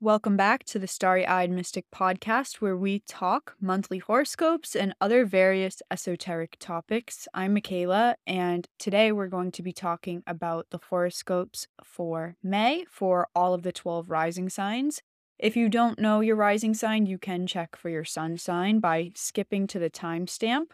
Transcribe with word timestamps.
Welcome 0.00 0.36
back 0.36 0.62
to 0.66 0.78
the 0.78 0.86
Starry 0.86 1.26
Eyed 1.26 1.50
Mystic 1.50 1.86
podcast, 1.92 2.60
where 2.60 2.76
we 2.76 3.00
talk 3.08 3.56
monthly 3.60 3.98
horoscopes 3.98 4.76
and 4.76 4.94
other 5.00 5.24
various 5.24 5.82
esoteric 5.90 6.56
topics. 6.60 7.26
I'm 7.34 7.54
Michaela, 7.54 8.14
and 8.24 8.68
today 8.78 9.10
we're 9.10 9.26
going 9.26 9.50
to 9.50 9.60
be 9.60 9.72
talking 9.72 10.22
about 10.24 10.68
the 10.70 10.78
horoscopes 10.88 11.66
for 11.82 12.36
May 12.44 12.84
for 12.88 13.26
all 13.34 13.54
of 13.54 13.64
the 13.64 13.72
12 13.72 14.08
rising 14.08 14.48
signs. 14.48 15.02
If 15.36 15.56
you 15.56 15.68
don't 15.68 15.98
know 15.98 16.20
your 16.20 16.36
rising 16.36 16.74
sign, 16.74 17.06
you 17.06 17.18
can 17.18 17.44
check 17.48 17.74
for 17.74 17.88
your 17.88 18.04
sun 18.04 18.38
sign 18.38 18.78
by 18.78 19.10
skipping 19.16 19.66
to 19.66 19.80
the 19.80 19.90
timestamp. 19.90 20.66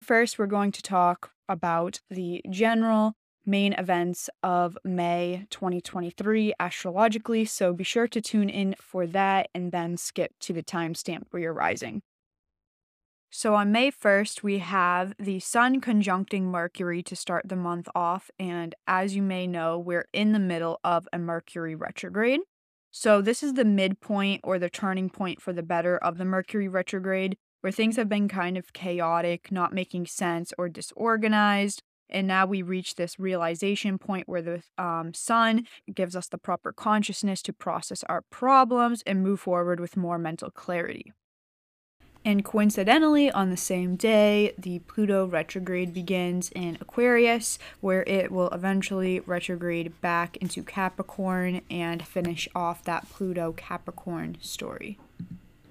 First, 0.00 0.38
we're 0.38 0.46
going 0.46 0.72
to 0.72 0.80
talk 0.80 1.32
about 1.50 2.00
the 2.08 2.40
general 2.48 3.12
main 3.46 3.72
events 3.74 4.28
of 4.42 4.76
May 4.84 5.46
2023 5.50 6.54
astrologically. 6.60 7.44
So 7.44 7.72
be 7.72 7.84
sure 7.84 8.08
to 8.08 8.20
tune 8.20 8.48
in 8.48 8.74
for 8.80 9.06
that 9.06 9.48
and 9.54 9.72
then 9.72 9.96
skip 9.96 10.32
to 10.40 10.52
the 10.52 10.62
timestamp 10.62 11.24
where 11.30 11.42
you're 11.42 11.52
rising. 11.52 12.02
So 13.32 13.54
on 13.54 13.70
May 13.70 13.92
1st, 13.92 14.42
we 14.42 14.58
have 14.58 15.14
the 15.16 15.38
Sun 15.38 15.80
conjuncting 15.80 16.44
Mercury 16.44 17.00
to 17.04 17.14
start 17.14 17.48
the 17.48 17.54
month 17.54 17.88
off. 17.94 18.28
And 18.40 18.74
as 18.88 19.14
you 19.14 19.22
may 19.22 19.46
know, 19.46 19.78
we're 19.78 20.08
in 20.12 20.32
the 20.32 20.40
middle 20.40 20.80
of 20.82 21.06
a 21.12 21.18
Mercury 21.18 21.76
retrograde. 21.76 22.40
So 22.90 23.22
this 23.22 23.44
is 23.44 23.54
the 23.54 23.64
midpoint 23.64 24.40
or 24.42 24.58
the 24.58 24.68
turning 24.68 25.10
point 25.10 25.40
for 25.40 25.52
the 25.52 25.62
better 25.62 25.96
of 25.96 26.18
the 26.18 26.24
Mercury 26.24 26.66
retrograde, 26.66 27.36
where 27.60 27.70
things 27.70 27.94
have 27.94 28.08
been 28.08 28.26
kind 28.26 28.58
of 28.58 28.72
chaotic, 28.72 29.52
not 29.52 29.72
making 29.72 30.06
sense, 30.06 30.52
or 30.58 30.68
disorganized. 30.68 31.82
And 32.10 32.26
now 32.26 32.46
we 32.46 32.62
reach 32.62 32.96
this 32.96 33.18
realization 33.18 33.98
point 33.98 34.28
where 34.28 34.42
the 34.42 34.62
um, 34.76 35.14
sun 35.14 35.66
gives 35.92 36.16
us 36.16 36.28
the 36.28 36.38
proper 36.38 36.72
consciousness 36.72 37.42
to 37.42 37.52
process 37.52 38.04
our 38.04 38.22
problems 38.30 39.02
and 39.06 39.22
move 39.22 39.40
forward 39.40 39.80
with 39.80 39.96
more 39.96 40.18
mental 40.18 40.50
clarity. 40.50 41.12
And 42.22 42.44
coincidentally, 42.44 43.30
on 43.30 43.48
the 43.48 43.56
same 43.56 43.96
day, 43.96 44.52
the 44.58 44.80
Pluto 44.80 45.26
retrograde 45.26 45.94
begins 45.94 46.50
in 46.54 46.76
Aquarius, 46.78 47.58
where 47.80 48.02
it 48.02 48.30
will 48.30 48.50
eventually 48.50 49.20
retrograde 49.20 49.98
back 50.02 50.36
into 50.36 50.62
Capricorn 50.62 51.62
and 51.70 52.06
finish 52.06 52.46
off 52.54 52.84
that 52.84 53.08
Pluto 53.08 53.52
Capricorn 53.52 54.36
story. 54.42 54.98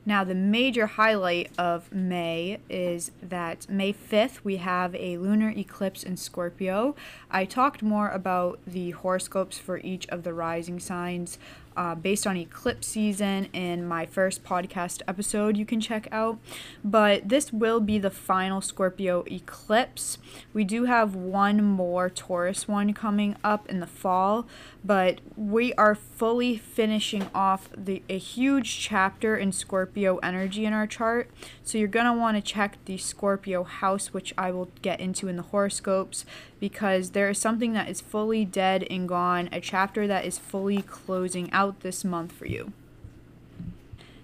Now, 0.09 0.23
the 0.23 0.33
major 0.33 0.87
highlight 0.87 1.51
of 1.55 1.93
May 1.93 2.57
is 2.67 3.11
that 3.21 3.69
May 3.69 3.93
5th, 3.93 4.39
we 4.43 4.57
have 4.57 4.95
a 4.95 5.19
lunar 5.19 5.51
eclipse 5.51 6.01
in 6.01 6.17
Scorpio. 6.17 6.95
I 7.29 7.45
talked 7.45 7.83
more 7.83 8.09
about 8.09 8.57
the 8.65 8.89
horoscopes 8.89 9.59
for 9.59 9.77
each 9.77 10.07
of 10.07 10.23
the 10.23 10.33
rising 10.33 10.79
signs 10.79 11.37
uh, 11.79 11.95
based 11.95 12.27
on 12.27 12.35
eclipse 12.35 12.87
season 12.87 13.47
in 13.53 13.87
my 13.87 14.05
first 14.05 14.43
podcast 14.43 15.01
episode 15.07 15.55
you 15.55 15.65
can 15.65 15.79
check 15.79 16.09
out. 16.11 16.37
But 16.83 17.29
this 17.29 17.53
will 17.53 17.79
be 17.79 17.97
the 17.97 18.09
final 18.09 18.59
Scorpio 18.59 19.23
eclipse. 19.31 20.17
We 20.53 20.65
do 20.65 20.83
have 20.83 21.15
one 21.15 21.63
more 21.63 22.09
Taurus 22.09 22.67
one 22.67 22.93
coming 22.93 23.37
up 23.45 23.69
in 23.69 23.79
the 23.79 23.87
fall, 23.87 24.45
but 24.83 25.21
we 25.37 25.73
are 25.75 25.95
fully 25.95 26.57
finishing 26.57 27.29
off 27.33 27.69
the 27.75 28.03
a 28.09 28.17
huge 28.17 28.77
chapter 28.77 29.37
in 29.37 29.53
Scorpio 29.53 30.17
energy 30.17 30.65
in 30.65 30.73
our 30.73 30.85
chart. 30.85 31.29
So 31.69 31.77
you're 31.77 31.87
going 31.87 32.07
to 32.07 32.13
want 32.13 32.35
to 32.35 32.41
check 32.41 32.79
the 32.85 32.97
Scorpio 32.97 33.63
house 33.63 34.11
which 34.11 34.33
I 34.35 34.49
will 34.49 34.71
get 34.81 34.99
into 34.99 35.27
in 35.27 35.35
the 35.35 35.43
horoscopes 35.43 36.25
because 36.59 37.11
there 37.11 37.29
is 37.29 37.37
something 37.37 37.73
that 37.73 37.87
is 37.87 38.01
fully 38.01 38.43
dead 38.43 38.87
and 38.89 39.07
gone, 39.07 39.49
a 39.51 39.61
chapter 39.61 40.07
that 40.07 40.25
is 40.25 40.39
fully 40.39 40.81
closing 40.81 41.51
out 41.51 41.81
this 41.81 42.03
month 42.03 42.31
for 42.31 42.47
you. 42.47 42.73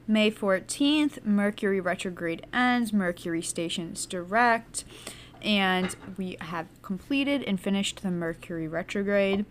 May 0.08 0.32
14th, 0.32 1.24
Mercury 1.24 1.80
retrograde 1.80 2.48
ends, 2.52 2.92
Mercury 2.92 3.44
stations 3.44 4.08
direct, 4.08 4.84
and 5.44 5.96
we 6.18 6.38
have 6.42 6.66
completed 6.82 7.44
and 7.44 7.60
finished 7.60 8.02
the 8.02 8.10
Mercury 8.10 8.68
retrograde. 8.68 9.46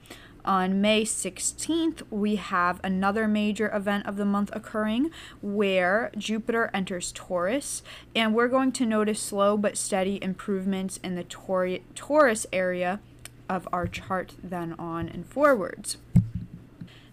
On 0.45 0.79
May 0.83 1.05
16th, 1.05 2.03
we 2.11 2.37
have 2.37 2.79
another 2.85 3.27
major 3.27 3.75
event 3.75 4.07
of 4.07 4.17
the 4.17 4.27
month 4.27 4.51
occurring 4.53 5.11
where 5.41 6.11
Jupiter 6.19 6.71
enters 6.75 7.13
Taurus, 7.13 7.83
and 8.15 8.35
we're 8.35 8.49
going 8.49 8.71
to 8.73 8.85
notice 8.85 9.21
slow 9.21 9.57
but 9.57 9.79
steady 9.79 10.23
improvements 10.23 10.99
in 11.03 11.15
the 11.15 11.25
Taurus 11.25 12.47
area 12.53 13.01
of 13.49 13.67
our 13.73 13.87
chart 13.87 14.35
then 14.43 14.75
on 14.79 15.09
and 15.09 15.25
forwards. 15.25 15.97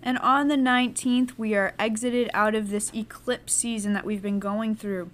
And 0.04 0.18
on 0.18 0.50
the 0.50 0.56
19th, 0.56 1.38
we 1.38 1.56
are 1.56 1.74
exited 1.80 2.30
out 2.34 2.56
of 2.56 2.70
this 2.70 2.92
eclipse 2.94 3.54
season 3.54 3.94
that 3.94 4.04
we've 4.04 4.22
been 4.22 4.40
going 4.40 4.76
through. 4.76 5.10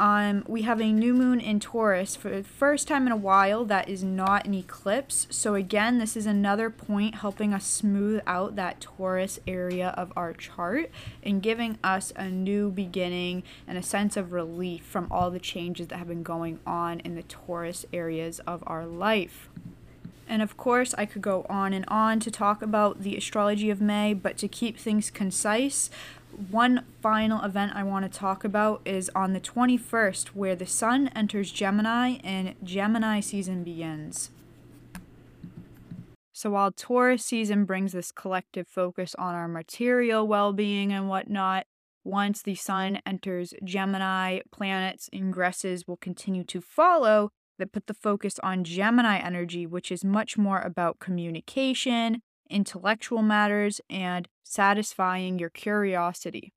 Um, 0.00 0.44
we 0.48 0.62
have 0.62 0.80
a 0.80 0.92
new 0.92 1.12
moon 1.12 1.40
in 1.40 1.60
Taurus 1.60 2.16
for 2.16 2.30
the 2.30 2.42
first 2.42 2.88
time 2.88 3.04
in 3.04 3.12
a 3.12 3.16
while 3.16 3.66
that 3.66 3.86
is 3.86 4.02
not 4.02 4.46
an 4.46 4.54
eclipse. 4.54 5.26
So, 5.28 5.54
again, 5.54 5.98
this 5.98 6.16
is 6.16 6.24
another 6.24 6.70
point 6.70 7.16
helping 7.16 7.52
us 7.52 7.66
smooth 7.66 8.22
out 8.26 8.56
that 8.56 8.80
Taurus 8.80 9.40
area 9.46 9.90
of 9.98 10.10
our 10.16 10.32
chart 10.32 10.90
and 11.22 11.42
giving 11.42 11.78
us 11.84 12.14
a 12.16 12.30
new 12.30 12.70
beginning 12.70 13.42
and 13.68 13.76
a 13.76 13.82
sense 13.82 14.16
of 14.16 14.32
relief 14.32 14.86
from 14.86 15.06
all 15.10 15.30
the 15.30 15.38
changes 15.38 15.88
that 15.88 15.98
have 15.98 16.08
been 16.08 16.22
going 16.22 16.60
on 16.66 17.00
in 17.00 17.14
the 17.14 17.22
Taurus 17.24 17.84
areas 17.92 18.38
of 18.46 18.64
our 18.66 18.86
life. 18.86 19.50
And 20.26 20.40
of 20.40 20.56
course, 20.56 20.94
I 20.96 21.06
could 21.06 21.22
go 21.22 21.44
on 21.50 21.74
and 21.74 21.84
on 21.88 22.20
to 22.20 22.30
talk 22.30 22.62
about 22.62 23.02
the 23.02 23.16
astrology 23.16 23.68
of 23.68 23.80
May, 23.80 24.14
but 24.14 24.38
to 24.38 24.48
keep 24.48 24.78
things 24.78 25.10
concise, 25.10 25.90
one 26.50 26.84
final 27.02 27.42
event 27.42 27.72
I 27.74 27.82
want 27.82 28.10
to 28.10 28.18
talk 28.18 28.44
about 28.44 28.82
is 28.84 29.10
on 29.14 29.32
the 29.32 29.40
21st, 29.40 30.28
where 30.28 30.56
the 30.56 30.66
sun 30.66 31.08
enters 31.08 31.50
Gemini 31.50 32.18
and 32.24 32.54
Gemini 32.62 33.20
season 33.20 33.62
begins. 33.64 34.30
So 36.32 36.50
while 36.50 36.72
Taurus 36.72 37.24
season 37.24 37.66
brings 37.66 37.92
this 37.92 38.10
collective 38.12 38.66
focus 38.66 39.14
on 39.18 39.34
our 39.34 39.48
material 39.48 40.26
well 40.26 40.52
being 40.52 40.92
and 40.92 41.08
whatnot, 41.08 41.66
once 42.02 42.40
the 42.40 42.54
sun 42.54 43.00
enters 43.04 43.52
Gemini, 43.62 44.40
planets 44.50 45.10
ingresses 45.14 45.86
will 45.86 45.98
continue 45.98 46.44
to 46.44 46.62
follow 46.62 47.30
that 47.58 47.72
put 47.72 47.86
the 47.86 47.94
focus 47.94 48.38
on 48.42 48.64
Gemini 48.64 49.18
energy, 49.18 49.66
which 49.66 49.92
is 49.92 50.02
much 50.02 50.38
more 50.38 50.60
about 50.60 50.98
communication, 50.98 52.22
intellectual 52.50 53.22
matters, 53.22 53.80
and 53.88 54.28
satisfying 54.44 55.38
your 55.38 55.50
curiosity. 55.50 56.52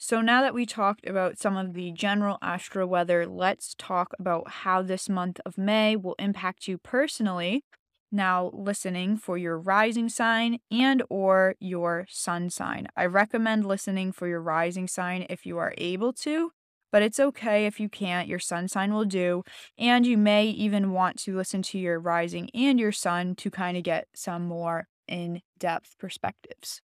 So, 0.00 0.20
now 0.20 0.42
that 0.42 0.54
we 0.54 0.64
talked 0.64 1.06
about 1.08 1.38
some 1.38 1.56
of 1.56 1.74
the 1.74 1.90
general 1.90 2.38
astro 2.40 2.86
weather, 2.86 3.26
let's 3.26 3.74
talk 3.76 4.12
about 4.18 4.48
how 4.48 4.80
this 4.80 5.08
month 5.08 5.40
of 5.44 5.58
May 5.58 5.96
will 5.96 6.14
impact 6.20 6.68
you 6.68 6.78
personally. 6.78 7.64
Now, 8.12 8.50
listening 8.54 9.16
for 9.16 9.36
your 9.36 9.58
rising 9.58 10.08
sign 10.08 10.60
and 10.70 11.02
or 11.10 11.56
your 11.58 12.06
sun 12.08 12.48
sign. 12.48 12.86
I 12.96 13.06
recommend 13.06 13.66
listening 13.66 14.12
for 14.12 14.28
your 14.28 14.40
rising 14.40 14.86
sign 14.86 15.26
if 15.28 15.44
you 15.44 15.58
are 15.58 15.74
able 15.76 16.12
to 16.14 16.52
but 16.90 17.02
it's 17.02 17.20
okay 17.20 17.66
if 17.66 17.78
you 17.80 17.88
can't. 17.88 18.28
Your 18.28 18.38
sun 18.38 18.68
sign 18.68 18.92
will 18.92 19.04
do. 19.04 19.42
And 19.78 20.06
you 20.06 20.16
may 20.16 20.46
even 20.46 20.92
want 20.92 21.18
to 21.20 21.36
listen 21.36 21.62
to 21.62 21.78
your 21.78 21.98
rising 21.98 22.50
and 22.54 22.78
your 22.78 22.92
sun 22.92 23.34
to 23.36 23.50
kind 23.50 23.76
of 23.76 23.82
get 23.82 24.08
some 24.14 24.46
more 24.46 24.88
in 25.06 25.42
depth 25.58 25.96
perspectives. 25.98 26.80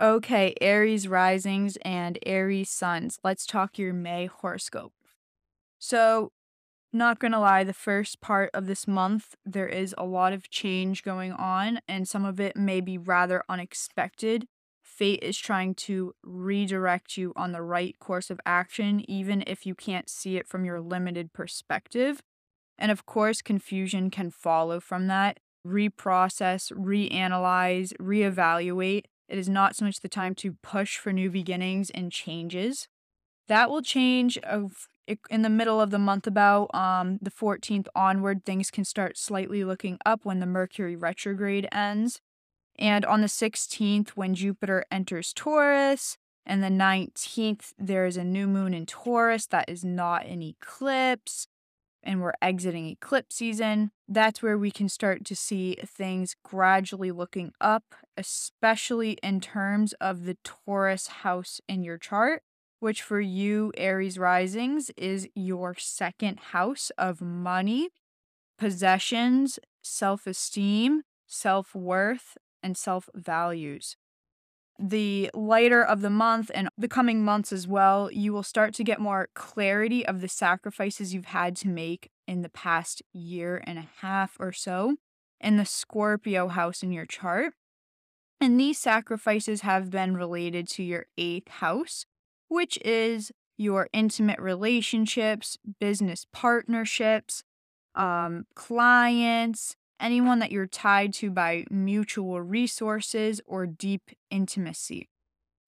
Okay, 0.00 0.54
Aries 0.60 1.08
risings 1.08 1.78
and 1.82 2.18
Aries 2.26 2.68
suns. 2.68 3.18
Let's 3.24 3.46
talk 3.46 3.78
your 3.78 3.94
May 3.94 4.26
horoscope. 4.26 4.92
So, 5.78 6.32
not 6.92 7.18
gonna 7.18 7.40
lie, 7.40 7.64
the 7.64 7.72
first 7.72 8.20
part 8.20 8.50
of 8.52 8.66
this 8.66 8.86
month, 8.86 9.34
there 9.44 9.68
is 9.68 9.94
a 9.96 10.04
lot 10.04 10.32
of 10.32 10.50
change 10.50 11.02
going 11.02 11.32
on, 11.32 11.80
and 11.88 12.06
some 12.06 12.24
of 12.24 12.40
it 12.40 12.56
may 12.56 12.80
be 12.80 12.98
rather 12.98 13.42
unexpected 13.48 14.46
fate 14.96 15.22
is 15.22 15.36
trying 15.36 15.74
to 15.74 16.14
redirect 16.22 17.16
you 17.16 17.32
on 17.36 17.52
the 17.52 17.62
right 17.62 17.98
course 17.98 18.30
of 18.30 18.40
action, 18.46 19.08
even 19.10 19.44
if 19.46 19.66
you 19.66 19.74
can't 19.74 20.08
see 20.08 20.36
it 20.36 20.48
from 20.48 20.64
your 20.64 20.80
limited 20.80 21.32
perspective. 21.32 22.22
And 22.78 22.90
of 22.90 23.06
course, 23.06 23.42
confusion 23.42 24.10
can 24.10 24.30
follow 24.30 24.80
from 24.80 25.06
that. 25.08 25.40
Reprocess, 25.66 26.72
reanalyze, 26.72 27.92
reevaluate. 28.00 29.04
It 29.28 29.38
is 29.38 29.48
not 29.48 29.76
so 29.76 29.84
much 29.84 30.00
the 30.00 30.08
time 30.08 30.34
to 30.36 30.56
push 30.62 30.98
for 30.98 31.12
new 31.12 31.30
beginnings 31.30 31.90
and 31.90 32.12
changes. 32.12 32.88
That 33.48 33.70
will 33.70 33.82
change 33.82 34.38
of 34.38 34.88
in 35.30 35.42
the 35.42 35.48
middle 35.48 35.80
of 35.80 35.90
the 35.90 36.00
month 36.00 36.26
about 36.26 36.74
um 36.74 37.20
the 37.22 37.30
14th 37.30 37.86
onward 37.94 38.44
things 38.44 38.72
can 38.72 38.84
start 38.84 39.16
slightly 39.16 39.62
looking 39.62 39.98
up 40.04 40.24
when 40.24 40.40
the 40.40 40.46
mercury 40.46 40.96
retrograde 40.96 41.68
ends 41.70 42.20
and 42.78 43.04
on 43.04 43.20
the 43.20 43.26
16th, 43.26 44.10
when 44.10 44.34
Jupiter 44.34 44.84
enters 44.90 45.32
Taurus, 45.32 46.16
and 46.44 46.62
the 46.62 46.68
19th, 46.68 47.72
there 47.76 48.06
is 48.06 48.16
a 48.16 48.22
new 48.22 48.46
moon 48.46 48.72
in 48.72 48.86
Taurus 48.86 49.46
that 49.46 49.68
is 49.68 49.84
not 49.84 50.26
an 50.26 50.42
eclipse, 50.42 51.48
and 52.04 52.22
we're 52.22 52.34
exiting 52.40 52.86
eclipse 52.86 53.36
season. 53.36 53.90
That's 54.06 54.42
where 54.42 54.56
we 54.56 54.70
can 54.70 54.88
start 54.88 55.24
to 55.24 55.34
see 55.34 55.76
things 55.84 56.36
gradually 56.44 57.10
looking 57.10 57.52
up 57.60 57.82
especially 58.16 59.18
in 59.22 59.40
terms 59.40 59.92
of 59.94 60.24
the 60.24 60.36
Taurus 60.42 61.06
house 61.08 61.60
in 61.68 61.82
your 61.82 61.98
chart, 61.98 62.42
which 62.80 63.02
for 63.02 63.20
you, 63.20 63.72
Aries 63.76 64.18
risings, 64.18 64.90
is 64.96 65.28
your 65.34 65.74
second 65.78 66.38
house 66.52 66.90
of 66.96 67.20
money, 67.20 67.90
possessions, 68.58 69.58
self 69.82 70.26
esteem, 70.26 71.02
self 71.26 71.74
worth, 71.74 72.36
and 72.66 72.76
self 72.76 73.08
values. 73.14 73.96
The 74.78 75.30
later 75.32 75.82
of 75.82 76.02
the 76.02 76.10
month 76.10 76.50
and 76.54 76.68
the 76.76 76.88
coming 76.88 77.24
months 77.24 77.50
as 77.50 77.66
well, 77.66 78.10
you 78.12 78.34
will 78.34 78.42
start 78.42 78.74
to 78.74 78.84
get 78.84 79.00
more 79.00 79.30
clarity 79.34 80.04
of 80.04 80.20
the 80.20 80.28
sacrifices 80.28 81.14
you've 81.14 81.26
had 81.26 81.56
to 81.56 81.68
make 81.68 82.10
in 82.26 82.42
the 82.42 82.50
past 82.50 83.02
year 83.14 83.62
and 83.66 83.78
a 83.78 83.88
half 84.02 84.36
or 84.38 84.52
so 84.52 84.96
in 85.40 85.56
the 85.56 85.64
Scorpio 85.64 86.48
house 86.48 86.82
in 86.82 86.92
your 86.92 87.06
chart. 87.06 87.54
And 88.38 88.60
these 88.60 88.78
sacrifices 88.78 89.62
have 89.62 89.90
been 89.90 90.14
related 90.14 90.68
to 90.70 90.82
your 90.82 91.06
eighth 91.16 91.48
house, 91.48 92.04
which 92.48 92.78
is 92.84 93.32
your 93.56 93.88
intimate 93.94 94.38
relationships, 94.38 95.56
business 95.80 96.26
partnerships, 96.32 97.42
um, 97.94 98.44
clients, 98.54 99.76
anyone 100.00 100.38
that 100.38 100.52
you're 100.52 100.66
tied 100.66 101.12
to 101.14 101.30
by 101.30 101.64
mutual 101.70 102.40
resources 102.40 103.40
or 103.46 103.66
deep 103.66 104.10
intimacy. 104.30 105.08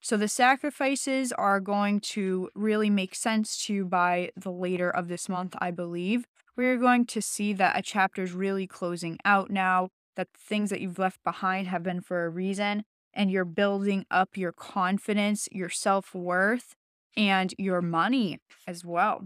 So 0.01 0.17
the 0.17 0.29
sacrifices 0.29 1.33
are 1.33 1.61
going 1.61 2.01
to 2.01 2.51
really 2.55 2.89
make 2.89 3.15
sense 3.15 3.65
to 3.65 3.75
you 3.75 3.85
by 3.85 4.31
the 4.37 4.53
later 4.53 4.91
of 4.91 5.09
this 5.09 5.29
month, 5.29 5.57
I 5.59 5.71
believe. 5.71 6.27
We're 6.57 6.77
going 6.77 7.07
to 7.07 7.23
see 7.23 7.53
that 7.55 7.79
a 7.79 7.83
chapter 7.83 8.23
is 8.23 8.33
really 8.33 8.67
closing 8.67 9.19
out 9.25 9.51
now, 9.51 9.89
that 10.17 10.29
things 10.37 10.71
that 10.71 10.81
you've 10.81 10.99
left 10.99 11.23
behind 11.25 11.69
have 11.69 11.83
been 11.83 12.01
for 12.01 12.25
a 12.25 12.29
reason, 12.29 12.85
and 13.13 13.31
you're 13.31 13.45
building 13.45 14.07
up 14.11 14.37
your 14.37 14.53
confidence, 14.53 15.49
your 15.51 15.69
self 15.69 16.15
worth, 16.15 16.75
and 17.17 17.55
your 17.59 17.83
money 17.83 18.39
as 18.67 18.85
well. 18.85 19.25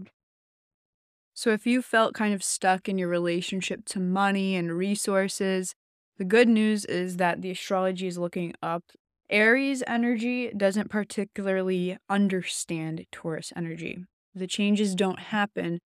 So, 1.33 1.49
if 1.51 1.65
you 1.65 1.81
felt 1.81 2.13
kind 2.13 2.33
of 2.33 2.43
stuck 2.43 2.87
in 2.87 2.97
your 2.97 3.07
relationship 3.07 3.85
to 3.85 3.99
money 3.99 4.55
and 4.55 4.71
resources, 4.71 5.73
the 6.17 6.25
good 6.25 6.47
news 6.47 6.85
is 6.85 7.17
that 7.17 7.41
the 7.41 7.51
astrology 7.51 8.07
is 8.07 8.17
looking 8.17 8.53
up. 8.61 8.83
Aries 9.29 9.81
energy 9.87 10.51
doesn't 10.55 10.91
particularly 10.91 11.97
understand 12.07 13.05
Taurus 13.11 13.51
energy. 13.55 14.05
The 14.35 14.47
changes 14.47 14.93
don't 14.93 15.19
happen 15.19 15.79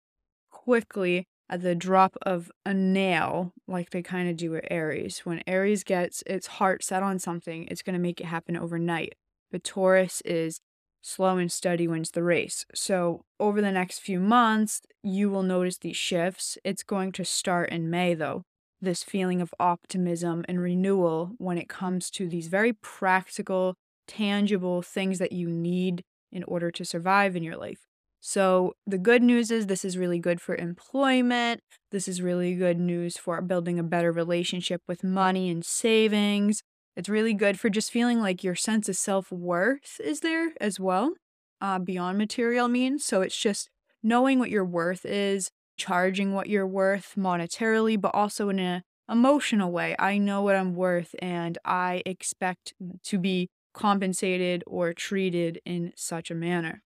quickly 0.50 1.26
at 1.50 1.61
the 1.61 1.75
drop 1.75 2.17
of 2.23 2.50
a 2.64 2.73
nail, 2.73 3.52
like 3.69 3.91
they 3.91 4.02
kind 4.02 4.31
of 4.31 4.37
do 4.37 4.50
with 4.50 4.64
Aries. 4.70 5.20
When 5.20 5.43
Aries 5.46 5.85
gets 5.85 6.23
its 6.26 6.46
heart 6.46 6.82
set 6.82 7.02
on 7.02 7.19
something, 7.19 7.69
it's 7.70 7.82
going 7.82 7.94
to 7.94 8.00
make 8.00 8.20
it 8.20 8.26
happen 8.26 8.56
overnight. 8.56 9.14
But 9.52 9.62
Taurus 9.62 10.23
is 10.25 10.61
slow 11.05 11.37
and 11.37 11.53
steady 11.53 11.87
wins 11.87 12.11
the 12.11 12.23
race. 12.23 12.65
So, 12.75 13.25
over 13.39 13.61
the 13.61 13.71
next 13.71 13.99
few 13.99 14.19
months, 14.19 14.81
you 15.03 15.29
will 15.29 15.43
notice 15.43 15.77
these 15.77 15.97
shifts. 15.97 16.56
It's 16.65 16.83
going 16.83 17.12
to 17.12 17.25
start 17.25 17.71
in 17.71 17.91
May, 17.91 18.15
though. 18.15 18.43
This 18.81 19.03
feeling 19.03 19.41
of 19.41 19.55
optimism 19.61 20.45
and 20.49 20.61
renewal 20.61 21.33
when 21.39 21.59
it 21.59 21.69
comes 21.69 22.11
to 22.12 22.27
these 22.27 22.49
very 22.49 22.73
practical, 22.73 23.75
tangible 24.09 24.81
things 24.81 25.19
that 25.19 25.33
you 25.33 25.49
need 25.49 26.03
in 26.33 26.43
order 26.45 26.71
to 26.71 26.85
survive 26.85 27.37
in 27.37 27.43
your 27.43 27.56
life. 27.56 27.81
So, 28.21 28.73
the 28.87 28.99
good 28.99 29.23
news 29.23 29.51
is 29.51 29.67
this 29.67 29.85
is 29.85 29.99
really 29.99 30.19
good 30.19 30.41
for 30.41 30.56
employment. 30.56 31.61
This 31.91 32.09
is 32.09 32.23
really 32.23 32.55
good 32.55 32.81
news 32.81 33.19
for 33.19 33.43
building 33.43 33.79
a 33.79 33.83
better 33.83 34.11
relationship 34.11 34.81
with 34.89 35.05
money 35.05 35.51
and 35.51 35.62
savings. 35.62 36.62
It's 36.96 37.08
really 37.08 37.35
good 37.35 37.58
for 37.58 37.69
just 37.70 37.91
feeling 37.91 38.20
like 38.20 38.44
your 38.44 38.55
sense 38.55 38.88
of 38.88 38.96
self 38.96 39.32
worth 39.32 40.00
is 40.02 40.20
there 40.20 40.52
as 40.61 40.79
well, 40.79 41.14
uh, 41.61 41.79
beyond 41.79 42.19
material 42.19 42.69
means. 42.69 43.05
So 43.05 43.20
it's 43.20 43.37
just 43.37 43.69
knowing 44.02 44.38
what 44.38 44.50
your 44.50 44.64
worth 44.64 45.05
is, 45.05 45.50
charging 45.76 46.32
what 46.35 46.49
you're 46.49 46.67
worth 46.67 47.14
monetarily, 47.17 48.00
but 48.00 48.14
also 48.14 48.49
in 48.49 48.58
an 48.58 48.82
emotional 49.11 49.73
way. 49.73 49.96
I 49.99 50.19
know 50.19 50.43
what 50.43 50.56
I'm 50.56 50.75
worth 50.75 51.14
and 51.20 51.58
I 51.64 52.02
expect 52.06 52.75
to 53.05 53.19
be 53.19 53.49
compensated 53.73 54.62
or 54.67 54.93
treated 54.93 55.61
in 55.64 55.93
such 55.96 56.31
a 56.31 56.35
manner. 56.35 56.82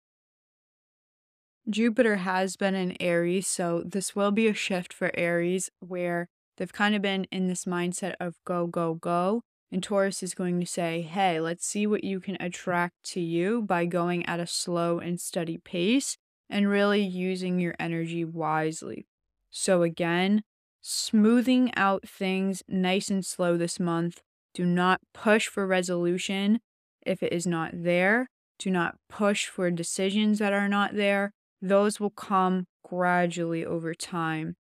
Jupiter 1.69 2.17
has 2.17 2.57
been 2.57 2.75
in 2.75 2.97
Aries, 2.99 3.47
so 3.47 3.83
this 3.85 4.17
will 4.17 4.31
be 4.31 4.49
a 4.49 4.55
shift 4.55 4.91
for 4.91 5.11
Aries 5.15 5.71
where 5.81 6.29
they've 6.57 6.73
kind 6.73 6.95
of 6.95 7.03
been 7.03 7.25
in 7.25 7.47
this 7.47 7.67
mindset 7.67 8.15
of 8.19 8.37
go, 8.47 8.67
go, 8.67 8.95
go. 8.95 9.43
And 9.71 9.83
Taurus 9.83 10.23
is 10.23 10.35
going 10.35 10.61
to 10.61 10.67
say, 10.67 11.03
hey, 11.03 11.41
let's 11.41 11.67
see 11.67 11.87
what 11.87 12.05
you 12.05 12.21
can 12.21 12.37
attract 12.41 12.95
to 13.05 13.21
you 13.21 13.63
by 13.63 13.85
going 13.85 14.25
at 14.27 14.41
a 14.41 14.47
slow 14.47 14.99
and 14.99 15.21
steady 15.21 15.59
pace 15.59 16.17
and 16.49 16.69
really 16.69 17.03
using 17.03 17.59
your 17.59 17.75
energy 17.79 18.25
wisely. 18.25 19.07
So, 19.51 19.83
again, 19.83 20.43
smoothing 20.81 21.73
out 21.77 22.09
things 22.09 22.63
nice 22.67 23.11
and 23.11 23.25
slow 23.25 23.57
this 23.57 23.79
month. 23.79 24.23
Do 24.55 24.65
not 24.65 25.01
push 25.13 25.49
for 25.49 25.67
resolution 25.67 26.61
if 27.05 27.23
it 27.23 27.33
is 27.33 27.47
not 27.47 27.71
there. 27.75 28.29
Do 28.59 28.71
not 28.71 28.97
push 29.09 29.47
for 29.47 29.71
decisions 29.71 30.39
that 30.39 30.53
are 30.53 30.69
not 30.69 30.95
there. 30.95 31.33
Those 31.61 32.01
will 32.01 32.11
come 32.11 32.67
gradually 32.85 33.65
over 33.65 33.95
time. 33.95 34.57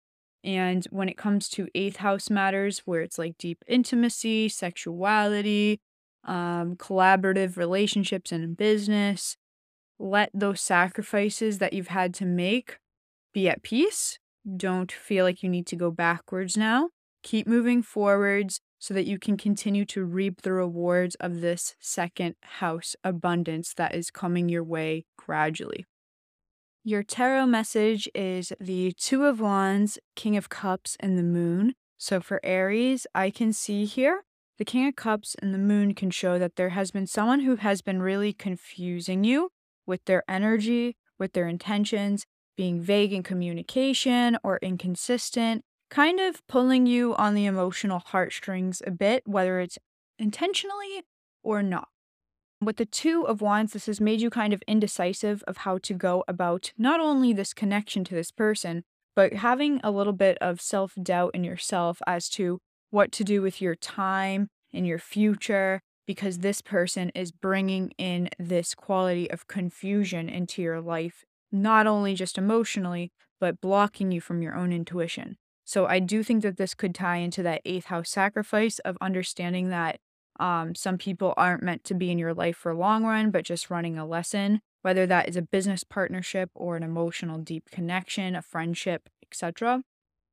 And 0.44 0.84
when 0.90 1.08
it 1.08 1.16
comes 1.16 1.48
to 1.50 1.68
eighth 1.74 1.96
house 1.96 2.28
matters, 2.28 2.82
where 2.84 3.00
it's 3.00 3.18
like 3.18 3.38
deep 3.38 3.64
intimacy, 3.66 4.50
sexuality, 4.50 5.80
um, 6.24 6.76
collaborative 6.76 7.56
relationships 7.56 8.30
and 8.30 8.56
business, 8.56 9.36
let 9.98 10.30
those 10.34 10.60
sacrifices 10.60 11.58
that 11.58 11.72
you've 11.72 11.88
had 11.88 12.12
to 12.14 12.26
make 12.26 12.78
be 13.32 13.48
at 13.48 13.62
peace. 13.62 14.18
Don't 14.56 14.92
feel 14.92 15.24
like 15.24 15.42
you 15.42 15.48
need 15.48 15.66
to 15.68 15.76
go 15.76 15.90
backwards 15.90 16.56
now. 16.56 16.90
Keep 17.22 17.46
moving 17.46 17.82
forwards 17.82 18.60
so 18.78 18.92
that 18.92 19.06
you 19.06 19.18
can 19.18 19.38
continue 19.38 19.86
to 19.86 20.04
reap 20.04 20.42
the 20.42 20.52
rewards 20.52 21.14
of 21.20 21.40
this 21.40 21.74
second 21.80 22.34
house 22.42 22.94
abundance 23.02 23.72
that 23.74 23.94
is 23.94 24.10
coming 24.10 24.50
your 24.50 24.62
way 24.62 25.06
gradually. 25.16 25.86
Your 26.86 27.02
tarot 27.02 27.46
message 27.46 28.10
is 28.14 28.52
the 28.60 28.92
Two 28.92 29.24
of 29.24 29.40
Wands, 29.40 29.98
King 30.14 30.36
of 30.36 30.50
Cups, 30.50 30.98
and 31.00 31.16
the 31.16 31.22
Moon. 31.22 31.72
So 31.96 32.20
for 32.20 32.40
Aries, 32.44 33.06
I 33.14 33.30
can 33.30 33.54
see 33.54 33.86
here 33.86 34.24
the 34.58 34.66
King 34.66 34.88
of 34.88 34.94
Cups 34.94 35.34
and 35.40 35.54
the 35.54 35.58
Moon 35.58 35.94
can 35.94 36.10
show 36.10 36.38
that 36.38 36.56
there 36.56 36.68
has 36.68 36.90
been 36.90 37.06
someone 37.06 37.40
who 37.40 37.56
has 37.56 37.80
been 37.80 38.02
really 38.02 38.34
confusing 38.34 39.24
you 39.24 39.48
with 39.86 40.04
their 40.04 40.24
energy, 40.28 40.94
with 41.18 41.32
their 41.32 41.48
intentions, 41.48 42.26
being 42.54 42.82
vague 42.82 43.14
in 43.14 43.22
communication 43.22 44.36
or 44.44 44.58
inconsistent, 44.60 45.64
kind 45.88 46.20
of 46.20 46.46
pulling 46.48 46.84
you 46.84 47.14
on 47.14 47.32
the 47.32 47.46
emotional 47.46 48.00
heartstrings 48.00 48.82
a 48.86 48.90
bit, 48.90 49.22
whether 49.24 49.58
it's 49.58 49.78
intentionally 50.18 51.00
or 51.42 51.62
not. 51.62 51.88
With 52.60 52.76
the 52.76 52.86
Two 52.86 53.26
of 53.26 53.42
Wands, 53.42 53.72
this 53.72 53.86
has 53.86 54.00
made 54.00 54.20
you 54.20 54.30
kind 54.30 54.52
of 54.52 54.62
indecisive 54.66 55.42
of 55.46 55.58
how 55.58 55.78
to 55.78 55.92
go 55.92 56.24
about 56.26 56.72
not 56.78 57.00
only 57.00 57.32
this 57.32 57.52
connection 57.52 58.04
to 58.04 58.14
this 58.14 58.30
person, 58.30 58.84
but 59.14 59.34
having 59.34 59.80
a 59.84 59.90
little 59.90 60.12
bit 60.12 60.38
of 60.40 60.60
self 60.60 60.94
doubt 61.02 61.34
in 61.34 61.44
yourself 61.44 62.00
as 62.06 62.28
to 62.30 62.60
what 62.90 63.12
to 63.12 63.24
do 63.24 63.42
with 63.42 63.60
your 63.60 63.74
time 63.74 64.48
in 64.72 64.84
your 64.84 64.98
future, 64.98 65.80
because 66.06 66.38
this 66.38 66.60
person 66.60 67.10
is 67.14 67.32
bringing 67.32 67.92
in 67.98 68.28
this 68.38 68.74
quality 68.74 69.30
of 69.30 69.46
confusion 69.46 70.28
into 70.28 70.62
your 70.62 70.80
life, 70.80 71.24
not 71.52 71.86
only 71.86 72.14
just 72.14 72.38
emotionally, 72.38 73.12
but 73.40 73.60
blocking 73.60 74.10
you 74.10 74.20
from 74.20 74.42
your 74.42 74.54
own 74.54 74.72
intuition. 74.72 75.36
So 75.64 75.86
I 75.86 75.98
do 75.98 76.22
think 76.22 76.42
that 76.42 76.56
this 76.56 76.74
could 76.74 76.94
tie 76.94 77.16
into 77.16 77.42
that 77.42 77.62
eighth 77.64 77.86
house 77.86 78.10
sacrifice 78.10 78.78
of 78.80 78.96
understanding 79.00 79.70
that 79.70 79.98
um, 80.40 80.74
some 80.74 80.98
people 80.98 81.34
aren't 81.36 81.62
meant 81.62 81.84
to 81.84 81.94
be 81.94 82.10
in 82.10 82.18
your 82.18 82.34
life 82.34 82.56
for 82.56 82.74
long 82.74 83.04
run, 83.04 83.30
but 83.30 83.44
just 83.44 83.70
running 83.70 83.98
a 83.98 84.06
lesson, 84.06 84.60
whether 84.82 85.06
that 85.06 85.28
is 85.28 85.36
a 85.36 85.42
business 85.42 85.84
partnership 85.84 86.50
or 86.54 86.76
an 86.76 86.82
emotional 86.82 87.38
deep 87.38 87.70
connection, 87.70 88.34
a 88.34 88.42
friendship, 88.42 89.08
etc. 89.22 89.82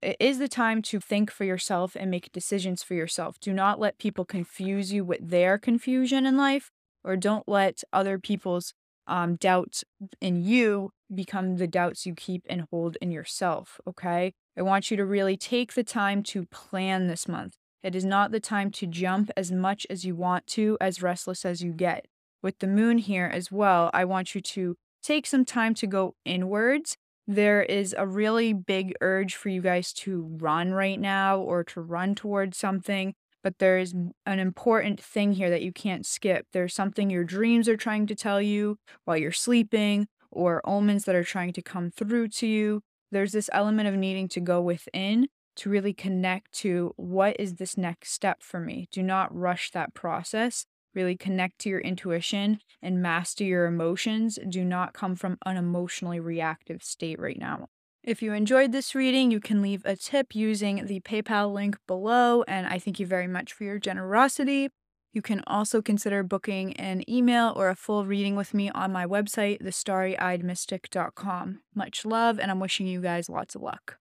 It 0.02 0.18
is 0.20 0.40
the 0.40 0.48
time 0.48 0.82
to 0.84 1.00
think 1.00 1.30
for 1.30 1.44
yourself 1.44 1.96
and 1.96 2.10
make 2.10 2.32
decisions 2.32 2.82
for 2.82 2.96
yourself. 2.96 3.40
Do 3.40 3.54
not 3.54 3.80
let 3.80 4.00
people 4.00 4.26
confuse 4.26 4.92
you 4.92 5.06
with 5.06 5.30
their 5.30 5.58
confusion 5.60 6.26
in 6.26 6.38
life, 6.38 6.72
or 7.04 7.16
don't 7.16 7.48
let 7.48 7.84
other 7.94 8.18
people's 8.18 8.74
um, 9.08 9.36
doubts 9.36 9.84
in 10.20 10.44
you 10.44 10.92
become 11.14 11.58
the 11.58 11.68
doubts 11.68 12.06
you 12.06 12.16
keep 12.16 12.46
and 12.50 12.66
hold 12.72 12.98
in 13.02 13.12
yourself. 13.12 13.80
Okay. 13.88 14.34
I 14.58 14.62
want 14.62 14.90
you 14.90 14.98
to 14.98 15.06
really 15.06 15.38
take 15.38 15.74
the 15.74 15.84
time 15.84 16.24
to 16.24 16.46
plan 16.46 17.08
this 17.08 17.28
month. 17.28 17.56
It 17.84 17.96
is 17.96 18.06
not 18.06 18.32
the 18.32 18.40
time 18.40 18.72
to 18.72 18.88
jump 18.88 19.32
as 19.36 19.52
much 19.52 19.88
as 19.90 20.06
you 20.06 20.16
want 20.16 20.48
to, 20.48 20.78
as 20.80 21.02
restless 21.02 21.46
as 21.46 21.62
you 21.62 21.72
get. 21.72 22.06
With 22.42 22.60
the 22.60 22.68
moon 22.68 22.98
here 22.98 23.30
as 23.32 23.52
well, 23.52 23.90
I 23.94 24.06
want 24.06 24.36
you 24.36 24.42
to 24.42 24.76
take 25.02 25.26
some 25.26 25.46
time 25.46 25.74
to 25.76 25.88
go 25.88 26.16
inwards. 26.26 26.98
There 27.28 27.64
is 27.64 27.96
a 27.98 28.06
really 28.08 28.54
big 28.54 28.94
urge 29.02 29.36
for 29.36 29.50
you 29.50 29.62
guys 29.62 29.94
to 29.94 30.30
run 30.40 30.74
right 30.74 31.00
now 31.00 31.40
or 31.40 31.64
to 31.66 31.82
run 31.82 32.16
towards 32.16 32.58
something, 32.58 33.14
but 33.44 33.60
there's 33.60 33.94
an 33.94 34.40
important 34.40 35.00
thing 35.00 35.34
here 35.34 35.50
that 35.50 35.62
you 35.62 35.72
can't 35.72 36.06
skip. 36.06 36.48
There's 36.52 36.74
something 36.74 37.10
your 37.10 37.24
dreams 37.24 37.68
are 37.70 37.78
trying 37.78 38.08
to 38.08 38.16
tell 38.16 38.42
you 38.42 38.78
while 39.06 39.18
you're 39.18 39.32
sleeping, 39.32 40.08
or 40.30 40.62
omens 40.64 41.06
that 41.06 41.16
are 41.16 41.24
trying 41.24 41.54
to 41.54 41.62
come 41.62 41.92
through 41.92 42.30
to 42.30 42.48
you. 42.48 42.82
There's 43.12 43.34
this 43.34 43.50
element 43.52 43.90
of 43.90 43.96
needing 43.96 44.28
to 44.30 44.40
go 44.40 44.62
within 44.62 45.28
to 45.58 45.70
really 45.70 45.94
connect 45.94 46.52
to 46.54 46.94
what 46.98 47.36
is 47.40 47.56
this 47.56 47.78
next 47.78 48.12
step 48.12 48.42
for 48.42 48.60
me. 48.60 48.88
Do 48.92 49.04
not 49.04 49.36
rush 49.36 49.72
that 49.72 49.94
process. 49.94 50.66
Really 50.94 51.16
connect 51.16 51.60
to 51.60 51.70
your 51.70 51.80
intuition 51.80 52.60
and 52.82 53.02
master 53.02 53.44
your 53.44 53.66
emotions. 53.66 54.38
Do 54.50 54.66
not 54.66 54.94
come 54.94 55.16
from 55.16 55.38
an 55.46 55.58
emotionally 55.58 56.20
reactive 56.20 56.84
state 56.84 57.20
right 57.20 57.40
now. 57.40 57.68
If 58.04 58.22
you 58.22 58.34
enjoyed 58.34 58.72
this 58.72 58.96
reading, 58.96 59.30
you 59.30 59.40
can 59.40 59.62
leave 59.62 59.86
a 59.86 59.96
tip 59.96 60.34
using 60.36 60.88
the 60.88 61.02
PayPal 61.02 61.54
link 61.54 61.78
below, 61.86 62.44
and 62.48 62.66
I 62.66 62.80
thank 62.80 63.00
you 63.00 63.06
very 63.06 63.28
much 63.28 63.54
for 63.54 63.64
your 63.64 63.78
generosity. 63.78 64.70
You 65.14 65.22
can 65.22 65.44
also 65.46 65.82
consider 65.82 66.24
booking 66.24 66.74
an 66.78 67.08
email 67.10 67.54
or 67.56 67.70
a 67.70 67.76
full 67.76 68.06
reading 68.06 68.36
with 68.36 68.54
me 68.54 68.72
on 68.72 68.92
my 68.92 69.06
website, 69.06 69.62
thestarryeyedmystic.com. 69.62 71.60
Much 71.76 72.06
love, 72.06 72.40
and 72.40 72.50
I'm 72.50 72.60
wishing 72.60 72.88
you 72.88 73.02
guys 73.02 73.30
lots 73.30 73.54
of 73.54 73.62
luck. 73.62 73.98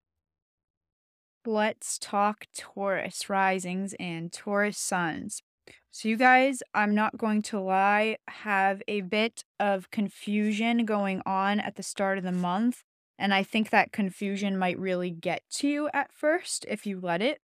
Let's 1.47 1.99
talk 1.99 2.47
Taurus 2.57 3.31
risings 3.31 3.95
and 3.99 4.33
Taurus 4.33 4.79
suns. 4.79 5.43
So, 5.91 6.09
you 6.09 6.17
guys, 6.17 6.63
I'm 6.75 6.95
not 6.95 7.19
going 7.19 7.43
to 7.43 7.61
lie, 7.61 8.17
have 8.29 8.83
a 8.87 9.01
bit 9.01 9.45
of 9.59 9.91
confusion 9.91 10.85
going 10.85 11.23
on 11.27 11.59
at 11.59 11.77
the 11.77 11.83
start 11.83 12.19
of 12.19 12.25
the 12.25 12.33
month 12.33 12.83
and 13.21 13.35
I 13.35 13.43
think 13.43 13.69
that 13.69 13.93
confusion 13.93 14.57
might 14.57 14.79
really 14.79 15.11
get 15.11 15.43
to 15.57 15.69
you 15.69 15.91
at 15.93 16.11
first 16.11 16.65
if 16.69 16.87
you 16.87 16.99
let 16.99 17.21
it. 17.21 17.39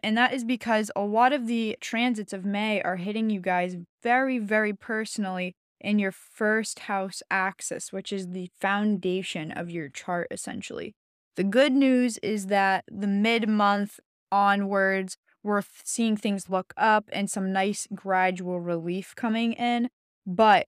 And 0.00 0.16
that 0.16 0.32
is 0.32 0.44
because 0.44 0.92
a 0.94 1.00
lot 1.00 1.32
of 1.32 1.48
the 1.48 1.76
transits 1.80 2.32
of 2.32 2.44
May 2.44 2.80
are 2.80 2.96
hitting 2.96 3.28
you 3.28 3.40
guys 3.40 3.76
very, 4.00 4.38
very 4.38 4.72
personally 4.72 5.56
in 5.80 5.98
your 5.98 6.12
first 6.12 6.80
house 6.80 7.20
axis, 7.32 7.92
which 7.92 8.12
is 8.12 8.28
the 8.28 8.48
foundation 8.60 9.50
of 9.50 9.70
your 9.70 9.88
chart, 9.88 10.28
essentially. 10.30 10.94
The 11.38 11.44
good 11.44 11.72
news 11.72 12.18
is 12.18 12.46
that 12.46 12.84
the 12.90 13.06
mid 13.06 13.48
month 13.48 14.00
onwards, 14.32 15.16
we're 15.44 15.62
seeing 15.84 16.16
things 16.16 16.50
look 16.50 16.74
up 16.76 17.08
and 17.12 17.30
some 17.30 17.52
nice 17.52 17.86
gradual 17.94 18.58
relief 18.58 19.14
coming 19.14 19.52
in. 19.52 19.88
But 20.26 20.66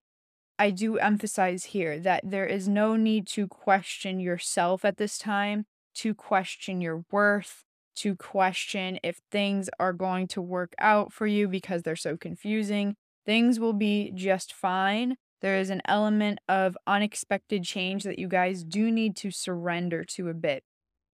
I 0.60 0.70
do 0.70 0.96
emphasize 0.96 1.64
here 1.64 1.98
that 1.98 2.20
there 2.22 2.46
is 2.46 2.68
no 2.68 2.94
need 2.94 3.26
to 3.28 3.48
question 3.48 4.20
yourself 4.20 4.84
at 4.84 4.96
this 4.96 5.18
time, 5.18 5.66
to 5.96 6.14
question 6.14 6.80
your 6.80 7.04
worth, 7.10 7.64
to 7.96 8.14
question 8.14 9.00
if 9.02 9.20
things 9.32 9.70
are 9.80 9.92
going 9.92 10.28
to 10.28 10.40
work 10.40 10.74
out 10.78 11.12
for 11.12 11.26
you 11.26 11.48
because 11.48 11.82
they're 11.82 11.96
so 11.96 12.16
confusing. 12.16 12.94
Things 13.26 13.58
will 13.58 13.72
be 13.72 14.12
just 14.14 14.52
fine. 14.52 15.16
There 15.40 15.56
is 15.56 15.70
an 15.70 15.80
element 15.86 16.38
of 16.48 16.76
unexpected 16.86 17.64
change 17.64 18.04
that 18.04 18.18
you 18.18 18.28
guys 18.28 18.62
do 18.62 18.90
need 18.90 19.16
to 19.16 19.30
surrender 19.30 20.04
to 20.04 20.28
a 20.28 20.34
bit. 20.34 20.64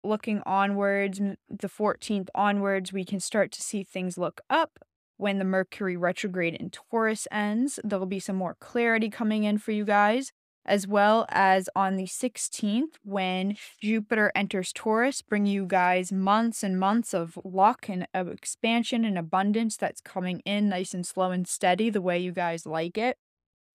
Looking 0.02 0.42
onwards, 0.46 1.18
the 1.18 1.68
14th 1.68 2.28
onwards, 2.34 2.92
we 2.92 3.04
can 3.04 3.20
start 3.20 3.52
to 3.52 3.62
see 3.62 3.82
things 3.82 4.18
look 4.18 4.40
up 4.48 4.78
when 5.16 5.38
the 5.38 5.44
Mercury 5.44 5.96
retrograde 5.96 6.54
in 6.54 6.70
Taurus 6.70 7.26
ends. 7.30 7.78
There'll 7.84 8.06
be 8.06 8.20
some 8.20 8.36
more 8.36 8.56
clarity 8.60 9.10
coming 9.10 9.44
in 9.44 9.58
for 9.58 9.72
you 9.72 9.84
guys, 9.84 10.32
as 10.66 10.86
well 10.86 11.26
as 11.28 11.68
on 11.76 11.96
the 11.96 12.06
16th 12.06 12.96
when 13.02 13.56
Jupiter 13.80 14.32
enters 14.34 14.72
Taurus, 14.72 15.22
bring 15.22 15.46
you 15.46 15.66
guys 15.66 16.10
months 16.12 16.62
and 16.62 16.78
months 16.78 17.12
of 17.14 17.38
luck 17.44 17.86
and 17.88 18.08
of 18.14 18.28
expansion 18.28 19.04
and 19.04 19.18
abundance 19.18 19.76
that's 19.76 20.00
coming 20.00 20.40
in 20.40 20.68
nice 20.68 20.94
and 20.94 21.06
slow 21.06 21.30
and 21.30 21.46
steady 21.46 21.90
the 21.90 22.02
way 22.02 22.18
you 22.18 22.32
guys 22.32 22.66
like 22.66 22.96
it. 22.96 23.18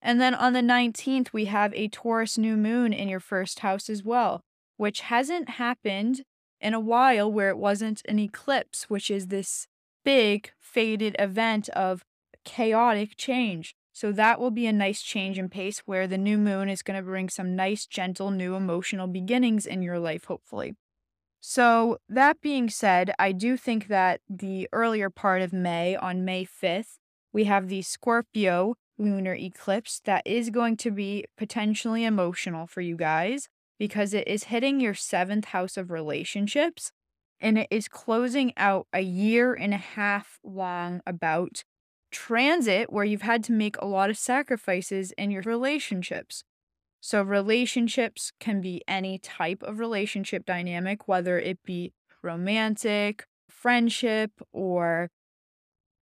And 0.01 0.21
then 0.21 0.33
on 0.33 0.53
the 0.53 0.61
19th, 0.61 1.33
we 1.33 1.45
have 1.45 1.73
a 1.73 1.89
Taurus 1.89 2.37
new 2.37 2.55
moon 2.55 2.93
in 2.93 3.09
your 3.09 3.19
first 3.19 3.59
house 3.59 3.89
as 3.89 4.03
well, 4.03 4.41
which 4.77 5.01
hasn't 5.01 5.49
happened 5.51 6.23
in 6.61 6.73
a 6.73 6.79
while 6.79 7.31
where 7.31 7.49
it 7.49 7.57
wasn't 7.57 8.01
an 8.07 8.19
eclipse, 8.19 8.89
which 8.89 9.11
is 9.11 9.27
this 9.27 9.67
big 10.05 10.51
faded 10.59 11.15
event 11.19 11.69
of 11.69 12.03
chaotic 12.45 13.15
change. 13.17 13.75
So 13.91 14.13
that 14.13 14.39
will 14.39 14.51
be 14.51 14.65
a 14.65 14.73
nice 14.73 15.01
change 15.01 15.37
in 15.37 15.49
pace 15.49 15.79
where 15.79 16.07
the 16.07 16.17
new 16.17 16.37
moon 16.37 16.69
is 16.69 16.81
going 16.81 16.97
to 16.97 17.03
bring 17.03 17.27
some 17.27 17.55
nice, 17.55 17.85
gentle, 17.85 18.31
new 18.31 18.55
emotional 18.55 19.07
beginnings 19.07 19.65
in 19.65 19.81
your 19.81 19.99
life, 19.99 20.25
hopefully. 20.25 20.75
So, 21.41 21.99
that 22.09 22.41
being 22.41 22.69
said, 22.69 23.13
I 23.17 23.31
do 23.31 23.55
think 23.55 23.87
that 23.87 24.19
the 24.29 24.67
earlier 24.73 25.09
part 25.09 25.41
of 25.41 25.53
May, 25.53 25.95
on 25.95 26.25
May 26.25 26.45
5th, 26.45 26.97
we 27.31 27.45
have 27.45 27.69
the 27.69 27.81
Scorpio 27.81 28.75
lunar 28.99 29.33
eclipse 29.33 30.01
that 30.05 30.21
is 30.25 30.49
going 30.49 30.77
to 30.77 30.91
be 30.91 31.25
potentially 31.37 32.03
emotional 32.03 32.67
for 32.67 32.81
you 32.81 32.95
guys 32.95 33.47
because 33.79 34.13
it 34.13 34.27
is 34.27 34.45
hitting 34.45 34.79
your 34.79 34.93
seventh 34.93 35.45
house 35.45 35.77
of 35.77 35.89
relationships 35.89 36.91
and 37.39 37.57
it 37.57 37.67
is 37.71 37.87
closing 37.87 38.51
out 38.57 38.87
a 38.93 39.01
year 39.01 39.53
and 39.53 39.73
a 39.73 39.77
half 39.77 40.39
long 40.43 41.01
about 41.07 41.63
transit 42.11 42.91
where 42.91 43.05
you've 43.05 43.21
had 43.21 43.43
to 43.45 43.51
make 43.51 43.77
a 43.77 43.85
lot 43.85 44.09
of 44.09 44.17
sacrifices 44.17 45.13
in 45.17 45.31
your 45.31 45.43
relationships. 45.43 46.43
So, 47.01 47.21
relationships 47.21 48.33
can 48.39 48.59
be 48.59 48.81
any 48.87 49.19
type 49.19 49.63
of 49.63 49.79
relationship 49.79 50.45
dynamic, 50.45 51.07
whether 51.07 51.39
it 51.39 51.59
be 51.63 51.93
romantic, 52.21 53.25
friendship, 53.49 54.31
or 54.51 55.09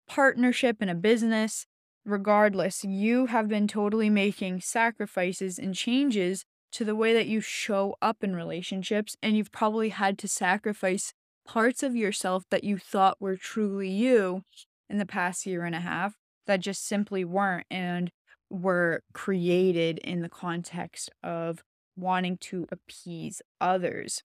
partnership 0.07 0.81
in 0.81 0.87
a 0.87 0.95
business. 0.95 1.65
Regardless, 2.05 2.83
you 2.83 3.25
have 3.27 3.47
been 3.47 3.67
totally 3.67 4.11
making 4.11 4.61
sacrifices 4.61 5.57
and 5.57 5.73
changes 5.73 6.45
to 6.71 6.85
the 6.85 6.95
way 6.95 7.13
that 7.13 7.25
you 7.25 7.41
show 7.41 7.95
up 8.01 8.23
in 8.23 8.35
relationships, 8.35 9.15
and 9.23 9.35
you've 9.35 9.51
probably 9.51 9.89
had 9.89 10.19
to 10.19 10.27
sacrifice 10.27 11.13
parts 11.47 11.81
of 11.81 11.95
yourself 11.95 12.43
that 12.51 12.63
you 12.63 12.77
thought 12.77 13.17
were 13.19 13.35
truly 13.35 13.89
you 13.89 14.43
in 14.89 14.97
the 14.99 15.05
past 15.05 15.45
year 15.45 15.63
and 15.63 15.73
a 15.73 15.79
half 15.79 16.15
that 16.45 16.59
just 16.59 16.85
simply 16.85 17.25
weren't 17.25 17.65
and 17.71 18.11
were 18.49 19.01
created 19.13 19.97
in 19.99 20.21
the 20.21 20.29
context 20.29 21.09
of 21.23 21.63
wanting 21.95 22.37
to 22.37 22.67
appease 22.71 23.41
others. 23.59 24.21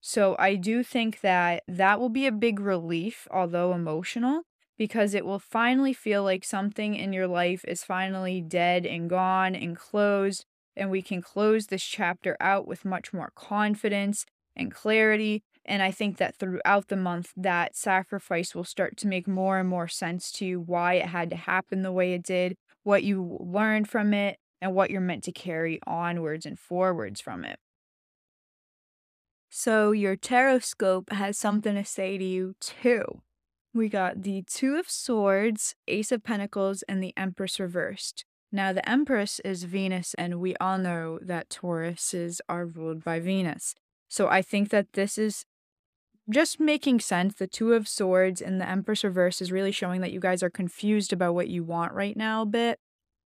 So 0.00 0.36
I 0.38 0.54
do 0.54 0.82
think 0.82 1.20
that 1.22 1.62
that 1.66 1.98
will 1.98 2.10
be 2.10 2.26
a 2.26 2.32
big 2.32 2.60
relief, 2.60 3.26
although 3.30 3.72
emotional, 3.72 4.42
because 4.78 5.14
it 5.14 5.24
will 5.24 5.38
finally 5.38 5.92
feel 5.92 6.22
like 6.22 6.44
something 6.44 6.94
in 6.94 7.12
your 7.12 7.26
life 7.26 7.64
is 7.66 7.84
finally 7.84 8.40
dead 8.40 8.86
and 8.86 9.08
gone 9.10 9.54
and 9.54 9.76
closed, 9.76 10.44
and 10.76 10.90
we 10.90 11.02
can 11.02 11.22
close 11.22 11.66
this 11.66 11.84
chapter 11.84 12.36
out 12.40 12.66
with 12.66 12.84
much 12.84 13.12
more 13.12 13.32
confidence 13.34 14.24
and 14.56 14.72
clarity 14.72 15.42
and 15.66 15.82
I 15.82 15.90
think 15.90 16.18
that 16.18 16.36
throughout 16.36 16.88
the 16.88 16.96
month, 16.96 17.32
that 17.36 17.74
sacrifice 17.74 18.54
will 18.54 18.64
start 18.64 18.96
to 18.98 19.08
make 19.08 19.26
more 19.26 19.58
and 19.58 19.68
more 19.68 19.88
sense 19.88 20.30
to 20.32 20.44
you 20.44 20.60
why 20.60 20.94
it 20.94 21.06
had 21.06 21.30
to 21.30 21.36
happen 21.36 21.82
the 21.82 21.92
way 21.92 22.12
it 22.12 22.22
did, 22.22 22.56
what 22.82 23.02
you 23.02 23.38
learned 23.40 23.88
from 23.88 24.12
it, 24.12 24.38
and 24.60 24.74
what 24.74 24.90
you're 24.90 25.00
meant 25.00 25.24
to 25.24 25.32
carry 25.32 25.80
onwards 25.86 26.44
and 26.44 26.58
forwards 26.58 27.20
from 27.20 27.44
it. 27.44 27.58
So, 29.48 29.92
your 29.92 30.16
tarot 30.16 30.60
scope 30.60 31.12
has 31.12 31.38
something 31.38 31.76
to 31.76 31.84
say 31.84 32.18
to 32.18 32.24
you 32.24 32.54
too. 32.60 33.22
We 33.74 33.88
got 33.88 34.22
the 34.22 34.44
Two 34.46 34.76
of 34.76 34.88
Swords, 34.88 35.74
Ace 35.88 36.12
of 36.12 36.22
Pentacles, 36.22 36.84
and 36.84 37.02
the 37.02 37.12
Empress 37.16 37.58
reversed. 37.58 38.24
Now, 38.52 38.72
the 38.72 38.88
Empress 38.88 39.40
is 39.40 39.64
Venus, 39.64 40.14
and 40.14 40.38
we 40.38 40.54
all 40.60 40.78
know 40.78 41.18
that 41.20 41.50
Tauruses 41.50 42.38
are 42.48 42.66
ruled 42.66 43.02
by 43.02 43.18
Venus. 43.18 43.74
So 44.08 44.28
I 44.28 44.42
think 44.42 44.68
that 44.68 44.92
this 44.92 45.18
is 45.18 45.44
just 46.30 46.60
making 46.60 47.00
sense. 47.00 47.34
The 47.34 47.48
Two 47.48 47.72
of 47.72 47.88
Swords 47.88 48.40
and 48.40 48.60
the 48.60 48.68
Empress 48.68 49.02
Reverse 49.02 49.42
is 49.42 49.50
really 49.50 49.72
showing 49.72 50.00
that 50.02 50.12
you 50.12 50.20
guys 50.20 50.44
are 50.44 50.50
confused 50.50 51.12
about 51.12 51.34
what 51.34 51.48
you 51.48 51.64
want 51.64 51.92
right 51.94 52.16
now 52.16 52.42
a 52.42 52.46
bit. 52.46 52.78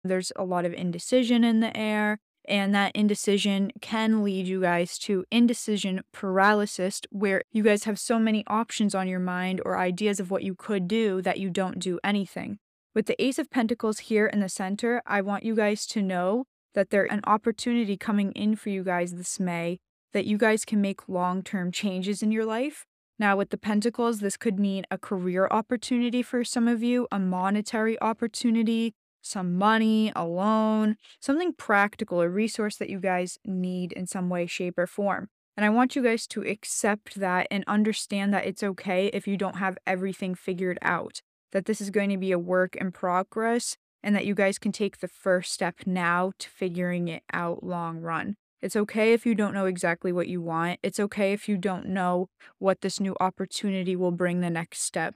There's 0.03 0.31
a 0.35 0.43
lot 0.43 0.65
of 0.65 0.73
indecision 0.73 1.43
in 1.43 1.59
the 1.59 1.75
air, 1.75 2.19
and 2.47 2.73
that 2.73 2.95
indecision 2.95 3.71
can 3.81 4.23
lead 4.23 4.47
you 4.47 4.61
guys 4.61 4.97
to 4.99 5.25
indecision 5.31 6.01
paralysis, 6.11 7.01
where 7.09 7.41
you 7.51 7.63
guys 7.63 7.83
have 7.85 7.99
so 7.99 8.19
many 8.19 8.43
options 8.47 8.95
on 8.95 9.07
your 9.07 9.19
mind 9.19 9.61
or 9.65 9.77
ideas 9.77 10.19
of 10.19 10.31
what 10.31 10.43
you 10.43 10.55
could 10.55 10.87
do 10.87 11.21
that 11.21 11.39
you 11.39 11.49
don't 11.49 11.79
do 11.79 11.99
anything. 12.03 12.59
With 12.93 13.07
the 13.07 13.21
Ace 13.21 13.39
of 13.39 13.49
Pentacles 13.49 13.99
here 13.99 14.27
in 14.27 14.39
the 14.39 14.49
center, 14.49 15.01
I 15.05 15.21
want 15.21 15.43
you 15.43 15.55
guys 15.55 15.85
to 15.87 16.01
know 16.01 16.45
that 16.75 16.89
there's 16.91 17.11
an 17.11 17.21
opportunity 17.25 17.97
coming 17.97 18.31
in 18.31 18.55
for 18.55 18.69
you 18.69 18.83
guys 18.83 19.13
this 19.13 19.39
May 19.39 19.79
that 20.13 20.25
you 20.25 20.37
guys 20.37 20.63
can 20.63 20.79
make 20.79 21.09
long 21.09 21.43
term 21.43 21.71
changes 21.71 22.23
in 22.23 22.31
your 22.31 22.45
life. 22.45 22.85
Now, 23.19 23.37
with 23.37 23.49
the 23.49 23.57
Pentacles, 23.57 24.19
this 24.19 24.37
could 24.37 24.59
mean 24.59 24.85
a 24.91 24.97
career 24.97 25.47
opportunity 25.49 26.21
for 26.21 26.43
some 26.43 26.67
of 26.67 26.83
you, 26.83 27.07
a 27.11 27.19
monetary 27.19 27.99
opportunity, 28.01 28.93
some 29.25 29.55
money, 29.57 30.11
a 30.15 30.25
loan, 30.25 30.97
something 31.19 31.53
practical, 31.53 32.21
a 32.21 32.29
resource 32.29 32.75
that 32.77 32.89
you 32.89 32.99
guys 32.99 33.37
need 33.43 33.91
in 33.91 34.07
some 34.07 34.29
way, 34.29 34.45
shape, 34.45 34.77
or 34.77 34.87
form. 34.87 35.29
And 35.57 35.65
I 35.65 35.69
want 35.69 35.95
you 35.95 36.03
guys 36.03 36.27
to 36.27 36.41
accept 36.41 37.15
that 37.15 37.47
and 37.49 37.63
understand 37.65 38.33
that 38.33 38.45
it's 38.45 38.63
okay 38.63 39.07
if 39.07 39.27
you 39.27 39.37
don't 39.37 39.57
have 39.57 39.77
everything 39.87 40.35
figured 40.35 40.77
out. 40.81 41.21
that 41.55 41.65
this 41.65 41.79
is 41.79 41.89
going 41.89 42.09
to 42.09 42.17
be 42.17 42.33
a 42.33 42.37
work 42.37 42.75
in 42.75 42.91
progress 42.91 43.77
and 44.03 44.13
that 44.13 44.25
you 44.25 44.35
guys 44.35 44.59
can 44.59 44.73
take 44.73 44.99
the 44.99 45.07
first 45.07 45.53
step 45.53 45.75
now 45.85 46.33
to 46.37 46.49
figuring 46.49 47.07
it 47.07 47.23
out 47.31 47.63
long 47.63 48.01
run. 48.01 48.35
It's 48.61 48.75
okay 48.75 49.13
if 49.13 49.25
you 49.25 49.35
don't 49.35 49.53
know 49.53 49.65
exactly 49.65 50.11
what 50.11 50.27
you 50.27 50.41
want. 50.41 50.79
It's 50.83 50.99
okay 50.99 51.31
if 51.31 51.47
you 51.47 51.55
don't 51.55 51.87
know 51.87 52.27
what 52.59 52.81
this 52.81 52.99
new 52.99 53.15
opportunity 53.21 53.95
will 53.95 54.11
bring 54.11 54.41
the 54.41 54.49
next 54.49 54.81
step. 54.81 55.15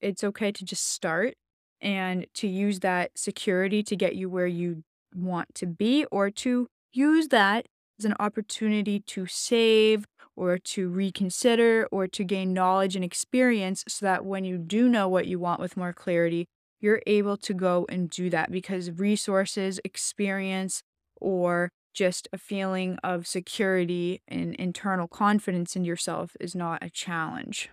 It's 0.00 0.24
okay 0.24 0.50
to 0.50 0.64
just 0.64 0.88
start 0.88 1.36
and 1.80 2.26
to 2.34 2.48
use 2.48 2.80
that 2.80 3.12
security 3.16 3.82
to 3.82 3.96
get 3.96 4.16
you 4.16 4.28
where 4.28 4.46
you 4.46 4.82
want 5.14 5.54
to 5.54 5.66
be 5.66 6.04
or 6.06 6.30
to 6.30 6.66
use 6.92 7.28
that 7.28 7.66
as 7.98 8.04
an 8.04 8.14
opportunity 8.18 9.00
to 9.00 9.26
save 9.26 10.06
or 10.34 10.58
to 10.58 10.88
reconsider 10.88 11.88
or 11.90 12.06
to 12.06 12.22
gain 12.24 12.52
knowledge 12.52 12.94
and 12.94 13.04
experience 13.04 13.82
so 13.88 14.04
that 14.04 14.24
when 14.24 14.44
you 14.44 14.58
do 14.58 14.88
know 14.88 15.08
what 15.08 15.26
you 15.26 15.38
want 15.38 15.60
with 15.60 15.76
more 15.76 15.92
clarity, 15.92 16.46
you're 16.80 17.02
able 17.06 17.36
to 17.38 17.54
go 17.54 17.86
and 17.88 18.10
do 18.10 18.28
that 18.28 18.50
because 18.50 18.90
resources, 18.90 19.80
experience, 19.84 20.82
or 21.18 21.70
just 21.94 22.28
a 22.32 22.38
feeling 22.38 22.98
of 23.02 23.26
security 23.26 24.20
and 24.28 24.54
internal 24.56 25.08
confidence 25.08 25.74
in 25.74 25.84
yourself 25.84 26.36
is 26.38 26.54
not 26.54 26.84
a 26.84 26.90
challenge. 26.90 27.70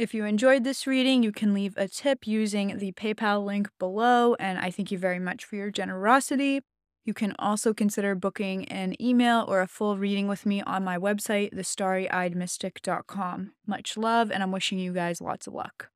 If 0.00 0.14
you 0.14 0.24
enjoyed 0.24 0.64
this 0.64 0.86
reading, 0.86 1.22
you 1.22 1.30
can 1.30 1.52
leave 1.52 1.76
a 1.76 1.86
tip 1.86 2.26
using 2.26 2.78
the 2.78 2.92
PayPal 2.92 3.44
link 3.44 3.68
below, 3.78 4.34
and 4.40 4.58
I 4.58 4.70
thank 4.70 4.90
you 4.90 4.96
very 4.96 5.18
much 5.18 5.44
for 5.44 5.56
your 5.56 5.70
generosity. 5.70 6.62
You 7.04 7.12
can 7.12 7.34
also 7.38 7.74
consider 7.74 8.14
booking 8.14 8.64
an 8.68 8.94
email 8.98 9.44
or 9.46 9.60
a 9.60 9.66
full 9.66 9.98
reading 9.98 10.26
with 10.26 10.46
me 10.46 10.62
on 10.62 10.84
my 10.84 10.96
website, 10.96 11.52
thestarryeyedmystic.com. 11.52 13.52
Much 13.66 13.98
love, 13.98 14.30
and 14.30 14.42
I'm 14.42 14.52
wishing 14.52 14.78
you 14.78 14.94
guys 14.94 15.20
lots 15.20 15.46
of 15.46 15.52
luck. 15.52 15.90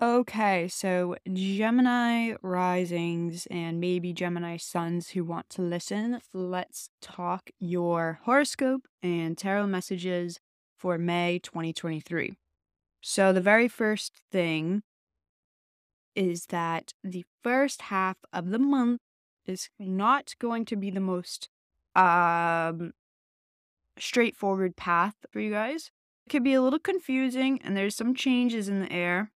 Okay, 0.00 0.66
so 0.66 1.16
Gemini 1.30 2.32
risings 2.40 3.46
and 3.50 3.78
maybe 3.78 4.14
Gemini 4.14 4.56
suns 4.56 5.10
who 5.10 5.22
want 5.22 5.50
to 5.50 5.60
listen, 5.60 6.18
let's 6.32 6.88
talk 7.02 7.50
your 7.60 8.20
horoscope 8.22 8.88
and 9.02 9.36
tarot 9.36 9.66
messages 9.66 10.40
for 10.78 10.96
May 10.96 11.40
2023. 11.40 12.38
So, 13.06 13.34
the 13.34 13.40
very 13.42 13.68
first 13.68 14.22
thing 14.32 14.82
is 16.14 16.46
that 16.46 16.94
the 17.04 17.26
first 17.42 17.82
half 17.82 18.16
of 18.32 18.48
the 18.48 18.58
month 18.58 19.02
is 19.44 19.68
not 19.78 20.34
going 20.38 20.64
to 20.64 20.74
be 20.74 20.90
the 20.90 21.00
most 21.00 21.50
um 21.94 22.94
straightforward 23.98 24.74
path 24.76 25.16
for 25.30 25.40
you 25.40 25.50
guys. 25.50 25.90
It 26.26 26.30
could 26.30 26.44
be 26.44 26.54
a 26.54 26.62
little 26.62 26.78
confusing 26.78 27.60
and 27.62 27.76
there's 27.76 27.94
some 27.94 28.14
changes 28.14 28.70
in 28.70 28.80
the 28.80 28.90
air. 28.90 29.30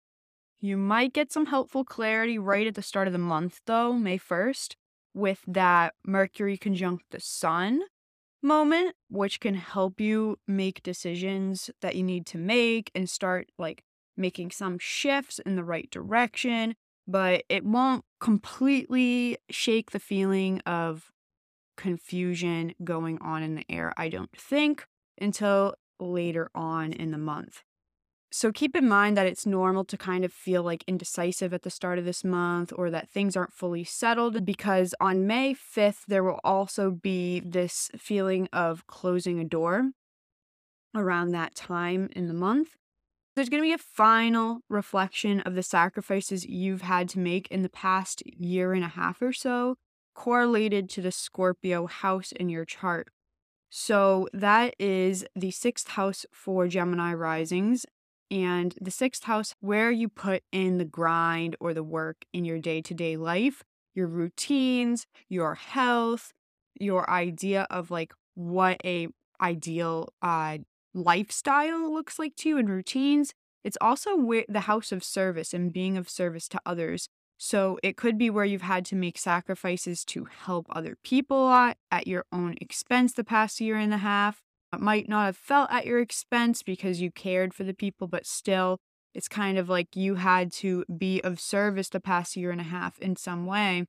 You 0.60 0.78
might 0.78 1.12
get 1.12 1.30
some 1.30 1.44
helpful 1.46 1.84
clarity 1.84 2.38
right 2.38 2.66
at 2.66 2.74
the 2.74 2.80
start 2.80 3.06
of 3.06 3.12
the 3.12 3.18
month 3.18 3.60
though, 3.66 3.92
May 3.92 4.18
1st, 4.18 4.76
with 5.12 5.40
that 5.46 5.92
Mercury 6.06 6.56
conjunct 6.56 7.04
the 7.10 7.20
sun 7.20 7.82
moment, 8.42 8.94
which 9.08 9.40
can 9.40 9.54
help 9.54 10.00
you 10.00 10.38
make 10.46 10.82
decisions 10.82 11.70
that 11.80 11.96
you 11.96 12.02
need 12.02 12.26
to 12.26 12.38
make 12.38 12.90
and 12.94 13.08
start 13.08 13.50
like 13.58 13.82
making 14.16 14.50
some 14.50 14.78
shifts 14.78 15.38
in 15.40 15.56
the 15.56 15.64
right 15.64 15.90
direction 15.90 16.74
but 17.08 17.42
it 17.48 17.64
won't 17.64 18.04
completely 18.20 19.38
shake 19.48 19.90
the 19.90 19.98
feeling 19.98 20.60
of 20.60 21.10
confusion 21.76 22.74
going 22.84 23.18
on 23.22 23.42
in 23.42 23.54
the 23.54 23.64
air, 23.70 23.94
I 23.96 24.10
don't 24.10 24.36
think, 24.36 24.86
until 25.18 25.74
later 25.98 26.50
on 26.54 26.92
in 26.92 27.10
the 27.10 27.18
month. 27.18 27.62
So 28.30 28.52
keep 28.52 28.76
in 28.76 28.86
mind 28.86 29.16
that 29.16 29.26
it's 29.26 29.46
normal 29.46 29.84
to 29.86 29.96
kind 29.96 30.24
of 30.24 30.32
feel 30.32 30.62
like 30.62 30.84
indecisive 30.86 31.54
at 31.54 31.62
the 31.62 31.70
start 31.70 31.98
of 31.98 32.04
this 32.04 32.22
month 32.22 32.72
or 32.76 32.90
that 32.90 33.08
things 33.08 33.36
aren't 33.36 33.54
fully 33.54 33.84
settled 33.84 34.44
because 34.44 34.94
on 35.00 35.26
May 35.26 35.54
5th, 35.54 36.04
there 36.06 36.22
will 36.22 36.40
also 36.44 36.90
be 36.90 37.40
this 37.40 37.90
feeling 37.96 38.48
of 38.52 38.86
closing 38.86 39.40
a 39.40 39.44
door 39.44 39.92
around 40.94 41.30
that 41.32 41.54
time 41.54 42.10
in 42.14 42.28
the 42.28 42.34
month. 42.34 42.76
There's 43.34 43.48
going 43.48 43.62
to 43.62 43.68
be 43.68 43.72
a 43.72 43.78
final 43.78 44.60
reflection 44.68 45.40
of 45.40 45.54
the 45.54 45.62
sacrifices 45.62 46.44
you've 46.44 46.82
had 46.82 47.08
to 47.10 47.18
make 47.18 47.48
in 47.48 47.62
the 47.62 47.68
past 47.68 48.22
year 48.26 48.74
and 48.74 48.84
a 48.84 48.88
half 48.88 49.22
or 49.22 49.32
so, 49.32 49.76
correlated 50.14 50.90
to 50.90 51.00
the 51.00 51.12
Scorpio 51.12 51.86
house 51.86 52.32
in 52.32 52.48
your 52.48 52.64
chart. 52.64 53.08
So 53.70 54.28
that 54.32 54.74
is 54.78 55.24
the 55.36 55.50
sixth 55.52 55.88
house 55.88 56.26
for 56.32 56.66
Gemini 56.66 57.14
risings, 57.14 57.86
and 58.30 58.74
the 58.80 58.90
sixth 58.90 59.24
house 59.24 59.54
where 59.60 59.90
you 59.90 60.08
put 60.08 60.42
in 60.52 60.78
the 60.78 60.84
grind 60.84 61.56
or 61.60 61.74
the 61.74 61.82
work 61.82 62.24
in 62.32 62.44
your 62.44 62.58
day 62.58 62.80
to 62.82 62.94
day 62.94 63.16
life, 63.16 63.62
your 63.94 64.06
routines, 64.06 65.06
your 65.28 65.54
health, 65.54 66.32
your 66.78 67.08
idea 67.10 67.66
of 67.70 67.90
like 67.90 68.12
what 68.34 68.80
a 68.84 69.08
ideal 69.40 70.12
uh, 70.22 70.58
lifestyle 70.94 71.92
looks 71.92 72.18
like 72.18 72.36
to 72.36 72.48
you 72.48 72.58
and 72.58 72.68
routines. 72.68 73.32
It's 73.64 73.78
also 73.80 74.16
where 74.16 74.44
the 74.48 74.60
house 74.60 74.92
of 74.92 75.02
service 75.02 75.52
and 75.52 75.72
being 75.72 75.96
of 75.96 76.08
service 76.08 76.48
to 76.48 76.60
others. 76.64 77.08
So 77.38 77.78
it 77.82 77.96
could 77.96 78.18
be 78.18 78.30
where 78.30 78.44
you've 78.44 78.62
had 78.62 78.84
to 78.86 78.96
make 78.96 79.16
sacrifices 79.18 80.04
to 80.06 80.24
help 80.24 80.66
other 80.70 80.96
people 81.04 81.50
at, 81.50 81.76
at 81.90 82.06
your 82.06 82.24
own 82.32 82.56
expense 82.60 83.12
the 83.12 83.24
past 83.24 83.60
year 83.60 83.76
and 83.76 83.94
a 83.94 83.98
half. 83.98 84.42
Might 84.76 85.08
not 85.08 85.24
have 85.24 85.36
felt 85.36 85.70
at 85.72 85.86
your 85.86 85.98
expense 85.98 86.62
because 86.62 87.00
you 87.00 87.10
cared 87.10 87.54
for 87.54 87.64
the 87.64 87.72
people, 87.72 88.06
but 88.06 88.26
still, 88.26 88.78
it's 89.14 89.28
kind 89.28 89.56
of 89.58 89.68
like 89.68 89.96
you 89.96 90.16
had 90.16 90.52
to 90.54 90.84
be 90.96 91.20
of 91.22 91.40
service 91.40 91.88
the 91.88 92.00
past 92.00 92.36
year 92.36 92.50
and 92.50 92.60
a 92.60 92.64
half 92.64 92.98
in 92.98 93.16
some 93.16 93.46
way. 93.46 93.86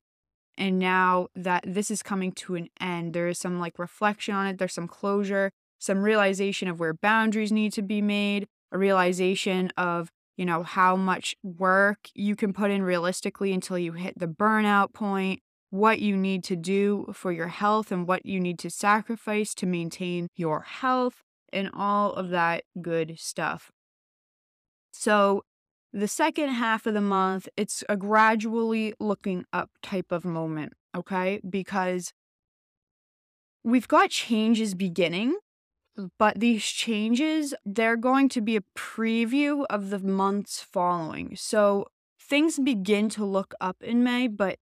And 0.56 0.78
now 0.78 1.28
that 1.34 1.64
this 1.66 1.90
is 1.90 2.02
coming 2.02 2.32
to 2.32 2.54
an 2.54 2.68
end, 2.80 3.12
there 3.12 3.28
is 3.28 3.38
some 3.38 3.60
like 3.60 3.78
reflection 3.78 4.34
on 4.34 4.46
it, 4.46 4.58
there's 4.58 4.74
some 4.74 4.88
closure, 4.88 5.50
some 5.78 6.02
realization 6.02 6.68
of 6.68 6.80
where 6.80 6.94
boundaries 6.94 7.52
need 7.52 7.72
to 7.74 7.82
be 7.82 8.02
made, 8.02 8.46
a 8.72 8.78
realization 8.78 9.70
of, 9.76 10.10
you 10.36 10.44
know, 10.44 10.62
how 10.62 10.96
much 10.96 11.34
work 11.42 12.08
you 12.14 12.36
can 12.36 12.52
put 12.52 12.70
in 12.70 12.82
realistically 12.82 13.52
until 13.52 13.78
you 13.78 13.92
hit 13.92 14.18
the 14.18 14.26
burnout 14.26 14.92
point, 14.92 15.40
what 15.70 16.00
you 16.00 16.16
need 16.16 16.44
to 16.44 16.56
do 16.56 17.06
for 17.12 17.32
your 17.32 17.48
health 17.48 17.90
and 17.90 18.06
what 18.06 18.26
you 18.26 18.40
need 18.40 18.58
to 18.60 18.70
sacrifice 18.70 19.54
to 19.54 19.66
maintain 19.66 20.28
your 20.36 20.62
health, 20.62 21.22
and 21.52 21.70
all 21.74 22.12
of 22.12 22.30
that 22.30 22.64
good 22.80 23.18
stuff. 23.18 23.70
So, 24.92 25.44
the 25.92 26.08
second 26.08 26.50
half 26.50 26.86
of 26.86 26.94
the 26.94 27.00
month, 27.00 27.48
it's 27.56 27.82
a 27.88 27.96
gradually 27.96 28.94
looking 29.00 29.44
up 29.52 29.70
type 29.82 30.12
of 30.12 30.24
moment, 30.24 30.74
okay? 30.96 31.40
Because 31.48 32.12
we've 33.64 33.88
got 33.88 34.10
changes 34.10 34.74
beginning 34.74 35.34
but 36.18 36.40
these 36.40 36.64
changes, 36.64 37.54
they're 37.64 37.96
going 37.96 38.28
to 38.30 38.40
be 38.40 38.56
a 38.56 38.62
preview 38.76 39.64
of 39.68 39.90
the 39.90 39.98
months 39.98 40.60
following. 40.60 41.36
So 41.36 41.86
things 42.18 42.58
begin 42.58 43.08
to 43.10 43.24
look 43.24 43.54
up 43.60 43.76
in 43.82 44.02
May, 44.02 44.28
but 44.28 44.58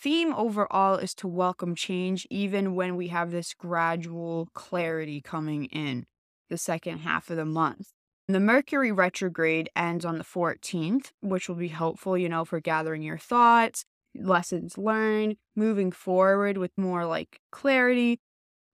theme 0.00 0.32
overall 0.34 0.96
is 0.96 1.14
to 1.14 1.28
welcome 1.28 1.74
change 1.74 2.26
even 2.30 2.74
when 2.74 2.96
we 2.96 3.08
have 3.08 3.30
this 3.30 3.54
gradual 3.54 4.48
clarity 4.54 5.20
coming 5.20 5.66
in 5.66 6.06
the 6.48 6.58
second 6.58 6.98
half 6.98 7.30
of 7.30 7.36
the 7.36 7.44
month. 7.44 7.90
The 8.26 8.40
Mercury 8.40 8.92
retrograde 8.92 9.68
ends 9.74 10.04
on 10.04 10.18
the 10.18 10.24
14th, 10.24 11.10
which 11.20 11.48
will 11.48 11.56
be 11.56 11.68
helpful, 11.68 12.16
you 12.16 12.28
know, 12.28 12.44
for 12.44 12.60
gathering 12.60 13.02
your 13.02 13.18
thoughts, 13.18 13.84
lessons 14.14 14.78
learned, 14.78 15.36
moving 15.56 15.92
forward 15.92 16.56
with 16.56 16.70
more 16.76 17.04
like 17.06 17.40
clarity, 17.50 18.20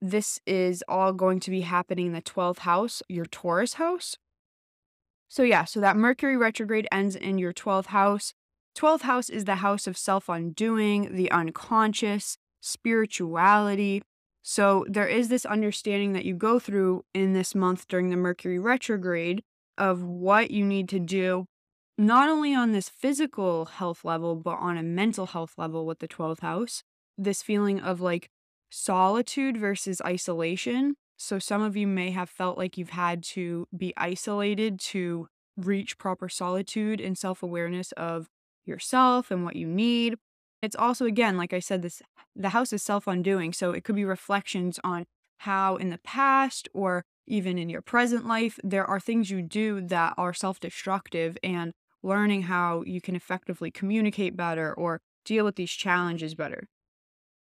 this 0.01 0.39
is 0.47 0.85
all 0.89 1.12
going 1.12 1.41
to 1.41 1.51
be 1.51 1.62
happening 1.62 2.07
in 2.07 2.12
the 2.12 2.23
12th 2.23 2.61
house, 2.61 3.03
your 3.09 3.25
Taurus 3.27 3.75
house. 3.75 4.17
So, 5.29 5.43
yeah, 5.43 5.65
so 5.65 5.81
that 5.81 5.97
Mercury 5.97 6.37
retrograde 6.37 6.87
ends 6.93 7.17
in 7.17 7.39
your 7.39 7.53
12th 7.53 7.87
house. 7.87 8.35
12th 8.77 9.03
house 9.03 9.31
is 9.31 9.47
the 9.47 9.57
house 9.57 9.87
of 9.87 9.97
self 9.97 10.29
undoing, 10.29 11.15
the 11.15 11.31
unconscious, 11.31 12.37
spirituality. 12.61 14.03
So, 14.43 14.85
there 14.89 15.09
is 15.09 15.29
this 15.29 15.47
understanding 15.47 16.12
that 16.12 16.25
you 16.25 16.35
go 16.35 16.59
through 16.59 17.05
in 17.15 17.33
this 17.33 17.55
month 17.55 17.89
during 17.89 18.11
the 18.11 18.17
Mercury 18.17 18.59
retrograde 18.59 19.43
of 19.79 20.03
what 20.03 20.51
you 20.51 20.65
need 20.65 20.89
to 20.91 21.01
do, 21.01 21.47
not 21.99 22.29
only 22.29 22.55
on 22.55 22.73
this 22.73 22.89
physical 22.89 23.65
health 23.65 24.05
level, 24.05 24.37
but 24.37 24.59
on 24.61 24.77
a 24.77 24.83
mental 24.83 25.27
health 25.27 25.55
level 25.57 25.87
with 25.87 25.99
the 25.99 26.09
12th 26.09 26.41
house. 26.41 26.83
This 27.19 27.43
feeling 27.43 27.81
of 27.81 28.01
like 28.01 28.29
solitude 28.71 29.57
versus 29.57 30.03
isolation. 30.05 30.97
So, 31.17 31.39
some 31.39 31.62
of 31.62 31.77
you 31.77 31.87
may 31.87 32.11
have 32.11 32.29
felt 32.29 32.59
like 32.59 32.77
you've 32.77 32.91
had 32.91 33.23
to 33.25 33.67
be 33.75 33.95
isolated 33.97 34.79
to 34.81 35.29
reach 35.57 35.97
proper 35.97 36.29
solitude 36.29 37.01
and 37.01 37.17
self 37.17 37.43
awareness 37.43 37.93
of 37.93 38.29
yourself 38.67 39.31
and 39.31 39.45
what 39.45 39.57
you 39.57 39.67
need. 39.67 40.17
It's 40.63 40.77
also, 40.77 41.05
again, 41.05 41.37
like 41.37 41.53
I 41.53 41.61
said, 41.61 41.83
this 41.83 42.03
the 42.35 42.51
house 42.51 42.73
is 42.73 42.83
self 42.83 43.07
undoing. 43.07 43.53
So, 43.53 43.73
it 43.73 43.85
could 43.85 43.97
be 43.97 44.05
reflections 44.05 44.79
on 44.83 45.07
how 45.39 45.77
in 45.77 45.91
the 45.91 45.99
past 45.99 46.69
or 46.73 47.05
even 47.27 47.59
in 47.59 47.69
your 47.69 47.83
present 47.83 48.27
life, 48.27 48.59
there 48.63 48.87
are 48.87 49.01
things 49.01 49.31
you 49.31 49.43
do 49.43 49.81
that 49.81 50.15
are 50.17 50.33
self 50.35 50.61
destructive, 50.61 51.37
and 51.43 51.73
learning 52.03 52.43
how 52.43 52.83
you 52.87 53.01
can 53.01 53.17
effectively 53.17 53.71
communicate 53.71 54.37
better 54.37 54.73
or 54.73 55.01
deal 55.25 55.45
with 55.45 55.57
these 55.57 55.73
challenges 55.73 56.35
better. 56.35 56.69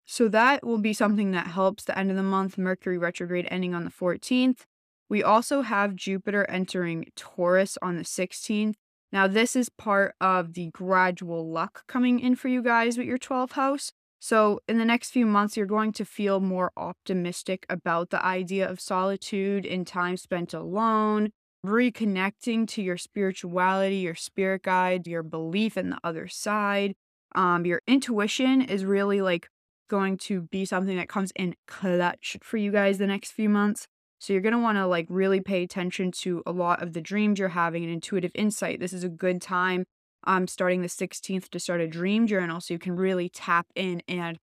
So, 0.05 0.27
that 0.29 0.65
will 0.65 0.79
be 0.79 0.93
something 0.93 1.31
that 1.31 1.47
helps 1.47 1.83
the 1.83 1.97
end 1.97 2.09
of 2.11 2.17
the 2.17 2.23
month, 2.23 2.57
Mercury 2.57 2.97
retrograde 2.97 3.47
ending 3.49 3.73
on 3.73 3.85
the 3.85 3.91
14th. 3.91 4.65
We 5.09 5.23
also 5.23 5.61
have 5.61 5.95
Jupiter 5.95 6.45
entering 6.49 7.11
Taurus 7.15 7.77
on 7.81 7.97
the 7.97 8.03
16th. 8.03 8.75
Now, 9.11 9.27
this 9.27 9.55
is 9.55 9.69
part 9.69 10.15
of 10.21 10.53
the 10.53 10.69
gradual 10.71 11.49
luck 11.49 11.85
coming 11.87 12.19
in 12.19 12.35
for 12.35 12.47
you 12.47 12.61
guys 12.61 12.97
with 12.97 13.07
your 13.07 13.17
12th 13.17 13.53
house. 13.53 13.91
So, 14.19 14.59
in 14.67 14.77
the 14.77 14.85
next 14.85 15.09
few 15.09 15.25
months, 15.25 15.57
you're 15.57 15.65
going 15.65 15.91
to 15.93 16.05
feel 16.05 16.39
more 16.39 16.71
optimistic 16.77 17.65
about 17.69 18.11
the 18.11 18.23
idea 18.23 18.69
of 18.69 18.79
solitude 18.79 19.65
and 19.65 19.85
time 19.85 20.15
spent 20.15 20.53
alone, 20.53 21.31
reconnecting 21.65 22.67
to 22.69 22.81
your 22.81 22.97
spirituality, 22.97 23.97
your 23.97 24.15
spirit 24.15 24.63
guide, 24.63 25.07
your 25.07 25.23
belief 25.23 25.75
in 25.75 25.89
the 25.89 25.99
other 26.03 26.27
side. 26.27 26.93
Um, 27.33 27.65
your 27.65 27.81
intuition 27.87 28.61
is 28.61 28.85
really 28.85 29.21
like 29.21 29.49
going 29.89 30.17
to 30.17 30.43
be 30.43 30.65
something 30.65 30.97
that 30.97 31.09
comes 31.09 31.31
in 31.35 31.55
clutch 31.67 32.37
for 32.41 32.57
you 32.57 32.71
guys 32.71 32.97
the 32.97 33.07
next 33.07 33.31
few 33.31 33.49
months. 33.49 33.87
So 34.21 34.33
you're 34.33 34.43
going 34.43 34.53
to 34.53 34.59
want 34.59 34.77
to 34.77 34.85
like 34.85 35.07
really 35.09 35.41
pay 35.41 35.63
attention 35.63 36.11
to 36.19 36.43
a 36.45 36.51
lot 36.51 36.83
of 36.83 36.93
the 36.93 37.01
dreams 37.01 37.39
you're 37.39 37.49
having 37.49 37.83
and 37.83 37.91
intuitive 37.91 38.31
insight. 38.35 38.79
This 38.79 38.93
is 38.93 39.03
a 39.03 39.09
good 39.09 39.41
time 39.41 39.85
um, 40.25 40.47
starting 40.47 40.83
the 40.83 40.87
16th 40.87 41.49
to 41.49 41.59
start 41.59 41.81
a 41.81 41.87
dream 41.87 42.27
journal 42.27 42.61
so 42.61 42.75
you 42.75 42.77
can 42.77 42.95
really 42.95 43.29
tap 43.29 43.65
in 43.73 44.03
and 44.07 44.37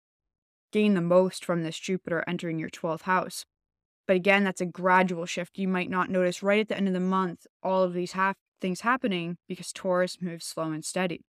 gain 0.73 0.95
the 0.95 1.01
most 1.01 1.45
from 1.45 1.63
this 1.63 1.79
Jupiter 1.79 2.25
entering 2.27 2.59
your 2.59 2.69
12th 2.69 3.03
house. 3.03 3.45
But 4.05 4.17
again, 4.17 4.43
that's 4.43 4.59
a 4.59 4.65
gradual 4.65 5.25
shift. 5.25 5.57
You 5.57 5.69
might 5.69 5.89
not 5.89 6.09
notice 6.09 6.43
right 6.43 6.59
at 6.59 6.67
the 6.67 6.75
end 6.75 6.89
of 6.89 6.93
the 6.93 6.99
month 6.99 7.47
all 7.63 7.81
of 7.83 7.93
these 7.93 8.11
half 8.11 8.35
things 8.59 8.81
happening 8.81 9.37
because 9.47 9.71
Taurus 9.71 10.17
moves 10.21 10.45
slow 10.45 10.73
and 10.73 10.83
steady. 10.83 11.21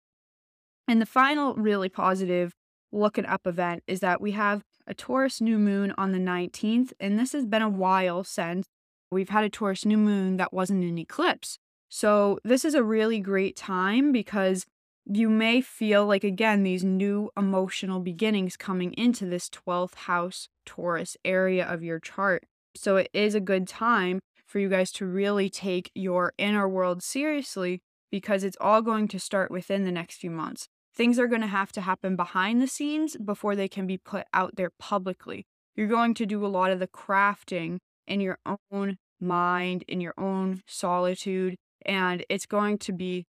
And 0.89 1.01
the 1.01 1.07
final 1.07 1.55
really 1.55 1.89
positive 1.89 2.53
looking 2.93 3.27
up 3.27 3.47
event 3.47 3.83
is 3.87 4.01
that 4.01 4.21
we 4.21 4.33
have 4.33 4.63
a 4.87 4.95
Taurus 4.95 5.41
new 5.41 5.59
moon 5.59 5.93
on 5.97 6.13
the 6.13 6.19
19th, 6.19 6.93
and 6.99 7.19
this 7.19 7.33
has 7.33 7.47
been 7.47 7.63
a 7.63 7.69
while 7.69 8.25
since 8.25 8.67
we've 9.11 9.29
had 9.29 9.45
a 9.45 9.51
Taurus 9.51 9.85
new 9.85 9.97
moon 9.97 10.37
that 10.37 10.53
wasn't 10.53 10.85
an 10.85 10.99
eclipse. 10.99 11.59
So, 11.89 12.39
this 12.45 12.65
is 12.65 12.75
a 12.75 12.85
really 12.85 13.19
great 13.19 13.57
time 13.57 14.13
because 14.13 14.65
you 15.07 15.29
may 15.29 15.61
feel 15.61 16.07
like, 16.07 16.23
again, 16.23 16.63
these 16.63 16.85
new 16.85 17.31
emotional 17.37 18.01
beginnings 18.01 18.57
coming 18.57 18.93
into 18.93 19.27
this 19.27 19.49
12th 19.49 19.95
house 19.95 20.49
Taurus 20.65 21.17
area 21.25 21.67
of 21.67 21.83
your 21.83 21.99
chart. 21.99 22.45
So, 22.77 22.97
it 22.97 23.11
is 23.13 23.35
a 23.35 23.41
good 23.41 23.67
time 23.67 24.21
for 24.47 24.59
you 24.59 24.69
guys 24.69 24.93
to 24.93 25.07
really 25.07 25.49
take 25.49 25.91
your 25.95 26.33
inner 26.39 26.69
world 26.69 27.03
seriously 27.03 27.81
because 28.11 28.45
it's 28.45 28.57
all 28.61 28.83
going 28.83 29.09
to 29.09 29.21
start 29.21 29.51
within 29.51 29.85
the 29.85 29.93
next 29.93 30.17
few 30.17 30.31
months. 30.31 30.69
Things 30.95 31.19
are 31.19 31.29
going 31.29 31.41
to 31.41 31.47
have 31.47 31.73
to 31.73 31.81
happen 31.81 32.17
behind 32.17 32.61
the 32.61 32.67
scenes 32.67 33.17
before 33.17 33.55
they 33.55 33.69
can 33.69 33.87
be 33.87 33.97
put 33.97 34.27
out 34.35 34.57
there 34.57 34.71
publicly. 34.79 35.47
You're 35.77 35.87
going 35.87 36.15
to 36.15 36.27
do 36.27 36.45
a 36.45 36.49
lot 36.49 36.71
of 36.71 36.79
the 36.79 36.89
crafting 36.89 37.79
in 38.07 38.21
your 38.21 38.39
own 38.73 38.99
mind, 39.21 39.85
in 39.87 40.01
your 40.01 40.15
own 40.19 40.63
solitude, 40.67 41.57
and 41.87 42.25
it's 42.29 42.47
going 42.47 42.79
to 42.79 42.93
be 42.93 43.27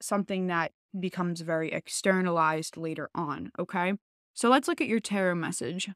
something 0.00 0.46
that 0.46 0.72
becomes 0.98 1.40
very 1.40 1.72
externalized 1.72 2.76
later 2.76 3.08
on. 3.14 3.50
Okay. 3.58 3.94
So 4.34 4.48
let's 4.48 4.68
look 4.68 4.80
at 4.80 4.88
your 4.88 5.00
tarot 5.00 5.34
message. 5.34 5.90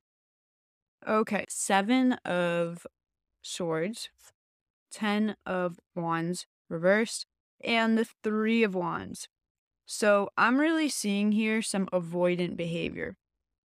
Okay. 1.07 1.45
Seven 1.49 2.15
of 2.25 2.87
swords, 3.43 4.11
10 4.91 5.37
of 5.47 5.79
wands 5.95 6.47
reversed, 6.69 7.27
and 7.63 7.97
the 7.97 8.07
three 8.25 8.63
of 8.63 8.75
wands. 8.75 9.29
So 9.87 10.31
I'm 10.37 10.59
really 10.59 10.88
seeing 10.88 11.33
here 11.33 11.62
some 11.62 11.87
avoidant 11.87 12.57
behavior. 12.57 13.16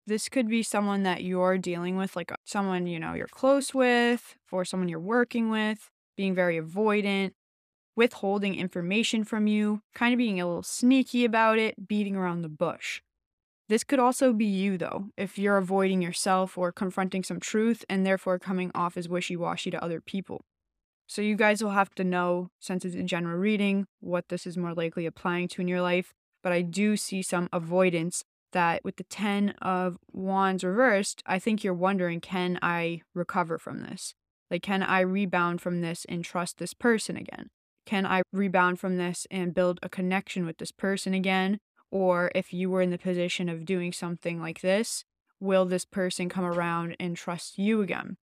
This 0.06 0.28
could 0.28 0.48
be 0.48 0.62
someone 0.62 1.04
that 1.04 1.24
you're 1.24 1.58
dealing 1.58 1.96
with, 1.96 2.16
like 2.16 2.32
someone 2.44 2.86
you 2.86 3.00
know 3.00 3.14
you're 3.14 3.28
close 3.28 3.72
with, 3.72 4.36
or 4.50 4.64
someone 4.64 4.88
you're 4.88 5.00
working 5.00 5.50
with, 5.50 5.90
being 6.16 6.34
very 6.34 6.60
avoidant, 6.60 7.32
withholding 7.96 8.54
information 8.54 9.24
from 9.24 9.46
you, 9.46 9.82
kind 9.94 10.12
of 10.12 10.18
being 10.18 10.40
a 10.40 10.46
little 10.46 10.62
sneaky 10.62 11.24
about 11.24 11.58
it, 11.58 11.88
beating 11.88 12.16
around 12.16 12.42
the 12.42 12.48
bush. 12.48 13.00
This 13.68 13.84
could 13.84 13.98
also 13.98 14.32
be 14.32 14.44
you, 14.44 14.76
though, 14.76 15.10
if 15.16 15.38
you're 15.38 15.56
avoiding 15.56 16.02
yourself 16.02 16.58
or 16.58 16.72
confronting 16.72 17.22
some 17.24 17.40
truth 17.40 17.84
and 17.88 18.04
therefore 18.04 18.38
coming 18.38 18.70
off 18.74 18.96
as 18.96 19.08
wishy 19.08 19.36
washy 19.36 19.70
to 19.70 19.82
other 19.82 20.00
people. 20.00 20.44
So, 21.06 21.20
you 21.20 21.36
guys 21.36 21.62
will 21.62 21.72
have 21.72 21.94
to 21.96 22.04
know, 22.04 22.50
since 22.58 22.84
it's 22.84 22.96
a 22.96 23.02
general 23.02 23.36
reading, 23.38 23.86
what 24.00 24.28
this 24.28 24.46
is 24.46 24.56
more 24.56 24.74
likely 24.74 25.04
applying 25.06 25.48
to 25.48 25.60
in 25.60 25.68
your 25.68 25.82
life. 25.82 26.14
But 26.42 26.52
I 26.52 26.62
do 26.62 26.96
see 26.96 27.22
some 27.22 27.48
avoidance 27.52 28.24
that 28.52 28.84
with 28.84 28.96
the 28.96 29.04
10 29.04 29.50
of 29.62 29.98
Wands 30.12 30.64
reversed, 30.64 31.22
I 31.26 31.38
think 31.38 31.64
you're 31.64 31.74
wondering 31.74 32.20
can 32.20 32.58
I 32.62 33.02
recover 33.14 33.58
from 33.58 33.80
this? 33.80 34.14
Like, 34.50 34.62
can 34.62 34.82
I 34.82 35.00
rebound 35.00 35.60
from 35.60 35.80
this 35.80 36.04
and 36.08 36.24
trust 36.24 36.58
this 36.58 36.74
person 36.74 37.16
again? 37.16 37.48
Can 37.86 38.06
I 38.06 38.22
rebound 38.32 38.78
from 38.78 38.96
this 38.96 39.26
and 39.30 39.54
build 39.54 39.80
a 39.82 39.88
connection 39.88 40.46
with 40.46 40.58
this 40.58 40.72
person 40.72 41.14
again? 41.14 41.58
Or 41.90 42.30
if 42.34 42.52
you 42.52 42.70
were 42.70 42.82
in 42.82 42.90
the 42.90 42.98
position 42.98 43.48
of 43.48 43.64
doing 43.64 43.92
something 43.92 44.40
like 44.40 44.60
this, 44.60 45.04
will 45.40 45.64
this 45.64 45.84
person 45.84 46.28
come 46.28 46.44
around 46.44 46.96
and 47.00 47.16
trust 47.16 47.58
you 47.58 47.82
again? 47.82 48.16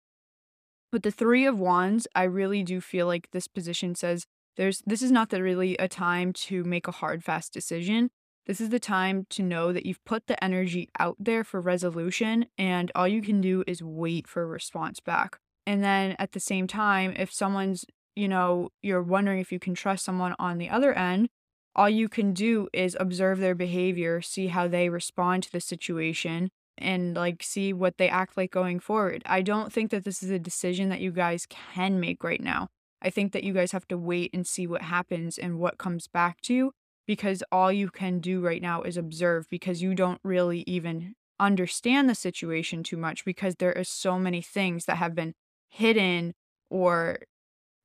But 0.92 1.04
the 1.04 1.12
three 1.12 1.46
of 1.46 1.60
wands, 1.60 2.08
I 2.16 2.24
really 2.24 2.64
do 2.64 2.82
feel 2.82 3.06
like 3.08 3.30
this 3.32 3.48
position 3.48 3.96
says 3.96 4.26
there's 4.58 4.82
this 4.86 5.02
is 5.02 5.12
not 5.12 5.30
the 5.30 5.44
really 5.44 5.78
a 5.78 5.88
time 5.88 6.34
to 6.34 6.64
make 6.64 6.88
a 6.88 6.92
hard 6.92 7.24
fast 7.24 7.54
decision. 7.54 8.10
This 8.46 8.60
is 8.60 8.70
the 8.70 8.80
time 8.80 9.28
to 9.30 9.44
know 9.44 9.72
that 9.72 9.86
you've 9.86 10.04
put 10.06 10.26
the 10.26 10.44
energy 10.44 10.90
out 10.98 11.16
there 11.20 11.44
for 11.44 11.62
resolution 11.62 12.48
and 12.58 12.92
all 12.96 13.08
you 13.08 13.22
can 13.22 13.42
do 13.42 13.64
is 13.68 13.84
wait 13.84 14.28
for 14.28 14.42
a 14.42 14.48
response 14.48 15.00
back. 15.00 15.38
And 15.68 15.84
then 15.84 16.16
at 16.18 16.32
the 16.32 16.40
same 16.40 16.66
time, 16.66 17.14
if 17.16 17.32
someone's 17.32 17.86
you 18.16 18.28
know, 18.28 18.70
you're 18.82 19.02
wondering 19.02 19.40
if 19.40 19.52
you 19.52 19.60
can 19.60 19.74
trust 19.74 20.04
someone 20.04 20.36
on 20.38 20.58
the 20.58 20.70
other 20.70 20.94
end, 20.94 21.30
all 21.74 21.90
you 21.90 22.10
can 22.10 22.34
do 22.34 22.68
is 22.74 22.98
observe 23.00 23.40
their 23.40 23.56
behavior, 23.56 24.22
see 24.22 24.48
how 24.48 24.68
they 24.68 24.90
respond 24.90 25.44
to 25.44 25.52
the 25.52 25.62
situation, 25.62 26.50
and 26.80 27.16
like 27.16 27.44
see 27.44 27.74
what 27.74 27.98
they 27.98 28.10
act 28.10 28.38
like 28.38 28.52
going 28.52 28.80
forward. 28.80 29.22
I 29.26 29.42
don't 29.42 29.72
think 29.72 29.92
that 29.92 30.04
this 30.04 30.24
is 30.24 30.30
a 30.30 30.40
decision 30.40 30.90
that 30.90 31.02
you 31.02 31.12
guys 31.12 31.46
can 31.46 32.00
make 32.00 32.24
right 32.24 32.42
now. 32.42 32.70
I 33.02 33.10
think 33.10 33.32
that 33.32 33.44
you 33.44 33.54
guys 33.54 33.72
have 33.72 33.88
to 33.90 33.98
wait 33.98 34.32
and 34.34 34.46
see 34.46 34.68
what 34.68 34.82
happens 34.82 35.38
and 35.38 35.60
what 35.60 35.78
comes 35.78 36.08
back 36.08 36.42
to 36.42 36.54
you 36.54 36.72
because 37.08 37.44
all 37.52 37.72
you 37.72 37.90
can 37.90 38.20
do 38.20 38.42
right 38.42 38.62
now 38.62 38.82
is 38.82 38.98
observe 38.98 39.48
because 39.50 39.82
you 39.82 39.96
don't 39.96 40.20
really 40.24 40.64
even 40.68 41.16
understand 41.40 42.10
the 42.10 42.16
situation 42.16 42.84
too 42.84 42.98
much 42.98 43.24
because 43.24 43.56
there 43.56 43.72
is 43.72 43.88
so 43.90 44.20
many 44.20 44.42
things 44.42 44.86
that 44.86 44.98
have 44.98 45.16
been 45.16 45.34
hidden 45.70 46.34
or 46.70 47.20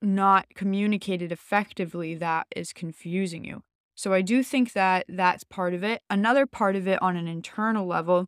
not 0.03 0.47
communicated 0.55 1.33
effectively 1.33 2.15
that 2.15 2.47
is 2.55 2.73
confusing 2.73 3.45
you. 3.45 3.63
So 3.95 4.13
I 4.13 4.23
do 4.23 4.43
think 4.43 4.73
that 4.73 5.07
that's 5.09 5.45
part 5.45 5.73
of 5.73 5.85
it. 5.85 6.03
Another 6.11 6.47
part 6.47 6.77
of 6.77 6.89
it 6.89 7.01
on 7.01 7.17
an 7.17 7.29
internal 7.29 7.87
level 7.87 8.27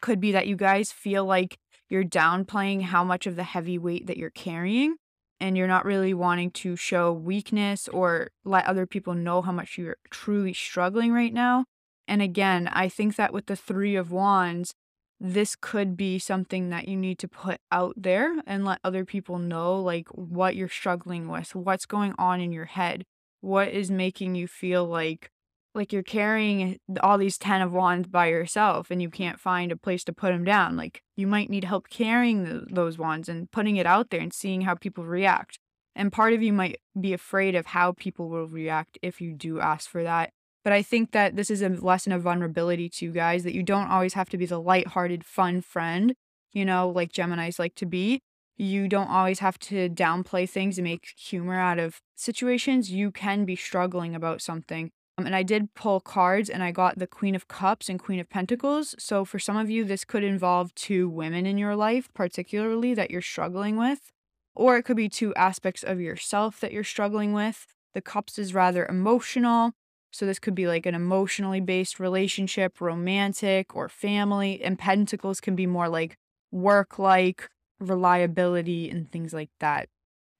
could 0.00 0.20
be 0.20 0.32
that 0.32 0.46
you 0.46 0.56
guys 0.56 0.92
feel 0.92 1.24
like 1.24 1.58
you're 1.88 2.04
downplaying 2.04 2.82
how 2.82 3.04
much 3.04 3.26
of 3.26 3.36
the 3.36 3.42
heavy 3.42 3.78
weight 3.78 4.06
that 4.06 4.16
you're 4.16 4.30
carrying 4.30 4.96
and 5.40 5.56
you're 5.56 5.66
not 5.66 5.84
really 5.84 6.14
wanting 6.14 6.50
to 6.50 6.76
show 6.76 7.12
weakness 7.12 7.88
or 7.88 8.30
let 8.44 8.66
other 8.66 8.86
people 8.86 9.14
know 9.14 9.42
how 9.42 9.52
much 9.52 9.78
you're 9.78 9.96
truly 10.10 10.52
struggling 10.52 11.12
right 11.12 11.32
now. 11.32 11.64
And 12.06 12.20
again, 12.20 12.68
I 12.68 12.88
think 12.88 13.16
that 13.16 13.32
with 13.32 13.46
the 13.46 13.56
3 13.56 13.96
of 13.96 14.12
wands, 14.12 14.74
this 15.18 15.54
could 15.54 15.96
be 15.96 16.18
something 16.18 16.70
that 16.70 16.88
you 16.88 16.96
need 16.96 17.18
to 17.18 17.28
put 17.28 17.58
out 17.70 17.94
there 17.96 18.36
and 18.46 18.64
let 18.64 18.80
other 18.82 19.04
people 19.04 19.38
know 19.38 19.78
like 19.80 20.08
what 20.08 20.56
you're 20.56 20.68
struggling 20.68 21.28
with, 21.28 21.54
what's 21.54 21.86
going 21.86 22.14
on 22.18 22.40
in 22.40 22.52
your 22.52 22.64
head, 22.64 23.04
what 23.40 23.68
is 23.68 23.90
making 23.90 24.34
you 24.34 24.46
feel 24.46 24.84
like 24.86 25.30
like 25.74 25.92
you're 25.92 26.02
carrying 26.02 26.78
all 27.00 27.16
these 27.16 27.38
10 27.38 27.62
of 27.62 27.72
wands 27.72 28.08
by 28.08 28.26
yourself 28.26 28.90
and 28.90 29.00
you 29.00 29.08
can't 29.08 29.38
find 29.38 29.70
a 29.70 29.76
place 29.76 30.02
to 30.04 30.12
put 30.12 30.32
them 30.32 30.44
down. 30.44 30.76
Like 30.76 31.02
you 31.16 31.26
might 31.26 31.50
need 31.50 31.64
help 31.64 31.88
carrying 31.88 32.44
the, 32.44 32.66
those 32.70 32.98
wands 32.98 33.28
and 33.28 33.50
putting 33.50 33.76
it 33.76 33.86
out 33.86 34.10
there 34.10 34.20
and 34.20 34.32
seeing 34.32 34.62
how 34.62 34.74
people 34.74 35.04
react. 35.04 35.58
And 35.94 36.12
part 36.12 36.32
of 36.32 36.42
you 36.42 36.52
might 36.52 36.80
be 37.00 37.12
afraid 37.12 37.54
of 37.54 37.66
how 37.66 37.92
people 37.92 38.28
will 38.28 38.46
react 38.46 38.98
if 39.02 39.20
you 39.20 39.32
do 39.32 39.60
ask 39.60 39.88
for 39.88 40.02
that. 40.02 40.30
But 40.62 40.72
I 40.72 40.82
think 40.82 41.12
that 41.12 41.36
this 41.36 41.50
is 41.50 41.62
a 41.62 41.68
lesson 41.68 42.12
of 42.12 42.22
vulnerability 42.22 42.88
to 42.90 43.06
you 43.06 43.12
guys 43.12 43.44
that 43.44 43.54
you 43.54 43.62
don't 43.62 43.88
always 43.88 44.14
have 44.14 44.28
to 44.30 44.36
be 44.36 44.46
the 44.46 44.60
light-hearted, 44.60 45.24
fun 45.24 45.62
friend, 45.62 46.14
you 46.52 46.64
know, 46.64 46.88
like 46.88 47.12
Geminis 47.12 47.58
like 47.58 47.74
to 47.76 47.86
be. 47.86 48.20
You 48.56 48.88
don't 48.88 49.08
always 49.08 49.38
have 49.38 49.58
to 49.60 49.88
downplay 49.88 50.48
things 50.48 50.76
and 50.76 50.84
make 50.84 51.08
humor 51.16 51.58
out 51.58 51.78
of 51.78 52.00
situations. 52.14 52.90
You 52.90 53.10
can 53.10 53.46
be 53.46 53.56
struggling 53.56 54.14
about 54.14 54.42
something. 54.42 54.90
Um, 55.20 55.26
and 55.26 55.36
I 55.36 55.42
did 55.42 55.74
pull 55.74 56.00
cards 56.00 56.48
and 56.48 56.62
I 56.62 56.72
got 56.72 56.98
the 56.98 57.06
Queen 57.06 57.34
of 57.34 57.46
Cups 57.46 57.88
and 57.88 58.00
Queen 58.00 58.20
of 58.20 58.28
Pentacles. 58.30 58.94
So 58.98 59.24
for 59.24 59.38
some 59.38 59.56
of 59.56 59.68
you, 59.70 59.84
this 59.84 60.04
could 60.04 60.24
involve 60.24 60.74
two 60.74 61.08
women 61.08 61.46
in 61.46 61.58
your 61.58 61.76
life, 61.76 62.08
particularly 62.14 62.94
that 62.94 63.10
you're 63.10 63.22
struggling 63.22 63.76
with. 63.76 64.10
or 64.54 64.76
it 64.76 64.82
could 64.82 64.96
be 64.96 65.08
two 65.08 65.34
aspects 65.34 65.82
of 65.82 66.00
yourself 66.00 66.60
that 66.60 66.72
you're 66.72 66.84
struggling 66.84 67.32
with. 67.32 67.66
The 67.94 68.00
cups 68.00 68.38
is 68.38 68.54
rather 68.54 68.86
emotional. 68.86 69.72
So 70.12 70.26
this 70.26 70.38
could 70.38 70.54
be 70.54 70.66
like 70.66 70.86
an 70.86 70.94
emotionally 70.94 71.60
based 71.60 72.00
relationship, 72.00 72.80
romantic 72.80 73.74
or 73.76 73.88
family. 73.88 74.60
And 74.62 74.78
pentacles 74.78 75.40
can 75.40 75.54
be 75.54 75.66
more 75.66 75.88
like 75.88 76.16
work 76.50 76.98
like, 76.98 77.48
reliability, 77.78 78.90
and 78.90 79.10
things 79.10 79.32
like 79.32 79.50
that. 79.60 79.88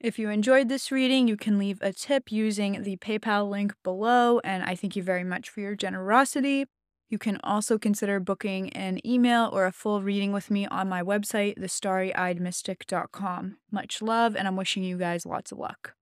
If 0.01 0.19
you 0.19 0.31
enjoyed 0.31 0.71
this 0.71 0.91
reading, 0.91 1.29
you 1.29 1.37
can 1.37 1.59
leave 1.59 1.79
a 1.83 1.93
tip 1.93 2.33
using 2.33 2.85
the 2.85 2.97
PayPal 2.97 3.51
link 3.51 3.75
below. 3.85 4.41
And 4.43 4.63
I 4.63 4.75
thank 4.75 4.97
you 4.97 5.03
very 5.03 5.25
much 5.25 5.51
for 5.51 5.61
your 5.61 5.77
generosity. 5.77 6.65
You 7.11 7.19
can 7.19 7.39
also 7.45 7.79
consider 7.79 8.19
booking 8.19 8.71
an 8.71 9.07
email 9.07 9.51
or 9.53 9.67
a 9.67 9.73
full 9.73 10.01
reading 10.01 10.33
with 10.33 10.51
me 10.51 10.67
on 10.67 10.89
my 10.89 11.03
website, 11.03 11.59
thestarryeyedmystic.com. 11.59 13.57
Much 13.71 14.01
love, 14.01 14.37
and 14.37 14.49
I'm 14.49 14.57
wishing 14.57 14.85
you 14.85 14.97
guys 14.97 15.27
lots 15.27 15.53
of 15.53 15.59
luck. 15.59 15.95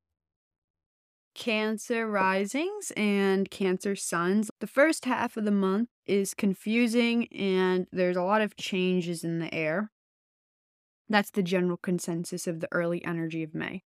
Cancer 1.34 2.06
risings 2.06 2.92
and 2.96 3.50
Cancer 3.50 3.96
suns. 3.96 4.50
The 4.60 4.66
first 4.66 5.06
half 5.06 5.38
of 5.38 5.44
the 5.44 5.50
month 5.50 5.88
is 6.06 6.34
confusing 6.34 7.28
and 7.28 7.86
there's 7.92 8.16
a 8.16 8.22
lot 8.22 8.42
of 8.42 8.56
changes 8.56 9.24
in 9.24 9.38
the 9.38 9.54
air. 9.54 9.90
That's 11.08 11.30
the 11.30 11.42
general 11.42 11.76
consensus 11.76 12.46
of 12.46 12.60
the 12.60 12.68
early 12.72 13.04
energy 13.04 13.42
of 13.42 13.54
May. 13.54 13.82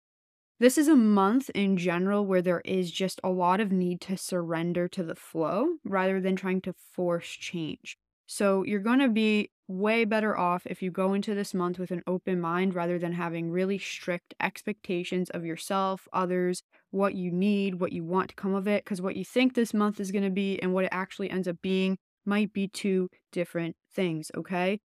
This 0.61 0.77
is 0.77 0.89
a 0.89 0.97
month 0.97 1.51
in 1.51 1.77
general 1.77 2.27
where 2.27 2.43
there 2.43 2.63
is 2.65 2.91
just 2.91 3.21
a 3.23 3.31
lot 3.31 3.61
of 3.61 3.71
need 3.71 4.01
to 4.03 4.17
surrender 4.17 4.89
to 4.89 5.05
the 5.05 5.15
flow 5.15 5.77
rather 5.85 6.21
than 6.21 6.35
trying 6.35 6.61
to 6.63 6.75
force 6.93 7.29
change. 7.29 7.97
So 8.27 8.65
you're 8.65 8.81
going 8.81 8.99
to 8.99 9.09
be 9.09 9.51
way 9.69 10.05
better 10.05 10.37
off 10.37 10.67
if 10.67 10.83
you 10.83 10.91
go 10.91 11.15
into 11.15 11.35
this 11.35 11.55
month 11.55 11.79
with 11.79 11.91
an 11.91 12.03
open 12.07 12.41
mind 12.41 12.75
rather 12.75 12.99
than 12.99 13.13
having 13.13 13.51
really 13.51 13.79
strict 13.79 14.35
expectations 14.41 15.31
of 15.31 15.45
yourself, 15.45 16.09
others, 16.13 16.63
what 16.91 17.15
you 17.15 17.31
need, 17.31 17.77
what 17.81 17.93
you 17.93 18.05
want 18.05 18.31
to 18.31 18.35
come 18.35 18.55
of 18.55 18.67
it. 18.67 18.85
Because 18.85 19.01
what 19.01 19.17
you 19.17 19.25
think 19.25 19.55
this 19.55 19.73
month 19.73 20.01
is 20.01 20.11
going 20.11 20.25
to 20.25 20.31
be 20.31 20.61
and 20.61 20.75
what 20.75 20.85
it 20.85 20.91
actually 20.93 21.31
ends 21.31 21.49
up 21.49 21.57
being 21.63 21.99
might 22.27 22.53
be 22.53 22.69
two 22.69 23.09
different 23.33 23.77
things, 23.95 24.31
okay? 24.37 24.81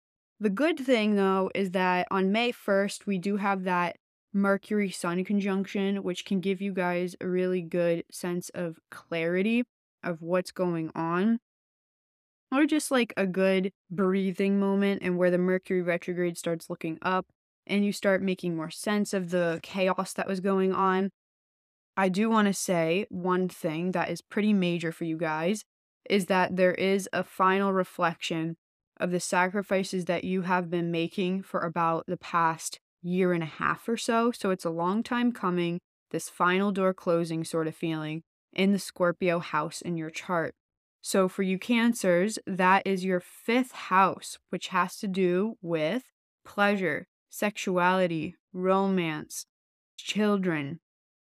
The 0.41 0.51
good 0.51 0.79
thing 0.79 1.17
though 1.17 1.51
is 1.55 1.73
that 1.73 2.07
on 2.11 2.31
May 2.31 2.53
1st, 2.53 3.07
we 3.07 3.19
do 3.19 3.37
have 3.37 3.65
that 3.65 3.97
Mercury 4.33 4.91
Sun 4.91 5.25
conjunction, 5.25 6.03
which 6.03 6.25
can 6.25 6.41
give 6.41 6.61
you 6.61 6.73
guys 6.73 7.17
a 7.21 7.27
really 7.27 7.63
good 7.63 8.05
sense 8.11 8.51
of 8.51 8.79
clarity 8.91 9.65
of 10.05 10.23
what's 10.23 10.53
going 10.53 10.91
on. 10.95 11.41
Or 12.53 12.67
just 12.67 12.91
like 12.91 13.13
a 13.17 13.27
good 13.27 13.73
breathing 13.91 14.59
moment, 14.59 15.03
and 15.03 15.19
where 15.19 15.31
the 15.31 15.39
Mercury 15.39 15.83
retrograde 15.83 16.39
starts 16.39 16.71
looking 16.71 16.99
up 17.03 17.27
and 17.67 17.85
you 17.85 17.93
start 17.93 18.23
making 18.23 18.57
more 18.57 18.71
sense 18.71 19.13
of 19.13 19.31
the 19.31 19.61
chaos 19.63 20.15
that 20.15 20.29
was 20.29 20.41
going 20.41 20.73
on. 20.73 21.11
I 21.97 22.09
do 22.09 22.31
want 22.31 22.47
to 22.47 22.55
say 22.55 23.07
one 23.11 23.49
thing 23.49 23.91
that 23.93 24.09
is 24.09 24.23
pretty 24.23 24.53
major 24.53 24.93
for 24.93 25.05
you 25.05 25.19
guys 25.19 25.65
is 26.09 26.27
that 26.27 26.57
there 26.57 26.75
is 26.75 27.09
a 27.13 27.25
final 27.25 27.73
reflection 27.73 28.57
of 29.01 29.11
the 29.11 29.21
sacrifices 29.21 30.07
that 30.07 30.25
you 30.25 30.43
have 30.43 30.71
been 30.71 30.91
making 30.91 31.43
for 31.43 31.61
about 31.61 32.05
the 32.07 32.17
past 32.17 32.81
year 33.03 33.33
and 33.33 33.43
a 33.43 33.47
half 33.47 33.89
or 33.89 33.97
so. 33.97 34.33
So 34.33 34.51
it's 34.51 34.65
a 34.65 34.71
long 34.71 35.03
time 35.03 35.33
coming, 35.33 35.79
this 36.11 36.29
final 36.29 36.73
door 36.73 36.93
closing 36.93 37.45
sort 37.45 37.69
of 37.69 37.77
feeling 37.77 38.23
in 38.53 38.73
the 38.73 38.79
Scorpio 38.79 39.39
house 39.39 39.81
in 39.81 39.97
your 39.97 40.11
chart. 40.11 40.55
So 41.01 41.29
for 41.29 41.43
you 41.43 41.59
Cancers, 41.59 42.39
that 42.47 42.87
is 42.87 43.05
your 43.05 43.21
fifth 43.21 43.73
house, 43.73 44.39
which 44.51 44.69
has 44.69 44.97
to 44.99 45.07
do 45.07 45.55
with 45.63 46.03
pleasure, 46.45 47.07
sexuality, 47.31 48.37
romance, 48.53 49.47
children, 49.97 50.81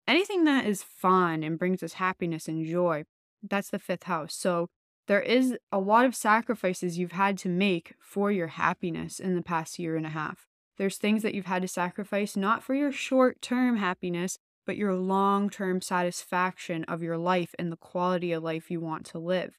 anything 0.09 0.45
that 0.45 0.67
is 0.67 0.83
fun 0.83 1.43
and 1.43 1.59
brings 1.59 1.83
us 1.83 1.95
happiness 1.95 2.49
and 2.49 2.65
joy. 2.65 3.05
That's 3.43 3.71
the 3.71 3.79
fifth 3.79 4.05
house. 4.05 4.35
So 4.35 4.69
there 5.07 5.23
is 5.23 5.57
a 5.71 5.79
lot 5.79 6.05
of 6.05 6.15
sacrifices 6.15 6.99
you've 6.99 7.13
had 7.13 7.39
to 7.39 7.49
make 7.49 7.95
for 8.01 8.33
your 8.33 8.49
happiness 8.49 9.21
in 9.21 9.37
the 9.37 9.43
past 9.43 9.79
year 9.79 9.97
and 9.97 10.07
a 10.07 10.11
half. 10.11 10.47
There's 10.79 10.99
things 10.99 11.23
that 11.23 11.35
you've 11.35 11.47
had 11.47 11.63
to 11.63 11.69
sacrifice 11.69 12.37
not 12.37 12.63
for 12.63 12.75
your 12.75 12.93
short 12.93 13.41
term 13.41 13.77
happiness, 13.77 14.39
but 14.67 14.77
your 14.77 14.95
long 14.95 15.49
term 15.49 15.81
satisfaction 15.81 16.85
of 16.85 17.03
your 17.03 17.17
life 17.17 17.55
and 17.59 17.71
the 17.71 17.77
quality 17.77 18.33
of 18.33 18.43
life 18.43 18.71
you 18.71 18.81
want 18.81 19.07
to 19.07 19.19
live. 19.19 19.59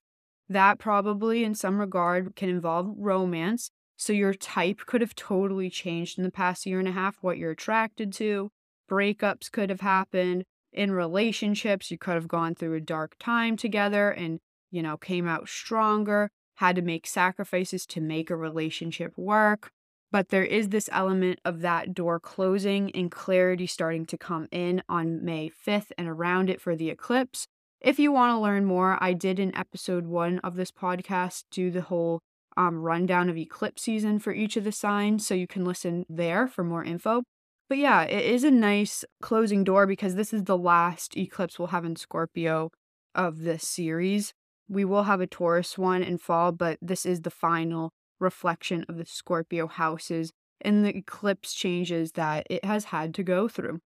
That 0.49 0.79
probably, 0.79 1.43
in 1.43 1.55
some 1.55 1.79
regard, 1.79 2.35
can 2.35 2.49
involve 2.49 2.93
romance. 2.97 3.71
So 3.95 4.13
your 4.13 4.33
type 4.33 4.81
could 4.85 5.01
have 5.01 5.15
totally 5.15 5.69
changed 5.69 6.19
in 6.19 6.23
the 6.23 6.31
past 6.31 6.65
year 6.65 6.79
and 6.79 6.87
a 6.87 6.91
half, 6.91 7.17
what 7.21 7.37
you're 7.37 7.51
attracted 7.51 8.13
to. 8.13 8.51
Breakups 8.89 9.51
could 9.51 9.69
have 9.69 9.81
happened. 9.81 10.43
In 10.71 10.91
relationships, 10.91 11.89
you 11.89 11.97
could 11.97 12.13
have 12.13 12.27
gone 12.27 12.53
through 12.53 12.75
a 12.75 12.81
dark 12.81 13.15
time 13.17 13.57
together 13.57 14.11
and, 14.11 14.39
you 14.71 14.81
know, 14.81 14.97
came 14.97 15.27
out 15.27 15.47
stronger, 15.47 16.29
had 16.55 16.75
to 16.75 16.81
make 16.81 17.07
sacrifices 17.07 17.85
to 17.87 18.01
make 18.01 18.29
a 18.29 18.35
relationship 18.35 19.17
work 19.17 19.71
but 20.11 20.29
there 20.29 20.43
is 20.43 20.69
this 20.69 20.89
element 20.91 21.39
of 21.43 21.61
that 21.61 21.93
door 21.93 22.19
closing 22.19 22.91
and 22.91 23.11
clarity 23.11 23.67
starting 23.67 24.05
to 24.05 24.17
come 24.17 24.47
in 24.51 24.81
on 24.87 25.23
May 25.23 25.49
5th 25.49 25.91
and 25.97 26.07
around 26.07 26.49
it 26.49 26.61
for 26.61 26.75
the 26.75 26.89
eclipse. 26.89 27.47
If 27.81 27.99
you 27.99 28.11
want 28.11 28.31
to 28.31 28.39
learn 28.39 28.65
more, 28.65 28.97
I 29.01 29.13
did 29.13 29.39
in 29.39 29.55
episode 29.55 30.07
one 30.07 30.39
of 30.39 30.55
this 30.55 30.71
podcast 30.71 31.43
do 31.51 31.69
the 31.69 31.81
whole 31.81 32.21
um, 32.55 32.77
rundown 32.77 33.29
of 33.29 33.37
eclipse 33.37 33.83
season 33.83 34.17
for 34.17 34.33
each 34.33 34.57
of 34.57 34.63
the 34.63 34.71
signs, 34.71 35.27
so 35.27 35.35
you 35.35 35.45
can 35.45 35.63
listen 35.63 36.05
there 36.09 36.47
for 36.47 36.63
more 36.63 36.83
info. 36.83 37.23
But 37.69 37.77
yeah, 37.77 38.03
it 38.03 38.25
is 38.25 38.43
a 38.43 38.49
nice 38.49 39.03
closing 39.21 39.63
door 39.63 39.85
because 39.85 40.15
this 40.15 40.33
is 40.33 40.45
the 40.45 40.57
last 40.57 41.17
eclipse 41.17 41.59
we'll 41.59 41.67
have 41.67 41.85
in 41.85 41.97
Scorpio 41.97 42.71
of 43.13 43.41
this 43.41 43.67
series. 43.67 44.33
We 44.69 44.85
will 44.85 45.03
have 45.03 45.21
a 45.21 45.27
Taurus 45.27 45.77
one 45.77 46.03
in 46.03 46.17
fall, 46.17 46.51
but 46.51 46.77
this 46.81 47.05
is 47.05 47.21
the 47.21 47.29
final 47.29 47.93
reflection 48.19 48.85
of 48.89 48.97
the 48.97 49.05
Scorpio 49.05 49.67
houses 49.67 50.31
and 50.61 50.83
the 50.83 50.95
eclipse 50.95 51.53
changes 51.53 52.13
that 52.13 52.47
it 52.49 52.65
has 52.65 52.85
had 52.85 53.13
to 53.15 53.23
go 53.23 53.47
through. 53.47 53.79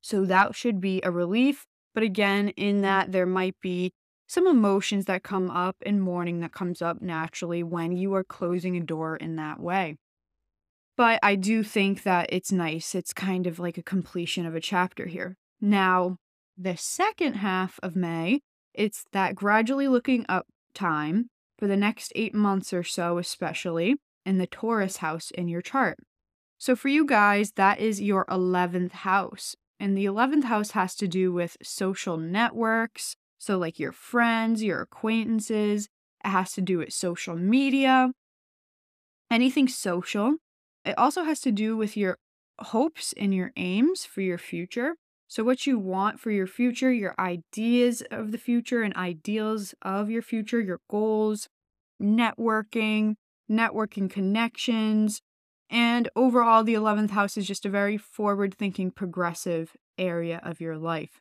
So 0.00 0.24
that 0.24 0.54
should 0.54 0.80
be 0.80 1.00
a 1.02 1.10
relief. 1.10 1.66
But 1.94 2.02
again, 2.02 2.50
in 2.50 2.80
that 2.82 3.12
there 3.12 3.26
might 3.26 3.56
be 3.60 3.92
some 4.26 4.46
emotions 4.46 5.06
that 5.06 5.22
come 5.22 5.50
up 5.50 5.76
and 5.84 6.02
mourning 6.02 6.40
that 6.40 6.52
comes 6.52 6.82
up 6.82 7.00
naturally 7.00 7.62
when 7.62 7.92
you 7.92 8.14
are 8.14 8.24
closing 8.24 8.76
a 8.76 8.80
door 8.80 9.16
in 9.16 9.36
that 9.36 9.58
way. 9.58 9.96
But 10.96 11.18
I 11.22 11.34
do 11.34 11.62
think 11.62 12.02
that 12.02 12.26
it's 12.30 12.52
nice. 12.52 12.94
It's 12.94 13.12
kind 13.12 13.46
of 13.46 13.58
like 13.58 13.78
a 13.78 13.82
completion 13.82 14.44
of 14.44 14.54
a 14.54 14.60
chapter 14.60 15.06
here. 15.06 15.36
Now, 15.60 16.16
the 16.56 16.76
second 16.76 17.34
half 17.34 17.78
of 17.82 17.96
May, 17.96 18.40
it's 18.78 19.04
that 19.12 19.34
gradually 19.34 19.88
looking 19.88 20.24
up 20.28 20.46
time 20.72 21.28
for 21.58 21.66
the 21.66 21.76
next 21.76 22.12
eight 22.14 22.32
months 22.32 22.72
or 22.72 22.84
so, 22.84 23.18
especially 23.18 23.96
in 24.24 24.38
the 24.38 24.46
Taurus 24.46 24.98
house 24.98 25.32
in 25.32 25.48
your 25.48 25.60
chart. 25.60 25.98
So, 26.58 26.76
for 26.76 26.88
you 26.88 27.04
guys, 27.04 27.52
that 27.56 27.80
is 27.80 28.00
your 28.00 28.24
11th 28.26 28.92
house. 28.92 29.56
And 29.80 29.96
the 29.96 30.06
11th 30.06 30.44
house 30.44 30.70
has 30.72 30.94
to 30.96 31.08
do 31.08 31.32
with 31.32 31.56
social 31.62 32.16
networks. 32.16 33.16
So, 33.38 33.58
like 33.58 33.78
your 33.78 33.92
friends, 33.92 34.62
your 34.62 34.80
acquaintances. 34.80 35.88
It 36.24 36.28
has 36.28 36.52
to 36.52 36.60
do 36.60 36.78
with 36.78 36.92
social 36.92 37.36
media, 37.36 38.10
anything 39.30 39.68
social. 39.68 40.36
It 40.84 40.96
also 40.98 41.24
has 41.24 41.40
to 41.40 41.52
do 41.52 41.76
with 41.76 41.96
your 41.96 42.18
hopes 42.60 43.14
and 43.16 43.34
your 43.34 43.52
aims 43.56 44.04
for 44.04 44.20
your 44.20 44.38
future. 44.38 44.94
So, 45.30 45.44
what 45.44 45.66
you 45.66 45.78
want 45.78 46.18
for 46.18 46.30
your 46.30 46.46
future, 46.46 46.90
your 46.90 47.14
ideas 47.18 48.02
of 48.10 48.32
the 48.32 48.38
future 48.38 48.82
and 48.82 48.96
ideals 48.96 49.74
of 49.82 50.08
your 50.08 50.22
future, 50.22 50.58
your 50.58 50.80
goals, 50.88 51.48
networking, 52.02 53.16
networking 53.50 54.08
connections, 54.08 55.20
and 55.68 56.08
overall, 56.16 56.64
the 56.64 56.72
11th 56.72 57.10
house 57.10 57.36
is 57.36 57.46
just 57.46 57.66
a 57.66 57.70
very 57.70 57.98
forward 57.98 58.54
thinking, 58.54 58.90
progressive 58.90 59.76
area 59.98 60.40
of 60.42 60.62
your 60.62 60.78
life. 60.78 61.20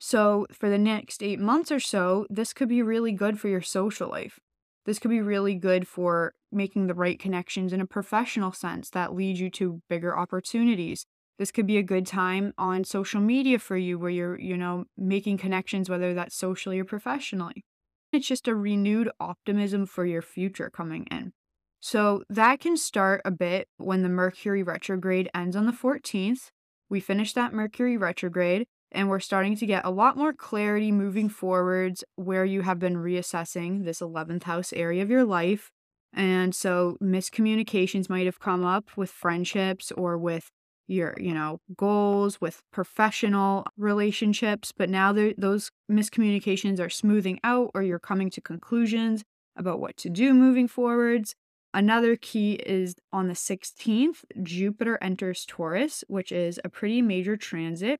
So, 0.00 0.46
for 0.50 0.68
the 0.68 0.78
next 0.78 1.22
eight 1.22 1.38
months 1.38 1.70
or 1.70 1.80
so, 1.80 2.26
this 2.28 2.52
could 2.52 2.68
be 2.68 2.82
really 2.82 3.12
good 3.12 3.38
for 3.38 3.46
your 3.46 3.62
social 3.62 4.08
life. 4.08 4.40
This 4.84 4.98
could 4.98 5.12
be 5.12 5.22
really 5.22 5.54
good 5.54 5.86
for 5.86 6.34
making 6.50 6.88
the 6.88 6.94
right 6.94 7.20
connections 7.20 7.72
in 7.72 7.80
a 7.80 7.86
professional 7.86 8.50
sense 8.50 8.90
that 8.90 9.14
lead 9.14 9.38
you 9.38 9.48
to 9.50 9.80
bigger 9.88 10.18
opportunities 10.18 11.06
this 11.38 11.50
could 11.50 11.66
be 11.66 11.78
a 11.78 11.82
good 11.82 12.06
time 12.06 12.52
on 12.56 12.84
social 12.84 13.20
media 13.20 13.58
for 13.58 13.76
you 13.76 13.98
where 13.98 14.10
you're, 14.10 14.38
you 14.38 14.56
know, 14.56 14.84
making 14.96 15.38
connections, 15.38 15.90
whether 15.90 16.14
that's 16.14 16.36
socially 16.36 16.78
or 16.78 16.84
professionally. 16.84 17.64
It's 18.12 18.28
just 18.28 18.46
a 18.46 18.54
renewed 18.54 19.10
optimism 19.18 19.86
for 19.86 20.06
your 20.06 20.22
future 20.22 20.70
coming 20.70 21.06
in. 21.10 21.32
So 21.80 22.22
that 22.30 22.60
can 22.60 22.76
start 22.76 23.20
a 23.24 23.30
bit 23.30 23.68
when 23.76 24.02
the 24.02 24.08
Mercury 24.08 24.62
retrograde 24.62 25.28
ends 25.34 25.56
on 25.56 25.66
the 25.66 25.72
14th. 25.72 26.50
We 26.88 27.00
finish 27.00 27.32
that 27.32 27.52
Mercury 27.52 27.96
retrograde 27.96 28.66
and 28.92 29.08
we're 29.08 29.20
starting 29.20 29.56
to 29.56 29.66
get 29.66 29.84
a 29.84 29.90
lot 29.90 30.16
more 30.16 30.32
clarity 30.32 30.92
moving 30.92 31.28
forwards 31.28 32.04
where 32.14 32.44
you 32.44 32.62
have 32.62 32.78
been 32.78 32.96
reassessing 32.96 33.84
this 33.84 34.00
11th 34.00 34.44
house 34.44 34.72
area 34.72 35.02
of 35.02 35.10
your 35.10 35.24
life. 35.24 35.70
And 36.12 36.54
so 36.54 36.96
miscommunications 37.02 38.08
might 38.08 38.26
have 38.26 38.38
come 38.38 38.64
up 38.64 38.96
with 38.96 39.10
friendships 39.10 39.90
or 39.92 40.16
with 40.16 40.50
your, 40.86 41.14
you 41.18 41.32
know, 41.32 41.60
goals 41.76 42.40
with 42.40 42.62
professional 42.72 43.64
relationships, 43.76 44.72
but 44.76 44.90
now 44.90 45.12
those 45.12 45.70
miscommunications 45.90 46.78
are 46.80 46.90
smoothing 46.90 47.40
out 47.42 47.70
or 47.74 47.82
you're 47.82 47.98
coming 47.98 48.30
to 48.30 48.40
conclusions 48.40 49.22
about 49.56 49.80
what 49.80 49.96
to 49.96 50.10
do 50.10 50.34
moving 50.34 50.68
forwards. 50.68 51.34
Another 51.72 52.16
key 52.16 52.54
is 52.54 52.94
on 53.12 53.28
the 53.28 53.34
16th, 53.34 54.24
Jupiter 54.42 54.98
enters 55.02 55.44
Taurus, 55.44 56.04
which 56.06 56.30
is 56.30 56.60
a 56.64 56.68
pretty 56.68 57.02
major 57.02 57.36
transit. 57.36 57.98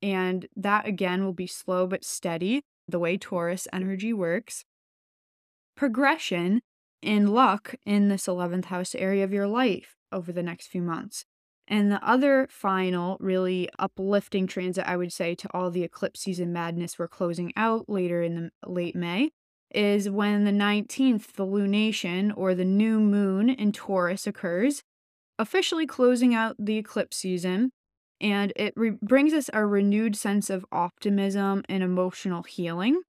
And 0.00 0.48
that 0.56 0.86
again 0.86 1.24
will 1.24 1.32
be 1.32 1.46
slow 1.46 1.86
but 1.86 2.04
steady, 2.04 2.62
the 2.88 2.98
way 2.98 3.16
Taurus 3.16 3.68
energy 3.72 4.12
works. 4.12 4.64
Progression 5.76 6.62
in 7.00 7.28
luck 7.28 7.74
in 7.86 8.08
this 8.08 8.26
11th 8.26 8.66
house 8.66 8.94
area 8.94 9.22
of 9.22 9.32
your 9.32 9.46
life 9.46 9.94
over 10.10 10.32
the 10.32 10.42
next 10.42 10.66
few 10.66 10.82
months. 10.82 11.24
And 11.68 11.90
the 11.90 12.04
other 12.06 12.48
final, 12.50 13.16
really 13.20 13.68
uplifting 13.78 14.46
transit, 14.46 14.84
I 14.86 14.96
would 14.96 15.12
say, 15.12 15.34
to 15.36 15.48
all 15.54 15.70
the 15.70 15.84
eclipse 15.84 16.20
season 16.20 16.52
madness 16.52 16.98
we're 16.98 17.08
closing 17.08 17.52
out 17.56 17.88
later 17.88 18.22
in 18.22 18.34
the 18.34 18.68
late 18.68 18.96
May 18.96 19.30
is 19.74 20.10
when 20.10 20.44
the 20.44 20.50
19th, 20.50 21.32
the 21.32 21.46
lunation 21.46 22.32
or 22.36 22.54
the 22.54 22.64
new 22.64 23.00
moon 23.00 23.48
in 23.48 23.72
Taurus 23.72 24.26
occurs, 24.26 24.82
officially 25.38 25.86
closing 25.86 26.34
out 26.34 26.56
the 26.58 26.76
eclipse 26.76 27.16
season. 27.16 27.70
And 28.20 28.52
it 28.54 28.74
re- 28.76 28.98
brings 29.00 29.32
us 29.32 29.48
a 29.52 29.66
renewed 29.66 30.14
sense 30.14 30.50
of 30.50 30.66
optimism 30.70 31.62
and 31.68 31.82
emotional 31.82 32.42
healing 32.42 33.02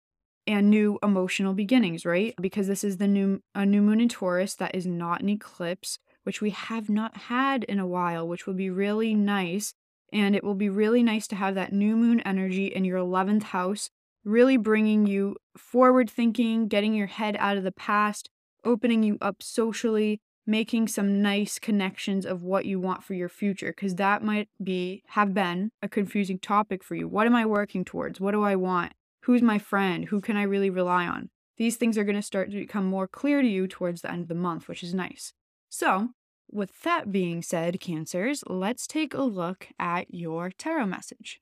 and 0.46 0.70
new 0.70 0.98
emotional 1.02 1.54
beginnings, 1.54 2.04
right? 2.04 2.34
Because 2.40 2.66
this 2.66 2.84
is 2.84 2.98
the 2.98 3.08
new 3.08 3.40
a 3.54 3.64
new 3.64 3.82
moon 3.82 4.00
in 4.00 4.08
Taurus 4.08 4.54
that 4.56 4.74
is 4.74 4.86
not 4.86 5.22
an 5.22 5.28
eclipse, 5.28 5.98
which 6.24 6.40
we 6.40 6.50
have 6.50 6.88
not 6.88 7.16
had 7.16 7.64
in 7.64 7.78
a 7.78 7.86
while, 7.86 8.26
which 8.26 8.46
will 8.46 8.54
be 8.54 8.70
really 8.70 9.14
nice. 9.14 9.74
And 10.12 10.34
it 10.34 10.42
will 10.42 10.54
be 10.54 10.68
really 10.68 11.02
nice 11.02 11.26
to 11.28 11.36
have 11.36 11.54
that 11.54 11.72
new 11.72 11.96
moon 11.96 12.20
energy 12.20 12.66
in 12.66 12.84
your 12.84 12.98
11th 12.98 13.44
house 13.44 13.90
really 14.24 14.56
bringing 14.56 15.06
you 15.06 15.36
forward 15.56 16.10
thinking, 16.10 16.68
getting 16.68 16.94
your 16.94 17.06
head 17.06 17.36
out 17.38 17.56
of 17.56 17.64
the 17.64 17.72
past, 17.72 18.28
opening 18.64 19.02
you 19.02 19.16
up 19.20 19.42
socially, 19.42 20.20
making 20.46 20.88
some 20.88 21.22
nice 21.22 21.58
connections 21.58 22.26
of 22.26 22.42
what 22.42 22.64
you 22.64 22.80
want 22.80 23.04
for 23.04 23.14
your 23.14 23.28
future 23.28 23.72
because 23.74 23.94
that 23.96 24.22
might 24.22 24.48
be 24.62 25.02
have 25.08 25.32
been 25.32 25.70
a 25.82 25.88
confusing 25.88 26.38
topic 26.38 26.82
for 26.82 26.94
you. 26.94 27.06
What 27.06 27.26
am 27.26 27.34
I 27.34 27.46
working 27.46 27.84
towards? 27.84 28.20
What 28.20 28.32
do 28.32 28.42
I 28.42 28.56
want? 28.56 28.92
Who's 29.24 29.42
my 29.42 29.58
friend? 29.58 30.06
Who 30.06 30.20
can 30.20 30.36
I 30.36 30.42
really 30.42 30.70
rely 30.70 31.06
on? 31.06 31.30
These 31.56 31.76
things 31.76 31.98
are 31.98 32.04
going 32.04 32.16
to 32.16 32.22
start 32.22 32.50
to 32.50 32.56
become 32.56 32.86
more 32.86 33.06
clear 33.06 33.42
to 33.42 33.48
you 33.48 33.68
towards 33.68 34.00
the 34.00 34.10
end 34.10 34.22
of 34.22 34.28
the 34.28 34.34
month, 34.34 34.66
which 34.66 34.82
is 34.82 34.94
nice. 34.94 35.32
So, 35.70 36.08
with 36.50 36.82
that 36.82 37.12
being 37.12 37.42
said, 37.42 37.80
Cancers, 37.80 38.42
let's 38.48 38.86
take 38.86 39.14
a 39.14 39.22
look 39.22 39.68
at 39.78 40.12
your 40.12 40.50
tarot 40.50 40.86
message. 40.86 41.40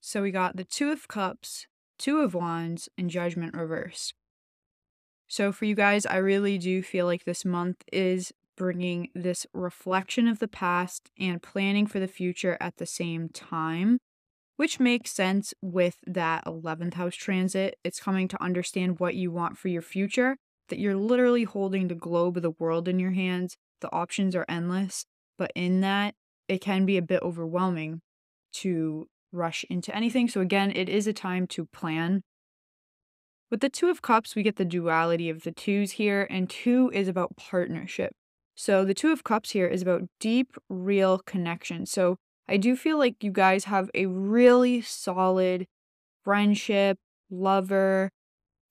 So 0.00 0.22
we 0.22 0.30
got 0.30 0.56
the 0.56 0.64
Two 0.64 0.90
of 0.90 1.08
Cups, 1.08 1.66
Two 1.98 2.20
of 2.20 2.34
Wands, 2.34 2.88
and 2.96 3.10
Judgment 3.10 3.54
reversed. 3.54 4.14
So 5.28 5.50
for 5.50 5.64
you 5.64 5.74
guys, 5.74 6.06
I 6.06 6.16
really 6.16 6.58
do 6.58 6.82
feel 6.82 7.06
like 7.06 7.24
this 7.24 7.44
month 7.44 7.82
is 7.92 8.32
bringing 8.56 9.08
this 9.14 9.46
reflection 9.52 10.28
of 10.28 10.38
the 10.38 10.48
past 10.48 11.10
and 11.18 11.42
planning 11.42 11.86
for 11.86 11.98
the 11.98 12.08
future 12.08 12.56
at 12.60 12.76
the 12.76 12.86
same 12.86 13.28
time, 13.30 13.98
which 14.56 14.78
makes 14.78 15.10
sense 15.10 15.54
with 15.60 15.96
that 16.06 16.44
11th 16.44 16.94
house 16.94 17.16
transit. 17.16 17.78
It's 17.82 18.00
coming 18.00 18.28
to 18.28 18.42
understand 18.42 19.00
what 19.00 19.14
you 19.14 19.30
want 19.30 19.58
for 19.58 19.68
your 19.68 19.82
future, 19.82 20.36
that 20.68 20.78
you're 20.78 20.96
literally 20.96 21.44
holding 21.44 21.88
the 21.88 21.94
globe 21.94 22.36
of 22.36 22.42
the 22.42 22.54
world 22.58 22.88
in 22.88 22.98
your 22.98 23.12
hands. 23.12 23.56
The 23.80 23.92
options 23.92 24.34
are 24.36 24.46
endless, 24.48 25.06
but 25.38 25.52
in 25.54 25.80
that, 25.80 26.14
it 26.48 26.60
can 26.60 26.86
be 26.86 26.96
a 26.96 27.02
bit 27.02 27.22
overwhelming 27.22 28.00
to 28.54 29.08
rush 29.32 29.64
into 29.68 29.94
anything. 29.94 30.28
So, 30.28 30.40
again, 30.40 30.72
it 30.74 30.88
is 30.88 31.06
a 31.06 31.12
time 31.12 31.46
to 31.48 31.66
plan. 31.66 32.22
With 33.50 33.60
the 33.60 33.68
Two 33.68 33.90
of 33.90 34.02
Cups, 34.02 34.34
we 34.34 34.42
get 34.42 34.56
the 34.56 34.64
duality 34.64 35.28
of 35.28 35.42
the 35.42 35.52
twos 35.52 35.92
here, 35.92 36.26
and 36.30 36.48
two 36.48 36.90
is 36.94 37.08
about 37.08 37.36
partnership. 37.36 38.12
So, 38.54 38.84
the 38.84 38.94
Two 38.94 39.12
of 39.12 39.24
Cups 39.24 39.50
here 39.50 39.66
is 39.66 39.82
about 39.82 40.02
deep, 40.20 40.56
real 40.68 41.18
connection. 41.18 41.86
So, 41.86 42.16
I 42.48 42.56
do 42.56 42.76
feel 42.76 42.98
like 42.98 43.22
you 43.22 43.30
guys 43.30 43.64
have 43.64 43.90
a 43.94 44.06
really 44.06 44.80
solid 44.82 45.66
friendship, 46.22 46.98
lover, 47.30 48.10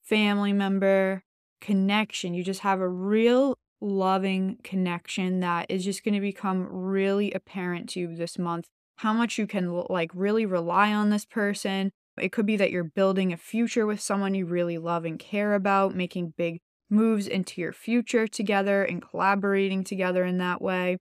family 0.03 0.53
member 0.53 1.23
connection. 1.61 2.33
You 2.33 2.43
just 2.43 2.61
have 2.61 2.81
a 2.81 2.89
real 2.89 3.55
loving 3.79 4.57
connection 4.63 5.39
that 5.39 5.67
is 5.69 5.85
just 5.85 6.03
going 6.03 6.13
to 6.13 6.19
become 6.19 6.67
really 6.69 7.31
apparent 7.31 7.89
to 7.89 7.99
you 7.99 8.15
this 8.15 8.37
month 8.37 8.65
how 9.01 9.13
much 9.13 9.39
you 9.39 9.47
can 9.47 9.83
like 9.89 10.11
really 10.13 10.45
rely 10.45 10.93
on 10.93 11.09
this 11.09 11.25
person. 11.25 11.91
It 12.19 12.31
could 12.31 12.45
be 12.45 12.55
that 12.57 12.69
you're 12.69 12.83
building 12.83 13.33
a 13.33 13.37
future 13.37 13.87
with 13.87 13.99
someone 13.99 14.35
you 14.35 14.45
really 14.45 14.77
love 14.77 15.05
and 15.05 15.17
care 15.17 15.55
about, 15.55 15.95
making 15.95 16.35
big 16.37 16.59
moves 16.87 17.25
into 17.25 17.61
your 17.61 17.73
future 17.73 18.27
together 18.27 18.83
and 18.83 19.01
collaborating 19.01 19.83
together 19.83 20.23
in 20.23 20.37
that 20.37 20.61
way. 20.61 20.97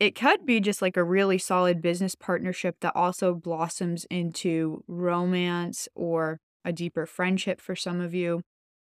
It 0.00 0.16
could 0.16 0.44
be 0.44 0.58
just 0.58 0.82
like 0.82 0.96
a 0.96 1.04
really 1.04 1.38
solid 1.38 1.80
business 1.80 2.16
partnership 2.16 2.76
that 2.80 2.96
also 2.96 3.32
blossoms 3.32 4.06
into 4.10 4.82
romance 4.88 5.88
or 5.94 6.38
a 6.64 6.72
deeper 6.72 7.06
friendship 7.06 7.60
for 7.60 7.76
some 7.76 8.00
of 8.00 8.12
you, 8.12 8.42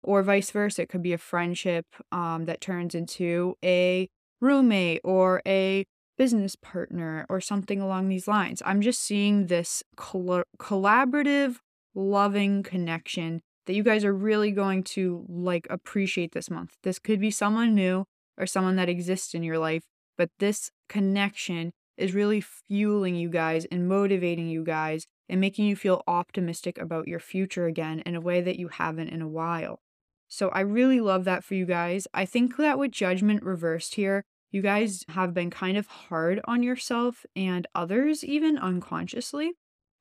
or 0.06 0.22
vice 0.22 0.50
versa. 0.50 0.82
It 0.82 0.88
could 0.88 1.02
be 1.02 1.12
a 1.12 1.18
friendship 1.18 1.86
um, 2.12 2.46
that 2.46 2.60
turns 2.60 2.94
into 2.94 3.56
a 3.62 4.08
roommate 4.40 5.00
or 5.04 5.42
a 5.46 5.84
business 6.16 6.56
partner 6.56 7.26
or 7.28 7.40
something 7.40 7.80
along 7.80 8.08
these 8.08 8.26
lines. 8.26 8.62
I'm 8.64 8.80
just 8.80 9.00
seeing 9.00 9.46
this 9.46 9.82
col- 9.96 10.44
collaborative, 10.58 11.56
loving 11.94 12.62
connection 12.62 13.42
that 13.66 13.74
you 13.74 13.82
guys 13.82 14.04
are 14.04 14.14
really 14.14 14.52
going 14.52 14.82
to 14.84 15.24
like 15.28 15.66
appreciate 15.68 16.32
this 16.32 16.50
month. 16.50 16.76
This 16.82 16.98
could 16.98 17.20
be 17.20 17.30
someone 17.30 17.74
new 17.74 18.04
or 18.38 18.46
someone 18.46 18.76
that 18.76 18.88
exists 18.88 19.34
in 19.34 19.42
your 19.42 19.58
life, 19.58 19.82
but 20.16 20.30
this 20.38 20.70
connection 20.88 21.72
is 21.96 22.14
really 22.14 22.40
fueling 22.40 23.14
you 23.14 23.28
guys 23.28 23.66
and 23.70 23.88
motivating 23.88 24.48
you 24.48 24.62
guys 24.62 25.06
and 25.28 25.40
making 25.40 25.66
you 25.66 25.74
feel 25.74 26.02
optimistic 26.06 26.78
about 26.78 27.08
your 27.08 27.18
future 27.18 27.66
again 27.66 28.00
in 28.06 28.14
a 28.14 28.20
way 28.20 28.40
that 28.40 28.58
you 28.58 28.68
haven't 28.68 29.08
in 29.08 29.22
a 29.22 29.28
while. 29.28 29.80
So 30.28 30.48
I 30.50 30.60
really 30.60 31.00
love 31.00 31.24
that 31.24 31.44
for 31.44 31.54
you 31.54 31.66
guys. 31.66 32.06
I 32.12 32.24
think 32.24 32.56
that 32.56 32.78
with 32.78 32.92
judgment 32.92 33.42
reversed 33.42 33.94
here, 33.94 34.24
you 34.50 34.62
guys 34.62 35.04
have 35.08 35.34
been 35.34 35.50
kind 35.50 35.76
of 35.76 35.86
hard 35.86 36.40
on 36.44 36.62
yourself 36.62 37.26
and 37.34 37.66
others, 37.74 38.24
even 38.24 38.58
unconsciously. 38.58 39.52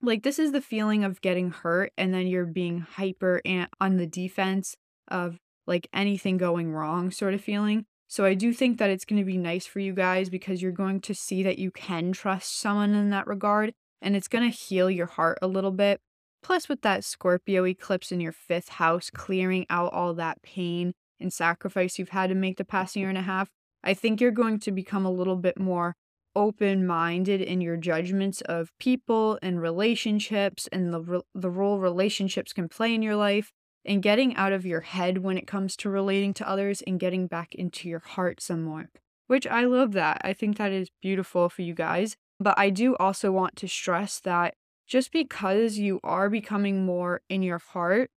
Like, 0.02 0.24
this 0.24 0.40
is 0.40 0.52
the 0.52 0.62
feeling 0.62 1.04
of 1.04 1.22
getting 1.22 1.52
hurt, 1.52 1.92
and 1.98 2.14
then 2.14 2.28
you're 2.28 2.46
being 2.46 2.80
hyper 2.80 3.42
and 3.44 3.68
on 3.80 3.98
the 3.98 4.06
defense 4.06 4.76
of 5.08 5.40
like 5.68 5.88
anything 5.94 6.38
going 6.38 6.72
wrong, 6.72 7.12
sort 7.12 7.34
of 7.34 7.42
feeling. 7.42 7.86
So, 8.08 8.24
I 8.24 8.34
do 8.34 8.54
think 8.54 8.78
that 8.78 8.90
it's 8.90 9.06
going 9.06 9.20
to 9.20 9.26
be 9.26 9.38
nice 9.38 9.66
for 9.66 9.80
you 9.80 9.94
guys 9.94 10.30
because 10.30 10.62
you're 10.62 10.72
going 10.72 11.02
to 11.02 11.16
see 11.16 11.44
that 11.44 11.58
you 11.58 11.72
can 11.72 12.12
trust 12.12 12.60
someone 12.60 12.94
in 12.94 13.10
that 13.10 13.28
regard, 13.28 13.74
and 14.02 14.16
it's 14.16 14.28
going 14.28 14.50
to 14.50 14.56
heal 14.56 14.92
your 14.92 15.08
heart 15.08 15.40
a 15.42 15.48
little 15.48 15.72
bit. 15.72 16.00
Plus, 16.46 16.70
with 16.70 16.84
that 16.84 17.04
Scorpio 17.04 17.66
eclipse 17.66 18.12
in 18.12 18.20
your 18.20 18.32
fifth 18.32 18.70
house, 18.70 19.10
clearing 19.10 19.66
out 19.68 19.92
all 19.94 20.14
that 20.14 20.44
pain 20.44 20.94
and 21.20 21.34
sacrifice 21.34 21.98
you've 21.98 22.10
had 22.10 22.28
to 22.28 22.36
make 22.36 22.58
the 22.58 22.64
past 22.64 22.96
year 22.96 23.08
mm-hmm. 23.08 23.18
and 23.18 23.26
a 23.26 23.28
half, 23.28 23.50
I 23.84 23.96
think 23.96 24.22
you're 24.22 24.30
going 24.30 24.60
to 24.60 24.72
become 24.72 25.08
a 25.08 25.12
little 25.12 25.38
bit 25.38 25.60
more 25.60 25.96
open 26.36 26.86
minded 26.86 27.42
in 27.42 27.62
your 27.62 27.78
judgments 27.78 28.42
of 28.42 28.70
people 28.80 29.40
and 29.42 29.60
relationships 29.60 30.70
and 30.72 30.94
the, 30.94 31.24
the 31.34 31.50
role 31.50 31.80
relationships 31.80 32.54
can 32.54 32.70
play 32.70 32.94
in 32.94 33.02
your 33.02 33.16
life 33.16 33.52
and 33.84 34.04
getting 34.04 34.36
out 34.36 34.54
of 34.54 34.68
your 34.68 34.82
head 34.82 35.18
when 35.18 35.40
it 35.40 35.48
comes 35.48 35.76
to 35.78 35.90
relating 35.90 36.32
to 36.36 36.48
others 36.48 36.84
and 36.86 37.00
getting 37.00 37.26
back 37.26 37.56
into 37.56 37.90
your 37.90 38.04
heart 38.06 38.40
some 38.40 38.62
more. 38.62 38.92
Which 39.26 39.48
I 39.48 39.64
love 39.64 39.94
that. 39.94 40.22
I 40.24 40.34
think 40.34 40.58
that 40.58 40.72
is 40.72 40.92
beautiful 41.02 41.50
for 41.50 41.64
you 41.64 41.74
guys. 41.74 42.16
But 42.40 42.60
I 42.60 42.70
do 42.70 42.96
also 42.98 43.32
want 43.32 43.56
to 43.56 43.68
stress 43.68 44.20
that 44.20 44.54
just 44.86 45.12
because 45.12 45.78
you 45.78 46.00
are 46.04 46.30
becoming 46.30 46.86
more 46.86 47.22
in 47.30 47.42
your 47.42 47.60
heart 47.60 48.12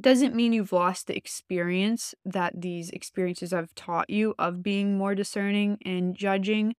doesn't 0.00 0.34
mean 0.34 0.52
you've 0.52 0.72
lost 0.72 1.06
the 1.06 1.16
experience 1.16 2.14
that 2.24 2.60
these 2.60 2.90
experiences 2.90 3.52
have 3.52 3.74
taught 3.74 4.10
you 4.10 4.34
of 4.38 4.62
being 4.62 4.98
more 4.98 5.14
discerning 5.14 5.78
and 5.84 6.16
judging 6.16 6.74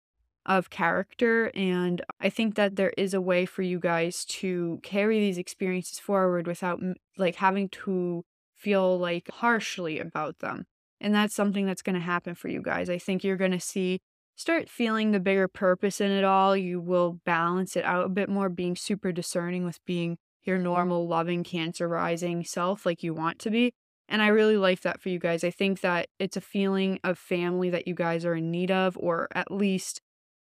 of 0.46 0.68
character. 0.68 1.50
And 1.54 2.02
I 2.20 2.28
think 2.28 2.56
that 2.56 2.76
there 2.76 2.92
is 2.98 3.14
a 3.14 3.20
way 3.20 3.46
for 3.46 3.62
you 3.62 3.78
guys 3.78 4.24
to 4.26 4.80
carry 4.82 5.20
these 5.20 5.38
experiences 5.38 5.98
forward 5.98 6.46
without 6.46 6.80
like 7.16 7.36
having 7.36 7.68
to 7.70 8.24
feel 8.54 8.98
like 8.98 9.30
harshly 9.30 9.98
about 9.98 10.40
them. 10.40 10.66
And 11.00 11.14
that's 11.14 11.34
something 11.34 11.66
that's 11.66 11.82
going 11.82 11.94
to 11.94 12.00
happen 12.00 12.34
for 12.34 12.48
you 12.48 12.62
guys. 12.62 12.90
I 12.90 12.98
think 12.98 13.22
you're 13.22 13.36
going 13.36 13.52
to 13.52 13.60
see 13.60 14.00
start 14.36 14.68
feeling 14.68 15.10
the 15.10 15.20
bigger 15.20 15.48
purpose 15.48 16.00
in 16.00 16.10
it 16.10 16.24
all. 16.24 16.56
You 16.56 16.80
will 16.80 17.20
balance 17.24 17.76
it 17.76 17.84
out 17.84 18.06
a 18.06 18.08
bit 18.08 18.28
more, 18.28 18.48
being 18.48 18.76
super 18.76 19.12
discerning 19.12 19.64
with 19.64 19.78
being 19.84 20.18
your 20.42 20.58
normal, 20.58 21.06
loving, 21.06 21.44
cancer 21.44 21.88
rising 21.88 22.44
self 22.44 22.84
like 22.84 23.02
you 23.02 23.14
want 23.14 23.38
to 23.40 23.50
be. 23.50 23.72
And 24.08 24.20
I 24.20 24.28
really 24.28 24.56
like 24.56 24.82
that 24.82 25.00
for 25.00 25.08
you 25.08 25.18
guys. 25.18 25.44
I 25.44 25.50
think 25.50 25.80
that 25.80 26.08
it's 26.18 26.36
a 26.36 26.42
feeling 26.42 26.98
of 27.02 27.18
family 27.18 27.70
that 27.70 27.88
you 27.88 27.94
guys 27.94 28.24
are 28.24 28.34
in 28.34 28.50
need 28.50 28.70
of, 28.70 28.98
or 28.98 29.28
at 29.34 29.50
least 29.50 30.00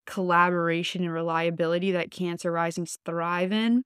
collaboration 0.06 1.04
and 1.04 1.14
reliability 1.14 1.92
that 1.92 2.12
Cancer 2.12 2.52
risings 2.52 2.98
thrive 3.06 3.52
in. 3.52 3.84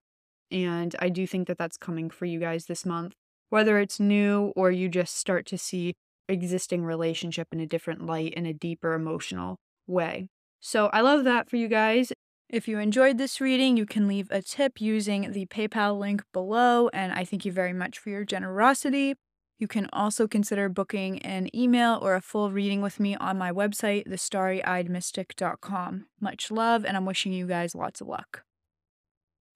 And 0.51 0.95
I 0.99 1.09
do 1.09 1.27
think 1.27 1.47
that 1.47 1.57
that's 1.59 1.77
coming 1.77 2.09
for 2.09 2.25
you 2.25 2.39
guys 2.39 2.65
this 2.65 2.85
month, 2.85 3.13
whether 3.49 3.79
it's 3.79 3.99
new 3.99 4.51
or 4.55 4.71
you 4.71 4.89
just 4.89 5.15
start 5.15 5.45
to 5.47 5.57
see 5.57 5.93
existing 6.27 6.83
relationship 6.83 7.47
in 7.51 7.59
a 7.59 7.67
different 7.67 8.05
light 8.05 8.33
in 8.33 8.45
a 8.45 8.53
deeper 8.53 8.93
emotional 8.93 9.57
way. 9.89 10.29
So 10.59 10.87
I 10.93 11.01
love 11.01 11.23
that 11.23 11.49
for 11.49 11.57
you 11.57 11.67
guys. 11.67 12.13
If 12.49 12.67
you 12.67 12.79
enjoyed 12.79 13.17
this 13.17 13.39
reading, 13.39 13.77
you 13.77 13.85
can 13.85 14.07
leave 14.07 14.27
a 14.31 14.41
tip 14.41 14.81
using 14.81 15.31
the 15.31 15.45
PayPal 15.45 15.99
link 15.99 16.23
below, 16.33 16.89
and 16.93 17.13
I 17.13 17.23
thank 17.23 17.45
you 17.45 17.51
very 17.51 17.73
much 17.73 17.99
for 17.99 18.09
your 18.09 18.25
generosity. 18.25 19.15
You 19.59 19.67
can 19.67 19.89
also 19.91 20.27
consider 20.27 20.69
booking 20.69 21.19
an 21.19 21.53
email 21.55 21.99
or 22.01 22.15
a 22.15 22.21
full 22.21 22.51
reading 22.51 22.81
with 22.81 22.99
me 22.99 23.15
on 23.17 23.37
my 23.37 23.51
website, 23.51 24.07
thestarryeyedmystic.com. 24.07 26.05
Much 26.19 26.49
love, 26.49 26.85
and 26.85 26.97
I'm 26.97 27.05
wishing 27.05 27.33
you 27.33 27.45
guys 27.45 27.75
lots 27.75 28.01
of 28.01 28.07
luck. 28.07 28.43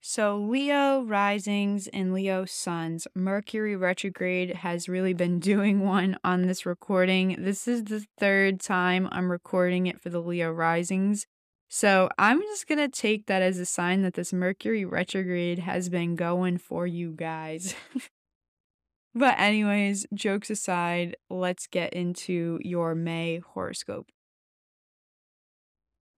So, 0.06 0.38
Leo 0.38 1.02
risings 1.04 1.88
and 1.88 2.14
Leo 2.14 2.44
suns. 2.44 3.08
Mercury 3.16 3.78
retrograde 3.78 4.56
has 4.56 4.90
really 4.90 5.14
been 5.14 5.40
doing 5.54 5.80
one 5.80 6.18
on 6.26 6.42
this 6.42 6.66
recording. 6.66 7.38
This 7.40 7.70
is 7.70 7.86
the 7.86 8.06
third 8.18 8.60
time 8.60 9.08
I'm 9.14 9.32
recording 9.32 9.88
it 9.88 10.02
for 10.02 10.10
the 10.10 10.20
Leo 10.20 10.52
risings. 10.52 11.26
So, 11.70 12.10
I'm 12.18 12.42
just 12.42 12.68
going 12.68 12.80
to 12.80 12.90
take 12.90 13.28
that 13.28 13.42
as 13.42 13.60
a 13.60 13.66
sign 13.66 14.02
that 14.02 14.16
this 14.16 14.34
Mercury 14.34 14.84
retrograde 14.84 15.60
has 15.60 15.88
been 15.88 16.18
going 16.18 16.58
for 16.58 16.86
you 16.86 17.14
guys. 17.14 17.74
but, 19.16 19.40
anyways, 19.40 20.06
jokes 20.14 20.50
aside, 20.50 21.16
let's 21.30 21.66
get 21.66 21.94
into 21.94 22.60
your 22.62 22.94
May 22.94 23.40
horoscope. 23.40 24.10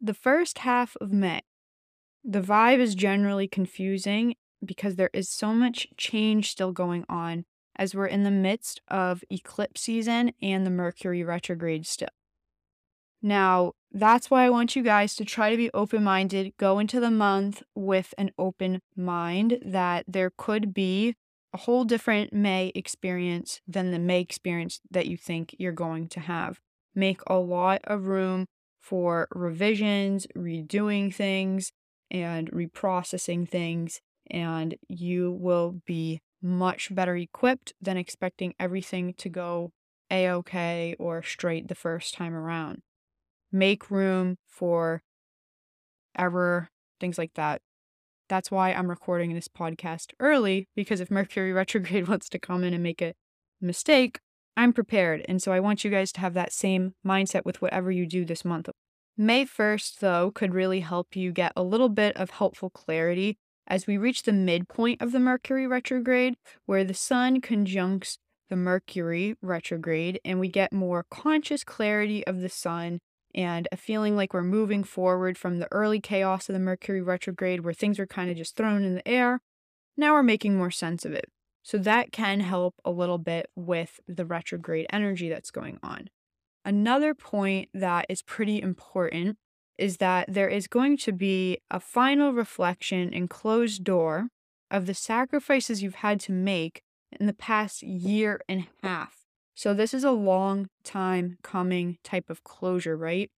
The 0.01 0.15
first 0.15 0.57
half 0.57 0.97
of 0.99 1.13
May 1.13 1.43
the 2.25 2.41
vibe 2.41 2.79
is 2.79 2.95
generally 2.95 3.47
confusing 3.47 4.35
because 4.65 4.95
there 4.95 5.11
is 5.13 5.29
so 5.29 5.53
much 5.53 5.87
change 5.95 6.49
still 6.49 6.71
going 6.71 7.05
on 7.07 7.45
as 7.75 7.93
we're 7.93 8.07
in 8.07 8.23
the 8.23 8.31
midst 8.31 8.81
of 8.87 9.23
eclipse 9.29 9.81
season 9.81 10.31
and 10.41 10.65
the 10.65 10.71
Mercury 10.71 11.23
retrograde 11.23 11.85
still. 11.85 12.09
Now, 13.21 13.73
that's 13.91 14.29
why 14.29 14.45
I 14.45 14.49
want 14.49 14.75
you 14.75 14.83
guys 14.83 15.15
to 15.15 15.25
try 15.25 15.49
to 15.49 15.57
be 15.57 15.71
open 15.73 16.03
minded, 16.03 16.53
go 16.57 16.79
into 16.79 16.99
the 16.99 17.11
month 17.11 17.63
with 17.75 18.13
an 18.17 18.31
open 18.37 18.81
mind 18.95 19.59
that 19.63 20.05
there 20.07 20.31
could 20.35 20.73
be 20.73 21.15
a 21.53 21.57
whole 21.57 21.85
different 21.85 22.33
May 22.33 22.71
experience 22.75 23.61
than 23.67 23.91
the 23.91 23.99
May 23.99 24.19
experience 24.19 24.81
that 24.91 25.07
you 25.07 25.17
think 25.17 25.55
you're 25.57 25.71
going 25.71 26.07
to 26.09 26.19
have. 26.19 26.59
Make 26.93 27.21
a 27.27 27.35
lot 27.35 27.81
of 27.85 28.07
room 28.07 28.47
for 28.79 29.27
revisions, 29.31 30.27
redoing 30.35 31.13
things, 31.13 31.71
and 32.11 32.51
reprocessing 32.51 33.47
things, 33.47 34.01
and 34.29 34.75
you 34.87 35.31
will 35.31 35.81
be 35.85 36.21
much 36.41 36.93
better 36.93 37.15
equipped 37.15 37.73
than 37.81 37.97
expecting 37.97 38.53
everything 38.59 39.13
to 39.15 39.29
go 39.29 39.71
a 40.11 40.29
okay 40.29 40.95
or 40.99 41.23
straight 41.23 41.67
the 41.67 41.75
first 41.75 42.13
time 42.13 42.33
around. 42.33 42.81
Make 43.51 43.89
room 43.89 44.37
for 44.47 45.01
error, 46.17 46.69
things 46.99 47.17
like 47.17 47.33
that. 47.35 47.61
That's 48.27 48.51
why 48.51 48.73
I'm 48.73 48.89
recording 48.89 49.33
this 49.33 49.47
podcast 49.47 50.13
early 50.19 50.67
because 50.75 50.99
if 50.99 51.11
Mercury 51.11 51.53
retrograde 51.53 52.07
wants 52.07 52.29
to 52.29 52.39
come 52.39 52.63
in 52.63 52.73
and 52.73 52.83
make 52.83 53.01
a 53.01 53.13
mistake, 53.61 54.19
I'm 54.57 54.73
prepared. 54.73 55.25
And 55.27 55.41
so 55.41 55.51
I 55.51 55.59
want 55.59 55.83
you 55.83 55.91
guys 55.91 56.11
to 56.13 56.21
have 56.21 56.33
that 56.33 56.53
same 56.53 56.93
mindset 57.05 57.45
with 57.45 57.61
whatever 57.61 57.91
you 57.91 58.05
do 58.05 58.25
this 58.25 58.45
month. 58.45 58.69
May 59.17 59.45
1st, 59.45 59.99
though, 59.99 60.29
could 60.29 60.53
really 60.53 60.81
help 60.81 61.15
you 61.15 61.31
get 61.31 61.53
a 61.55 61.63
little 61.63 61.87
bit 61.87 62.17
of 62.17 62.31
helpful 62.31 62.69
clarity 62.69 63.37
as 63.65 63.87
we 63.87 63.97
reach 63.97 64.23
the 64.23 64.33
midpoint 64.33 65.01
of 65.01 65.13
the 65.13 65.21
Mercury 65.21 65.65
retrograde, 65.65 66.35
where 66.65 66.83
the 66.83 66.93
Sun 66.93 67.39
conjuncts 67.39 68.17
the 68.49 68.57
Mercury 68.57 69.35
retrograde, 69.41 70.19
and 70.25 70.39
we 70.39 70.49
get 70.49 70.73
more 70.73 71.05
conscious 71.09 71.63
clarity 71.63 72.27
of 72.27 72.41
the 72.41 72.49
Sun 72.49 72.99
and 73.33 73.69
a 73.71 73.77
feeling 73.77 74.17
like 74.17 74.33
we're 74.33 74.43
moving 74.43 74.83
forward 74.83 75.37
from 75.37 75.59
the 75.59 75.71
early 75.71 76.01
chaos 76.01 76.49
of 76.49 76.53
the 76.53 76.59
Mercury 76.59 77.01
retrograde, 77.01 77.61
where 77.61 77.73
things 77.73 77.97
are 77.99 78.07
kind 78.07 78.29
of 78.29 78.35
just 78.35 78.57
thrown 78.57 78.83
in 78.83 78.95
the 78.95 79.07
air. 79.07 79.39
Now 79.95 80.13
we're 80.13 80.23
making 80.23 80.57
more 80.57 80.71
sense 80.71 81.05
of 81.05 81.13
it. 81.13 81.29
So 81.63 81.77
that 81.79 82.11
can 82.11 82.41
help 82.41 82.75
a 82.83 82.91
little 82.91 83.17
bit 83.17 83.49
with 83.55 84.01
the 84.07 84.25
retrograde 84.25 84.87
energy 84.89 85.29
that's 85.29 85.51
going 85.51 85.79
on. 85.81 86.09
Another 86.65 87.13
point 87.13 87.69
that 87.75 88.07
is 88.09 88.23
pretty 88.23 88.59
important 88.59 89.37
is 89.77 89.97
that 89.97 90.25
there 90.27 90.49
is 90.49 90.67
going 90.67 90.97
to 90.97 91.11
be 91.11 91.59
a 91.69 91.79
final 91.79 92.33
reflection 92.33 93.13
and 93.13 93.29
closed 93.29 93.83
door 93.83 94.29
of 94.71 94.87
the 94.87 94.95
sacrifices 94.95 95.83
you've 95.83 95.95
had 95.95 96.19
to 96.21 96.31
make 96.31 96.81
in 97.19 97.27
the 97.27 97.33
past 97.33 97.83
year 97.83 98.41
and 98.49 98.61
a 98.61 98.87
half. 98.87 99.25
So, 99.53 99.73
this 99.73 99.93
is 99.93 100.03
a 100.03 100.11
long 100.11 100.67
time 100.83 101.37
coming 101.43 101.97
type 102.03 102.29
of 102.29 102.43
closure, 102.43 102.97
right? 102.97 103.29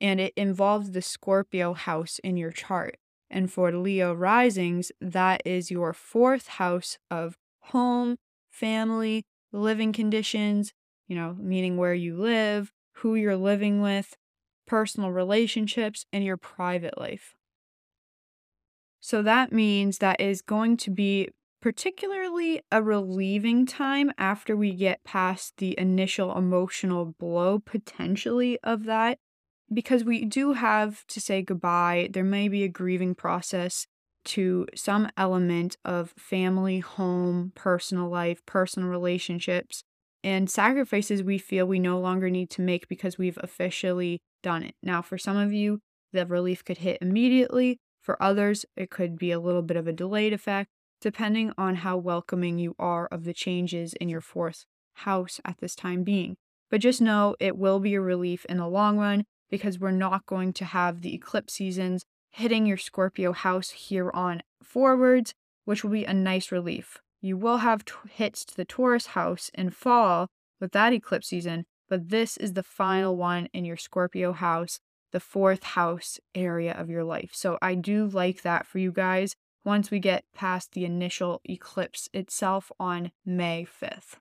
And 0.00 0.20
it 0.20 0.34
involves 0.36 0.90
the 0.92 1.02
Scorpio 1.02 1.72
house 1.72 2.20
in 2.22 2.36
your 2.36 2.52
chart. 2.52 2.98
And 3.30 3.50
for 3.50 3.72
Leo 3.72 4.12
risings, 4.12 4.92
that 5.00 5.42
is 5.44 5.70
your 5.70 5.92
fourth 5.92 6.46
house 6.46 6.98
of 7.10 7.36
home, 7.62 8.16
family, 8.50 9.24
living 9.50 9.92
conditions, 9.92 10.72
you 11.06 11.16
know, 11.16 11.36
meaning 11.38 11.76
where 11.76 11.94
you 11.94 12.16
live, 12.16 12.72
who 12.96 13.14
you're 13.14 13.36
living 13.36 13.80
with, 13.80 14.16
personal 14.66 15.10
relationships, 15.10 16.06
and 16.12 16.24
your 16.24 16.36
private 16.36 16.98
life. 16.98 17.34
So 19.00 19.22
that 19.22 19.52
means 19.52 19.98
that 19.98 20.20
is 20.20 20.42
going 20.42 20.76
to 20.78 20.90
be 20.90 21.28
particularly 21.60 22.60
a 22.70 22.82
relieving 22.82 23.66
time 23.66 24.10
after 24.18 24.56
we 24.56 24.72
get 24.72 25.04
past 25.04 25.54
the 25.58 25.78
initial 25.78 26.36
emotional 26.36 27.14
blow, 27.18 27.58
potentially, 27.58 28.58
of 28.62 28.84
that, 28.84 29.18
because 29.72 30.04
we 30.04 30.24
do 30.24 30.52
have 30.52 31.06
to 31.06 31.20
say 31.20 31.42
goodbye. 31.42 32.08
There 32.12 32.24
may 32.24 32.48
be 32.48 32.64
a 32.64 32.68
grieving 32.68 33.14
process 33.14 33.86
to 34.26 34.66
some 34.74 35.08
element 35.16 35.76
of 35.84 36.12
family, 36.16 36.80
home, 36.80 37.52
personal 37.54 38.08
life, 38.08 38.44
personal 38.44 38.88
relationships, 38.88 39.84
and 40.26 40.50
sacrifices 40.50 41.22
we 41.22 41.38
feel 41.38 41.66
we 41.66 41.78
no 41.78 42.00
longer 42.00 42.28
need 42.28 42.50
to 42.50 42.60
make 42.60 42.88
because 42.88 43.16
we've 43.16 43.38
officially 43.44 44.20
done 44.42 44.64
it. 44.64 44.74
Now, 44.82 45.00
for 45.00 45.16
some 45.16 45.36
of 45.36 45.52
you, 45.52 45.78
the 46.12 46.26
relief 46.26 46.64
could 46.64 46.78
hit 46.78 46.98
immediately. 47.00 47.78
For 48.02 48.20
others, 48.20 48.66
it 48.74 48.90
could 48.90 49.16
be 49.16 49.30
a 49.30 49.38
little 49.38 49.62
bit 49.62 49.76
of 49.76 49.86
a 49.86 49.92
delayed 49.92 50.32
effect, 50.32 50.68
depending 51.00 51.52
on 51.56 51.76
how 51.76 51.96
welcoming 51.96 52.58
you 52.58 52.74
are 52.76 53.06
of 53.06 53.22
the 53.22 53.32
changes 53.32 53.94
in 53.94 54.08
your 54.08 54.20
fourth 54.20 54.64
house 54.94 55.40
at 55.44 55.58
this 55.58 55.76
time 55.76 56.02
being. 56.02 56.36
But 56.72 56.80
just 56.80 57.00
know 57.00 57.36
it 57.38 57.56
will 57.56 57.78
be 57.78 57.94
a 57.94 58.00
relief 58.00 58.44
in 58.46 58.56
the 58.56 58.66
long 58.66 58.98
run 58.98 59.26
because 59.48 59.78
we're 59.78 59.92
not 59.92 60.26
going 60.26 60.52
to 60.54 60.64
have 60.64 61.02
the 61.02 61.14
eclipse 61.14 61.54
seasons 61.54 62.04
hitting 62.30 62.66
your 62.66 62.78
Scorpio 62.78 63.30
house 63.30 63.70
here 63.70 64.10
on 64.10 64.42
forwards, 64.60 65.34
which 65.66 65.84
will 65.84 65.92
be 65.92 66.04
a 66.04 66.12
nice 66.12 66.50
relief. 66.50 66.98
You 67.26 67.36
will 67.36 67.56
have 67.56 67.84
t- 67.84 67.94
hits 68.08 68.44
to 68.44 68.54
the 68.54 68.64
Taurus 68.64 69.06
house 69.06 69.50
in 69.52 69.70
fall 69.70 70.28
with 70.60 70.70
that 70.72 70.92
eclipse 70.92 71.26
season, 71.26 71.66
but 71.88 72.10
this 72.10 72.36
is 72.36 72.52
the 72.52 72.62
final 72.62 73.16
one 73.16 73.48
in 73.52 73.64
your 73.64 73.76
Scorpio 73.76 74.32
house, 74.32 74.78
the 75.10 75.18
fourth 75.18 75.64
house 75.64 76.20
area 76.36 76.72
of 76.72 76.88
your 76.88 77.02
life. 77.02 77.30
So 77.32 77.58
I 77.60 77.74
do 77.74 78.06
like 78.06 78.42
that 78.42 78.64
for 78.64 78.78
you 78.78 78.92
guys 78.92 79.34
once 79.64 79.90
we 79.90 79.98
get 79.98 80.24
past 80.36 80.70
the 80.70 80.84
initial 80.84 81.40
eclipse 81.44 82.08
itself 82.14 82.70
on 82.78 83.10
May 83.24 83.66
5th. 83.66 84.18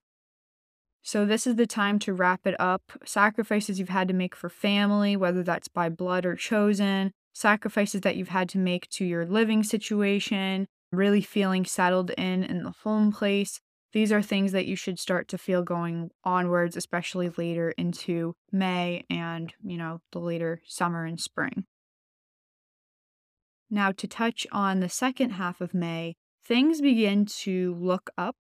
So, 1.04 1.24
this 1.24 1.46
is 1.46 1.58
the 1.58 1.68
time 1.68 2.00
to 2.00 2.14
wrap 2.14 2.48
it 2.48 2.60
up. 2.60 2.94
Sacrifices 3.06 3.78
you've 3.78 3.90
had 3.90 4.08
to 4.08 4.16
make 4.16 4.36
for 4.36 4.50
family, 4.50 5.16
whether 5.16 5.44
that's 5.44 5.68
by 5.68 5.88
blood 5.90 6.26
or 6.26 6.36
chosen, 6.36 7.12
sacrifices 7.32 8.02
that 8.02 8.16
you've 8.16 8.30
had 8.30 8.50
to 8.50 8.58
make 8.58 8.90
to 8.90 9.06
your 9.06 9.28
living 9.28 9.62
situation, 9.62 10.68
really 10.96 11.22
feeling 11.22 11.66
settled 11.66 12.12
in 12.12 12.44
in 12.44 12.64
the 12.64 12.74
home 12.84 13.12
place. 13.12 13.60
These 13.94 14.12
are 14.12 14.22
things 14.22 14.52
that 14.52 14.66
you 14.66 14.76
should 14.76 15.00
start 15.00 15.28
to 15.30 15.38
feel 15.38 15.64
going 15.64 16.10
onwards, 16.24 16.76
especially 16.76 17.30
later 17.30 17.72
into 17.78 18.36
May 18.52 19.06
and, 19.10 19.54
you 19.64 19.78
know, 19.78 20.02
the 20.12 20.20
later 20.20 20.62
summer 20.66 21.06
and 21.06 21.20
spring. 21.20 21.66
Now, 23.70 23.92
to 23.94 24.08
touch 24.08 24.46
on 24.52 24.80
the 24.80 24.90
second 24.90 25.32
half 25.32 25.62
of 25.62 25.74
May, 25.74 26.16
things 26.44 26.82
begin 26.82 27.26
to 27.26 27.76
look 27.80 28.10
up, 28.18 28.36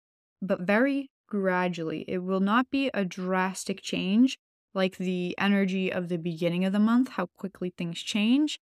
but 0.41 0.62
very 0.62 1.10
gradually. 1.28 2.06
It 2.08 2.20
will 2.20 2.39
not 2.39 2.70
be 2.70 2.89
a 2.93 3.06
drastic 3.06 3.82
change 3.82 4.38
like 4.74 4.97
the 4.97 5.36
energy 5.38 5.91
of 5.91 6.08
the 6.08 6.18
beginning 6.18 6.66
of 6.66 6.74
the 6.74 6.80
month, 6.80 7.10
how 7.10 7.28
quickly 7.38 7.74
things 7.78 7.99
change, 8.02 8.60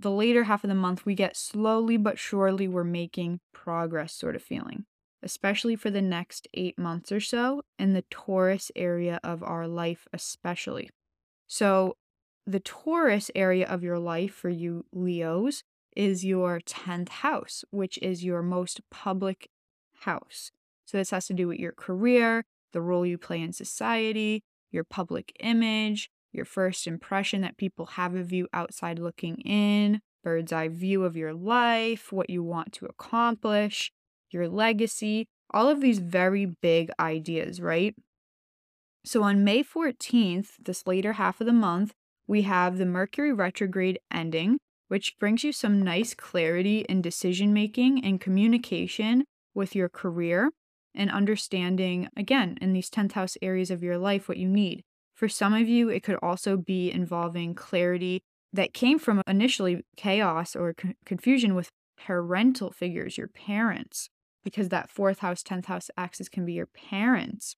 the 0.00 0.10
later 0.10 0.44
half 0.44 0.64
of 0.64 0.68
the 0.68 0.74
month, 0.74 1.04
we 1.04 1.14
get 1.14 1.36
slowly 1.36 1.96
but 1.96 2.18
surely 2.18 2.66
we're 2.66 2.84
making 2.84 3.40
progress 3.52 4.12
sort 4.14 4.36
of 4.36 4.42
feeling, 4.42 4.84
especially 5.22 5.76
for 5.76 5.90
the 5.90 6.02
next 6.02 6.48
eight 6.54 6.78
months 6.78 7.12
or 7.12 7.20
so 7.20 7.62
in 7.78 7.92
the 7.92 8.04
Taurus 8.10 8.70
area 8.74 9.20
of 9.22 9.42
our 9.42 9.66
life, 9.68 10.06
especially. 10.12 10.90
So, 11.46 11.96
the 12.46 12.60
Taurus 12.60 13.30
area 13.34 13.66
of 13.66 13.82
your 13.82 13.98
life 13.98 14.34
for 14.34 14.48
you 14.48 14.86
Leos 14.92 15.62
is 15.96 16.24
your 16.24 16.60
10th 16.60 17.08
house, 17.08 17.64
which 17.70 17.98
is 17.98 18.24
your 18.24 18.42
most 18.42 18.80
public 18.90 19.50
house. 20.00 20.50
So 20.84 20.98
this 20.98 21.10
has 21.10 21.26
to 21.26 21.34
do 21.34 21.46
with 21.46 21.58
your 21.58 21.72
career, 21.72 22.44
the 22.72 22.80
role 22.80 23.04
you 23.04 23.18
play 23.18 23.40
in 23.40 23.52
society, 23.52 24.42
your 24.70 24.84
public 24.84 25.36
image, 25.40 26.10
your 26.32 26.44
first 26.44 26.86
impression 26.86 27.40
that 27.42 27.56
people 27.56 27.86
have 27.86 28.14
of 28.14 28.32
you 28.32 28.48
outside 28.52 28.98
looking 28.98 29.36
in, 29.38 30.00
bird's 30.22 30.52
eye 30.52 30.68
view 30.68 31.04
of 31.04 31.16
your 31.16 31.34
life, 31.34 32.12
what 32.12 32.30
you 32.30 32.42
want 32.42 32.72
to 32.74 32.86
accomplish, 32.86 33.90
your 34.30 34.48
legacy, 34.48 35.26
all 35.52 35.68
of 35.68 35.80
these 35.80 35.98
very 35.98 36.46
big 36.46 36.90
ideas, 37.00 37.60
right? 37.60 37.94
So 39.04 39.22
on 39.22 39.44
May 39.44 39.64
14th, 39.64 40.50
this 40.62 40.86
later 40.86 41.14
half 41.14 41.40
of 41.40 41.46
the 41.46 41.52
month, 41.52 41.92
we 42.26 42.42
have 42.42 42.78
the 42.78 42.86
Mercury 42.86 43.32
retrograde 43.32 43.98
ending, 44.12 44.58
which 44.88 45.18
brings 45.18 45.42
you 45.42 45.52
some 45.52 45.82
nice 45.82 46.14
clarity 46.14 46.84
in 46.88 47.02
decision 47.02 47.52
making 47.52 48.04
and 48.04 48.20
communication 48.20 49.24
with 49.54 49.74
your 49.74 49.88
career 49.88 50.50
and 50.94 51.10
understanding, 51.10 52.08
again, 52.16 52.58
in 52.60 52.72
these 52.72 52.90
10th 52.90 53.12
house 53.12 53.36
areas 53.40 53.70
of 53.70 53.82
your 53.82 53.98
life, 53.98 54.28
what 54.28 54.38
you 54.38 54.48
need. 54.48 54.82
For 55.20 55.28
some 55.28 55.52
of 55.52 55.68
you, 55.68 55.90
it 55.90 56.02
could 56.02 56.16
also 56.22 56.56
be 56.56 56.90
involving 56.90 57.54
clarity 57.54 58.22
that 58.54 58.72
came 58.72 58.98
from 58.98 59.20
initially 59.26 59.82
chaos 59.94 60.56
or 60.56 60.74
c- 60.80 60.94
confusion 61.04 61.54
with 61.54 61.68
parental 61.98 62.70
figures, 62.70 63.18
your 63.18 63.28
parents, 63.28 64.08
because 64.42 64.70
that 64.70 64.88
fourth 64.88 65.18
house, 65.18 65.42
10th 65.42 65.66
house 65.66 65.90
axis 65.94 66.30
can 66.30 66.46
be 66.46 66.54
your 66.54 66.64
parents. 66.64 67.54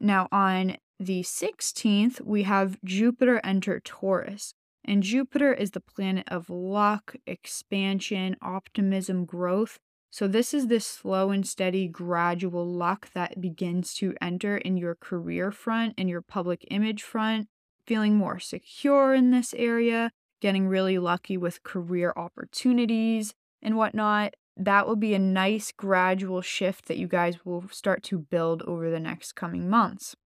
Now, 0.00 0.26
on 0.32 0.78
the 0.98 1.20
16th, 1.20 2.22
we 2.22 2.44
have 2.44 2.78
Jupiter 2.82 3.42
enter 3.44 3.78
Taurus. 3.78 4.54
And 4.82 5.02
Jupiter 5.02 5.52
is 5.52 5.72
the 5.72 5.80
planet 5.80 6.26
of 6.28 6.48
luck, 6.48 7.14
expansion, 7.26 8.36
optimism, 8.40 9.26
growth. 9.26 9.78
So, 10.10 10.28
this 10.28 10.54
is 10.54 10.68
this 10.68 10.86
slow 10.86 11.30
and 11.30 11.46
steady, 11.46 11.88
gradual 11.88 12.66
luck 12.66 13.10
that 13.14 13.40
begins 13.40 13.92
to 13.94 14.14
enter 14.20 14.56
in 14.56 14.76
your 14.76 14.94
career 14.94 15.50
front 15.50 15.94
and 15.98 16.08
your 16.08 16.22
public 16.22 16.64
image 16.70 17.02
front, 17.02 17.48
feeling 17.86 18.16
more 18.16 18.38
secure 18.38 19.14
in 19.14 19.30
this 19.30 19.52
area, 19.54 20.10
getting 20.40 20.68
really 20.68 20.98
lucky 20.98 21.36
with 21.36 21.62
career 21.62 22.12
opportunities 22.16 23.34
and 23.60 23.76
whatnot. 23.76 24.34
That 24.56 24.86
will 24.86 24.96
be 24.96 25.12
a 25.12 25.18
nice 25.18 25.70
gradual 25.70 26.40
shift 26.40 26.86
that 26.86 26.96
you 26.96 27.08
guys 27.08 27.44
will 27.44 27.68
start 27.68 28.02
to 28.04 28.18
build 28.18 28.62
over 28.62 28.90
the 28.90 29.00
next 29.00 29.32
coming 29.32 29.68
months. 29.68 30.16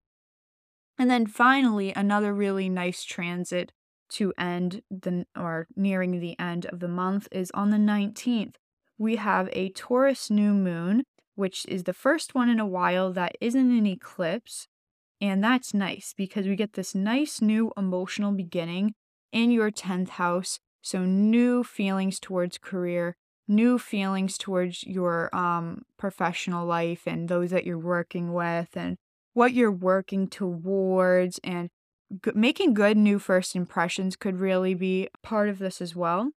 And 0.99 1.11
then 1.11 1.27
finally, 1.27 1.93
another 1.97 2.33
really 2.33 2.69
nice 2.69 3.03
transit 3.03 3.73
to 4.11 4.33
end 4.39 4.83
the 4.91 5.25
or 5.37 5.67
nearing 5.75 6.21
the 6.21 6.39
end 6.39 6.67
of 6.67 6.81
the 6.81 6.89
month 6.89 7.27
is 7.33 7.51
on 7.55 7.71
the 7.71 7.77
19th 7.77 8.55
we 9.01 9.17
have 9.17 9.49
a 9.55 9.71
Taurus 9.71 10.29
new 10.31 10.53
moon, 10.53 11.05
which 11.35 11.65
is 11.67 11.85
the 11.85 11.95
first 11.95 12.35
one 12.35 12.51
in 12.51 12.61
a 12.61 12.67
while 12.67 13.15
that 13.15 13.35
isn't 13.41 13.79
an 13.79 13.87
eclipse. 13.87 14.69
And 15.23 15.43
that's 15.43 15.73
nice 15.73 16.13
because 16.15 16.47
we 16.47 16.55
get 16.55 16.75
this 16.75 16.95
nice 16.95 17.41
new 17.41 17.73
emotional 17.79 18.33
beginning 18.33 18.93
in 19.33 19.51
your 19.51 19.71
10th 19.71 20.11
house. 20.11 20.59
So, 20.83 21.05
new 21.05 21.65
feelings 21.65 22.21
towards 22.21 22.59
career, 22.59 23.17
new 23.49 23.79
feelings 23.79 24.37
towards 24.37 24.85
your 24.85 25.35
um, 25.35 25.83
professional 25.99 26.67
life 26.67 27.07
and 27.07 27.29
those 27.29 27.51
that 27.51 27.65
you're 27.65 27.79
working 27.79 28.35
with, 28.35 28.77
and 28.77 28.97
what 29.33 29.55
you're 29.55 29.73
working 29.73 30.29
towards. 30.29 31.41
And 31.43 31.71
g- 32.23 32.33
making 32.35 32.75
good 32.75 32.99
new 32.99 33.19
first 33.19 33.57
impressions 33.57 34.15
could 34.15 34.41
really 34.41 34.75
be 34.75 35.09
part 35.23 35.49
of 35.49 35.59
this 35.59 35.81
as 35.81 35.97
well. 35.97 36.33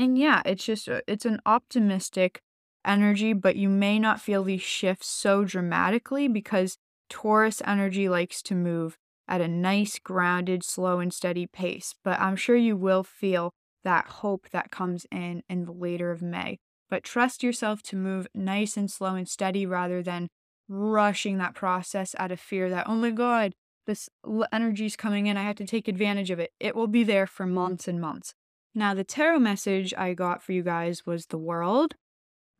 And 0.00 0.16
yeah, 0.16 0.40
it's 0.46 0.64
just 0.64 0.88
uh, 0.88 1.02
it's 1.06 1.26
an 1.26 1.40
optimistic 1.44 2.40
energy, 2.86 3.34
but 3.34 3.56
you 3.56 3.68
may 3.68 3.98
not 3.98 4.18
feel 4.18 4.42
these 4.42 4.62
shifts 4.62 5.06
so 5.08 5.44
dramatically 5.44 6.26
because 6.26 6.78
Taurus 7.10 7.60
energy 7.66 8.08
likes 8.08 8.40
to 8.44 8.54
move 8.54 8.96
at 9.28 9.42
a 9.42 9.46
nice, 9.46 9.98
grounded, 9.98 10.64
slow, 10.64 11.00
and 11.00 11.12
steady 11.12 11.46
pace. 11.46 11.94
But 12.02 12.18
I'm 12.18 12.34
sure 12.34 12.56
you 12.56 12.78
will 12.78 13.02
feel 13.04 13.50
that 13.84 14.06
hope 14.06 14.48
that 14.52 14.70
comes 14.70 15.04
in 15.12 15.42
in 15.50 15.66
the 15.66 15.72
later 15.72 16.10
of 16.10 16.22
May. 16.22 16.56
But 16.88 17.04
trust 17.04 17.42
yourself 17.42 17.82
to 17.82 17.96
move 17.96 18.26
nice 18.34 18.78
and 18.78 18.90
slow 18.90 19.16
and 19.16 19.28
steady 19.28 19.66
rather 19.66 20.02
than 20.02 20.28
rushing 20.66 21.36
that 21.38 21.54
process 21.54 22.14
out 22.18 22.32
of 22.32 22.40
fear 22.40 22.70
that, 22.70 22.88
oh 22.88 22.94
my 22.94 23.10
God, 23.10 23.52
this 23.86 24.08
energy 24.50 24.86
is 24.86 24.96
coming 24.96 25.26
in. 25.26 25.36
I 25.36 25.42
have 25.42 25.56
to 25.56 25.66
take 25.66 25.88
advantage 25.88 26.30
of 26.30 26.38
it. 26.38 26.52
It 26.58 26.74
will 26.74 26.86
be 26.86 27.04
there 27.04 27.26
for 27.26 27.44
months 27.44 27.86
and 27.86 28.00
months. 28.00 28.32
Now, 28.74 28.94
the 28.94 29.04
tarot 29.04 29.40
message 29.40 29.92
I 29.98 30.14
got 30.14 30.42
for 30.42 30.52
you 30.52 30.62
guys 30.62 31.04
was 31.04 31.26
the 31.26 31.38
world. 31.38 31.94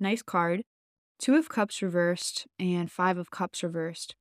Nice 0.00 0.22
card. 0.22 0.62
Two 1.18 1.36
of 1.36 1.48
Cups 1.48 1.82
reversed 1.82 2.46
and 2.58 2.90
Five 2.90 3.18
of 3.18 3.30
Cups 3.30 3.62
reversed. 3.62 4.14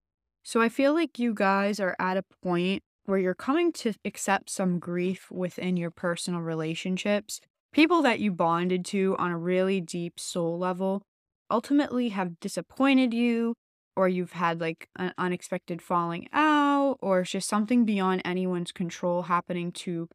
So 0.44 0.62
I 0.62 0.70
feel 0.70 0.94
like 0.94 1.18
you 1.18 1.34
guys 1.34 1.80
are 1.80 1.96
at 2.00 2.18
a 2.18 2.24
point 2.44 2.84
where 3.06 3.18
you're 3.18 3.34
coming 3.34 3.72
to 3.72 3.94
accept 4.06 4.50
some 4.50 4.78
grief 4.78 5.32
within 5.32 5.78
your 5.78 5.90
personal 5.90 6.42
relationships. 6.42 7.42
People 7.74 8.02
that 8.04 8.20
you 8.20 8.32
bonded 8.32 8.86
to 8.86 9.16
on 9.18 9.32
a 9.32 9.38
really 9.38 9.82
deep 9.82 10.20
soul 10.20 10.60
level 10.60 11.02
ultimately 11.50 12.10
have 12.10 12.40
disappointed 12.40 13.14
you, 13.14 13.56
or 13.96 14.08
you've 14.08 14.34
had 14.34 14.62
like 14.62 14.88
an 14.96 15.14
unexpected 15.18 15.82
falling 15.82 16.28
out, 16.34 16.98
or 17.02 17.22
it's 17.22 17.32
just 17.32 17.50
something 17.50 17.86
beyond 17.86 18.22
anyone's 18.24 18.72
control 18.72 19.24
happening 19.24 19.72
to 19.72 20.08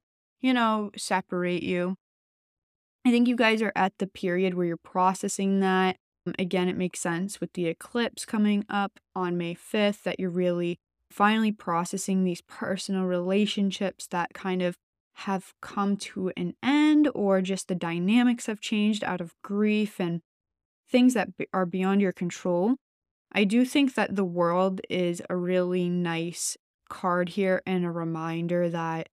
you 0.44 0.52
know, 0.52 0.90
separate 0.94 1.62
you. 1.62 1.96
I 3.06 3.10
think 3.10 3.28
you 3.28 3.34
guys 3.34 3.62
are 3.62 3.72
at 3.74 3.94
the 3.98 4.06
period 4.06 4.52
where 4.52 4.66
you're 4.66 4.76
processing 4.76 5.60
that. 5.60 5.96
Um, 6.26 6.34
again, 6.38 6.68
it 6.68 6.76
makes 6.76 7.00
sense 7.00 7.40
with 7.40 7.54
the 7.54 7.66
eclipse 7.66 8.26
coming 8.26 8.66
up 8.68 9.00
on 9.16 9.38
May 9.38 9.54
5th 9.54 10.02
that 10.02 10.20
you're 10.20 10.28
really 10.28 10.76
finally 11.10 11.50
processing 11.50 12.24
these 12.24 12.42
personal 12.42 13.04
relationships 13.04 14.06
that 14.08 14.34
kind 14.34 14.60
of 14.60 14.76
have 15.14 15.54
come 15.62 15.96
to 15.96 16.30
an 16.36 16.52
end 16.62 17.08
or 17.14 17.40
just 17.40 17.68
the 17.68 17.74
dynamics 17.74 18.44
have 18.44 18.60
changed 18.60 19.02
out 19.02 19.22
of 19.22 19.32
grief 19.42 19.98
and 19.98 20.20
things 20.90 21.14
that 21.14 21.30
are 21.54 21.64
beyond 21.64 22.02
your 22.02 22.12
control. 22.12 22.76
I 23.32 23.44
do 23.44 23.64
think 23.64 23.94
that 23.94 24.14
the 24.14 24.26
world 24.26 24.82
is 24.90 25.22
a 25.30 25.36
really 25.36 25.88
nice 25.88 26.58
card 26.90 27.30
here 27.30 27.62
and 27.64 27.86
a 27.86 27.90
reminder 27.90 28.68
that 28.68 29.08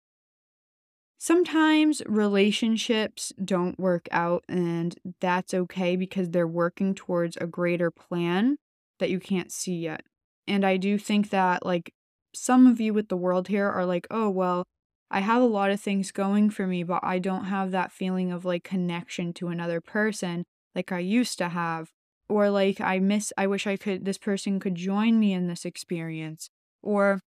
Sometimes 1.19 2.01
relationships 2.05 3.33
don't 3.43 3.79
work 3.79 4.07
out, 4.11 4.43
and 4.47 4.95
that's 5.19 5.53
okay 5.53 5.95
because 5.95 6.29
they're 6.29 6.47
working 6.47 6.93
towards 6.93 7.37
a 7.37 7.47
greater 7.47 7.89
plan 7.89 8.57
that 8.99 9.09
you 9.09 9.19
can't 9.19 9.51
see 9.51 9.77
yet. 9.77 10.03
And 10.47 10.65
I 10.65 10.77
do 10.77 10.97
think 10.97 11.29
that, 11.31 11.65
like, 11.65 11.91
some 12.33 12.67
of 12.67 12.79
you 12.79 12.93
with 12.93 13.09
the 13.09 13.17
world 13.17 13.47
here 13.47 13.67
are 13.67 13.85
like, 13.85 14.07
oh, 14.11 14.29
well, 14.29 14.63
I 15.09 15.21
have 15.21 15.41
a 15.41 15.45
lot 15.45 15.71
of 15.71 15.81
things 15.81 16.11
going 16.11 16.49
for 16.49 16.67
me, 16.67 16.83
but 16.83 16.99
I 17.03 17.19
don't 17.19 17.45
have 17.45 17.71
that 17.71 17.91
feeling 17.91 18.31
of 18.31 18.45
like 18.45 18.63
connection 18.63 19.33
to 19.33 19.47
another 19.47 19.81
person 19.81 20.43
like 20.75 20.91
I 20.91 20.99
used 20.99 21.37
to 21.39 21.49
have. 21.49 21.89
Or 22.29 22.49
like, 22.49 22.81
I 22.81 22.99
miss, 22.99 23.31
I 23.37 23.47
wish 23.47 23.65
I 23.65 23.77
could, 23.77 24.03
this 24.03 24.17
person 24.17 24.59
could 24.59 24.75
join 24.75 25.17
me 25.17 25.31
in 25.33 25.47
this 25.47 25.63
experience. 25.63 26.49
Or 26.83 27.21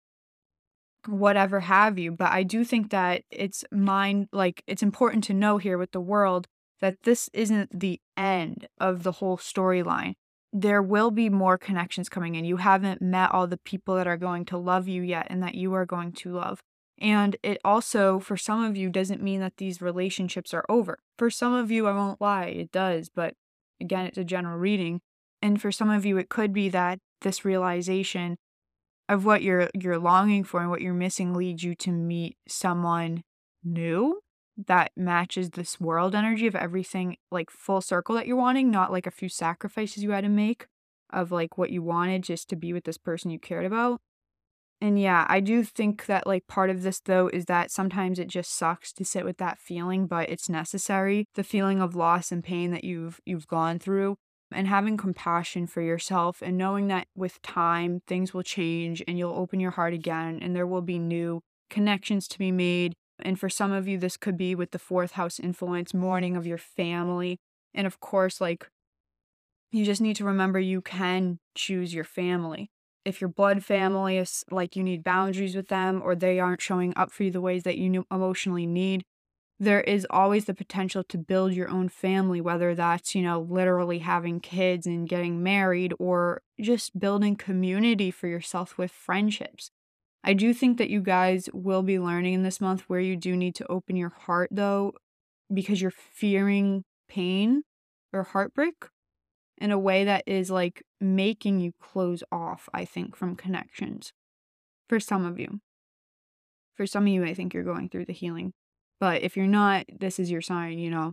whatever 1.08 1.60
have 1.60 1.98
you. 1.98 2.12
But 2.12 2.32
I 2.32 2.42
do 2.42 2.64
think 2.64 2.90
that 2.90 3.22
it's 3.30 3.64
mind 3.72 4.28
like 4.32 4.62
it's 4.66 4.82
important 4.82 5.24
to 5.24 5.34
know 5.34 5.58
here 5.58 5.78
with 5.78 5.92
the 5.92 6.00
world 6.00 6.46
that 6.80 7.02
this 7.02 7.28
isn't 7.32 7.80
the 7.80 8.00
end 8.16 8.68
of 8.78 9.02
the 9.02 9.12
whole 9.12 9.36
storyline. 9.36 10.14
There 10.52 10.82
will 10.82 11.10
be 11.10 11.28
more 11.28 11.58
connections 11.58 12.08
coming 12.08 12.34
in. 12.34 12.44
You 12.44 12.58
haven't 12.58 13.02
met 13.02 13.32
all 13.32 13.46
the 13.46 13.58
people 13.58 13.96
that 13.96 14.06
are 14.06 14.16
going 14.16 14.44
to 14.46 14.56
love 14.56 14.88
you 14.88 15.02
yet 15.02 15.26
and 15.28 15.42
that 15.42 15.54
you 15.54 15.74
are 15.74 15.84
going 15.84 16.12
to 16.12 16.32
love. 16.32 16.60
And 17.00 17.36
it 17.42 17.60
also, 17.64 18.18
for 18.18 18.36
some 18.36 18.64
of 18.64 18.76
you, 18.76 18.90
doesn't 18.90 19.22
mean 19.22 19.40
that 19.40 19.58
these 19.58 19.80
relationships 19.80 20.52
are 20.52 20.64
over. 20.68 20.98
For 21.18 21.30
some 21.30 21.52
of 21.52 21.70
you, 21.70 21.86
I 21.86 21.92
won't 21.92 22.20
lie, 22.20 22.46
it 22.46 22.72
does. 22.72 23.08
But 23.08 23.34
again, 23.80 24.06
it's 24.06 24.18
a 24.18 24.24
general 24.24 24.58
reading. 24.58 25.00
And 25.40 25.60
for 25.60 25.70
some 25.70 25.90
of 25.90 26.04
you, 26.04 26.16
it 26.18 26.28
could 26.28 26.52
be 26.52 26.68
that 26.70 26.98
this 27.20 27.44
realization 27.44 28.36
of 29.08 29.24
what 29.24 29.42
you're 29.42 29.70
you're 29.74 29.98
longing 29.98 30.44
for 30.44 30.60
and 30.60 30.70
what 30.70 30.80
you're 30.80 30.94
missing 30.94 31.34
leads 31.34 31.62
you 31.62 31.74
to 31.74 31.90
meet 31.90 32.36
someone 32.46 33.22
new 33.64 34.20
that 34.66 34.90
matches 34.96 35.50
this 35.50 35.80
world 35.80 36.14
energy 36.14 36.46
of 36.46 36.56
everything 36.56 37.16
like 37.30 37.50
full 37.50 37.80
circle 37.80 38.14
that 38.16 38.26
you're 38.26 38.36
wanting, 38.36 38.70
not 38.70 38.90
like 38.90 39.06
a 39.06 39.12
few 39.12 39.28
sacrifices 39.28 40.02
you 40.02 40.10
had 40.10 40.24
to 40.24 40.28
make 40.28 40.66
of 41.10 41.30
like 41.30 41.56
what 41.56 41.70
you 41.70 41.82
wanted 41.82 42.22
just 42.22 42.48
to 42.50 42.56
be 42.56 42.72
with 42.72 42.84
this 42.84 42.98
person 42.98 43.30
you 43.30 43.38
cared 43.38 43.64
about. 43.64 44.00
And 44.80 45.00
yeah, 45.00 45.26
I 45.28 45.40
do 45.40 45.64
think 45.64 46.06
that 46.06 46.26
like 46.26 46.46
part 46.46 46.70
of 46.70 46.82
this 46.82 47.00
though 47.00 47.28
is 47.28 47.46
that 47.46 47.70
sometimes 47.70 48.18
it 48.18 48.28
just 48.28 48.52
sucks 48.54 48.92
to 48.94 49.04
sit 49.04 49.24
with 49.24 49.38
that 49.38 49.58
feeling, 49.58 50.06
but 50.06 50.28
it's 50.28 50.48
necessary. 50.48 51.26
The 51.34 51.44
feeling 51.44 51.80
of 51.80 51.96
loss 51.96 52.30
and 52.30 52.42
pain 52.44 52.70
that 52.72 52.84
you've 52.84 53.20
you've 53.24 53.46
gone 53.46 53.78
through 53.78 54.16
and 54.52 54.66
having 54.66 54.96
compassion 54.96 55.66
for 55.66 55.80
yourself 55.80 56.42
and 56.42 56.56
knowing 56.56 56.88
that 56.88 57.06
with 57.14 57.42
time 57.42 58.00
things 58.06 58.32
will 58.32 58.42
change 58.42 59.02
and 59.06 59.18
you'll 59.18 59.34
open 59.34 59.60
your 59.60 59.72
heart 59.72 59.92
again 59.92 60.38
and 60.40 60.56
there 60.56 60.66
will 60.66 60.82
be 60.82 60.98
new 60.98 61.42
connections 61.70 62.26
to 62.28 62.38
be 62.38 62.50
made. 62.50 62.94
And 63.20 63.38
for 63.38 63.48
some 63.48 63.72
of 63.72 63.88
you, 63.88 63.98
this 63.98 64.16
could 64.16 64.36
be 64.36 64.54
with 64.54 64.70
the 64.70 64.78
fourth 64.78 65.12
house 65.12 65.38
influence, 65.38 65.92
mourning 65.92 66.36
of 66.36 66.46
your 66.46 66.58
family. 66.58 67.38
And 67.74 67.86
of 67.86 68.00
course, 68.00 68.40
like, 68.40 68.68
you 69.70 69.84
just 69.84 70.00
need 70.00 70.16
to 70.16 70.24
remember 70.24 70.58
you 70.58 70.80
can 70.80 71.38
choose 71.54 71.92
your 71.92 72.04
family. 72.04 72.70
If 73.04 73.20
your 73.20 73.28
blood 73.28 73.64
family 73.64 74.16
is 74.18 74.44
like 74.50 74.76
you 74.76 74.82
need 74.82 75.04
boundaries 75.04 75.54
with 75.54 75.68
them 75.68 76.00
or 76.02 76.14
they 76.14 76.40
aren't 76.40 76.62
showing 76.62 76.92
up 76.96 77.10
for 77.10 77.24
you 77.24 77.30
the 77.30 77.40
ways 77.40 77.64
that 77.64 77.76
you 77.78 78.06
emotionally 78.10 78.66
need, 78.66 79.04
there 79.60 79.80
is 79.80 80.06
always 80.08 80.44
the 80.44 80.54
potential 80.54 81.02
to 81.04 81.18
build 81.18 81.52
your 81.52 81.68
own 81.68 81.88
family, 81.88 82.40
whether 82.40 82.74
that's, 82.74 83.14
you 83.14 83.22
know, 83.22 83.40
literally 83.40 83.98
having 83.98 84.38
kids 84.38 84.86
and 84.86 85.08
getting 85.08 85.42
married 85.42 85.92
or 85.98 86.42
just 86.60 86.98
building 86.98 87.34
community 87.34 88.10
for 88.10 88.28
yourself 88.28 88.78
with 88.78 88.92
friendships. 88.92 89.70
I 90.22 90.34
do 90.34 90.54
think 90.54 90.78
that 90.78 90.90
you 90.90 91.00
guys 91.00 91.48
will 91.52 91.82
be 91.82 91.98
learning 91.98 92.34
in 92.34 92.42
this 92.44 92.60
month 92.60 92.82
where 92.82 93.00
you 93.00 93.16
do 93.16 93.36
need 93.36 93.54
to 93.56 93.66
open 93.70 93.96
your 93.96 94.10
heart, 94.10 94.50
though, 94.52 94.92
because 95.52 95.80
you're 95.80 95.90
fearing 95.90 96.84
pain 97.08 97.62
or 98.12 98.22
heartbreak 98.22 98.86
in 99.60 99.72
a 99.72 99.78
way 99.78 100.04
that 100.04 100.22
is 100.26 100.50
like 100.50 100.84
making 101.00 101.58
you 101.58 101.72
close 101.80 102.22
off, 102.30 102.68
I 102.72 102.84
think, 102.84 103.16
from 103.16 103.34
connections. 103.34 104.12
For 104.88 105.00
some 105.00 105.24
of 105.24 105.40
you. 105.40 105.60
For 106.76 106.86
some 106.86 107.04
of 107.04 107.08
you, 107.08 107.24
I 107.24 107.34
think 107.34 107.52
you're 107.52 107.64
going 107.64 107.88
through 107.88 108.04
the 108.04 108.12
healing 108.12 108.52
but 109.00 109.22
if 109.22 109.36
you're 109.36 109.46
not, 109.46 109.86
this 110.00 110.18
is 110.18 110.30
your 110.30 110.40
sign, 110.40 110.78
you 110.78 110.90
know. 110.90 111.12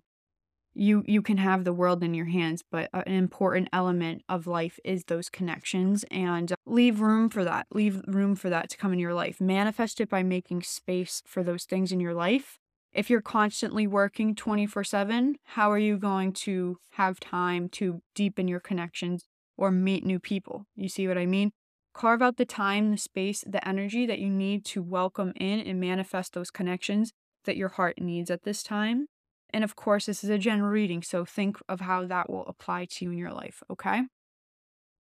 You 0.78 1.04
you 1.08 1.22
can 1.22 1.38
have 1.38 1.64
the 1.64 1.72
world 1.72 2.04
in 2.04 2.14
your 2.14 2.26
hands, 2.26 2.62
but 2.70 2.90
uh, 2.94 3.04
an 3.08 3.14
important 3.14 3.70
element 3.72 4.24
of 4.28 4.46
life 4.46 4.78
is 4.84 5.06
those 5.06 5.30
connections 5.30 6.04
and 6.12 6.54
leave 6.66 7.00
room 7.00 7.30
for 7.30 7.46
that. 7.46 7.68
Leave 7.72 8.02
room 8.08 8.36
for 8.36 8.50
that 8.50 8.70
to 8.72 8.78
come 8.78 8.92
in 8.92 9.00
your 9.00 9.14
life. 9.14 9.40
Manifest 9.40 10.02
it 10.02 10.10
by 10.10 10.22
making 10.22 10.64
space 10.64 11.24
for 11.26 11.44
those 11.44 11.64
things 11.64 11.94
in 11.94 12.02
your 12.02 12.14
life. 12.14 12.60
If 12.92 13.10
you're 13.10 13.22
constantly 13.22 13.88
working 13.88 14.36
24/7, 14.36 15.36
how 15.46 15.72
are 15.72 15.80
you 15.80 15.98
going 15.98 16.34
to 16.34 16.78
have 16.92 17.22
time 17.22 17.70
to 17.70 18.02
deepen 18.14 18.50
your 18.50 18.60
connections 18.60 19.28
or 19.56 19.72
meet 19.72 20.06
new 20.06 20.20
people? 20.20 20.66
You 20.76 20.90
see 20.90 21.08
what 21.08 21.18
I 21.18 21.26
mean? 21.26 21.52
Carve 21.94 22.22
out 22.22 22.36
the 22.36 22.46
time, 22.46 22.92
the 22.92 22.98
space, 22.98 23.46
the 23.48 23.66
energy 23.66 24.06
that 24.06 24.20
you 24.20 24.30
need 24.30 24.66
to 24.66 24.84
welcome 24.84 25.32
in 25.38 25.62
and 25.62 25.80
manifest 25.80 26.34
those 26.34 26.52
connections 26.52 27.14
that 27.46 27.58
your 27.58 27.70
heart 27.70 28.00
needs 28.00 28.30
at 28.30 28.44
this 28.44 28.64
time. 28.64 29.08
And 29.52 29.64
of 29.64 29.76
course, 29.76 30.06
this 30.06 30.24
is 30.24 30.30
a 30.30 30.38
general 30.38 30.70
reading, 30.70 31.02
so 31.02 31.24
think 31.24 31.58
of 31.70 31.82
how 31.82 32.06
that 32.06 32.30
will 32.30 32.46
apply 32.46 32.86
to 32.86 33.06
you 33.06 33.12
in 33.12 33.18
your 33.18 33.32
life, 33.32 33.64
okay? 33.70 34.04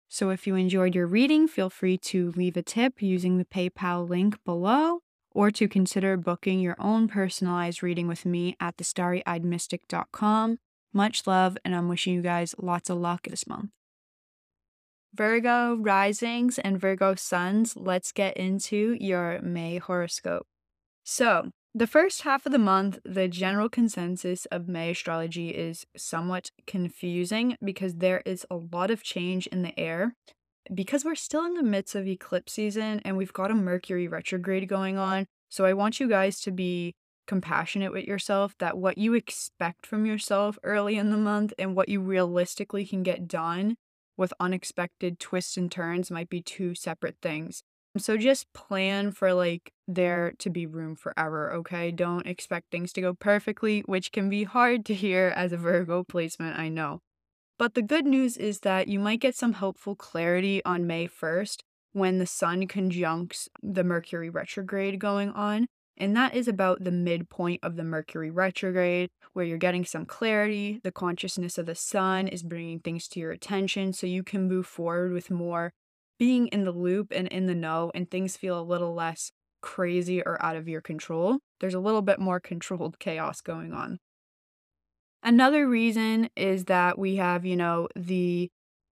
So 0.08 0.30
if 0.30 0.46
you 0.46 0.54
enjoyed 0.56 0.94
your 0.94 1.06
reading, 1.06 1.46
feel 1.46 1.70
free 1.70 1.98
to 1.98 2.32
leave 2.32 2.56
a 2.56 2.62
tip 2.62 3.02
using 3.02 3.38
the 3.38 3.44
PayPal 3.44 4.08
link 4.08 4.42
below 4.44 5.00
or 5.32 5.50
to 5.52 5.68
consider 5.68 6.16
booking 6.16 6.60
your 6.60 6.76
own 6.78 7.06
personalized 7.06 7.82
reading 7.82 8.08
with 8.08 8.26
me 8.26 8.56
at 8.58 8.76
thestarryeyedmystic.com. 8.76 10.58
Much 10.92 11.26
love, 11.26 11.56
and 11.64 11.76
I'm 11.76 11.88
wishing 11.88 12.14
you 12.14 12.22
guys 12.22 12.54
lots 12.58 12.90
of 12.90 12.98
luck 12.98 13.28
this 13.28 13.46
month. 13.46 13.70
Virgo 15.14 15.76
risings 15.76 16.58
and 16.58 16.80
Virgo 16.80 17.14
suns, 17.14 17.76
let's 17.76 18.10
get 18.12 18.36
into 18.36 18.96
your 19.00 19.40
May 19.42 19.78
horoscope. 19.78 20.46
So, 21.04 21.50
the 21.74 21.86
first 21.86 22.22
half 22.22 22.46
of 22.46 22.52
the 22.52 22.58
month, 22.58 22.98
the 23.04 23.28
general 23.28 23.68
consensus 23.68 24.46
of 24.46 24.68
May 24.68 24.90
astrology 24.90 25.50
is 25.50 25.86
somewhat 25.96 26.50
confusing 26.66 27.56
because 27.62 27.96
there 27.96 28.22
is 28.26 28.44
a 28.50 28.56
lot 28.56 28.90
of 28.90 29.04
change 29.04 29.46
in 29.48 29.62
the 29.62 29.78
air. 29.78 30.14
Because 30.72 31.04
we're 31.04 31.14
still 31.14 31.44
in 31.44 31.54
the 31.54 31.62
midst 31.62 31.94
of 31.94 32.06
eclipse 32.06 32.52
season 32.52 33.00
and 33.04 33.16
we've 33.16 33.32
got 33.32 33.50
a 33.50 33.54
Mercury 33.54 34.08
retrograde 34.08 34.68
going 34.68 34.98
on, 34.98 35.26
so 35.48 35.64
I 35.64 35.72
want 35.72 36.00
you 36.00 36.08
guys 36.08 36.40
to 36.42 36.50
be 36.50 36.94
compassionate 37.26 37.92
with 37.92 38.04
yourself 38.04 38.54
that 38.58 38.76
what 38.76 38.98
you 38.98 39.14
expect 39.14 39.86
from 39.86 40.04
yourself 40.04 40.58
early 40.64 40.96
in 40.96 41.10
the 41.10 41.16
month 41.16 41.52
and 41.58 41.76
what 41.76 41.88
you 41.88 42.00
realistically 42.00 42.84
can 42.84 43.04
get 43.04 43.28
done 43.28 43.76
with 44.16 44.34
unexpected 44.40 45.18
twists 45.20 45.56
and 45.56 45.70
turns 45.70 46.10
might 46.10 46.28
be 46.28 46.42
two 46.42 46.74
separate 46.74 47.16
things. 47.22 47.62
So 47.98 48.16
just 48.16 48.52
plan 48.52 49.10
for 49.10 49.34
like 49.34 49.72
there 49.88 50.32
to 50.38 50.48
be 50.48 50.64
room 50.64 50.94
for 50.94 51.12
error, 51.18 51.52
okay? 51.54 51.90
Don't 51.90 52.26
expect 52.26 52.70
things 52.70 52.92
to 52.92 53.00
go 53.00 53.14
perfectly, 53.14 53.80
which 53.86 54.12
can 54.12 54.28
be 54.28 54.44
hard 54.44 54.84
to 54.86 54.94
hear 54.94 55.32
as 55.34 55.52
a 55.52 55.56
Virgo 55.56 56.04
placement, 56.04 56.58
I 56.58 56.68
know. 56.68 57.00
But 57.58 57.74
the 57.74 57.82
good 57.82 58.06
news 58.06 58.36
is 58.36 58.60
that 58.60 58.88
you 58.88 59.00
might 59.00 59.20
get 59.20 59.34
some 59.34 59.54
helpful 59.54 59.96
clarity 59.96 60.64
on 60.64 60.86
May 60.86 61.08
1st 61.08 61.58
when 61.92 62.18
the 62.18 62.26
Sun 62.26 62.68
conjuncts 62.68 63.48
the 63.62 63.84
Mercury 63.84 64.30
retrograde 64.30 65.00
going 65.00 65.30
on. 65.30 65.66
And 65.96 66.16
that 66.16 66.34
is 66.34 66.48
about 66.48 66.84
the 66.84 66.92
midpoint 66.92 67.60
of 67.62 67.76
the 67.76 67.84
Mercury 67.84 68.30
retrograde, 68.30 69.10
where 69.34 69.44
you're 69.44 69.58
getting 69.58 69.84
some 69.84 70.06
clarity. 70.06 70.80
The 70.82 70.92
consciousness 70.92 71.58
of 71.58 71.66
the 71.66 71.74
Sun 71.74 72.28
is 72.28 72.42
bringing 72.42 72.78
things 72.78 73.08
to 73.08 73.20
your 73.20 73.32
attention 73.32 73.92
so 73.92 74.06
you 74.06 74.22
can 74.22 74.48
move 74.48 74.66
forward 74.66 75.12
with 75.12 75.30
more 75.30 75.72
being 76.20 76.48
in 76.48 76.64
the 76.64 76.70
loop 76.70 77.12
and 77.16 77.26
in 77.28 77.46
the 77.46 77.54
know 77.54 77.90
and 77.94 78.10
things 78.10 78.36
feel 78.36 78.60
a 78.60 78.62
little 78.62 78.94
less 78.94 79.32
crazy 79.62 80.22
or 80.22 80.40
out 80.44 80.54
of 80.54 80.68
your 80.68 80.82
control. 80.82 81.38
There's 81.60 81.74
a 81.74 81.80
little 81.80 82.02
bit 82.02 82.20
more 82.20 82.38
controlled 82.38 82.98
chaos 82.98 83.40
going 83.40 83.72
on. 83.72 83.98
Another 85.22 85.66
reason 85.66 86.28
is 86.36 86.66
that 86.66 86.98
we 86.98 87.16
have, 87.16 87.46
you 87.46 87.56
know, 87.56 87.88
the 87.96 88.50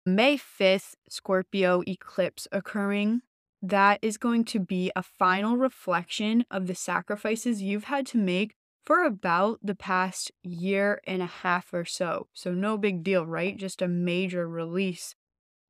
May 0.07 0.39
5th 0.39 0.95
Scorpio 1.09 1.83
eclipse 1.87 2.47
occurring. 2.53 3.23
That 3.61 3.99
is 4.03 4.19
going 4.19 4.45
to 4.45 4.61
be 4.61 4.93
a 4.95 5.03
final 5.03 5.57
reflection 5.57 6.45
of 6.49 6.69
the 6.69 6.75
sacrifices 6.77 7.61
you've 7.61 7.85
had 7.85 8.07
to 8.09 8.19
make 8.19 8.55
for 8.85 9.05
about 9.05 9.59
the 9.65 9.75
past 9.75 10.31
year 10.45 11.01
and 11.09 11.23
a 11.23 11.27
half 11.27 11.75
or 11.75 11.85
so. 11.85 12.29
So, 12.33 12.55
no 12.55 12.79
big 12.79 13.03
deal, 13.03 13.27
right? 13.27 13.57
Just 13.57 13.83
a 13.83 13.89
major 13.89 14.49
release 14.49 15.17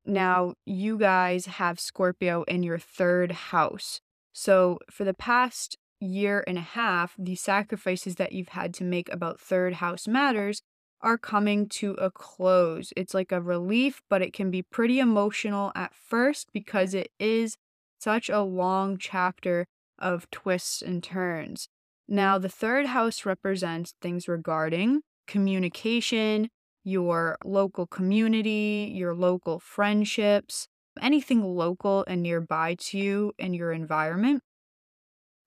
Mm-hmm. 0.07 0.13
now, 0.13 0.53
you 0.65 0.97
guys 0.97 1.45
have 1.45 1.79
Scorpio 1.79 2.43
in 2.43 2.63
your 2.63 2.79
third 2.79 3.31
house. 3.31 3.99
So, 4.33 4.79
for 4.89 5.03
the 5.03 5.13
past 5.13 5.77
year 5.99 6.43
and 6.47 6.57
a 6.57 6.61
half, 6.61 7.15
the 7.17 7.35
sacrifices 7.35 8.15
that 8.15 8.31
you've 8.31 8.49
had 8.49 8.73
to 8.75 8.83
make 8.83 9.11
about 9.11 9.39
third 9.39 9.75
house 9.75 10.07
matters 10.07 10.61
are 11.01 11.17
coming 11.17 11.67
to 11.69 11.91
a 11.93 12.09
close. 12.09 12.91
It's 12.95 13.13
like 13.13 13.31
a 13.31 13.41
relief, 13.41 14.01
but 14.09 14.21
it 14.21 14.33
can 14.33 14.49
be 14.49 14.61
pretty 14.61 14.99
emotional 14.99 15.71
at 15.75 15.93
first 15.93 16.49
because 16.53 16.93
it 16.93 17.11
is 17.19 17.55
such 17.99 18.29
a 18.29 18.41
long 18.41 18.97
chapter 18.97 19.65
of 19.99 20.29
twists 20.31 20.81
and 20.81 21.03
turns. 21.03 21.67
Now, 22.07 22.37
the 22.37 22.49
third 22.49 22.87
house 22.87 23.25
represents 23.25 23.93
things 24.01 24.27
regarding 24.27 25.01
communication, 25.27 26.49
your 26.87 27.37
local 27.43 27.85
community, 27.85 28.89
your 28.95 29.13
local 29.13 29.59
friendships, 29.59 30.69
anything 31.01 31.43
local 31.43 32.05
and 32.07 32.23
nearby 32.23 32.75
to 32.75 32.97
you 32.97 33.33
in 33.37 33.53
your 33.53 33.73
environment. 33.73 34.41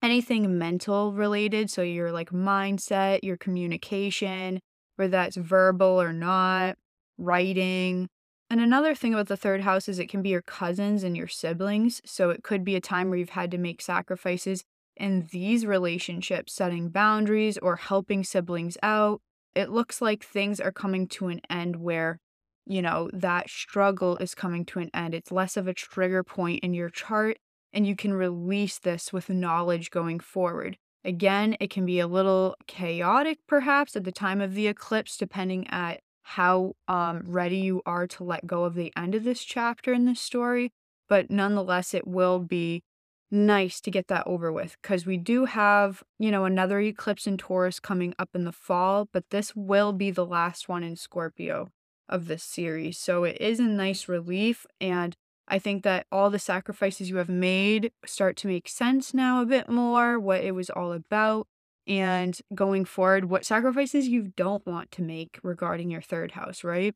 Anything 0.02 0.58
mental 0.58 1.14
related, 1.14 1.70
so 1.70 1.80
your 1.80 2.12
like 2.12 2.28
mindset, 2.28 3.20
your 3.22 3.38
communication, 3.38 4.60
whether 4.96 5.10
that's 5.10 5.36
verbal 5.36 6.00
or 6.00 6.12
not, 6.12 6.76
writing. 7.16 8.06
And 8.50 8.60
another 8.60 8.94
thing 8.94 9.14
about 9.14 9.28
the 9.28 9.36
third 9.36 9.62
house 9.62 9.88
is 9.88 9.98
it 9.98 10.10
can 10.10 10.20
be 10.20 10.28
your 10.28 10.42
cousins 10.42 11.02
and 11.02 11.16
your 11.16 11.28
siblings. 11.28 12.02
So 12.04 12.28
it 12.28 12.42
could 12.42 12.64
be 12.64 12.76
a 12.76 12.82
time 12.82 13.08
where 13.08 13.18
you've 13.18 13.30
had 13.30 13.50
to 13.52 13.58
make 13.58 13.80
sacrifices 13.80 14.62
in 14.94 15.26
these 15.32 15.64
relationships, 15.64 16.52
setting 16.52 16.90
boundaries 16.90 17.56
or 17.56 17.76
helping 17.76 18.24
siblings 18.24 18.76
out 18.82 19.22
it 19.54 19.70
looks 19.70 20.00
like 20.00 20.24
things 20.24 20.60
are 20.60 20.72
coming 20.72 21.06
to 21.08 21.28
an 21.28 21.40
end 21.50 21.76
where, 21.76 22.18
you 22.66 22.82
know, 22.82 23.10
that 23.12 23.50
struggle 23.50 24.16
is 24.18 24.34
coming 24.34 24.64
to 24.66 24.78
an 24.78 24.90
end. 24.94 25.14
It's 25.14 25.32
less 25.32 25.56
of 25.56 25.66
a 25.66 25.74
trigger 25.74 26.22
point 26.22 26.62
in 26.62 26.74
your 26.74 26.90
chart, 26.90 27.38
and 27.72 27.86
you 27.86 27.96
can 27.96 28.14
release 28.14 28.78
this 28.78 29.12
with 29.12 29.28
knowledge 29.28 29.90
going 29.90 30.20
forward. 30.20 30.76
Again, 31.04 31.56
it 31.60 31.70
can 31.70 31.86
be 31.86 31.98
a 31.98 32.06
little 32.06 32.54
chaotic 32.66 33.38
perhaps 33.46 33.96
at 33.96 34.04
the 34.04 34.12
time 34.12 34.40
of 34.40 34.54
the 34.54 34.66
eclipse, 34.66 35.16
depending 35.16 35.66
at 35.68 36.00
how 36.22 36.74
um, 36.86 37.22
ready 37.26 37.56
you 37.56 37.82
are 37.86 38.06
to 38.06 38.24
let 38.24 38.46
go 38.46 38.64
of 38.64 38.74
the 38.74 38.92
end 38.96 39.14
of 39.14 39.24
this 39.24 39.42
chapter 39.42 39.92
in 39.92 40.04
this 40.04 40.20
story. 40.20 40.72
But 41.08 41.30
nonetheless, 41.30 41.94
it 41.94 42.06
will 42.06 42.38
be 42.38 42.82
nice 43.30 43.80
to 43.80 43.90
get 43.90 44.08
that 44.08 44.26
over 44.26 44.52
with 44.52 44.76
because 44.82 45.06
we 45.06 45.16
do 45.16 45.44
have, 45.44 46.02
you 46.18 46.30
know, 46.30 46.44
another 46.44 46.80
eclipse 46.80 47.26
in 47.26 47.36
Taurus 47.36 47.80
coming 47.80 48.14
up 48.18 48.30
in 48.34 48.44
the 48.44 48.52
fall, 48.52 49.08
but 49.12 49.30
this 49.30 49.54
will 49.54 49.92
be 49.92 50.10
the 50.10 50.26
last 50.26 50.68
one 50.68 50.82
in 50.82 50.96
Scorpio 50.96 51.68
of 52.08 52.26
this 52.26 52.42
series. 52.42 52.98
So 52.98 53.24
it 53.24 53.40
is 53.40 53.60
a 53.60 53.64
nice 53.64 54.08
relief. 54.08 54.66
And 54.80 55.16
I 55.46 55.58
think 55.58 55.82
that 55.84 56.06
all 56.12 56.30
the 56.30 56.38
sacrifices 56.38 57.08
you 57.08 57.16
have 57.16 57.28
made 57.28 57.92
start 58.04 58.36
to 58.38 58.48
make 58.48 58.68
sense 58.68 59.14
now 59.14 59.40
a 59.40 59.46
bit 59.46 59.68
more, 59.68 60.18
what 60.18 60.42
it 60.42 60.54
was 60.54 60.70
all 60.70 60.92
about. 60.92 61.46
And 61.86 62.38
going 62.54 62.84
forward, 62.84 63.24
what 63.26 63.44
sacrifices 63.44 64.06
you 64.06 64.32
don't 64.36 64.64
want 64.66 64.90
to 64.92 65.02
make 65.02 65.40
regarding 65.42 65.90
your 65.90 66.02
third 66.02 66.32
house, 66.32 66.62
right? 66.62 66.94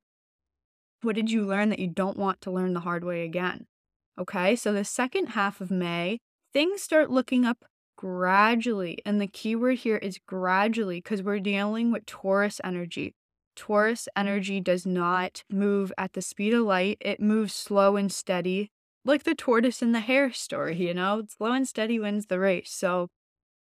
What 1.03 1.17
did 1.17 1.31
you 1.31 1.45
learn 1.45 1.69
that 1.71 1.79
you 1.79 1.89
don't 1.89 2.17
want 2.17 2.41
to 2.43 2.51
learn 2.51 2.75
the 2.75 2.81
hard 2.81 3.05
way 3.05 3.25
again? 3.25 3.67
Okay, 4.19 4.55
so 4.55 4.73
the 4.73 4.85
second 4.85 5.29
half 5.29 5.61
of 5.61 5.71
May, 5.71 6.19
things 6.53 6.83
start 6.83 7.11
looking 7.11 7.45
up 7.45 7.65
gradually. 7.97 8.99
And 9.05 9.21
the 9.21 9.27
key 9.27 9.57
word 9.57 9.79
here 9.79 9.97
is 9.97 10.19
gradually 10.27 10.99
because 10.99 11.23
we're 11.23 11.41
dealing 11.41 11.91
with 11.91 12.07
Taurus 12.07 12.61
energy. 12.63 13.15
Taurus 13.57 14.03
mm. 14.03 14.21
energy 14.21 14.61
does 14.61 14.87
not 14.87 15.43
move 15.51 15.93
at 15.99 16.13
the 16.13 16.23
speed 16.23 16.55
of 16.55 16.63
light, 16.63 16.99
it 17.01 17.21
moves 17.21 17.55
slow 17.55 17.97
and 17.97 18.13
steady, 18.13 18.71
like 19.05 19.25
the 19.25 19.35
tortoise 19.35 19.83
and 19.83 19.95
the 19.95 20.01
hare 20.01 20.33
story, 20.33 20.77
you 20.77 20.95
know? 20.95 21.23
Slow 21.37 21.53
and 21.53 21.69
steady 21.69 21.99
wins 21.99 22.27
the 22.27 22.39
race. 22.39 22.73
So 22.73 23.09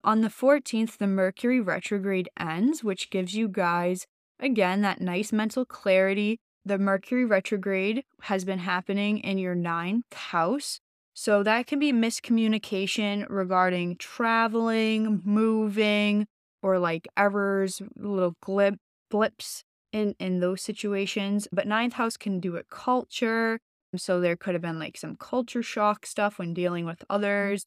on 0.04 0.22
the 0.22 0.30
14th, 0.30 0.98
the 0.98 1.08
Mercury 1.08 1.60
retrograde 1.60 2.30
ends, 2.40 2.84
which 2.84 3.10
gives 3.10 3.36
you 3.36 3.48
guys, 3.48 4.06
again, 4.40 4.82
that 4.82 5.02
nice 5.02 5.32
mental 5.32 5.66
clarity. 5.66 6.40
The 6.68 6.78
Mercury 6.78 7.24
retrograde 7.24 8.04
has 8.24 8.44
been 8.44 8.60
happening 8.60 9.20
in 9.20 9.38
your 9.38 9.56
ninth 9.56 10.14
house. 10.14 10.82
So 11.14 11.42
that 11.44 11.66
can 11.66 11.80
be 11.80 11.94
miscommunication 11.94 13.26
regarding 13.30 13.96
traveling, 13.96 15.22
moving, 15.24 16.28
or 16.62 16.78
like 16.78 17.08
errors, 17.16 17.82
little 17.96 18.36
glip, 18.44 18.76
blips 19.10 19.64
in, 19.94 20.14
in 20.20 20.42
those 20.42 20.62
situations. 20.62 21.48
But 21.54 21.68
ninth 21.68 21.94
house 21.94 22.18
can 22.18 22.42
do 22.42 22.58
it 22.58 22.70
culture. 22.70 23.60
So 23.96 24.20
there 24.20 24.36
could 24.36 24.54
have 24.54 24.62
been 24.62 24.78
like 24.78 24.98
some 24.98 25.16
culture 25.16 25.64
shock 25.64 26.06
stuff 26.06 26.38
when 26.38 26.54
dealing 26.54 26.86
with 26.86 27.00
mm-hmm. 27.00 27.16
others. 27.16 27.66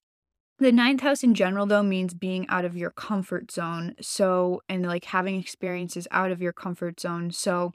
The 0.59 0.73
ninth 0.73 1.01
house 1.01 1.23
in 1.23 1.33
general, 1.33 1.65
though, 1.65 1.83
means 1.83 2.13
being 2.13 2.47
out 2.51 2.67
of 2.67 2.77
your 2.77 2.91
comfort 2.91 3.51
zone. 3.51 3.95
So, 4.03 4.61
and 4.69 4.85
like 4.85 5.07
having 5.07 5.41
experiences 5.41 6.07
out 6.11 6.31
of 6.31 6.43
your 6.43 6.53
comfort 6.53 7.01
zone. 7.01 7.31
So, 7.31 7.73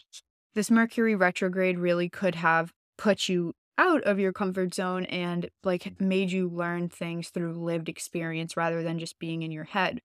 this 0.56 0.72
Mercury 0.72 1.16
retrograde 1.16 1.78
really 1.78 2.10
could 2.10 2.36
have 2.36 2.72
put 2.98 3.30
you 3.30 3.54
out 3.78 4.02
of 4.04 4.20
your 4.20 4.32
comfort 4.32 4.74
zone 4.74 5.06
and 5.06 5.50
like 5.64 6.00
made 6.00 6.32
you 6.32 6.48
learn 6.48 6.88
things 6.88 7.30
through 7.30 7.54
lived 7.54 7.90
experience 7.90 8.56
rather 8.56 8.82
than 8.82 8.98
just 8.98 9.20
being 9.20 9.44
in 9.44 9.52
your 9.52 9.66
head. 9.66 10.00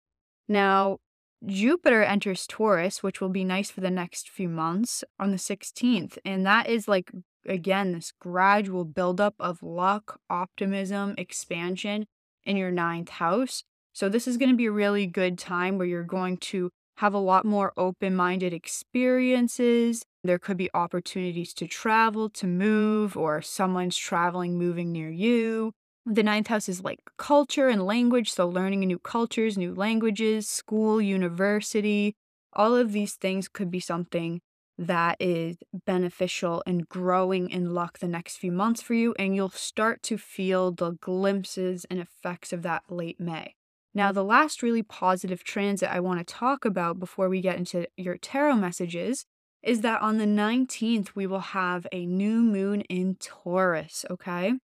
Now, 0.48 0.98
Jupiter 1.46 2.03
enters 2.03 2.46
Taurus, 2.46 3.03
which 3.03 3.20
will 3.20 3.30
be 3.30 3.44
nice 3.44 3.70
for 3.70 3.80
the 3.80 3.90
next 3.90 4.28
few 4.28 4.48
months 4.48 5.05
on 5.18 5.30
the 5.30 5.38
16th. 5.38 6.18
And 6.24 6.44
that 6.44 6.68
is 6.68 6.86
like, 6.86 7.11
again, 7.46 7.92
this 7.92 8.12
gradual 8.20 8.84
buildup 8.84 9.34
of 9.38 9.62
luck, 9.62 10.20
optimism, 10.28 11.14
expansion 11.16 12.07
in 12.44 12.57
your 12.57 12.70
ninth 12.70 13.09
house. 13.09 13.62
So, 13.92 14.09
this 14.09 14.28
is 14.28 14.36
going 14.36 14.51
to 14.51 14.57
be 14.57 14.66
a 14.66 14.72
really 14.72 15.07
good 15.07 15.38
time 15.38 15.78
where 15.78 15.86
you're 15.86 16.03
going 16.05 16.36
to 16.38 16.70
have 16.96 17.14
a 17.14 17.18
lot 17.18 17.44
more 17.44 17.72
open 17.76 18.14
minded 18.14 18.53
experiences. 18.53 20.05
There 20.22 20.38
could 20.38 20.56
be 20.56 20.68
opportunities 20.74 21.54
to 21.54 21.66
travel, 21.66 22.28
to 22.30 22.46
move, 22.46 23.16
or 23.16 23.40
someone's 23.40 23.96
traveling, 23.96 24.58
moving 24.58 24.92
near 24.92 25.08
you. 25.10 25.72
The 26.04 26.22
ninth 26.22 26.48
house 26.48 26.68
is 26.68 26.82
like 26.82 27.00
culture 27.16 27.68
and 27.68 27.86
language. 27.86 28.30
So, 28.30 28.48
learning 28.48 28.80
new 28.80 28.98
cultures, 28.98 29.56
new 29.56 29.74
languages, 29.74 30.48
school, 30.48 31.00
university, 31.00 32.14
all 32.52 32.76
of 32.76 32.92
these 32.92 33.14
things 33.14 33.48
could 33.48 33.70
be 33.70 33.80
something 33.80 34.40
that 34.76 35.16
is 35.20 35.58
beneficial 35.86 36.62
and 36.66 36.88
growing 36.88 37.50
in 37.50 37.74
luck 37.74 37.98
the 37.98 38.08
next 38.08 38.38
few 38.38 38.50
months 38.52 38.80
for 38.82 38.94
you. 38.94 39.14
And 39.18 39.34
you'll 39.36 39.50
start 39.50 40.02
to 40.04 40.18
feel 40.18 40.72
the 40.72 40.92
glimpses 40.92 41.86
and 41.90 42.00
effects 42.00 42.52
of 42.52 42.62
that 42.62 42.84
late 42.88 43.20
May. 43.20 43.54
Now, 43.94 44.12
the 44.12 44.24
last 44.24 44.62
really 44.62 44.82
positive 44.82 45.44
transit 45.44 45.90
I 45.90 46.00
want 46.00 46.18
to 46.20 46.24
talk 46.34 46.64
about 46.64 46.98
before 46.98 47.28
we 47.28 47.40
get 47.40 47.56
into 47.56 47.86
your 47.96 48.16
tarot 48.16 48.56
messages 48.56 49.26
is 49.62 49.82
that 49.82 50.00
on 50.00 50.18
the 50.18 50.26
19th, 50.26 51.11
we 51.14 51.26
will 51.26 51.40
have 51.40 51.86
a 51.92 52.06
new 52.06 52.40
moon 52.40 52.80
in 52.82 53.16
Taurus, 53.16 54.04
okay? 54.11 54.54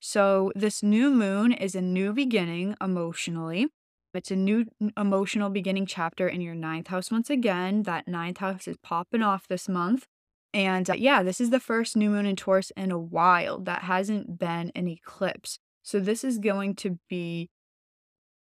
So, 0.00 0.52
this 0.54 0.82
new 0.82 1.10
moon 1.10 1.52
is 1.52 1.74
a 1.74 1.80
new 1.80 2.12
beginning 2.12 2.76
emotionally. 2.80 3.68
It's 4.14 4.30
a 4.30 4.36
new 4.36 4.66
emotional 4.96 5.48
beginning 5.48 5.86
chapter 5.86 6.28
in 6.28 6.40
your 6.42 6.54
ninth 6.54 6.88
house 6.88 7.10
once 7.10 7.30
again. 7.30 7.84
That 7.84 8.06
ninth 8.06 8.38
house 8.38 8.68
is 8.68 8.76
popping 8.82 9.22
off 9.22 9.48
this 9.48 9.68
month. 9.68 10.06
And 10.52 10.88
uh, 10.90 10.94
yeah, 10.94 11.22
this 11.22 11.40
is 11.40 11.50
the 11.50 11.60
first 11.60 11.96
new 11.96 12.10
moon 12.10 12.26
in 12.26 12.36
Taurus 12.36 12.72
in 12.76 12.90
a 12.90 12.98
while 12.98 13.58
that 13.60 13.82
hasn't 13.82 14.38
been 14.38 14.70
an 14.74 14.86
eclipse. 14.86 15.58
So 15.82 15.98
this 15.98 16.24
is 16.24 16.38
going 16.38 16.74
to 16.76 16.98
be 17.08 17.48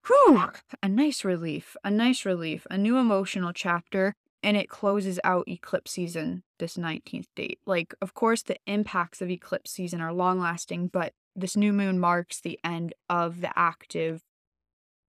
whew, 0.07 0.51
a 0.83 0.89
nice 0.89 1.25
relief, 1.25 1.77
a 1.85 1.91
nice 1.91 2.25
relief, 2.25 2.67
a 2.71 2.77
new 2.77 2.99
emotional 2.99 3.53
chapter. 3.53 4.15
And 4.45 4.59
it 4.59 4.69
closes 4.69 5.19
out 5.25 5.49
eclipse 5.49 5.93
season 5.93 6.43
this 6.59 6.77
19th 6.77 7.29
date. 7.35 7.61
Like, 7.65 7.95
of 8.03 8.13
course, 8.13 8.43
the 8.43 8.59
impacts 8.67 9.23
of 9.23 9.31
eclipse 9.31 9.71
season 9.71 10.03
are 10.03 10.13
long 10.13 10.39
lasting, 10.39 10.89
but 10.89 11.15
this 11.35 11.57
new 11.57 11.73
moon 11.73 11.99
marks 11.99 12.43
the 12.43 12.61
end 12.63 12.93
of 13.09 13.41
the 13.41 13.59
active 13.59 14.21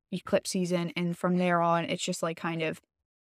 eclipse 0.10 0.52
season. 0.52 0.94
And 0.96 1.18
from 1.18 1.38
there 1.38 1.62
on, 1.62 1.84
it's 1.84 2.04
just 2.04 2.24
like 2.24 2.38
kind 2.38 2.62
of 2.62 2.80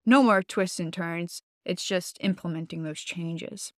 no 0.03 0.24
more 0.24 0.41
twists 0.41 0.80
and 0.80 0.91
turns. 0.91 1.43
It's 1.64 1.86
just 1.86 2.18
implementing 2.22 2.82
those 2.82 3.01
changes. 3.01 3.72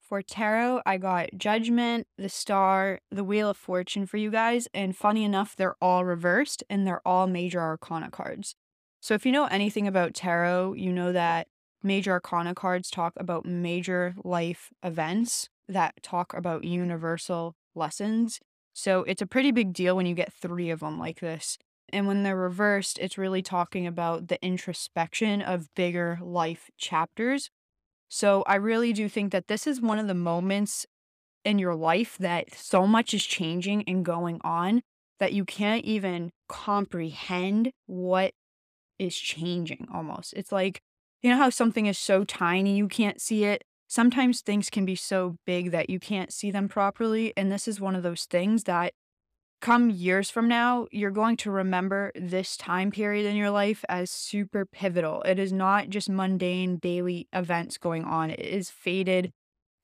For 0.00 0.22
tarot, 0.22 0.82
I 0.86 0.98
got 0.98 1.30
Judgment, 1.36 2.06
the 2.16 2.28
Star, 2.28 3.00
the 3.10 3.24
Wheel 3.24 3.50
of 3.50 3.56
Fortune 3.56 4.06
for 4.06 4.18
you 4.18 4.30
guys. 4.30 4.68
And 4.72 4.96
funny 4.96 5.24
enough, 5.24 5.56
they're 5.56 5.76
all 5.82 6.04
reversed 6.04 6.62
and 6.70 6.86
they're 6.86 7.06
all 7.06 7.26
major 7.26 7.60
arcana 7.60 8.10
cards. 8.10 8.54
So 9.00 9.14
if 9.14 9.24
you 9.24 9.32
know 9.32 9.46
anything 9.46 9.86
about 9.86 10.14
tarot, 10.14 10.74
you 10.74 10.92
know 10.92 11.12
that 11.12 11.48
major 11.82 12.12
arcana 12.12 12.54
cards 12.54 12.90
talk 12.90 13.14
about 13.16 13.46
major 13.46 14.14
life 14.24 14.70
events 14.82 15.48
that 15.68 16.02
talk 16.02 16.34
about 16.34 16.64
universal 16.64 17.54
lessons. 17.74 18.40
So 18.74 19.02
it's 19.04 19.22
a 19.22 19.26
pretty 19.26 19.52
big 19.52 19.72
deal 19.72 19.96
when 19.96 20.06
you 20.06 20.14
get 20.14 20.32
three 20.32 20.70
of 20.70 20.80
them 20.80 20.98
like 20.98 21.20
this. 21.20 21.58
And 21.90 22.06
when 22.06 22.22
they're 22.22 22.36
reversed, 22.36 22.98
it's 23.00 23.16
really 23.18 23.42
talking 23.42 23.86
about 23.86 24.28
the 24.28 24.42
introspection 24.44 25.40
of 25.40 25.72
bigger 25.74 26.18
life 26.22 26.68
chapters. 26.76 27.50
So 28.08 28.42
I 28.46 28.56
really 28.56 28.92
do 28.92 29.08
think 29.08 29.32
that 29.32 29.48
this 29.48 29.66
is 29.66 29.80
one 29.80 29.98
of 29.98 30.06
the 30.06 30.14
moments 30.14 30.86
in 31.44 31.58
your 31.58 31.74
life 31.74 32.18
that 32.18 32.52
so 32.54 32.86
much 32.86 33.14
is 33.14 33.24
changing 33.24 33.84
and 33.88 34.04
going 34.04 34.40
on 34.42 34.82
that 35.18 35.32
you 35.32 35.44
can't 35.44 35.84
even 35.84 36.30
comprehend 36.48 37.70
what 37.86 38.32
is 38.98 39.16
changing 39.16 39.88
almost. 39.92 40.34
It's 40.34 40.52
like, 40.52 40.80
you 41.22 41.30
know 41.30 41.36
how 41.36 41.50
something 41.50 41.86
is 41.86 41.98
so 41.98 42.24
tiny 42.24 42.76
you 42.76 42.88
can't 42.88 43.20
see 43.20 43.44
it? 43.44 43.64
Sometimes 43.86 44.40
things 44.40 44.70
can 44.70 44.84
be 44.84 44.94
so 44.94 45.36
big 45.46 45.70
that 45.70 45.88
you 45.88 45.98
can't 45.98 46.32
see 46.32 46.50
them 46.50 46.68
properly. 46.68 47.32
And 47.36 47.50
this 47.50 47.66
is 47.66 47.80
one 47.80 47.96
of 47.96 48.02
those 48.02 48.24
things 48.24 48.64
that 48.64 48.92
come 49.60 49.90
years 49.90 50.30
from 50.30 50.46
now, 50.46 50.86
you're 50.92 51.10
going 51.10 51.36
to 51.38 51.50
remember 51.50 52.12
this 52.14 52.56
time 52.56 52.90
period 52.90 53.26
in 53.26 53.34
your 53.34 53.50
life 53.50 53.84
as 53.88 54.10
super 54.10 54.64
pivotal. 54.64 55.22
It 55.22 55.38
is 55.38 55.52
not 55.52 55.88
just 55.88 56.08
mundane 56.08 56.76
daily 56.76 57.28
events 57.32 57.78
going 57.78 58.04
on, 58.04 58.30
it 58.30 58.40
is 58.40 58.70
faded 58.70 59.32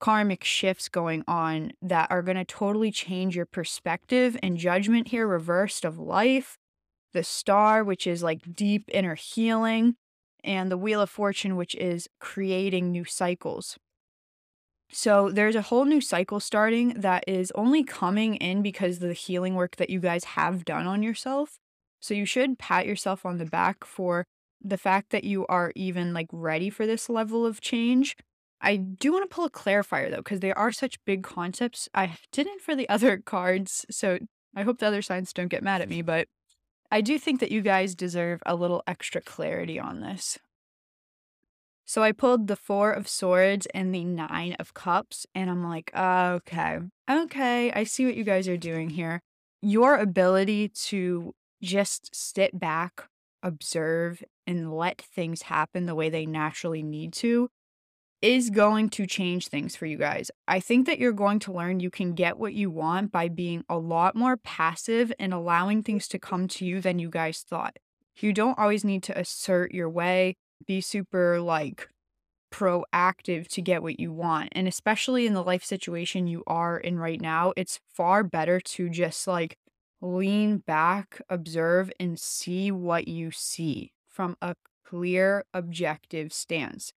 karmic 0.00 0.44
shifts 0.44 0.88
going 0.88 1.24
on 1.26 1.72
that 1.80 2.10
are 2.10 2.22
going 2.22 2.36
to 2.36 2.44
totally 2.44 2.90
change 2.90 3.34
your 3.34 3.46
perspective 3.46 4.36
and 4.42 4.58
judgment 4.58 5.08
here, 5.08 5.26
reversed 5.26 5.84
of 5.84 5.98
life. 5.98 6.58
The 7.14 7.24
star, 7.24 7.82
which 7.82 8.06
is 8.06 8.22
like 8.22 8.54
deep 8.54 8.90
inner 8.92 9.14
healing, 9.14 9.96
and 10.44 10.70
the 10.70 10.76
wheel 10.76 11.00
of 11.00 11.10
fortune, 11.10 11.56
which 11.56 11.74
is 11.76 12.08
creating 12.20 12.92
new 12.92 13.04
cycles. 13.04 13.78
So 14.90 15.30
there's 15.30 15.56
a 15.56 15.62
whole 15.62 15.86
new 15.86 16.00
cycle 16.00 16.38
starting 16.38 17.00
that 17.00 17.24
is 17.26 17.50
only 17.54 17.82
coming 17.82 18.36
in 18.36 18.62
because 18.62 18.98
the 18.98 19.12
healing 19.12 19.54
work 19.54 19.76
that 19.76 19.90
you 19.90 19.98
guys 19.98 20.24
have 20.24 20.64
done 20.64 20.86
on 20.86 21.02
yourself. 21.02 21.58
So 22.00 22.14
you 22.14 22.26
should 22.26 22.58
pat 22.58 22.86
yourself 22.86 23.24
on 23.24 23.38
the 23.38 23.46
back 23.46 23.84
for 23.84 24.24
the 24.62 24.78
fact 24.78 25.10
that 25.10 25.24
you 25.24 25.46
are 25.46 25.72
even 25.74 26.12
like 26.12 26.28
ready 26.30 26.70
for 26.70 26.86
this 26.86 27.08
level 27.08 27.44
of 27.46 27.60
change. 27.60 28.16
I 28.60 28.76
do 28.76 29.12
want 29.12 29.28
to 29.28 29.34
pull 29.34 29.44
a 29.44 29.50
clarifier 29.50 30.10
though, 30.10 30.18
because 30.18 30.40
they 30.40 30.52
are 30.52 30.72
such 30.72 31.02
big 31.04 31.22
concepts. 31.22 31.88
I 31.94 32.16
didn't 32.30 32.60
for 32.60 32.76
the 32.76 32.88
other 32.90 33.18
cards, 33.18 33.84
so 33.90 34.18
I 34.54 34.62
hope 34.62 34.78
the 34.78 34.86
other 34.86 35.02
signs 35.02 35.32
don't 35.32 35.48
get 35.48 35.62
mad 35.62 35.80
at 35.80 35.88
me, 35.88 36.02
but 36.02 36.28
I 36.94 37.00
do 37.00 37.18
think 37.18 37.40
that 37.40 37.50
you 37.50 37.60
guys 37.60 37.96
deserve 37.96 38.40
a 38.46 38.54
little 38.54 38.84
extra 38.86 39.20
clarity 39.20 39.80
on 39.80 39.98
this. 39.98 40.38
So 41.84 42.04
I 42.04 42.12
pulled 42.12 42.46
the 42.46 42.54
Four 42.54 42.92
of 42.92 43.08
Swords 43.08 43.66
and 43.74 43.92
the 43.92 44.04
Nine 44.04 44.54
of 44.60 44.74
Cups, 44.74 45.26
and 45.34 45.50
I'm 45.50 45.64
like, 45.64 45.90
okay, 45.92 46.78
okay, 47.10 47.72
I 47.72 47.82
see 47.82 48.06
what 48.06 48.14
you 48.14 48.22
guys 48.22 48.46
are 48.46 48.56
doing 48.56 48.90
here. 48.90 49.22
Your 49.60 49.96
ability 49.96 50.68
to 50.68 51.34
just 51.60 52.14
sit 52.14 52.60
back, 52.60 53.08
observe, 53.42 54.22
and 54.46 54.72
let 54.72 55.02
things 55.02 55.42
happen 55.42 55.86
the 55.86 55.96
way 55.96 56.10
they 56.10 56.26
naturally 56.26 56.84
need 56.84 57.12
to 57.14 57.50
is 58.24 58.48
going 58.48 58.88
to 58.88 59.06
change 59.06 59.48
things 59.48 59.76
for 59.76 59.84
you 59.84 59.98
guys. 59.98 60.30
I 60.48 60.58
think 60.58 60.86
that 60.86 60.98
you're 60.98 61.12
going 61.12 61.40
to 61.40 61.52
learn 61.52 61.80
you 61.80 61.90
can 61.90 62.14
get 62.14 62.38
what 62.38 62.54
you 62.54 62.70
want 62.70 63.12
by 63.12 63.28
being 63.28 63.64
a 63.68 63.76
lot 63.76 64.16
more 64.16 64.38
passive 64.38 65.12
and 65.18 65.34
allowing 65.34 65.82
things 65.82 66.08
to 66.08 66.18
come 66.18 66.48
to 66.48 66.64
you 66.64 66.80
than 66.80 66.98
you 66.98 67.10
guys 67.10 67.44
thought. 67.46 67.76
You 68.16 68.32
don't 68.32 68.58
always 68.58 68.82
need 68.82 69.02
to 69.04 69.18
assert 69.18 69.74
your 69.74 69.90
way 69.90 70.36
be 70.66 70.80
super 70.80 71.38
like 71.38 71.88
proactive 72.50 73.46
to 73.48 73.60
get 73.60 73.82
what 73.82 74.00
you 74.00 74.10
want. 74.10 74.48
And 74.52 74.66
especially 74.66 75.26
in 75.26 75.34
the 75.34 75.42
life 75.42 75.62
situation 75.62 76.26
you 76.26 76.44
are 76.46 76.78
in 76.78 76.98
right 76.98 77.20
now, 77.20 77.52
it's 77.58 77.80
far 77.92 78.22
better 78.22 78.58
to 78.58 78.88
just 78.88 79.26
like 79.26 79.58
lean 80.00 80.58
back, 80.58 81.20
observe, 81.28 81.92
and 82.00 82.18
see 82.18 82.70
what 82.70 83.06
you 83.06 83.30
see 83.30 83.92
from 84.08 84.36
a 84.40 84.54
clear, 84.82 85.44
objective 85.52 86.32
stance. 86.32 86.92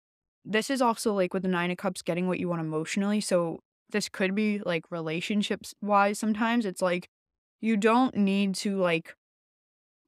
This 0.49 0.69
is 0.69 0.81
also 0.81 1.13
like 1.13 1.33
with 1.33 1.43
the 1.43 1.49
Nine 1.49 1.71
of 1.71 1.77
Cups, 1.77 2.01
getting 2.01 2.27
what 2.27 2.39
you 2.39 2.47
want 2.47 2.61
emotionally. 2.61 3.21
So, 3.21 3.59
this 3.89 4.09
could 4.09 4.35
be 4.35 4.59
like 4.65 4.91
relationships 4.91 5.73
wise 5.81 6.19
sometimes. 6.19 6.65
It's 6.65 6.81
like 6.81 7.09
you 7.61 7.77
don't 7.77 8.15
need 8.15 8.55
to 8.55 8.77
like 8.77 9.15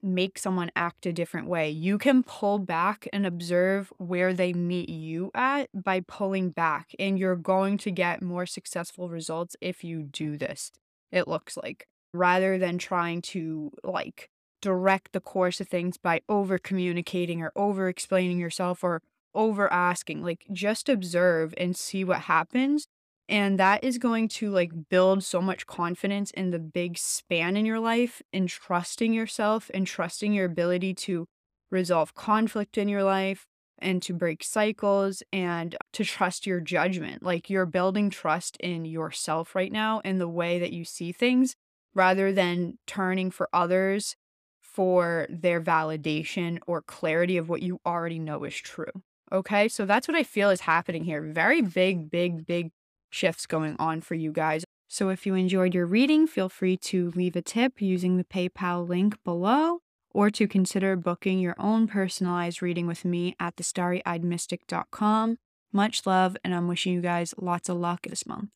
make 0.02 0.38
someone 0.38 0.72
act 0.76 1.06
a 1.06 1.14
different 1.14 1.48
way. 1.48 1.70
You 1.70 1.98
can 1.98 2.24
pull 2.24 2.60
back 2.60 3.08
and 3.12 3.26
observe 3.26 3.92
where 3.98 4.34
they 4.34 4.54
meet 4.54 4.90
you 4.90 5.32
at 5.34 5.70
by 5.74 6.02
pulling 6.02 6.52
back, 6.52 6.96
and 6.98 7.20
you're 7.20 7.36
going 7.36 7.78
to 7.80 7.92
get 7.92 8.22
more 8.22 8.46
successful 8.46 9.10
results 9.10 9.56
if 9.62 9.84
you 9.84 10.04
do 10.04 10.38
this. 10.38 10.72
It 11.12 11.28
looks 11.28 11.58
like 11.58 11.88
rather 12.14 12.58
than 12.58 12.78
trying 12.78 13.22
to 13.22 13.72
like 13.84 14.30
direct 14.62 15.14
the 15.14 15.20
course 15.20 15.62
of 15.62 15.68
things 15.68 15.98
by 15.98 16.22
over 16.28 16.58
communicating 16.58 17.42
or 17.42 17.52
over 17.56 17.88
explaining 17.88 18.40
yourself 18.40 18.84
or 18.84 19.02
over 19.34 19.72
asking. 19.72 20.24
Like, 20.24 20.46
just 20.52 20.90
observe 20.90 21.54
and 21.58 21.76
see 21.76 22.04
what 22.04 22.22
happens. 22.22 22.88
And 23.28 23.60
that 23.60 23.84
is 23.84 24.00
going 24.00 24.28
to 24.30 24.50
like 24.50 24.72
build 24.90 25.24
so 25.24 25.40
much 25.40 25.68
confidence 25.68 26.32
in 26.32 26.50
the 26.50 26.58
big 26.58 26.98
span 26.98 27.56
in 27.56 27.64
your 27.66 27.80
life 27.80 28.24
and 28.34 28.50
trusting 28.50 29.14
yourself 29.14 29.70
and 29.72 29.86
trusting 29.86 30.34
your 30.34 30.46
ability 30.46 30.96
to 30.96 31.28
resolve 31.70 32.16
conflict 32.16 32.76
in 32.76 32.90
your 32.90 33.04
life 33.04 33.46
and 33.78 34.02
to 34.02 34.14
break 34.14 34.44
cycles 34.44 35.22
and 35.32 35.78
to 35.94 36.04
trust 36.04 36.48
your 36.48 36.60
judgment. 36.60 37.22
Like 37.22 37.52
you're 37.52 37.68
building 37.68 38.10
trust 38.10 38.58
in 38.58 38.86
yourself 38.86 39.54
right 39.54 39.72
now 39.72 40.02
and 40.04 40.20
the 40.20 40.28
way 40.28 40.58
that 40.58 40.74
you 40.74 40.84
see 40.84 41.12
things 41.12 41.56
rather 41.94 42.34
than 42.34 42.80
turning 42.88 43.30
for 43.30 43.48
others 43.54 44.16
for 44.60 45.28
their 45.30 45.62
validation 45.62 46.60
or 46.66 46.82
clarity 46.82 47.38
of 47.38 47.48
what 47.48 47.62
you 47.62 47.80
already 47.86 48.20
know 48.20 48.44
is 48.44 48.56
true. 48.56 49.04
Okay, 49.32 49.68
so 49.68 49.86
that's 49.86 50.08
what 50.08 50.18
I 50.18 50.24
feel 50.24 50.50
is 50.50 50.62
happening 50.62 51.04
here. 51.04 51.22
Very 51.22 51.62
big, 51.62 52.10
big, 52.10 52.46
big 52.46 52.72
shifts 53.10 53.46
going 53.46 53.76
on 53.78 54.02
for 54.02 54.16
you 54.16 54.32
guys. 54.32 54.66
So 54.88 55.10
if 55.10 55.26
you 55.26 55.36
enjoyed 55.36 55.76
your 55.76 55.86
reading, 55.86 56.26
feel 56.26 56.50
free 56.50 56.76
to 56.78 57.12
leave 57.12 57.36
a 57.36 57.42
tip 57.42 57.80
using 57.80 58.18
the 58.18 58.24
PayPal 58.24 58.88
link 58.88 59.24
below 59.24 59.82
or 60.12 60.32
to 60.32 60.48
consider 60.48 60.96
booking 60.96 61.40
your 61.40 61.56
own 61.60 61.88
personalized 61.88 62.64
reading 62.64 62.88
with 62.88 63.06
me 63.06 63.36
at 63.40 63.56
thestarryeyedmystic.com. 63.56 65.38
Much 65.72 66.08
love, 66.08 66.36
and 66.44 66.56
I'm 66.56 66.68
wishing 66.68 66.94
you 66.94 67.02
guys 67.02 67.36
lots 67.38 67.70
of 67.70 67.78
luck 67.78 68.08
this 68.10 68.26
month. 68.26 68.50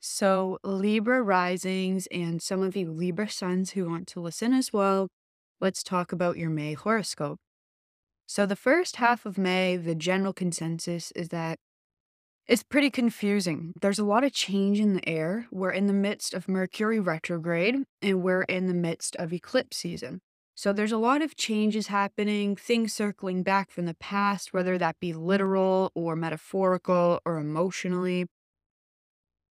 So, 0.00 0.58
Libra 0.62 1.22
risings 1.22 2.06
and 2.08 2.42
some 2.42 2.62
of 2.62 2.76
you 2.76 2.90
Libra 2.92 3.30
suns 3.30 3.70
who 3.70 3.88
want 3.88 4.06
to 4.08 4.20
listen 4.20 4.52
as 4.52 4.72
well, 4.72 5.08
let's 5.60 5.82
talk 5.82 6.12
about 6.12 6.36
your 6.36 6.50
May 6.50 6.74
horoscope. 6.74 7.40
So, 8.28 8.44
the 8.44 8.56
first 8.56 8.96
mm. 8.96 8.98
half 8.98 9.24
of 9.24 9.38
May, 9.38 9.78
the 9.78 9.94
general 9.94 10.34
consensus 10.34 11.10
is 11.12 11.30
that 11.30 11.58
it's 12.46 12.62
pretty 12.62 12.90
confusing. 12.90 13.72
There's 13.80 13.98
a 13.98 14.04
lot 14.04 14.22
of 14.22 14.32
change 14.32 14.80
in 14.80 14.94
the 14.94 15.08
air. 15.08 15.46
We're 15.50 15.70
in 15.70 15.86
the 15.86 15.92
midst 15.94 16.34
of 16.34 16.48
Mercury 16.48 17.00
retrograde 17.00 17.76
and 18.02 18.22
we're 18.22 18.42
in 18.42 18.66
the 18.66 18.74
midst 18.74 19.16
of 19.16 19.32
eclipse 19.32 19.78
season. 19.78 20.20
So 20.54 20.72
there's 20.72 20.92
a 20.92 20.98
lot 20.98 21.22
of 21.22 21.36
changes 21.36 21.86
happening, 21.86 22.56
things 22.56 22.92
circling 22.92 23.42
back 23.42 23.70
from 23.70 23.86
the 23.86 23.94
past, 23.94 24.52
whether 24.52 24.76
that 24.76 25.00
be 25.00 25.12
literal 25.12 25.90
or 25.94 26.16
metaphorical 26.16 27.20
or 27.24 27.38
emotionally. 27.38 28.26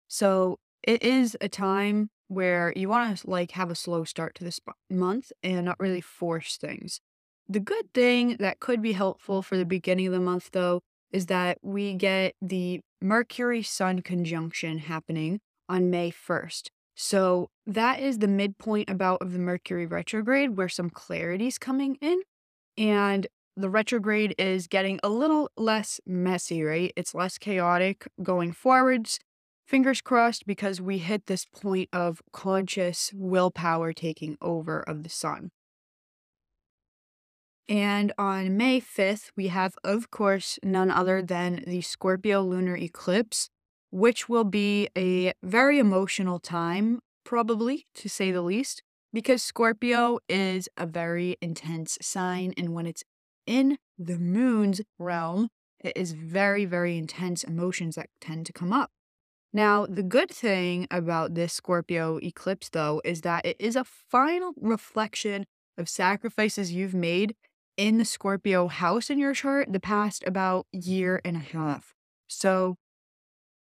So 0.07 0.59
it 0.83 1.01
is 1.03 1.37
a 1.41 1.49
time 1.49 2.09
where 2.27 2.71
you 2.75 2.87
want 2.89 3.17
to 3.17 3.29
like 3.29 3.51
have 3.51 3.69
a 3.69 3.75
slow 3.75 4.03
start 4.03 4.35
to 4.35 4.43
this 4.43 4.59
month 4.89 5.31
and 5.43 5.65
not 5.65 5.79
really 5.79 6.01
force 6.01 6.57
things. 6.57 7.01
The 7.49 7.59
good 7.59 7.93
thing 7.93 8.37
that 8.39 8.59
could 8.59 8.81
be 8.81 8.93
helpful 8.93 9.41
for 9.41 9.57
the 9.57 9.65
beginning 9.65 10.07
of 10.07 10.13
the 10.13 10.19
month 10.19 10.51
though 10.51 10.81
is 11.11 11.25
that 11.25 11.57
we 11.61 11.93
get 11.93 12.35
the 12.41 12.81
Mercury 13.01 13.63
Sun 13.63 14.01
conjunction 14.01 14.77
happening 14.79 15.39
on 15.67 15.89
May 15.89 16.11
1st. 16.11 16.69
So 16.95 17.49
that 17.65 17.99
is 17.99 18.19
the 18.19 18.27
midpoint 18.27 18.89
about 18.89 19.21
of 19.21 19.33
the 19.33 19.39
Mercury 19.39 19.85
retrograde 19.85 20.55
where 20.55 20.69
some 20.69 20.89
clarity 20.89 21.47
is 21.47 21.57
coming 21.57 21.97
in. 22.01 22.21
And 22.77 23.27
the 23.57 23.69
retrograde 23.69 24.35
is 24.37 24.67
getting 24.67 24.99
a 25.03 25.09
little 25.09 25.49
less 25.57 25.99
messy, 26.05 26.63
right? 26.63 26.93
It's 26.95 27.15
less 27.15 27.37
chaotic 27.37 28.07
going 28.23 28.53
forwards. 28.53 29.19
Fingers 29.65 30.01
crossed 30.01 30.45
because 30.45 30.81
we 30.81 30.99
hit 30.99 31.27
this 31.27 31.45
point 31.45 31.89
of 31.93 32.21
conscious 32.31 33.11
willpower 33.13 33.93
taking 33.93 34.37
over 34.41 34.81
of 34.81 35.03
the 35.03 35.09
sun. 35.09 35.51
And 37.69 38.11
on 38.17 38.57
May 38.57 38.81
5th, 38.81 39.31
we 39.37 39.47
have, 39.47 39.75
of 39.83 40.11
course, 40.11 40.59
none 40.63 40.91
other 40.91 41.21
than 41.21 41.63
the 41.65 41.81
Scorpio 41.81 42.41
lunar 42.41 42.75
eclipse, 42.75 43.49
which 43.91 44.27
will 44.27 44.43
be 44.43 44.89
a 44.97 45.33
very 45.41 45.79
emotional 45.79 46.39
time, 46.39 46.99
probably 47.23 47.85
to 47.95 48.09
say 48.09 48.31
the 48.31 48.41
least, 48.41 48.83
because 49.13 49.41
Scorpio 49.41 50.19
is 50.27 50.67
a 50.75 50.85
very 50.85 51.37
intense 51.41 51.97
sign. 52.01 52.53
And 52.57 52.73
when 52.73 52.85
it's 52.85 53.03
in 53.45 53.77
the 53.97 54.17
moon's 54.17 54.81
realm, 54.99 55.49
it 55.79 55.93
is 55.95 56.11
very, 56.11 56.65
very 56.65 56.97
intense 56.97 57.43
emotions 57.43 57.95
that 57.95 58.09
tend 58.19 58.45
to 58.47 58.53
come 58.53 58.73
up. 58.73 58.91
Now, 59.53 59.85
the 59.85 60.03
good 60.03 60.29
thing 60.29 60.87
about 60.89 61.35
this 61.35 61.53
Scorpio 61.53 62.17
eclipse, 62.21 62.69
though, 62.69 63.01
is 63.03 63.21
that 63.21 63.45
it 63.45 63.57
is 63.59 63.75
a 63.75 63.83
final 63.83 64.53
reflection 64.55 65.45
of 65.77 65.89
sacrifices 65.89 66.71
you've 66.71 66.93
made 66.93 67.35
in 67.81 67.97
the 67.97 68.05
Scorpio 68.05 68.67
house 68.67 69.09
in 69.09 69.17
your 69.17 69.33
chart 69.33 69.73
the 69.73 69.79
past 69.79 70.23
about 70.27 70.67
year 70.71 71.19
and 71.25 71.35
a 71.35 71.39
half. 71.39 71.95
So 72.27 72.75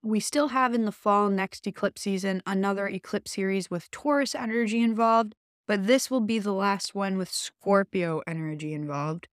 we 0.03 0.19
still 0.19 0.49
have 0.49 0.73
in 0.73 0.87
the 0.87 0.93
fall 0.93 1.29
next 1.29 1.67
eclipse 1.67 2.01
season 2.01 2.43
another 2.47 2.89
eclipse 2.89 3.33
series 3.33 3.71
with 3.71 3.91
Taurus 3.91 4.35
energy 4.35 4.81
involved, 4.81 5.35
but 5.67 5.87
this 5.87 6.11
will 6.11 6.23
be 6.23 6.39
the 6.39 6.55
last 6.55 6.95
one 6.95 7.19
with 7.19 7.31
Scorpio 7.31 8.23
energy 8.27 8.73
involved. 8.73 9.29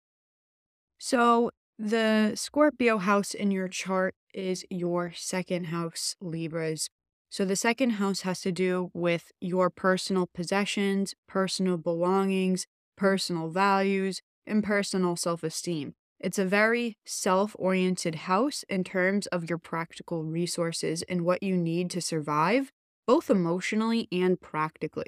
So 0.98 1.52
the 1.78 2.32
Scorpio 2.36 2.98
house 2.98 3.34
in 3.34 3.52
your 3.52 3.68
chart 3.68 4.16
is 4.34 4.64
your 4.70 5.12
second 5.14 5.66
house, 5.66 6.16
Libras. 6.22 6.88
So 7.30 7.44
the 7.44 7.58
second 7.58 7.92
house 7.92 8.22
has 8.22 8.40
to 8.42 8.54
do 8.54 8.90
with 8.94 9.34
your 9.42 9.70
personal 9.70 10.30
possessions, 10.34 11.14
personal 11.28 11.76
belongings, 11.76 12.68
personal 12.96 13.50
values, 13.50 14.22
and 14.52 14.64
personal 14.64 15.16
self 15.16 15.44
esteem. 15.44 15.96
It's 16.20 16.38
a 16.38 16.46
very 16.46 16.98
self 17.06 17.56
oriented 17.58 18.16
house 18.16 18.64
in 18.70 18.84
terms 18.84 19.26
of 19.28 19.50
your 19.50 19.58
practical 19.58 20.24
resources 20.24 21.02
and 21.04 21.26
what 21.26 21.42
you 21.42 21.58
need 21.58 21.90
to 21.92 22.02
survive, 22.02 22.72
both 23.08 23.30
emotionally 23.30 24.08
and 24.12 24.40
practically. 24.40 25.08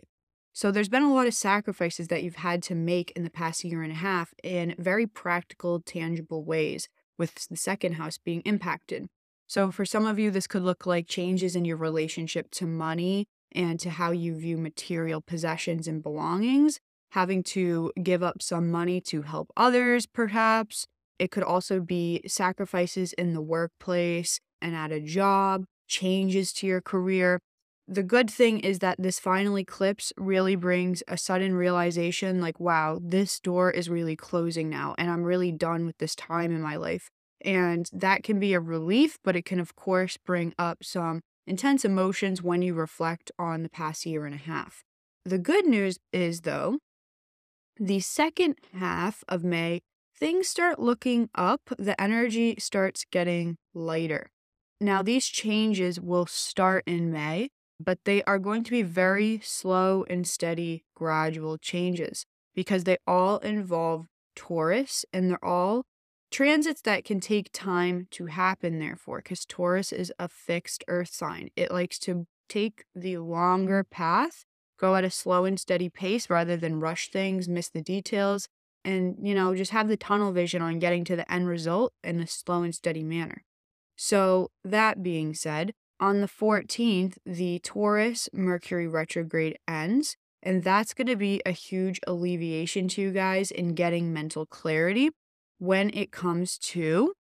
So, 0.54 0.72
there's 0.72 0.90
been 0.90 1.04
a 1.04 1.14
lot 1.14 1.28
of 1.28 1.34
sacrifices 1.36 2.08
that 2.08 2.24
you've 2.24 2.38
had 2.38 2.64
to 2.64 2.76
make 2.76 3.12
in 3.16 3.24
the 3.24 3.30
past 3.30 3.64
year 3.64 3.84
and 3.84 3.92
a 3.92 3.96
half 3.96 4.34
in 4.44 4.76
very 4.80 5.06
practical, 5.06 5.80
tangible 5.82 6.44
ways, 6.44 6.90
with 7.18 7.48
the 7.50 7.58
second 7.58 7.94
house 7.94 8.18
being 8.18 8.42
impacted. 8.42 9.08
So, 9.46 9.70
for 9.72 9.86
some 9.86 10.08
of 10.08 10.18
you, 10.18 10.32
this 10.32 10.48
could 10.48 10.64
look 10.64 10.88
like 10.88 11.08
changes 11.08 11.56
in 11.56 11.66
your 11.66 11.78
relationship 11.78 12.50
to 12.52 12.66
money 12.66 13.28
and 13.52 13.80
to 13.80 13.92
how 13.92 14.12
you 14.12 14.36
view 14.36 14.58
material 14.58 15.22
possessions 15.22 15.88
and 15.88 16.02
belongings 16.02 16.80
having 17.14 17.44
to 17.44 17.92
give 18.02 18.24
up 18.24 18.42
some 18.42 18.72
money 18.72 19.00
to 19.00 19.22
help 19.22 19.52
others, 19.56 20.08
perhaps. 20.08 20.88
It 21.20 21.30
could 21.30 21.44
also 21.44 21.80
be 21.80 22.22
sacrifices 22.26 23.14
in 23.14 23.34
the 23.34 23.42
workplace 23.42 24.40
and 24.62 24.76
at 24.76 24.92
a 24.92 25.00
job, 25.00 25.66
changes 25.88 26.52
to 26.54 26.66
your 26.66 26.82
career. 26.82 27.40
The 27.88 28.02
good 28.02 28.32
thing 28.32 28.60
is 28.62 28.80
that 28.80 28.96
this 28.98 29.20
final 29.20 29.60
eclipse 29.60 30.12
really 30.18 30.56
brings 30.56 31.04
a 31.08 31.18
sudden 31.18 31.54
realization 31.54 32.42
like, 32.42 32.60
wow, 32.60 32.98
this 33.00 33.40
door 33.40 33.70
is 33.70 33.90
really 33.90 34.16
closing 34.16 34.70
now, 34.70 34.96
and 34.98 35.12
I'm 35.12 35.24
really 35.24 35.52
done 35.52 35.86
with 35.86 35.98
this 36.00 36.16
time 36.16 36.52
in 36.52 36.62
my 36.62 36.78
life. 36.78 37.10
And 37.46 37.88
that 37.94 38.24
can 38.24 38.40
be 38.40 38.54
a 38.54 38.60
relief, 38.60 39.20
but 39.24 39.36
it 39.36 39.46
can, 39.46 39.60
of 39.60 39.76
course, 39.76 40.18
bring 40.26 40.54
up 40.58 40.84
some 40.84 41.22
intense 41.46 41.86
emotions 41.86 42.42
when 42.42 42.64
you 42.64 42.74
reflect 42.74 43.32
on 43.38 43.62
the 43.62 43.70
past 43.70 44.06
year 44.06 44.26
and 44.26 44.34
a 44.34 44.40
half. 44.40 44.82
The 45.26 45.38
good 45.38 45.66
news 45.66 46.00
is, 46.12 46.42
though, 46.42 46.80
the 47.80 48.00
second 48.00 48.56
half 48.74 49.24
of 49.28 49.44
May, 49.44 49.82
things 50.16 50.48
start 50.48 50.80
looking 50.80 51.30
up, 51.36 51.62
the 51.78 52.00
energy 52.00 52.56
starts 52.60 53.06
getting 53.10 53.58
lighter. 53.74 54.32
Now, 54.80 55.02
these 55.02 55.28
changes 55.28 56.00
will 56.00 56.26
start 56.26 56.84
in 56.86 57.12
May, 57.12 57.50
but 57.80 58.00
they 58.06 58.24
are 58.24 58.40
going 58.40 58.64
to 58.66 58.72
be 58.72 58.82
very 58.82 59.40
slow 59.44 60.06
and 60.10 60.28
steady, 60.28 60.84
gradual 60.96 61.58
changes 61.58 62.26
because 62.54 62.84
they 62.84 62.98
all 63.08 63.38
involve 63.40 64.08
Taurus 64.36 65.06
and 65.14 65.30
they're 65.30 65.44
all 65.44 65.84
transits 66.32 66.82
that 66.82 67.06
can 67.06 67.20
take 67.20 67.50
time 67.54 68.08
to 68.12 68.26
happen, 68.26 68.80
therefore, 68.80 69.20
because 69.20 69.46
Taurus 69.46 69.92
is 69.92 70.12
a 70.20 70.28
fixed 70.28 70.84
earth 70.88 71.14
sign. 71.14 71.50
It 71.56 71.72
likes 71.72 72.00
to 72.00 72.26
take 72.50 72.86
the 72.96 73.18
longer 73.18 73.84
path 73.84 74.46
go 74.84 74.98
at 74.98 75.06
a 75.06 75.10
slow 75.10 75.46
and 75.46 75.58
steady 75.58 75.88
pace 75.88 76.30
rather 76.30 76.58
than 76.58 76.82
rush 76.82 77.10
things, 77.10 77.48
miss 77.48 77.70
the 77.70 77.82
details, 77.82 78.50
and, 78.84 79.16
you 79.22 79.34
know, 79.34 79.56
just 79.56 79.72
have 79.72 79.88
the 79.88 79.96
tunnel 79.96 80.34
vision 80.34 80.62
on 80.62 80.78
getting 80.78 81.06
to 81.06 81.16
the 81.16 81.32
end 81.32 81.48
result 81.48 81.94
in 82.04 82.20
a 82.20 82.28
slow 82.28 82.64
and 82.64 82.76
steady 82.76 83.02
manner. 83.02 83.44
So, 83.96 84.52
that 84.66 85.02
being 85.02 85.34
said, 85.36 85.72
on 86.02 86.20
the 86.20 86.28
14th, 86.28 87.18
the 87.26 87.60
Taurus 87.60 88.28
Mercury 88.34 88.86
retrograde 88.86 89.58
ends, 89.70 90.18
and 90.42 90.64
that's 90.64 90.94
going 90.94 91.08
to 91.08 91.16
be 91.16 91.42
a 91.46 91.52
huge 91.52 92.02
alleviation 92.06 92.90
to 92.90 93.02
you 93.04 93.12
guys 93.12 93.52
in 93.52 93.76
getting 93.76 94.12
mental 94.12 94.46
clarity 94.46 95.12
when 95.60 95.92
it 95.94 96.12
comes 96.12 96.58
to 96.58 97.14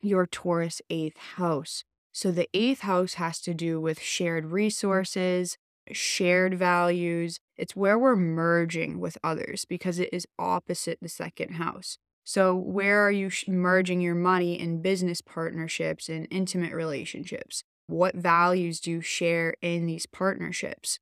your 0.00 0.28
Taurus 0.28 0.80
eighth 0.90 1.18
house. 1.36 1.82
So, 2.12 2.30
the 2.30 2.48
eighth 2.54 2.82
house 2.82 3.14
has 3.14 3.40
to 3.40 3.52
do 3.52 3.80
with 3.80 3.98
shared 3.98 4.52
resources, 4.52 5.56
shared 5.90 6.54
values. 6.54 7.38
It's 7.56 7.76
where 7.76 7.98
we're 7.98 8.16
merging 8.16 9.00
with 9.00 9.18
others 9.22 9.64
because 9.64 9.98
it 9.98 10.08
is 10.12 10.26
opposite 10.38 10.98
the 11.00 11.08
second 11.08 11.54
house. 11.54 11.98
So, 12.24 12.54
where 12.54 13.04
are 13.04 13.10
you 13.10 13.30
merging 13.48 14.00
your 14.00 14.14
money 14.14 14.58
in 14.58 14.80
business 14.80 15.20
partnerships 15.20 16.08
and 16.08 16.28
intimate 16.30 16.72
relationships? 16.72 17.64
What 17.88 18.14
values 18.14 18.80
do 18.80 18.92
you 18.92 19.00
share 19.00 19.54
in 19.60 19.86
these 19.86 20.06
partnerships? 20.06 20.98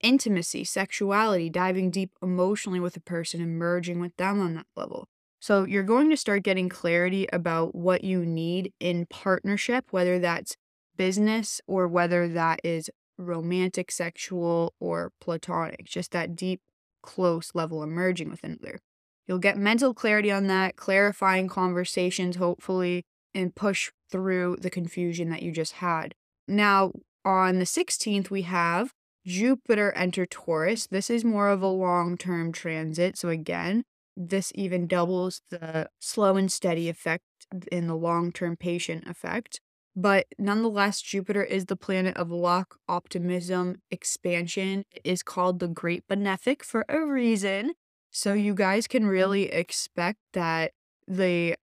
Intimacy, 0.00 0.64
sexuality, 0.64 1.48
diving 1.48 1.90
deep 1.90 2.10
emotionally 2.20 2.80
with 2.80 2.96
a 2.96 3.00
person 3.00 3.40
and 3.40 3.56
merging 3.56 4.00
with 4.00 4.16
them 4.16 4.40
on 4.40 4.54
that 4.54 4.66
level. 4.74 5.06
So, 5.40 5.64
you're 5.64 5.84
going 5.84 6.10
to 6.10 6.16
start 6.16 6.42
getting 6.42 6.68
clarity 6.68 7.28
about 7.32 7.76
what 7.76 8.02
you 8.02 8.26
need 8.26 8.72
in 8.80 9.06
partnership, 9.06 9.86
whether 9.92 10.18
that's 10.18 10.56
business 10.96 11.60
or 11.68 11.86
whether 11.86 12.26
that 12.28 12.60
is 12.64 12.90
romantic, 13.18 13.90
sexual, 13.90 14.74
or 14.80 15.12
platonic, 15.20 15.84
just 15.84 16.10
that 16.12 16.36
deep, 16.36 16.60
close 17.02 17.52
level 17.54 17.82
of 17.82 17.88
merging 17.88 18.30
with 18.30 18.42
another. 18.42 18.80
You'll 19.26 19.38
get 19.38 19.56
mental 19.56 19.94
clarity 19.94 20.30
on 20.30 20.46
that, 20.48 20.76
clarifying 20.76 21.48
conversations, 21.48 22.36
hopefully, 22.36 23.04
and 23.34 23.54
push 23.54 23.90
through 24.10 24.58
the 24.60 24.70
confusion 24.70 25.30
that 25.30 25.42
you 25.42 25.50
just 25.50 25.74
had. 25.74 26.14
Now, 26.46 26.92
on 27.24 27.58
the 27.58 27.64
16th, 27.64 28.30
we 28.30 28.42
have 28.42 28.92
Jupiter 29.26 29.92
enter 29.92 30.26
Taurus. 30.26 30.86
This 30.86 31.08
is 31.08 31.24
more 31.24 31.48
of 31.48 31.62
a 31.62 31.68
long 31.68 32.18
term 32.18 32.52
transit. 32.52 33.16
So, 33.16 33.30
again, 33.30 33.84
this 34.16 34.52
even 34.54 34.86
doubles 34.86 35.40
the 35.50 35.88
slow 35.98 36.36
and 36.36 36.52
steady 36.52 36.88
effect 36.88 37.24
in 37.72 37.86
the 37.86 37.96
long 37.96 38.30
term 38.32 38.56
patient 38.56 39.08
effect. 39.08 39.60
But 39.96 40.26
nonetheless, 40.38 41.00
Jupiter 41.00 41.44
is 41.44 41.66
the 41.66 41.76
planet 41.76 42.16
of 42.16 42.30
luck, 42.30 42.78
optimism, 42.88 43.80
expansion. 43.90 44.84
It 44.90 45.02
is 45.04 45.22
called 45.22 45.60
the 45.60 45.68
Great 45.68 46.06
Benefic 46.08 46.62
for 46.62 46.84
a 46.88 47.00
reason. 47.00 47.74
So 48.10 48.32
you 48.32 48.54
guys 48.54 48.86
can 48.86 49.02
mm-hmm. 49.02 49.10
really 49.10 49.52
expect 49.52 50.18
that 50.32 50.72
the 51.06 51.56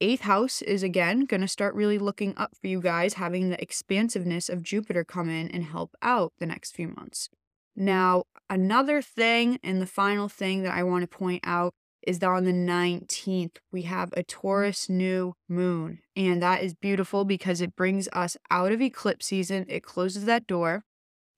eighth 0.00 0.22
house 0.22 0.62
is 0.62 0.82
again 0.82 1.24
going 1.24 1.40
to 1.40 1.48
start 1.48 1.74
really 1.74 1.98
looking 1.98 2.34
up 2.36 2.54
for 2.60 2.66
you 2.68 2.80
guys, 2.80 3.14
having 3.14 3.50
the 3.50 3.60
expansiveness 3.60 4.48
of 4.48 4.62
Jupiter 4.62 5.04
come 5.04 5.28
in 5.28 5.48
and 5.48 5.64
help 5.64 5.94
out 6.02 6.32
the 6.38 6.46
next 6.46 6.74
few 6.74 6.88
months. 6.88 7.28
Now, 7.76 8.24
another 8.50 9.02
thing 9.02 9.58
and 9.62 9.80
the 9.80 9.86
final 9.86 10.28
thing 10.28 10.62
that 10.64 10.74
I 10.74 10.82
want 10.82 11.02
to 11.02 11.16
point 11.16 11.42
out 11.44 11.74
is 12.08 12.20
that 12.20 12.30
on 12.30 12.44
the 12.44 12.52
19th, 12.52 13.56
we 13.70 13.82
have 13.82 14.10
a 14.14 14.22
mm. 14.22 14.26
Taurus 14.26 14.88
new 14.88 15.34
moon. 15.46 16.00
And 16.16 16.42
that 16.42 16.62
is 16.62 16.74
beautiful 16.74 17.26
because 17.26 17.60
it 17.60 17.76
brings 17.76 18.08
us 18.14 18.36
out 18.50 18.72
of 18.72 18.80
eclipse 18.80 19.26
season. 19.26 19.66
It 19.68 19.82
closes 19.82 20.24
that 20.24 20.46
door. 20.46 20.84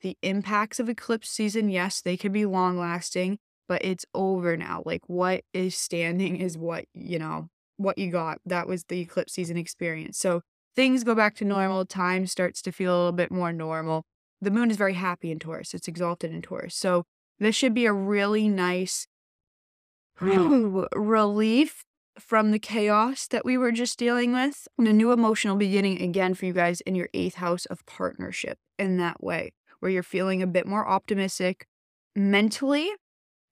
The 0.02 0.16
impacts 0.22 0.78
of 0.78 0.88
eclipse 0.88 1.28
season, 1.28 1.68
yes, 1.68 2.00
they 2.00 2.16
can 2.16 2.30
be 2.30 2.46
long 2.46 2.78
lasting, 2.78 3.38
but 3.68 3.84
it's 3.84 4.06
over 4.14 4.56
now. 4.56 4.82
Like 4.86 5.02
what 5.08 5.42
is 5.52 5.76
standing 5.76 6.36
is 6.36 6.56
what, 6.56 6.84
you 6.94 7.18
know, 7.18 7.48
what 7.76 7.98
you 7.98 8.12
got. 8.12 8.38
That 8.46 8.68
was 8.68 8.84
the 8.84 9.00
eclipse 9.00 9.32
season 9.32 9.56
experience. 9.56 10.18
So 10.18 10.40
things 10.76 11.02
go 11.02 11.16
back 11.16 11.34
to 11.36 11.44
normal. 11.44 11.84
Time 11.84 12.28
starts 12.28 12.62
to 12.62 12.72
feel 12.72 12.94
a 12.94 12.96
little 12.96 13.12
bit 13.12 13.32
more 13.32 13.52
normal. 13.52 14.04
The 14.40 14.52
moon 14.52 14.70
is 14.70 14.76
very 14.76 14.94
happy 14.94 15.32
in 15.32 15.40
Taurus. 15.40 15.74
It's 15.74 15.88
exalted 15.88 16.32
in 16.32 16.42
Taurus. 16.42 16.76
So 16.76 17.02
this 17.40 17.56
should 17.56 17.74
be 17.74 17.86
a 17.86 17.92
really 17.92 18.48
nice 18.48 19.08
Hmm. 20.20 20.84
relief 20.94 21.84
from 22.18 22.50
the 22.50 22.58
chaos 22.58 23.26
that 23.28 23.44
we 23.44 23.56
were 23.56 23.72
just 23.72 23.98
dealing 23.98 24.32
with 24.32 24.68
and 24.76 24.86
a 24.86 24.92
new 24.92 25.12
emotional 25.12 25.56
beginning 25.56 26.00
again 26.02 26.34
for 26.34 26.44
you 26.46 26.52
guys 26.52 26.82
in 26.82 26.94
your 26.94 27.08
eighth 27.14 27.36
house 27.36 27.64
of 27.66 27.84
partnership 27.86 28.58
in 28.78 28.98
that 28.98 29.22
way, 29.22 29.52
where 29.78 29.90
you're 29.90 30.02
feeling 30.02 30.42
a 30.42 30.46
bit 30.46 30.66
more 30.66 30.86
optimistic 30.86 31.66
mentally 32.14 32.90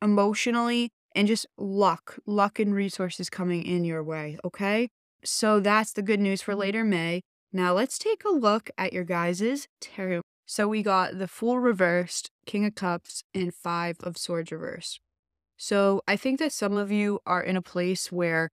emotionally, 0.03 0.91
and 1.15 1.27
just 1.27 1.47
luck, 1.57 2.19
luck 2.27 2.59
and 2.59 2.75
resources 2.75 3.31
coming 3.31 3.65
in 3.65 3.85
your 3.85 4.03
way. 4.03 4.39
Okay. 4.45 4.89
So 5.25 5.61
that's 5.61 5.93
the 5.93 6.03
good 6.03 6.21
news 6.21 6.43
for 6.43 6.55
hmm. 6.55 6.61
later 6.61 6.85
May. 6.85 7.23
Now 7.53 7.73
let's 7.73 7.99
take 7.99 8.25
a 8.25 8.31
look 8.31 8.71
at 8.77 8.93
your 8.93 9.05
guys's 9.05 9.67
tarot. 9.81 10.23
So 10.47 10.69
we 10.69 10.83
got 10.83 11.19
the 11.19 11.29
Fool 11.29 11.59
reversed, 11.59 12.31
King 12.47 12.65
of 12.65 12.75
Cups, 12.75 13.23
and 13.35 13.55
Five 13.55 13.97
of 14.03 14.17
Swords 14.17 14.53
reversed. 14.53 15.01
So 15.59 16.03
I 16.07 16.17
think 16.17 16.39
that 16.39 16.53
some 16.53 16.77
of 16.77 16.91
you 16.91 17.21
are 17.27 17.43
in 17.43 17.57
a 17.57 17.63
place 17.63 18.11
where 18.13 18.51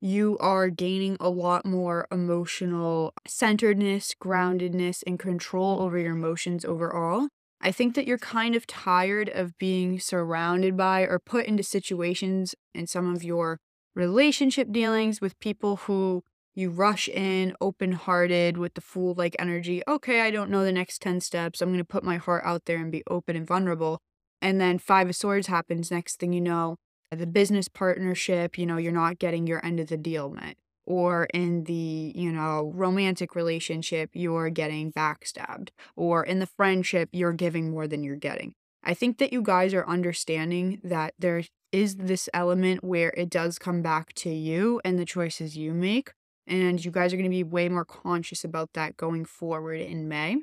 you 0.00 0.36
are 0.40 0.68
gaining 0.68 1.16
a 1.20 1.28
lot 1.28 1.64
more 1.66 2.06
emotional 2.10 3.12
centeredness, 3.26 4.14
groundedness, 4.20 5.02
and 5.06 5.18
control 5.18 5.80
over 5.80 5.98
your 5.98 6.12
emotions 6.12 6.64
overall. 6.64 7.28
I 7.60 7.72
think 7.72 7.94
that 7.94 8.06
you're 8.06 8.18
kind 8.18 8.54
of 8.54 8.66
tired 8.66 9.28
of 9.30 9.56
being 9.58 9.98
surrounded 9.98 10.76
by 10.76 11.02
or 11.02 11.18
put 11.18 11.46
into 11.46 11.62
situations 11.62 12.54
in 12.74 12.86
some 12.86 13.14
of 13.14 13.24
your 13.24 13.58
relationship 13.94 14.70
dealings 14.70 15.20
with 15.20 15.38
people 15.40 15.76
who 15.76 16.22
you 16.54 16.70
rush 16.70 17.08
in 17.08 17.54
open 17.60 17.92
hearted 17.92 18.56
with 18.56 18.74
the 18.74 18.80
fool 18.80 19.14
like 19.14 19.36
energy. 19.38 19.82
Okay, 19.88 20.20
I 20.22 20.30
don't 20.30 20.50
know 20.50 20.64
the 20.64 20.72
next 20.72 21.00
10 21.02 21.20
steps. 21.20 21.60
I'm 21.60 21.68
going 21.68 21.78
to 21.78 21.84
put 21.84 22.04
my 22.04 22.16
heart 22.16 22.42
out 22.44 22.64
there 22.66 22.78
and 22.78 22.92
be 22.92 23.02
open 23.08 23.36
and 23.36 23.46
vulnerable. 23.46 24.00
And 24.46 24.60
then 24.60 24.78
Five 24.78 25.08
of 25.08 25.16
Swords 25.16 25.48
happens. 25.48 25.90
Next 25.90 26.20
thing 26.20 26.32
you 26.32 26.40
know, 26.40 26.76
the 27.10 27.26
business 27.26 27.66
partnership, 27.66 28.56
you 28.56 28.64
know, 28.64 28.76
you're 28.76 28.92
not 28.92 29.18
getting 29.18 29.48
your 29.48 29.64
end 29.66 29.80
of 29.80 29.88
the 29.88 29.96
deal 29.96 30.30
met 30.30 30.54
or 30.86 31.24
in 31.34 31.64
the, 31.64 32.12
you 32.14 32.30
know, 32.30 32.70
romantic 32.72 33.34
relationship, 33.34 34.10
you're 34.12 34.48
getting 34.50 34.92
backstabbed, 34.92 35.70
or 35.96 36.22
in 36.22 36.38
the 36.38 36.46
friendship, 36.46 37.08
you're 37.10 37.32
giving 37.32 37.72
more 37.72 37.88
than 37.88 38.04
you're 38.04 38.14
getting. 38.14 38.52
I 38.84 38.94
think 38.94 39.18
that 39.18 39.32
you 39.32 39.42
guys 39.42 39.74
are 39.74 39.84
understanding 39.84 40.80
that 40.84 41.14
there 41.18 41.42
is 41.72 41.96
this 41.96 42.28
element 42.32 42.84
where 42.84 43.12
it 43.16 43.28
does 43.28 43.58
come 43.58 43.82
back 43.82 44.12
to 44.12 44.30
you 44.30 44.80
and 44.84 44.96
the 44.96 45.04
choices 45.04 45.56
you 45.56 45.74
make. 45.74 46.12
And 46.46 46.84
you 46.84 46.92
guys 46.92 47.12
are 47.12 47.16
going 47.16 47.28
to 47.28 47.36
be 47.36 47.42
way 47.42 47.68
more 47.68 47.84
conscious 47.84 48.44
about 48.44 48.74
that 48.74 48.96
going 48.96 49.24
forward 49.24 49.80
in 49.80 50.06
May. 50.06 50.36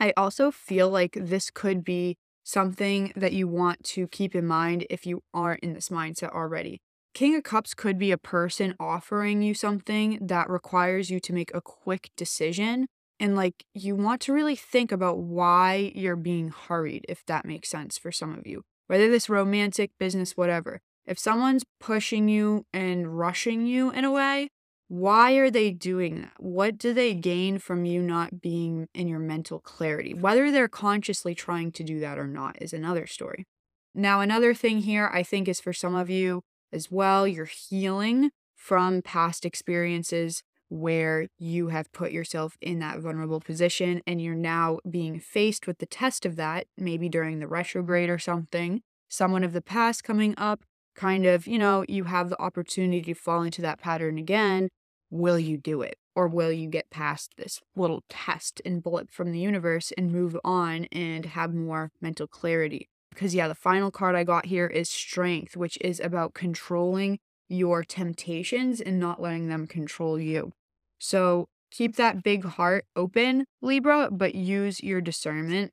I 0.00 0.12
also 0.16 0.50
feel 0.50 0.90
like 0.90 1.16
this 1.20 1.48
could 1.48 1.84
be 1.84 2.16
something 2.48 3.12
that 3.14 3.34
you 3.34 3.46
want 3.46 3.84
to 3.84 4.08
keep 4.08 4.34
in 4.34 4.46
mind 4.46 4.86
if 4.88 5.04
you 5.04 5.22
aren't 5.34 5.62
in 5.62 5.74
this 5.74 5.90
mindset 5.90 6.30
already. 6.30 6.80
King 7.12 7.36
of 7.36 7.42
Cups 7.42 7.74
could 7.74 7.98
be 7.98 8.10
a 8.10 8.16
person 8.16 8.74
offering 8.80 9.42
you 9.42 9.52
something 9.52 10.18
that 10.22 10.48
requires 10.48 11.10
you 11.10 11.20
to 11.20 11.34
make 11.34 11.50
a 11.52 11.60
quick 11.60 12.08
decision. 12.16 12.86
And 13.20 13.36
like 13.36 13.66
you 13.74 13.94
want 13.94 14.22
to 14.22 14.32
really 14.32 14.56
think 14.56 14.90
about 14.90 15.18
why 15.18 15.92
you're 15.94 16.16
being 16.16 16.48
hurried, 16.48 17.04
if 17.06 17.22
that 17.26 17.44
makes 17.44 17.68
sense 17.68 17.98
for 17.98 18.10
some 18.10 18.32
of 18.34 18.46
you, 18.46 18.62
whether 18.86 19.10
this 19.10 19.28
romantic, 19.28 19.90
business, 19.98 20.34
whatever. 20.34 20.80
If 21.04 21.18
someone's 21.18 21.64
pushing 21.80 22.30
you 22.30 22.64
and 22.72 23.18
rushing 23.18 23.66
you 23.66 23.90
in 23.90 24.06
a 24.06 24.10
way, 24.10 24.48
why 24.88 25.34
are 25.34 25.50
they 25.50 25.70
doing 25.70 26.22
that? 26.22 26.32
What 26.38 26.78
do 26.78 26.92
they 26.92 27.14
gain 27.14 27.58
from 27.58 27.84
you 27.84 28.02
not 28.02 28.40
being 28.40 28.88
in 28.94 29.06
your 29.06 29.18
mental 29.18 29.60
clarity? 29.60 30.14
Whether 30.14 30.50
they're 30.50 30.68
consciously 30.68 31.34
trying 31.34 31.72
to 31.72 31.84
do 31.84 32.00
that 32.00 32.18
or 32.18 32.26
not 32.26 32.60
is 32.60 32.72
another 32.72 33.06
story. 33.06 33.46
Now, 33.94 34.20
another 34.20 34.54
thing 34.54 34.78
here 34.80 35.10
I 35.12 35.22
think 35.22 35.48
is 35.48 35.60
for 35.60 35.72
some 35.72 35.94
of 35.94 36.08
you, 36.08 36.42
as 36.72 36.90
well. 36.90 37.26
You're 37.26 37.46
healing 37.46 38.30
from 38.54 39.02
past 39.02 39.44
experiences 39.44 40.42
where 40.68 41.28
you 41.38 41.68
have 41.68 41.90
put 41.92 42.12
yourself 42.12 42.58
in 42.60 42.78
that 42.80 42.98
vulnerable 42.98 43.40
position 43.40 44.02
and 44.06 44.20
you're 44.20 44.34
now 44.34 44.78
being 44.88 45.18
faced 45.18 45.66
with 45.66 45.78
the 45.78 45.86
test 45.86 46.26
of 46.26 46.36
that, 46.36 46.66
maybe 46.76 47.08
during 47.08 47.38
the 47.38 47.48
retrograde 47.48 48.10
or 48.10 48.18
something. 48.18 48.82
Someone 49.08 49.44
of 49.44 49.54
the 49.54 49.62
past 49.62 50.04
coming 50.04 50.34
up, 50.36 50.64
kind 50.94 51.24
of, 51.24 51.46
you 51.46 51.58
know, 51.58 51.84
you 51.88 52.04
have 52.04 52.28
the 52.28 52.40
opportunity 52.40 53.00
to 53.02 53.14
fall 53.14 53.42
into 53.42 53.62
that 53.62 53.80
pattern 53.80 54.18
again. 54.18 54.68
Will 55.10 55.38
you 55.38 55.56
do 55.56 55.82
it? 55.82 55.96
Or 56.14 56.28
will 56.28 56.52
you 56.52 56.68
get 56.68 56.90
past 56.90 57.32
this 57.36 57.60
little 57.76 58.02
test 58.08 58.60
and 58.64 58.82
bullet 58.82 59.10
from 59.10 59.32
the 59.32 59.38
universe 59.38 59.92
and 59.96 60.12
move 60.12 60.36
on 60.44 60.86
and 60.86 61.24
have 61.26 61.54
more 61.54 61.90
mental 62.00 62.26
clarity? 62.26 62.88
Because, 63.10 63.34
yeah, 63.34 63.48
the 63.48 63.54
final 63.54 63.90
card 63.90 64.14
I 64.14 64.24
got 64.24 64.46
here 64.46 64.66
is 64.66 64.88
Strength, 64.88 65.56
which 65.56 65.78
is 65.80 66.00
about 66.00 66.34
controlling 66.34 67.18
your 67.48 67.82
temptations 67.82 68.80
and 68.80 69.00
not 69.00 69.22
letting 69.22 69.48
them 69.48 69.66
control 69.66 70.20
you. 70.20 70.52
So 70.98 71.48
keep 71.70 71.96
that 71.96 72.22
big 72.22 72.44
heart 72.44 72.84
open, 72.94 73.46
Libra, 73.62 74.10
but 74.10 74.34
use 74.34 74.82
your 74.82 75.00
discernment. 75.00 75.72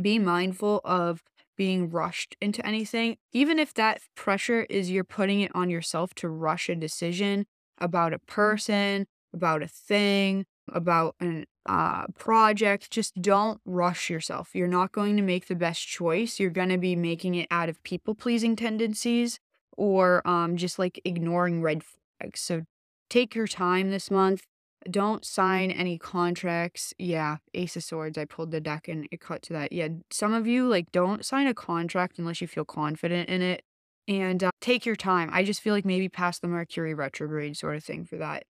be 0.00 0.18
mindful 0.18 0.80
of 0.84 1.22
being 1.56 1.90
rushed 1.90 2.36
into 2.40 2.64
anything, 2.64 3.16
even 3.32 3.58
if 3.58 3.74
that 3.74 4.00
pressure 4.14 4.62
is 4.70 4.90
you're 4.90 5.04
putting 5.04 5.40
it 5.40 5.50
on 5.54 5.68
yourself 5.68 6.14
to 6.14 6.28
rush 6.28 6.68
a 6.68 6.76
decision 6.76 7.46
about 7.80 8.12
a 8.12 8.18
person, 8.18 9.06
about 9.32 9.62
a 9.62 9.68
thing, 9.68 10.46
about 10.72 11.16
a 11.22 11.44
uh, 11.66 12.06
project. 12.18 12.90
Just 12.90 13.20
don't 13.20 13.60
rush 13.64 14.10
yourself. 14.10 14.50
You're 14.54 14.68
not 14.68 14.92
going 14.92 15.16
to 15.16 15.22
make 15.22 15.46
the 15.46 15.54
best 15.54 15.86
choice. 15.86 16.40
You're 16.40 16.50
going 16.50 16.68
to 16.70 16.78
be 16.78 16.96
making 16.96 17.34
it 17.34 17.48
out 17.50 17.68
of 17.68 17.82
people 17.82 18.14
pleasing 18.14 18.56
tendencies 18.56 19.38
or 19.76 20.26
um, 20.26 20.56
just 20.56 20.78
like 20.78 21.00
ignoring 21.04 21.62
red 21.62 21.82
flags. 21.82 22.40
So 22.40 22.62
take 23.08 23.34
your 23.34 23.46
time 23.46 23.90
this 23.90 24.10
month. 24.10 24.42
Don't 24.90 25.26
sign 25.26 25.70
any 25.70 25.98
contracts. 25.98 26.94
Yeah, 26.98 27.36
Ace 27.52 27.76
of 27.76 27.84
Swords. 27.84 28.16
I 28.16 28.24
pulled 28.24 28.50
the 28.50 28.60
deck 28.60 28.88
and 28.88 29.06
it 29.10 29.20
cut 29.20 29.42
to 29.42 29.52
that. 29.52 29.72
Yeah, 29.72 29.88
some 30.10 30.32
of 30.32 30.46
you 30.46 30.68
like 30.68 30.90
don't 30.90 31.24
sign 31.24 31.46
a 31.46 31.54
contract 31.54 32.18
unless 32.18 32.40
you 32.40 32.46
feel 32.46 32.64
confident 32.64 33.28
in 33.28 33.42
it 33.42 33.62
and 34.08 34.44
uh, 34.44 34.50
take 34.60 34.86
your 34.86 34.96
time. 34.96 35.30
I 35.32 35.44
just 35.44 35.60
feel 35.60 35.74
like 35.74 35.84
maybe 35.84 36.08
past 36.08 36.42
the 36.42 36.48
Mercury 36.48 36.94
retrograde 36.94 37.56
sort 37.56 37.76
of 37.76 37.84
thing 37.84 38.04
for 38.04 38.16
that. 38.16 38.44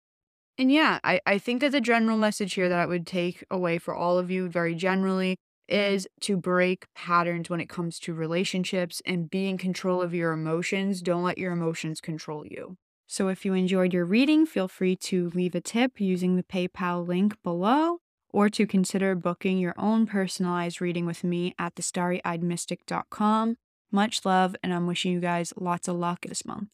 And 0.59 0.71
yeah, 0.71 0.99
I, 1.05 1.21
I 1.25 1.39
think 1.39 1.61
that 1.61 1.73
the 1.73 1.81
general 1.81 2.19
message 2.19 2.55
here 2.55 2.69
that 2.69 2.79
I 2.79 2.87
would 2.87 3.07
take 3.07 3.45
away 3.51 3.79
for 3.79 3.95
all 3.95 4.19
of 4.19 4.31
you 4.31 4.49
very 4.49 4.75
generally 4.75 5.37
is 5.69 6.07
to 6.23 6.37
break 6.37 6.85
patterns 6.95 7.49
when 7.49 7.61
it 7.61 7.69
comes 7.69 7.99
to 8.01 8.13
relationships 8.13 9.01
and 9.07 9.31
be 9.31 9.49
in 9.49 9.57
control 9.57 10.03
of 10.03 10.13
your 10.13 10.33
emotions. 10.33 11.01
Don't 11.01 11.23
let 11.23 11.39
your 11.39 11.53
emotions 11.53 12.01
control 12.01 12.45
you. 12.45 12.77
So 13.07 13.29
if 13.29 13.45
you 13.45 13.55
enjoyed 13.55 13.95
your 13.95 14.05
reading, 14.05 14.47
feel 14.47 14.69
free 14.69 14.97
to 14.97 15.31
leave 15.31 15.55
a 15.55 15.61
tip 15.61 16.01
using 16.01 16.37
the 16.37 16.43
PayPal 16.43 17.07
link 17.07 17.35
below 17.43 17.99
or 18.29 18.49
to 18.51 18.67
consider 18.67 19.15
booking 19.15 19.59
your 19.59 19.75
own 19.77 20.07
personalized 20.07 20.81
reading 20.81 21.07
with 21.07 21.25
me 21.25 21.55
at 21.59 21.75
thestarryeyedmystic.com. 21.75 23.57
Much 23.93 24.25
love, 24.25 24.55
and 24.63 24.73
I'm 24.73 24.87
wishing 24.87 25.13
you 25.13 25.21
guys 25.21 25.53
lots 25.57 25.89
of 25.89 25.97
luck 25.97 26.21
this 26.23 26.45
month. 26.45 26.69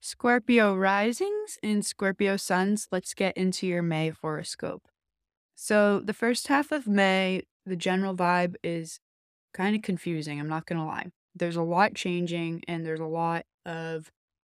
Scorpio 0.00 0.74
risings 0.74 1.58
and 1.62 1.84
Scorpio 1.84 2.36
suns, 2.36 2.88
let's 2.92 3.14
get 3.14 3.36
into 3.36 3.66
your 3.66 3.82
May 3.82 4.10
horoscope. 4.10 4.82
So, 5.54 6.00
the 6.00 6.12
first 6.12 6.48
half 6.48 6.72
of 6.72 6.86
May, 6.86 7.42
the 7.64 7.76
general 7.76 8.14
vibe 8.14 8.56
is 8.62 8.98
kind 9.54 9.74
of 9.76 9.82
confusing. 9.82 10.40
I'm 10.40 10.48
not 10.48 10.66
going 10.66 10.78
to 10.78 10.84
lie. 10.84 11.06
There's 11.34 11.56
a 11.56 11.62
lot 11.62 11.94
changing, 11.94 12.62
and 12.68 12.84
there's 12.84 13.00
a 13.00 13.06
lot 13.06 13.44
of 13.64 14.10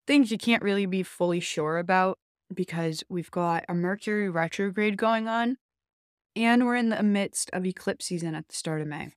things 0.06 0.30
you 0.30 0.38
can't 0.38 0.62
really 0.62 0.86
be 0.86 1.02
fully 1.02 1.40
sure 1.40 1.78
about 1.78 2.18
because 2.54 3.02
we've 3.08 3.30
got 3.30 3.64
a 3.68 3.74
Mercury 3.74 4.28
retrograde 4.28 4.96
going 4.96 5.28
on 5.28 5.56
and 6.36 6.64
we're 6.64 6.76
in 6.76 6.88
the 6.88 7.02
midst 7.02 7.50
of 7.52 7.66
eclipse 7.66 8.06
season 8.06 8.34
at 8.34 8.48
the 8.48 8.54
start 8.54 8.80
of 8.80 8.86
May. 8.86 9.10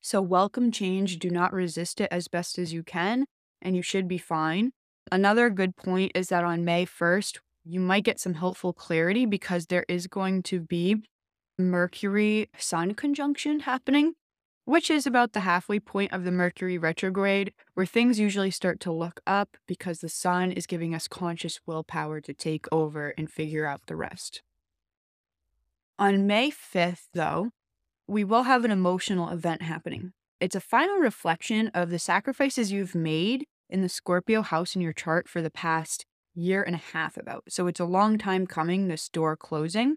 So, 0.00 0.22
welcome 0.22 0.70
change. 0.70 1.18
Do 1.18 1.30
not 1.30 1.52
resist 1.52 2.00
it 2.00 2.08
as 2.10 2.28
best 2.28 2.58
as 2.58 2.72
you 2.72 2.82
can, 2.82 3.26
and 3.60 3.76
you 3.76 3.82
should 3.82 4.08
be 4.08 4.18
fine. 4.18 4.72
Another 5.10 5.50
good 5.50 5.76
point 5.76 6.12
is 6.14 6.28
that 6.28 6.44
on 6.44 6.64
May 6.64 6.86
1st, 6.86 7.38
you 7.64 7.80
might 7.80 8.04
get 8.04 8.20
some 8.20 8.34
helpful 8.34 8.72
clarity 8.72 9.26
because 9.26 9.66
there 9.66 9.84
is 9.88 10.06
going 10.06 10.42
to 10.44 10.60
be 10.60 10.96
Mercury 11.58 12.48
Sun 12.56 12.94
conjunction 12.94 13.60
happening 13.60 14.14
which 14.68 14.90
is 14.90 15.06
about 15.06 15.32
the 15.32 15.40
halfway 15.40 15.80
point 15.80 16.12
of 16.12 16.24
the 16.24 16.30
Mercury 16.30 16.76
retrograde, 16.76 17.54
where 17.72 17.86
things 17.86 18.20
usually 18.20 18.50
start 18.50 18.80
to 18.80 18.92
look 18.92 19.18
up 19.26 19.56
because 19.66 20.00
the 20.00 20.10
sun 20.10 20.52
is 20.52 20.66
giving 20.66 20.94
us 20.94 21.08
conscious 21.08 21.58
willpower 21.64 22.20
to 22.20 22.34
take 22.34 22.66
over 22.70 23.14
and 23.16 23.30
figure 23.30 23.64
out 23.64 23.80
the 23.86 23.96
rest. 23.96 24.42
On 25.98 26.26
May 26.26 26.50
5th, 26.50 27.06
though, 27.14 27.48
we 28.08 28.24
will 28.24 28.44
have 28.44 28.64
an 28.64 28.70
emotional 28.70 29.28
event 29.28 29.62
happening. 29.62 30.12
It's 30.40 30.56
a 30.56 30.60
final 30.60 30.96
reflection 30.96 31.68
of 31.74 31.90
the 31.90 31.98
sacrifices 31.98 32.72
you've 32.72 32.94
made 32.94 33.44
in 33.68 33.82
the 33.82 33.88
Scorpio 33.88 34.40
house 34.42 34.74
in 34.74 34.80
your 34.80 34.94
chart 34.94 35.28
for 35.28 35.42
the 35.42 35.50
past 35.50 36.06
year 36.34 36.62
and 36.62 36.74
a 36.74 36.78
half 36.78 37.18
about. 37.18 37.44
So 37.48 37.66
it's 37.66 37.80
a 37.80 37.84
long 37.84 38.16
time 38.16 38.46
coming, 38.46 38.88
this 38.88 39.08
door 39.08 39.36
closing. 39.36 39.96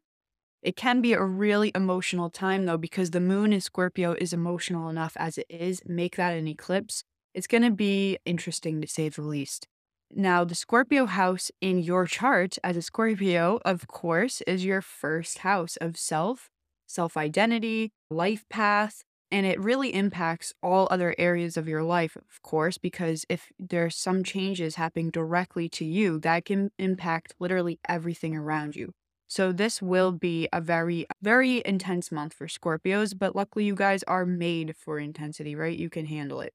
It 0.62 0.76
can 0.76 1.02
be 1.02 1.14
a 1.14 1.24
really 1.24 1.72
emotional 1.74 2.30
time 2.30 2.66
though, 2.66 2.78
because 2.78 3.12
the 3.12 3.20
moon 3.22 3.54
in 3.54 3.62
Scorpio 3.62 4.16
is 4.20 4.34
emotional 4.34 4.90
enough 4.90 5.16
as 5.18 5.38
it 5.38 5.48
is. 5.50 5.82
Make 5.86 6.18
that 6.18 6.34
an 6.34 6.48
eclipse. 6.48 7.04
It's 7.34 7.48
going 7.48 7.64
to 7.64 7.72
be 7.72 8.18
interesting 8.26 8.82
to 8.82 8.88
say 8.88 9.08
the 9.08 9.22
least. 9.22 9.68
Now, 10.14 10.44
the 10.44 10.56
Scorpio 10.56 11.06
house 11.06 11.50
in 11.62 11.80
your 11.80 12.06
chart 12.06 12.58
as 12.64 12.76
a 12.76 12.82
Scorpio, 12.82 13.62
of 13.64 13.88
course, 13.88 14.42
is 14.42 14.66
your 14.66 14.82
first 14.82 15.40
house 15.40 15.78
of 15.78 15.98
self, 15.98 16.50
self 16.92 17.18
identity, 17.18 17.92
life 18.10 18.46
path, 18.50 19.04
and 19.32 19.46
it 19.46 19.60
really 19.60 19.94
impacts 19.94 20.54
all 20.62 20.88
other 20.92 21.16
areas 21.18 21.56
of 21.58 21.68
your 21.68 21.84
life, 21.84 22.16
of 22.18 22.42
course, 22.44 22.78
because 22.78 23.26
if 23.30 23.52
there's 23.58 23.96
some 23.96 24.24
changes 24.24 24.76
happening 24.76 25.10
directly 25.10 25.70
to 25.70 25.86
you, 25.86 26.20
that 26.20 26.46
can 26.46 26.72
impact 26.78 27.34
literally 27.40 27.80
everything 27.88 28.36
around 28.36 28.76
you. 28.76 28.92
So 29.28 29.54
this 29.54 29.82
will 29.82 30.12
be 30.12 30.50
a 30.52 30.60
very, 30.60 31.06
very 31.22 31.62
intense 31.66 32.12
month 32.12 32.34
for 32.34 32.48
Scorpios, 32.48 33.18
but 33.18 33.34
luckily 33.34 33.64
you 33.64 33.76
guys 33.76 34.04
are 34.04 34.26
made 34.26 34.76
for 34.76 35.00
intensity, 35.00 35.56
right? 35.56 35.78
You 35.78 35.90
can 35.90 36.06
handle 36.06 36.42
it. 36.42 36.54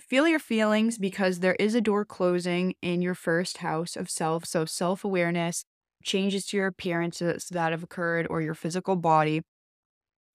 Feel 0.00 0.26
your 0.26 0.40
feelings 0.40 0.98
because 0.98 1.40
there 1.40 1.56
is 1.60 1.74
a 1.76 1.80
door 1.80 2.04
closing 2.04 2.74
in 2.82 3.02
your 3.02 3.14
first 3.14 3.58
house 3.58 3.96
of 3.96 4.10
self. 4.10 4.44
So 4.44 4.64
self 4.64 5.04
awareness, 5.04 5.64
changes 6.02 6.46
to 6.46 6.56
your 6.56 6.66
appearances 6.66 7.48
that 7.50 7.72
have 7.72 7.82
occurred 7.84 8.26
or 8.30 8.40
your 8.42 8.54
physical 8.54 8.96
body. 8.96 9.42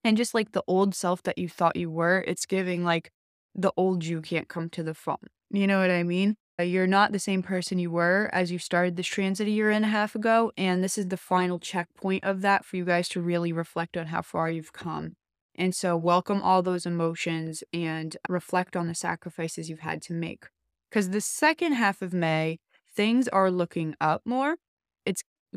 And 0.04 0.18
just 0.18 0.34
like 0.34 0.52
the 0.52 0.64
old 0.68 0.96
self 0.96 1.24
that 1.24 1.38
you 1.38 1.48
thought 1.48 1.76
you 1.76 1.90
were, 1.90 2.24
it's 2.28 2.46
giving 2.46 2.84
like 2.84 3.12
the 3.56 3.72
old 3.78 4.04
you 4.04 4.22
can't 4.22 4.48
come 4.48 4.70
to 4.72 4.84
the 4.84 4.94
phone. 4.94 5.28
You 5.50 5.68
know 5.68 5.80
what 5.80 5.92
I 5.92 6.04
mean? 6.04 6.36
Uh, 6.60 6.64
you're 6.64 6.88
not 6.88 7.12
the 7.12 7.20
same 7.20 7.42
person 7.42 7.80
you 7.80 7.90
were 7.90 8.30
as 8.32 8.52
you 8.52 8.60
started 8.60 8.96
this 8.96 9.08
transit 9.08 9.48
a 9.48 9.52
year 9.52 9.72
and 9.72 9.86
a 9.86 9.88
half 9.88 10.14
ago. 10.16 10.52
And 10.58 10.84
this 10.84 10.98
is 10.98 11.08
the 11.08 11.18
final 11.18 11.58
checkpoint 11.58 12.24
of 12.24 12.42
that 12.42 12.66
for 12.66 12.78
you 12.78 12.86
guys 12.86 13.10
to 13.10 13.22
really 13.22 13.52
reflect 13.52 13.98
on 13.98 14.08
how 14.08 14.22
far 14.22 14.50
you've 14.50 14.74
come. 14.74 15.16
And 15.56 15.76
so, 15.76 15.96
welcome 15.96 16.42
all 16.42 16.64
those 16.64 16.86
emotions 16.86 17.64
and 17.72 18.18
reflect 18.28 18.76
on 18.76 18.88
the 18.88 18.96
sacrifices 18.96 19.70
you've 19.70 19.80
had 19.82 20.02
to 20.04 20.14
make. 20.14 20.46
Because 20.90 21.12
the 21.12 21.22
second 21.22 21.74
half 21.74 22.02
of 22.02 22.12
May, 22.12 22.60
things 22.96 23.28
are 23.28 23.52
looking 23.52 23.96
up 24.02 24.24
more. 24.26 24.56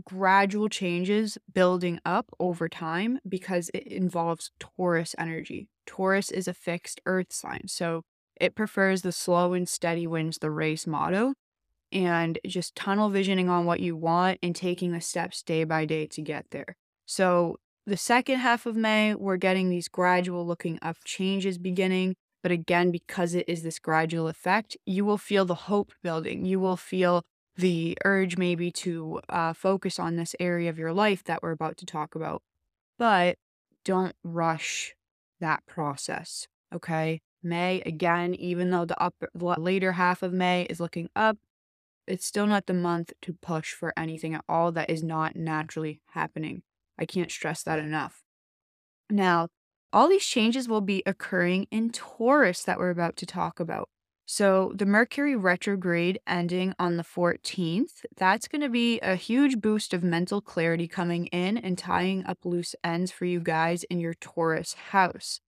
Gradual 0.05 0.69
changes 0.69 1.39
building 1.53 2.01
up 2.05 2.27
over 2.39 2.69
time 2.69 3.19
because 3.29 3.71
it 3.73 3.87
involves 3.87 4.51
Taurus 4.59 5.15
energy. 5.19 5.69
Taurus 5.87 6.31
is 6.31 6.47
a 6.47 6.55
fixed 6.55 7.01
earth 7.07 7.33
sign. 7.33 7.63
So, 7.67 8.03
it 8.39 8.55
prefers 8.55 9.01
the 9.01 9.13
slow 9.13 9.55
and 9.55 9.67
steady 9.67 10.07
wins 10.07 10.39
the 10.39 10.51
race 10.51 10.87
motto 10.87 11.33
and 11.91 12.39
just 12.47 12.75
tunnel 12.75 13.09
visioning 13.09 13.49
on 13.49 13.64
what 13.64 13.81
you 13.81 13.97
want 13.97 14.39
and 14.43 14.55
taking 14.55 14.93
the 14.93 15.01
steps 15.01 15.43
day 15.43 15.64
by 15.64 15.87
day 15.87 16.07
to 16.09 16.21
get 16.21 16.47
there. 16.51 16.77
So, 17.07 17.57
the 17.87 17.97
second 17.97 18.41
half 18.41 18.67
of 18.67 18.77
May, 18.77 19.14
we're 19.14 19.37
getting 19.37 19.71
these 19.71 19.89
gradual 19.89 20.45
looking 20.47 20.79
up 20.83 20.97
changes 21.05 21.57
beginning. 21.57 22.17
But 22.43 22.53
again, 22.53 22.91
because 22.91 23.35
it 23.35 23.49
is 23.49 23.63
this 23.63 23.79
gradual 23.79 24.29
effect, 24.29 24.77
you 24.85 25.05
will 25.05 25.18
feel 25.18 25.45
the 25.45 25.55
hope 25.55 25.93
building. 26.03 26.45
You 26.45 26.61
will 26.61 26.77
feel 26.77 27.23
the 27.57 27.96
urge 28.04 28.37
maybe 28.37 28.70
to 28.70 29.20
uh, 29.28 29.53
focus 29.53 29.99
on 29.99 30.16
this 30.16 30.34
area 30.38 30.70
of 30.70 30.78
your 30.78 30.92
life 30.92 31.24
that 31.24 31.42
we're 31.42 31.53
about 31.53 31.76
to 31.78 31.87
talk 31.87 32.14
about. 32.14 32.42
But 32.99 33.37
don't 33.84 34.14
rush 34.22 34.95
that 35.41 35.64
process. 35.66 36.46
Okay. 36.74 37.20
May 37.42 37.80
again, 37.87 38.34
even 38.34 38.70
though 38.70 38.84
the 38.84 39.00
upper 39.00 39.28
later 39.34 39.92
half 39.92 40.22
of 40.22 40.33
May 40.33 40.62
is 40.64 40.80
looking 40.80 41.08
up, 41.14 41.38
it's 42.07 42.26
still 42.26 42.46
not 42.46 42.66
the 42.66 42.74
month 42.74 43.12
to 43.22 43.33
push 43.34 43.72
for 43.72 43.92
anything 43.96 44.34
at 44.34 44.45
all 44.49 44.72
that 44.72 44.91
is 44.91 45.03
not 45.03 45.37
naturally 45.37 46.00
happening. 46.11 46.62
I 46.99 47.04
can't 47.04 47.30
stress 47.30 47.62
that 47.62 47.78
enough. 47.78 48.22
Now, 49.11 49.49
all 49.92 50.08
these 50.08 50.26
changes 50.26 50.68
will 50.68 50.80
be 50.80 51.03
occurring 51.07 51.66
in 51.70 51.91
Taurus 51.91 52.62
that 52.64 52.78
we're 52.78 52.91
about 52.91 53.16
to 53.16 53.26
talk 53.26 53.61
about. 53.61 53.88
So, 54.29 54.73
the 54.75 54.87
Mercury 54.87 55.37
retrograde 55.37 56.19
ending 56.27 56.75
on 56.81 56.97
the 56.97 57.05
14th, 57.05 58.05
that's 58.17 58.49
going 58.49 58.61
to 58.61 58.69
be 58.69 58.99
a 58.99 59.15
huge 59.15 59.61
boost 59.61 59.95
of 59.95 60.03
mental 60.03 60.41
clarity 60.41 60.89
coming 60.89 61.27
in 61.27 61.57
and 61.57 61.79
tying 61.79 62.27
up 62.27 62.45
loose 62.45 62.75
ends 62.83 63.13
for 63.13 63.25
you 63.25 63.39
guys 63.39 63.85
in 63.85 64.01
your 64.01 64.15
Taurus 64.15 64.75
house. 64.91 65.41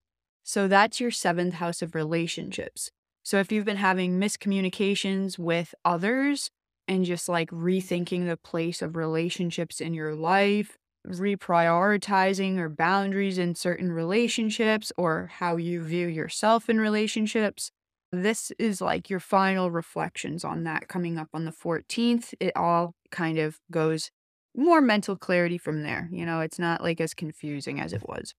So 0.44 0.68
that's 0.68 1.00
your 1.00 1.10
seventh 1.10 1.54
house 1.54 1.82
of 1.82 1.96
relationships. 1.96 2.90
So 3.24 3.38
if 3.40 3.50
you've 3.50 3.64
been 3.64 3.76
having 3.76 4.18
miscommunications 4.20 5.38
with 5.38 5.74
others 5.84 6.50
and 6.86 7.04
just 7.04 7.28
like 7.28 7.50
rethinking 7.50 8.26
the 8.26 8.36
place 8.36 8.80
of 8.80 8.94
relationships 8.96 9.80
in 9.80 9.92
your 9.92 10.14
life, 10.14 10.78
reprioritizing 11.06 12.58
or 12.58 12.68
boundaries 12.68 13.38
in 13.38 13.56
certain 13.56 13.90
relationships 13.90 14.92
or 14.96 15.30
how 15.34 15.56
you 15.56 15.82
view 15.82 16.06
yourself 16.06 16.70
in 16.70 16.80
relationships, 16.80 17.72
this 18.12 18.52
is 18.58 18.80
like 18.80 19.10
your 19.10 19.20
final 19.20 19.70
reflections 19.70 20.44
on 20.44 20.64
that 20.64 20.88
coming 20.88 21.18
up 21.18 21.28
on 21.34 21.44
the 21.44 21.52
14th. 21.52 22.34
It 22.40 22.56
all 22.56 22.94
kind 23.10 23.38
of 23.38 23.58
goes 23.70 24.10
more 24.56 24.80
mental 24.80 25.16
clarity 25.16 25.58
from 25.58 25.82
there. 25.82 26.08
You 26.10 26.26
know, 26.26 26.40
it's 26.40 26.58
not 26.58 26.82
like 26.82 27.00
as 27.00 27.14
confusing 27.14 27.80
as 27.80 27.92
it 27.92 28.08
was. 28.08 28.34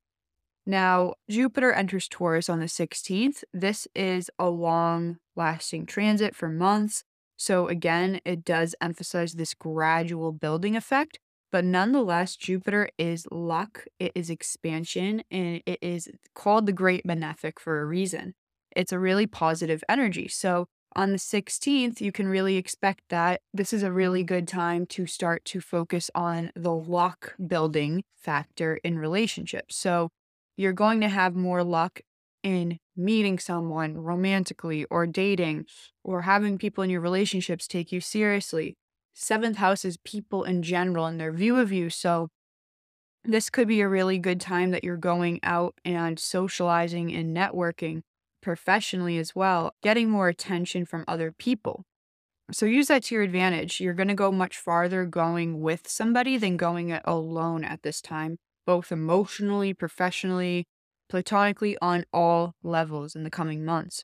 Now, 0.66 1.16
Jupiter 1.30 1.72
enters 1.72 2.08
Taurus 2.08 2.50
on 2.50 2.60
the 2.60 2.68
16th. 2.68 3.44
This 3.54 3.88
is 3.96 4.30
a 4.38 4.50
long 4.50 5.18
lasting 5.36 5.86
transit 5.86 6.36
for 6.36 6.50
months. 6.50 7.04
So, 7.38 7.68
again, 7.68 8.20
it 8.26 8.44
does 8.44 8.76
emphasize 8.82 9.34
this 9.34 9.54
gradual 9.54 10.32
building 10.32 10.76
effect. 10.76 11.20
But 11.52 11.66
nonetheless, 11.66 12.36
Jupiter 12.36 12.90
is 13.00 13.26
luck, 13.32 13.86
it 13.98 14.12
is 14.14 14.30
expansion, 14.30 15.24
and 15.32 15.64
it 15.66 15.80
is 15.82 16.10
called 16.36 16.68
the 16.68 16.74
Great 16.74 17.08
Benefic 17.08 17.58
for 17.58 17.82
a 17.82 17.86
reason. 17.86 18.36
It's 18.76 18.92
a 18.92 19.00
really 19.00 19.28
positive 19.28 19.84
energy. 19.90 20.28
So, 20.28 20.68
on 20.96 21.12
the 21.12 21.20
16th, 21.20 22.02
you 22.02 22.12
can 22.12 22.28
really 22.28 22.58
expect 22.58 23.04
that 23.10 23.42
this 23.54 23.74
is 23.74 23.84
a 23.84 23.92
really 23.92 24.24
good 24.24 24.48
time 24.48 24.88
to 24.88 25.06
start 25.06 25.46
to 25.46 25.62
focus 25.62 26.10
on 26.16 26.52
the 26.56 26.74
luck 26.74 27.36
building 27.46 28.04
factor 28.18 28.80
in 28.84 28.98
relationships. 28.98 29.76
So, 29.76 30.10
you're 30.58 30.74
going 30.74 31.02
to 31.02 31.10
have 31.10 31.36
more 31.36 31.64
luck 31.64 32.02
in 32.44 32.80
meeting 32.96 33.40
someone 33.40 33.98
romantically 33.98 34.86
or 34.86 35.06
dating 35.06 35.66
or 36.04 36.24
having 36.24 36.58
people 36.58 36.84
in 36.84 36.90
your 36.90 37.02
relationships 37.02 37.68
take 37.68 37.92
you 37.92 38.02
seriously. 38.02 38.76
Seventh 39.14 39.58
house 39.58 39.86
is 39.86 39.98
people 39.98 40.44
in 40.44 40.64
general 40.64 41.06
and 41.06 41.20
their 41.20 41.32
view 41.32 41.58
of 41.58 41.72
you. 41.72 41.90
So, 41.90 42.30
this 43.26 43.50
could 43.50 43.68
be 43.68 43.82
a 43.82 43.90
really 43.90 44.18
good 44.18 44.40
time 44.40 44.72
that 44.72 44.84
you're 44.84 44.98
going 44.98 45.40
out 45.44 45.76
and 45.84 46.18
socializing 46.18 47.14
and 47.14 47.36
networking 47.36 48.02
professionally 48.42 49.18
as 49.18 49.36
well, 49.36 49.74
getting 49.82 50.10
more 50.10 50.28
attention 50.28 50.86
from 50.86 51.06
other 51.08 51.32
people. 51.32 51.86
So 52.52 52.66
use 52.66 52.88
that 52.88 53.04
to 53.04 53.16
your 53.16 53.24
advantage. 53.24 53.80
You're 53.80 53.94
going 53.94 54.08
to 54.08 54.16
go 54.16 54.32
much 54.32 54.58
farther 54.58 55.06
going 55.06 55.62
with 55.62 55.88
somebody 55.88 56.38
than 56.38 56.58
going 56.58 56.90
it 56.90 57.04
alone 57.06 57.64
at 57.64 57.84
this 57.84 58.02
time 58.02 58.38
both 58.70 58.92
emotionally, 58.92 59.74
professionally, 59.74 60.68
platonically, 61.10 61.76
on 61.82 62.06
all 62.14 62.54
levels 62.62 63.16
in 63.16 63.24
the 63.24 63.32
coming 63.32 63.66
months. 63.66 64.04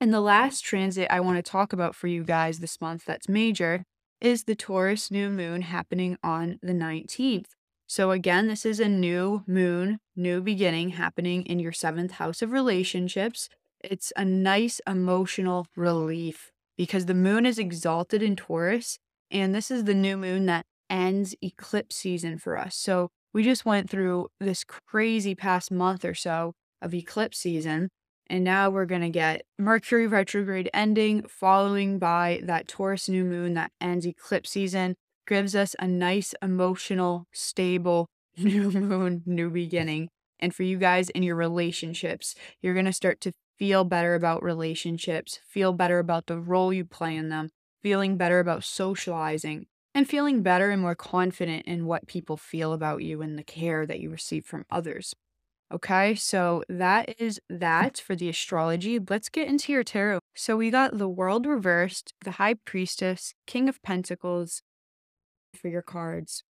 And 0.00 0.10
the 0.10 0.22
last 0.22 0.62
transit 0.62 1.06
I 1.10 1.20
want 1.20 1.36
to 1.36 1.42
talk 1.42 1.74
about 1.74 1.94
for 1.94 2.06
you 2.06 2.24
guys 2.24 2.60
this 2.60 2.80
month 2.80 3.04
that's 3.04 3.28
major 3.28 3.84
is 4.22 4.44
the 4.44 4.54
Taurus 4.54 5.10
new 5.10 5.28
moon 5.28 5.60
happening 5.60 6.16
on 6.22 6.58
the 6.62 6.72
19th. 6.72 7.48
So, 7.90 8.10
again, 8.10 8.48
this 8.48 8.66
is 8.66 8.80
a 8.80 8.88
new 8.88 9.44
moon, 9.46 9.98
new 10.14 10.42
beginning 10.42 10.90
happening 10.90 11.42
in 11.44 11.58
your 11.58 11.72
seventh 11.72 12.12
house 12.12 12.42
of 12.42 12.52
relationships. 12.52 13.48
It's 13.80 14.12
a 14.14 14.26
nice 14.26 14.78
emotional 14.86 15.66
relief 15.74 16.52
because 16.76 17.06
the 17.06 17.14
moon 17.14 17.46
is 17.46 17.58
exalted 17.58 18.22
in 18.22 18.36
Taurus, 18.36 18.98
and 19.30 19.54
this 19.54 19.70
is 19.70 19.84
the 19.84 19.94
new 19.94 20.18
moon 20.18 20.44
that 20.46 20.66
ends 20.90 21.34
eclipse 21.42 21.96
season 21.96 22.36
for 22.36 22.58
us. 22.58 22.76
So, 22.76 23.08
we 23.32 23.42
just 23.42 23.64
went 23.64 23.88
through 23.88 24.28
this 24.38 24.64
crazy 24.64 25.34
past 25.34 25.70
month 25.70 26.04
or 26.04 26.14
so 26.14 26.52
of 26.82 26.92
eclipse 26.92 27.38
season. 27.38 27.88
And 28.28 28.44
now 28.44 28.68
we're 28.68 28.84
going 28.84 29.00
to 29.00 29.08
get 29.08 29.42
Mercury 29.58 30.06
retrograde 30.06 30.68
ending, 30.74 31.22
following 31.22 31.98
by 31.98 32.40
that 32.44 32.68
Taurus 32.68 33.08
new 33.08 33.24
moon 33.24 33.54
that 33.54 33.72
ends 33.80 34.06
eclipse 34.06 34.50
season, 34.50 34.94
gives 35.28 35.54
us 35.54 35.76
a 35.78 35.86
nice, 35.86 36.34
emotional, 36.42 37.26
stable 37.32 38.06
new 38.36 38.70
moon, 38.70 39.22
new 39.26 39.50
beginning. 39.50 40.08
And 40.40 40.54
for 40.54 40.62
you 40.62 40.78
guys 40.78 41.10
in 41.10 41.22
your 41.22 41.36
relationships, 41.36 42.34
you're 42.60 42.74
going 42.74 42.86
to 42.86 42.92
start 42.92 43.20
to 43.22 43.32
feel 43.58 43.84
better 43.84 44.14
about 44.14 44.42
relationships, 44.42 45.40
feel 45.46 45.72
better 45.72 45.98
about 45.98 46.26
the 46.26 46.38
role 46.38 46.72
you 46.72 46.84
play 46.84 47.16
in 47.16 47.28
them, 47.28 47.50
feeling 47.82 48.16
better 48.16 48.38
about 48.40 48.64
socializing, 48.64 49.66
and 49.94 50.08
feeling 50.08 50.42
better 50.42 50.70
and 50.70 50.80
more 50.80 50.94
confident 50.94 51.66
in 51.66 51.86
what 51.86 52.06
people 52.06 52.36
feel 52.36 52.72
about 52.72 53.02
you 53.02 53.20
and 53.20 53.36
the 53.36 53.42
care 53.42 53.84
that 53.84 54.00
you 54.00 54.10
receive 54.10 54.46
from 54.46 54.64
others. 54.70 55.14
Okay, 55.72 56.14
so 56.14 56.62
that 56.68 57.14
is 57.20 57.40
that 57.50 57.98
for 57.98 58.16
the 58.16 58.28
astrology. 58.28 58.98
Let's 58.98 59.28
get 59.28 59.48
into 59.48 59.72
your 59.72 59.84
tarot. 59.84 60.20
So 60.34 60.56
we 60.56 60.70
got 60.70 60.96
the 60.96 61.08
world 61.08 61.44
reversed, 61.44 62.14
the 62.24 62.32
high 62.32 62.54
priestess, 62.54 63.34
king 63.46 63.68
of 63.68 63.82
pentacles 63.82 64.62
for 65.54 65.68
your 65.68 65.82
cards. 65.82 66.42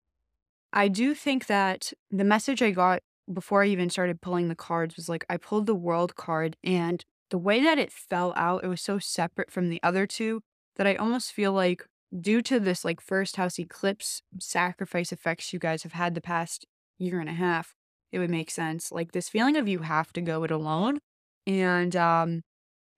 I 0.72 0.88
do 0.88 1.14
think 1.14 1.46
that 1.46 1.92
the 2.10 2.24
message 2.24 2.62
I 2.62 2.70
got 2.70 3.02
before 3.32 3.62
I 3.62 3.66
even 3.68 3.90
started 3.90 4.20
pulling 4.20 4.48
the 4.48 4.54
cards 4.54 4.96
was 4.96 5.08
like 5.08 5.24
I 5.28 5.36
pulled 5.36 5.66
the 5.66 5.74
world 5.74 6.16
card 6.16 6.56
and 6.62 7.04
the 7.30 7.38
way 7.38 7.62
that 7.62 7.78
it 7.78 7.92
fell 7.92 8.32
out, 8.36 8.64
it 8.64 8.68
was 8.68 8.80
so 8.80 8.98
separate 8.98 9.50
from 9.50 9.68
the 9.68 9.80
other 9.82 10.06
two 10.06 10.42
that 10.76 10.86
I 10.86 10.94
almost 10.94 11.32
feel 11.32 11.52
like 11.52 11.86
due 12.18 12.40
to 12.42 12.58
this 12.58 12.84
like 12.84 13.00
first 13.00 13.36
house 13.36 13.58
eclipse 13.58 14.22
sacrifice 14.38 15.12
effects 15.12 15.52
you 15.52 15.58
guys 15.58 15.82
have 15.82 15.92
had 15.92 16.14
the 16.14 16.22
past 16.22 16.66
year 16.98 17.20
and 17.20 17.28
a 17.28 17.34
half, 17.34 17.74
it 18.12 18.18
would 18.18 18.30
make 18.30 18.50
sense. 18.50 18.90
Like 18.90 19.12
this 19.12 19.28
feeling 19.28 19.56
of 19.56 19.68
you 19.68 19.80
have 19.80 20.12
to 20.14 20.20
go 20.20 20.42
it 20.44 20.50
alone 20.50 21.00
and 21.46 21.94
um 21.96 22.42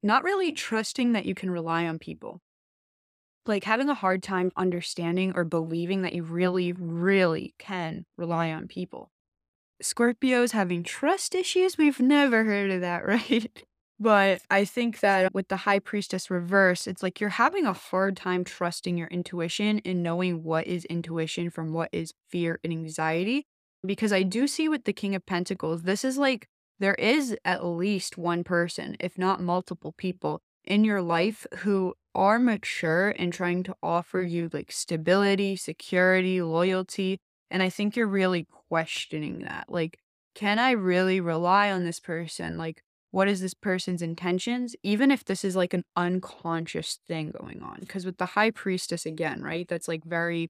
not 0.02 0.24
really 0.24 0.52
trusting 0.52 1.12
that 1.12 1.26
you 1.26 1.34
can 1.34 1.50
rely 1.50 1.86
on 1.86 1.98
people. 1.98 2.40
Like 3.46 3.64
having 3.64 3.88
a 3.88 3.94
hard 3.94 4.22
time 4.22 4.52
understanding 4.56 5.32
or 5.34 5.44
believing 5.44 6.02
that 6.02 6.12
you 6.12 6.22
really, 6.22 6.72
really 6.72 7.54
can 7.58 8.04
rely 8.16 8.52
on 8.52 8.68
people. 8.68 9.10
Scorpios 9.82 10.52
having 10.52 10.82
trust 10.82 11.34
issues. 11.34 11.78
We've 11.78 12.00
never 12.00 12.44
heard 12.44 12.70
of 12.70 12.82
that, 12.82 13.06
right? 13.06 13.64
But 13.98 14.40
I 14.50 14.64
think 14.64 15.00
that 15.00 15.34
with 15.34 15.48
the 15.48 15.58
high 15.58 15.78
priestess 15.78 16.30
reverse, 16.30 16.86
it's 16.86 17.02
like 17.02 17.20
you're 17.20 17.30
having 17.30 17.66
a 17.66 17.74
hard 17.74 18.16
time 18.16 18.44
trusting 18.44 18.96
your 18.96 19.08
intuition 19.08 19.82
and 19.84 20.02
knowing 20.02 20.42
what 20.42 20.66
is 20.66 20.86
intuition 20.86 21.50
from 21.50 21.74
what 21.74 21.90
is 21.92 22.14
fear 22.30 22.58
and 22.64 22.72
anxiety. 22.72 23.44
Because 23.86 24.12
I 24.12 24.22
do 24.22 24.46
see 24.46 24.70
with 24.70 24.84
the 24.84 24.94
King 24.94 25.14
of 25.14 25.26
Pentacles, 25.26 25.82
this 25.82 26.02
is 26.02 26.16
like 26.16 26.46
there 26.78 26.94
is 26.94 27.36
at 27.44 27.64
least 27.64 28.16
one 28.16 28.42
person, 28.42 28.96
if 29.00 29.18
not 29.18 29.42
multiple 29.42 29.92
people, 29.92 30.40
in 30.64 30.82
your 30.82 31.02
life 31.02 31.46
who 31.58 31.94
are 32.14 32.38
mature 32.38 33.14
and 33.18 33.32
trying 33.32 33.62
to 33.64 33.76
offer 33.82 34.22
you 34.22 34.50
like 34.52 34.72
stability, 34.72 35.56
security, 35.56 36.42
loyalty. 36.42 37.18
And 37.50 37.62
I 37.62 37.68
think 37.68 37.96
you're 37.96 38.06
really 38.06 38.46
questioning 38.68 39.40
that. 39.40 39.66
Like, 39.68 39.98
can 40.34 40.58
I 40.58 40.72
really 40.72 41.20
rely 41.20 41.70
on 41.70 41.84
this 41.84 42.00
person? 42.00 42.58
Like, 42.58 42.82
what 43.10 43.28
is 43.28 43.40
this 43.40 43.54
person's 43.54 44.02
intentions, 44.02 44.76
even 44.82 45.10
if 45.10 45.24
this 45.24 45.44
is 45.44 45.56
like 45.56 45.74
an 45.74 45.84
unconscious 45.96 47.00
thing 47.08 47.32
going 47.40 47.62
on. 47.62 47.78
Because 47.80 48.06
with 48.06 48.18
the 48.18 48.26
high 48.26 48.50
priestess, 48.50 49.04
again, 49.04 49.42
right, 49.42 49.66
that's 49.68 49.88
like 49.88 50.04
very 50.04 50.48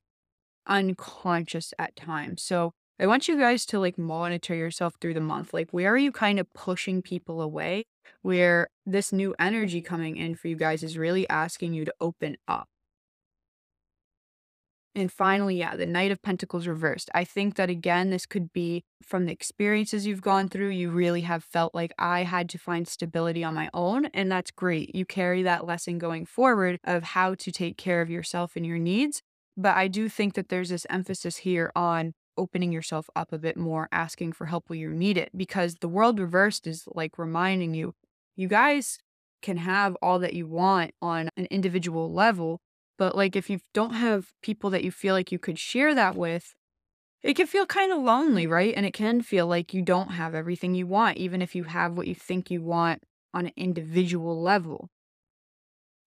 unconscious 0.66 1.72
at 1.78 1.96
times. 1.96 2.42
So 2.42 2.72
I 3.00 3.06
want 3.06 3.28
you 3.28 3.38
guys 3.38 3.64
to 3.66 3.80
like 3.80 3.96
monitor 3.96 4.54
yourself 4.54 4.96
through 5.00 5.14
the 5.14 5.22
month. 5.22 5.54
Like, 5.54 5.70
where 5.70 5.90
are 5.94 5.98
you 5.98 6.12
kind 6.12 6.38
of 6.38 6.52
pushing 6.52 7.00
people 7.00 7.40
away? 7.40 7.86
Where 8.20 8.68
this 8.84 9.10
new 9.10 9.34
energy 9.38 9.80
coming 9.80 10.18
in 10.18 10.34
for 10.34 10.48
you 10.48 10.56
guys 10.56 10.82
is 10.82 10.98
really 10.98 11.26
asking 11.30 11.72
you 11.72 11.86
to 11.86 11.94
open 11.98 12.36
up. 12.46 12.68
And 14.94 15.10
finally, 15.10 15.56
yeah, 15.56 15.76
the 15.76 15.86
Knight 15.86 16.10
of 16.10 16.20
Pentacles 16.20 16.66
reversed. 16.66 17.08
I 17.14 17.24
think 17.24 17.54
that 17.54 17.70
again, 17.70 18.10
this 18.10 18.26
could 18.26 18.52
be 18.52 18.82
from 19.02 19.24
the 19.24 19.32
experiences 19.32 20.04
you've 20.04 20.20
gone 20.20 20.50
through. 20.50 20.70
You 20.70 20.90
really 20.90 21.22
have 21.22 21.42
felt 21.42 21.74
like 21.74 21.92
I 21.98 22.24
had 22.24 22.50
to 22.50 22.58
find 22.58 22.86
stability 22.86 23.42
on 23.42 23.54
my 23.54 23.70
own. 23.72 24.06
And 24.06 24.30
that's 24.30 24.50
great. 24.50 24.94
You 24.94 25.06
carry 25.06 25.42
that 25.44 25.64
lesson 25.64 25.98
going 25.98 26.26
forward 26.26 26.78
of 26.84 27.04
how 27.04 27.34
to 27.36 27.50
take 27.50 27.78
care 27.78 28.02
of 28.02 28.10
yourself 28.10 28.56
and 28.56 28.66
your 28.66 28.78
needs. 28.78 29.22
But 29.56 29.76
I 29.76 29.88
do 29.88 30.10
think 30.10 30.34
that 30.34 30.50
there's 30.50 30.68
this 30.68 30.86
emphasis 30.90 31.38
here 31.38 31.72
on 31.74 32.12
opening 32.40 32.72
yourself 32.72 33.10
up 33.14 33.32
a 33.32 33.38
bit 33.38 33.56
more, 33.56 33.88
asking 33.92 34.32
for 34.32 34.46
help 34.46 34.68
where 34.68 34.78
you 34.78 34.90
need 34.90 35.18
it, 35.18 35.30
because 35.36 35.76
the 35.76 35.88
world 35.88 36.18
reversed 36.18 36.66
is 36.66 36.84
like 36.88 37.18
reminding 37.18 37.74
you, 37.74 37.94
you 38.34 38.48
guys 38.48 38.98
can 39.42 39.58
have 39.58 39.96
all 40.02 40.18
that 40.18 40.34
you 40.34 40.46
want 40.46 40.92
on 41.00 41.28
an 41.36 41.46
individual 41.50 42.12
level 42.12 42.60
but 43.00 43.16
like 43.16 43.34
if 43.34 43.48
you 43.48 43.60
don't 43.72 43.94
have 43.94 44.34
people 44.42 44.68
that 44.68 44.84
you 44.84 44.90
feel 44.90 45.14
like 45.14 45.32
you 45.32 45.38
could 45.38 45.58
share 45.58 45.94
that 45.94 46.16
with, 46.16 46.54
it 47.22 47.32
can 47.32 47.46
feel 47.46 47.64
kind 47.64 47.90
of 47.90 48.02
lonely, 48.02 48.46
right? 48.46 48.74
And 48.76 48.84
it 48.84 48.92
can 48.92 49.22
feel 49.22 49.46
like 49.46 49.72
you 49.72 49.80
don't 49.80 50.10
have 50.10 50.34
everything 50.34 50.74
you 50.74 50.86
want, 50.86 51.16
even 51.16 51.40
if 51.40 51.54
you 51.54 51.64
have 51.64 51.96
what 51.96 52.06
you 52.06 52.14
think 52.14 52.50
you 52.50 52.60
want 52.60 53.02
on 53.32 53.46
an 53.46 53.52
individual 53.56 54.38
level. 54.42 54.90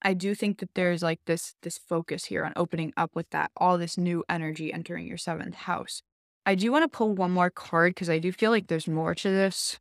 I 0.04 0.14
do 0.14 0.36
think 0.36 0.60
that 0.60 0.76
there's 0.76 1.02
like 1.02 1.22
this 1.26 1.56
this 1.64 1.80
focus 1.80 2.26
here 2.26 2.46
on 2.46 2.54
opening 2.56 2.94
up 2.96 3.16
with 3.16 3.32
that 3.32 3.50
all 3.58 3.80
this 3.80 3.98
new 3.98 4.24
energy 4.30 4.72
entering 4.72 5.08
your 5.08 5.18
seventh 5.18 5.56
house. 5.56 6.04
I 6.46 6.56
do 6.56 6.72
want 6.72 6.84
to 6.84 6.96
pull 6.98 7.14
one 7.14 7.32
more 7.32 7.50
card 7.50 7.94
because 7.94 8.10
I 8.10 8.20
do 8.20 8.32
feel 8.32 8.52
like 8.52 8.68
there's 8.68 8.88
more 8.88 9.16
to 9.16 9.30
this. 9.30 9.80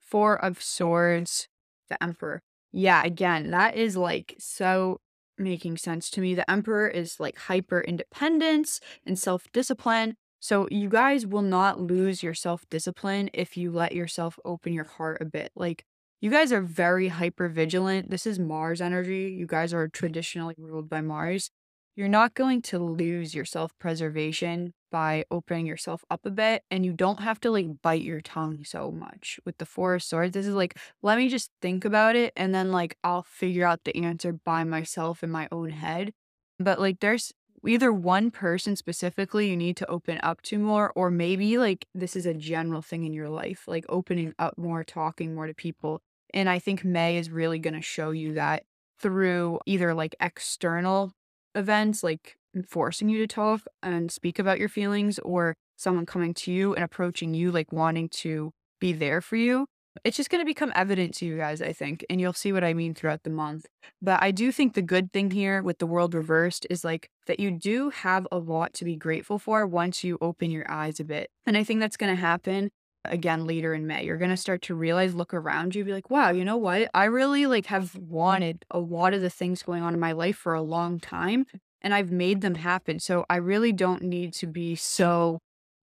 Four 0.00 0.42
of 0.42 0.62
Swords, 0.62 1.48
the 1.88 2.02
Emperor. 2.02 2.42
Yeah, 2.72 3.02
again, 3.04 3.50
that 3.50 3.76
is 3.76 3.96
like 3.96 4.34
so 4.38 5.00
making 5.38 5.76
sense 5.76 6.10
to 6.10 6.20
me. 6.20 6.34
The 6.34 6.48
Emperor 6.50 6.88
is 6.88 7.20
like 7.20 7.38
hyper 7.38 7.80
independence 7.80 8.80
and 9.04 9.18
self 9.18 9.46
discipline. 9.52 10.16
So 10.40 10.68
you 10.70 10.88
guys 10.88 11.26
will 11.26 11.42
not 11.42 11.80
lose 11.80 12.22
your 12.22 12.34
self 12.34 12.68
discipline 12.70 13.30
if 13.32 13.56
you 13.56 13.70
let 13.70 13.94
yourself 13.94 14.38
open 14.44 14.72
your 14.72 14.84
heart 14.84 15.18
a 15.20 15.24
bit. 15.24 15.50
Like 15.54 15.84
you 16.20 16.30
guys 16.30 16.52
are 16.52 16.60
very 16.62 17.08
hyper 17.08 17.48
vigilant. 17.48 18.10
This 18.10 18.26
is 18.26 18.38
Mars 18.38 18.80
energy. 18.80 19.34
You 19.36 19.46
guys 19.46 19.72
are 19.74 19.88
traditionally 19.88 20.54
ruled 20.58 20.88
by 20.88 21.00
Mars. 21.00 21.50
You're 21.96 22.08
not 22.08 22.34
going 22.34 22.60
to 22.62 22.78
lose 22.78 23.34
your 23.34 23.46
self 23.46 23.76
preservation 23.78 24.74
by 24.92 25.24
opening 25.30 25.64
yourself 25.64 26.04
up 26.10 26.26
a 26.26 26.30
bit 26.30 26.62
and 26.70 26.84
you 26.84 26.92
don't 26.92 27.20
have 27.20 27.40
to 27.40 27.50
like 27.50 27.80
bite 27.82 28.02
your 28.02 28.20
tongue 28.20 28.64
so 28.64 28.90
much 28.90 29.40
with 29.46 29.56
the 29.56 29.64
four 29.64 29.94
of 29.94 30.02
swords. 30.02 30.34
This 30.34 30.46
is 30.46 30.54
like 30.54 30.78
let 31.02 31.16
me 31.16 31.30
just 31.30 31.50
think 31.62 31.86
about 31.86 32.14
it 32.14 32.32
and 32.36 32.54
then 32.54 32.70
like 32.70 32.96
i'll 33.02 33.22
figure 33.22 33.66
out 33.66 33.84
the 33.84 33.96
answer 33.96 34.32
by 34.32 34.62
myself 34.62 35.24
in 35.24 35.30
my 35.30 35.48
own 35.50 35.70
head. 35.70 36.12
But 36.58 36.78
like 36.78 37.00
there's 37.00 37.32
either 37.66 37.90
one 37.92 38.30
person 38.30 38.76
specifically 38.76 39.48
you 39.48 39.56
need 39.56 39.76
to 39.78 39.90
open 39.90 40.20
up 40.22 40.42
to 40.42 40.58
more 40.58 40.92
or 40.94 41.10
maybe 41.10 41.56
like 41.56 41.86
this 41.94 42.14
is 42.14 42.26
a 42.26 42.34
general 42.34 42.82
thing 42.82 43.04
in 43.04 43.14
your 43.14 43.30
life 43.30 43.64
like 43.66 43.86
opening 43.88 44.34
up 44.38 44.56
more 44.58 44.84
talking 44.84 45.34
more 45.34 45.46
to 45.46 45.54
people. 45.54 46.02
And 46.34 46.48
i 46.50 46.58
think 46.58 46.84
may 46.84 47.16
is 47.16 47.30
really 47.30 47.58
going 47.58 47.74
to 47.74 47.80
show 47.82 48.10
you 48.10 48.34
that 48.34 48.64
through 49.00 49.60
either 49.66 49.94
like 49.94 50.14
external 50.20 51.12
events 51.56 52.04
like 52.04 52.36
forcing 52.68 53.08
you 53.08 53.18
to 53.18 53.26
talk 53.26 53.62
and 53.82 54.10
speak 54.10 54.38
about 54.38 54.58
your 54.58 54.68
feelings 54.68 55.18
or 55.20 55.54
someone 55.76 56.06
coming 56.06 56.32
to 56.32 56.52
you 56.52 56.74
and 56.74 56.84
approaching 56.84 57.34
you 57.34 57.50
like 57.50 57.72
wanting 57.72 58.08
to 58.08 58.52
be 58.80 58.92
there 58.92 59.20
for 59.20 59.36
you 59.36 59.66
it's 60.04 60.16
just 60.16 60.30
going 60.30 60.40
to 60.40 60.46
become 60.46 60.72
evident 60.74 61.14
to 61.14 61.26
you 61.26 61.36
guys 61.36 61.62
i 61.62 61.72
think 61.72 62.04
and 62.08 62.20
you'll 62.20 62.32
see 62.32 62.52
what 62.52 62.64
i 62.64 62.74
mean 62.74 62.94
throughout 62.94 63.22
the 63.22 63.30
month. 63.30 63.66
But 64.02 64.22
i 64.22 64.30
do 64.30 64.52
think 64.52 64.74
the 64.74 64.82
good 64.82 65.12
thing 65.12 65.30
here 65.30 65.62
with 65.62 65.78
the 65.78 65.86
world 65.86 66.14
reversed 66.14 66.66
is 66.70 66.84
like 66.84 67.10
that 67.26 67.40
you 67.40 67.50
do 67.50 67.90
have 67.90 68.26
a 68.30 68.38
lot 68.38 68.74
to 68.74 68.84
be 68.84 68.96
grateful 68.96 69.38
for 69.38 69.66
once 69.66 70.04
you 70.04 70.18
open 70.20 70.50
your 70.50 70.70
eyes 70.70 71.00
a 71.00 71.04
bit 71.04 71.30
and 71.46 71.56
i 71.56 71.64
think 71.64 71.80
that's 71.80 71.96
going 71.96 72.14
to 72.14 72.20
happen 72.20 72.70
again 73.10 73.46
later 73.46 73.74
in 73.74 73.86
May. 73.86 74.04
You're 74.04 74.18
going 74.18 74.30
to 74.30 74.36
start 74.36 74.62
to 74.62 74.74
realize, 74.74 75.14
look 75.14 75.34
around 75.34 75.74
you, 75.74 75.84
be 75.84 75.92
like, 75.92 76.10
wow, 76.10 76.30
you 76.30 76.44
know 76.44 76.56
what? 76.56 76.90
I 76.94 77.04
really 77.04 77.46
like 77.46 77.66
have 77.66 77.92
mm-hmm. 77.92 78.08
wanted 78.12 78.64
a 78.70 78.78
lot 78.78 79.14
of 79.14 79.20
the 79.20 79.30
things 79.30 79.62
going 79.62 79.82
on 79.82 79.94
in 79.94 80.00
my 80.00 80.12
life 80.12 80.36
for 80.36 80.54
a 80.54 80.62
long 80.62 80.98
time 81.00 81.46
and 81.82 81.94
I've 81.94 82.10
made 82.10 82.40
them 82.40 82.56
happen. 82.56 82.98
So 82.98 83.24
I 83.30 83.36
really 83.36 83.72
don't 83.72 84.02
need 84.02 84.32
to 84.34 84.46
be 84.46 84.74
so 84.74 85.40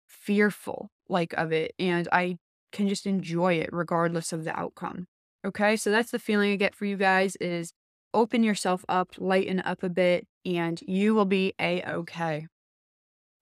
fearful 0.08 0.90
like 1.08 1.34
of 1.34 1.52
it 1.52 1.74
and 1.80 2.08
I 2.12 2.38
can 2.72 2.88
just 2.88 3.06
enjoy 3.06 3.56
it 3.56 3.70
regardless 3.72 4.32
of 4.32 4.44
the 4.44 4.58
outcome. 4.58 5.08
Okay? 5.46 5.76
So 5.76 5.92
that's 5.92 6.12
the 6.12 6.20
feeling 6.20 6.52
I 6.52 6.56
get 6.56 6.76
for 6.76 6.86
you 6.86 6.98
guys 6.98 7.36
is 7.38 7.74
open 8.14 8.44
yourself 8.44 8.86
up, 8.90 9.10
lighten 9.18 9.60
up 9.60 9.84
a 9.84 9.90
bit 9.90 10.28
and 10.46 10.80
you 10.88 11.16
will 11.16 11.26
be 11.26 11.54
a-okay. 11.60 12.48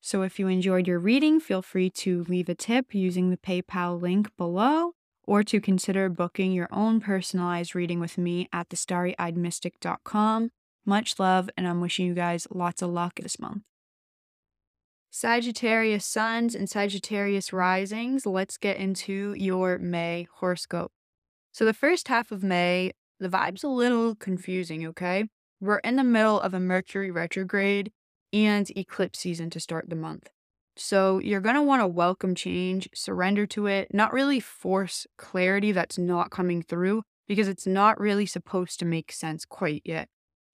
So 0.01 0.21
if 0.21 0.39
you 0.39 0.47
enjoyed 0.47 0.87
your 0.87 0.99
reading, 0.99 1.39
feel 1.39 1.61
free 1.61 1.89
to 1.91 2.25
leave 2.29 2.49
a 2.49 2.55
tip 2.55 2.93
using 2.93 3.29
the 3.29 3.37
PayPal 3.37 4.01
link 4.01 4.29
below 4.37 4.93
or 5.23 5.43
to 5.43 5.59
consider 5.59 6.09
booking 6.09 6.53
your 6.53 6.69
own 6.71 7.01
personalized 7.01 7.75
reading 7.75 7.99
with 7.99 8.17
me 8.17 8.47
at 8.53 8.69
thestarryeyedmystic.com. 8.69 10.49
Much 10.85 11.19
love, 11.19 11.49
and 11.57 11.67
I'm 11.67 11.81
wishing 11.81 12.05
you 12.05 12.13
guys 12.13 12.47
lots 12.49 12.81
of 12.81 12.89
luck 12.89 13.19
this 13.21 13.37
month. 13.37 13.63
Sagittarius 15.09 16.05
suns 16.05 16.55
and 16.55 16.69
Sagittarius 16.69 17.51
risings, 17.51 18.25
let's 18.25 18.57
get 18.57 18.77
into 18.77 19.33
your 19.37 19.77
May 19.77 20.27
horoscope. 20.35 20.91
So, 21.51 21.65
the 21.65 21.73
first 21.73 22.07
half 22.07 22.31
of 22.31 22.43
May, 22.43 22.91
the 23.19 23.29
vibe's 23.29 23.63
a 23.63 23.67
little 23.67 24.15
confusing, 24.15 24.85
okay? 24.87 25.25
We're 25.59 25.79
in 25.79 25.95
the 25.95 26.03
middle 26.03 26.39
of 26.39 26.53
a 26.53 26.59
Mercury 26.59 27.09
retrograde 27.09 27.91
and 28.33 28.69
eclipse 28.75 29.19
season 29.19 29.49
to 29.51 29.59
start 29.59 29.89
the 29.89 29.95
month. 29.95 30.29
So, 30.75 31.19
you're 31.19 31.41
going 31.41 31.55
to 31.55 31.61
want 31.61 31.81
to 31.81 31.87
welcome 31.87 32.35
change, 32.35 32.87
surrender 32.93 33.47
to 33.47 33.65
it, 33.65 33.93
not 33.93 34.13
really 34.13 34.39
force 34.39 35.07
clarity 35.17 35.71
that's 35.71 35.97
not 35.97 36.29
coming 36.29 36.61
through 36.61 37.03
because 37.27 37.47
it's 37.47 37.65
not 37.65 37.99
really 37.99 38.25
supposed 38.25 38.79
to 38.79 38.85
make 38.85 39.11
sense 39.11 39.43
quite 39.43 39.81
yet. 39.85 40.07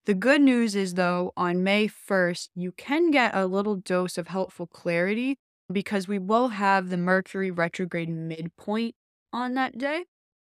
The 0.06 0.14
good 0.14 0.42
news 0.42 0.76
is, 0.76 0.96
though, 0.96 1.32
on 1.38 1.64
May 1.64 1.88
1st, 1.88 2.50
you 2.56 2.74
can 2.74 3.12
get 3.12 3.34
a 3.34 3.46
little 3.46 3.76
dose 3.76 4.18
of 4.18 4.28
helpful 4.28 4.68
clarity 4.68 5.38
because 5.72 6.08
we 6.08 6.20
will 6.20 6.50
have 6.50 6.90
the 6.90 6.98
Mercury 6.98 7.52
retrograde 7.52 8.10
midpoint 8.10 8.96
on 9.32 9.54
that 9.54 9.78
day, 9.78 10.04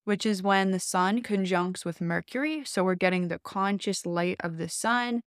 which 0.05 0.25
is 0.25 0.41
when 0.41 0.71
the 0.71 0.79
sun 0.79 1.21
conjuncts 1.21 1.83
with 1.83 1.99
Mercury. 1.99 2.63
So 2.65 2.83
we're 2.83 2.95
getting 2.95 3.27
the 3.27 3.39
conscious 3.39 4.05
light 4.05 4.37
of 4.39 4.57
the 4.57 4.69
sun, 4.69 5.21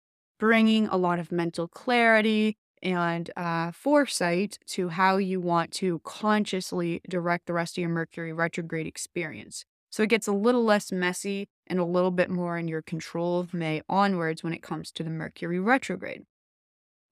bringing 0.40 0.88
a 0.88 0.96
lot 0.96 1.20
of 1.20 1.30
mental 1.30 1.68
clarity 1.68 2.56
and 2.82 3.30
uh, 3.36 3.70
foresight 3.70 4.58
to 4.66 4.88
how 4.88 5.18
you 5.18 5.38
want 5.38 5.70
to 5.70 6.00
consciously 6.02 7.02
direct 7.08 7.46
the 7.46 7.52
rest 7.52 7.76
of 7.76 7.82
your 7.82 7.90
Mercury 7.90 8.32
retrograde 8.32 8.86
experience. 8.86 9.66
So 9.90 10.02
it 10.02 10.08
gets 10.08 10.26
a 10.26 10.32
little 10.32 10.64
less 10.64 10.90
messy 10.90 11.48
and 11.66 11.78
a 11.78 11.84
little 11.84 12.10
bit 12.10 12.30
more 12.30 12.56
in 12.56 12.68
your 12.68 12.80
control 12.80 13.38
of 13.38 13.52
May 13.52 13.82
onwards 13.88 14.42
when 14.42 14.54
it 14.54 14.62
comes 14.62 14.90
to 14.92 15.04
the 15.04 15.10
Mercury 15.10 15.60
retrograde, 15.60 16.22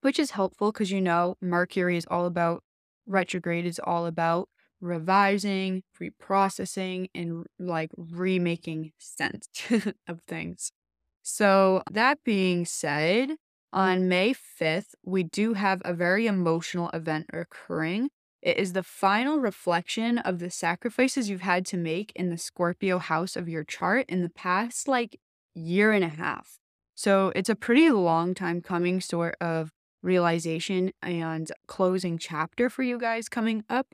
which 0.01 0.17
is 0.17 0.31
helpful 0.31 0.71
because 0.71 0.89
you 0.89 0.99
know 0.99 1.35
Mercury 1.39 1.97
is 1.97 2.07
all 2.09 2.25
about 2.25 2.63
retrograde 3.05 3.65
is 3.65 3.79
all 3.83 4.07
about 4.07 4.49
revising, 4.81 5.83
reprocessing, 6.01 7.09
and 7.13 7.45
like 7.59 7.91
remaking 7.95 8.93
sense 8.97 9.49
of 10.07 10.21
things. 10.27 10.71
So, 11.21 11.83
that 11.91 12.23
being 12.23 12.65
said, 12.65 13.29
mm-hmm. 13.29 13.79
on 13.79 14.07
May 14.07 14.33
5th, 14.33 14.95
we 15.03 15.23
do 15.23 15.53
have 15.53 15.81
a 15.85 15.93
very 15.93 16.27
emotional 16.27 16.89
event 16.89 17.27
occurring 17.31 18.09
it 18.41 18.57
is 18.57 18.73
the 18.73 18.83
final 18.83 19.39
reflection 19.39 20.17
of 20.17 20.39
the 20.39 20.49
sacrifices 20.49 21.29
you've 21.29 21.41
had 21.41 21.65
to 21.67 21.77
make 21.77 22.13
in 22.15 22.29
the 22.29 22.37
Scorpio 22.37 22.97
house 22.97 23.35
of 23.35 23.49
your 23.49 23.65
chart 23.65 24.05
in 24.07 24.23
the 24.23 24.29
past 24.29 24.87
like 24.87 25.19
year 25.53 25.91
and 25.91 26.05
a 26.05 26.09
half. 26.09 26.57
So 26.95 27.33
it's 27.35 27.49
a 27.49 27.55
pretty 27.55 27.89
long 27.89 28.33
time 28.33 28.61
coming 28.61 29.01
sort 29.01 29.35
of 29.41 29.71
realization 30.01 30.91
and 31.01 31.51
closing 31.67 32.17
chapter 32.17 32.69
for 32.69 32.83
you 32.83 32.97
guys 32.97 33.27
coming 33.27 33.65
up. 33.69 33.87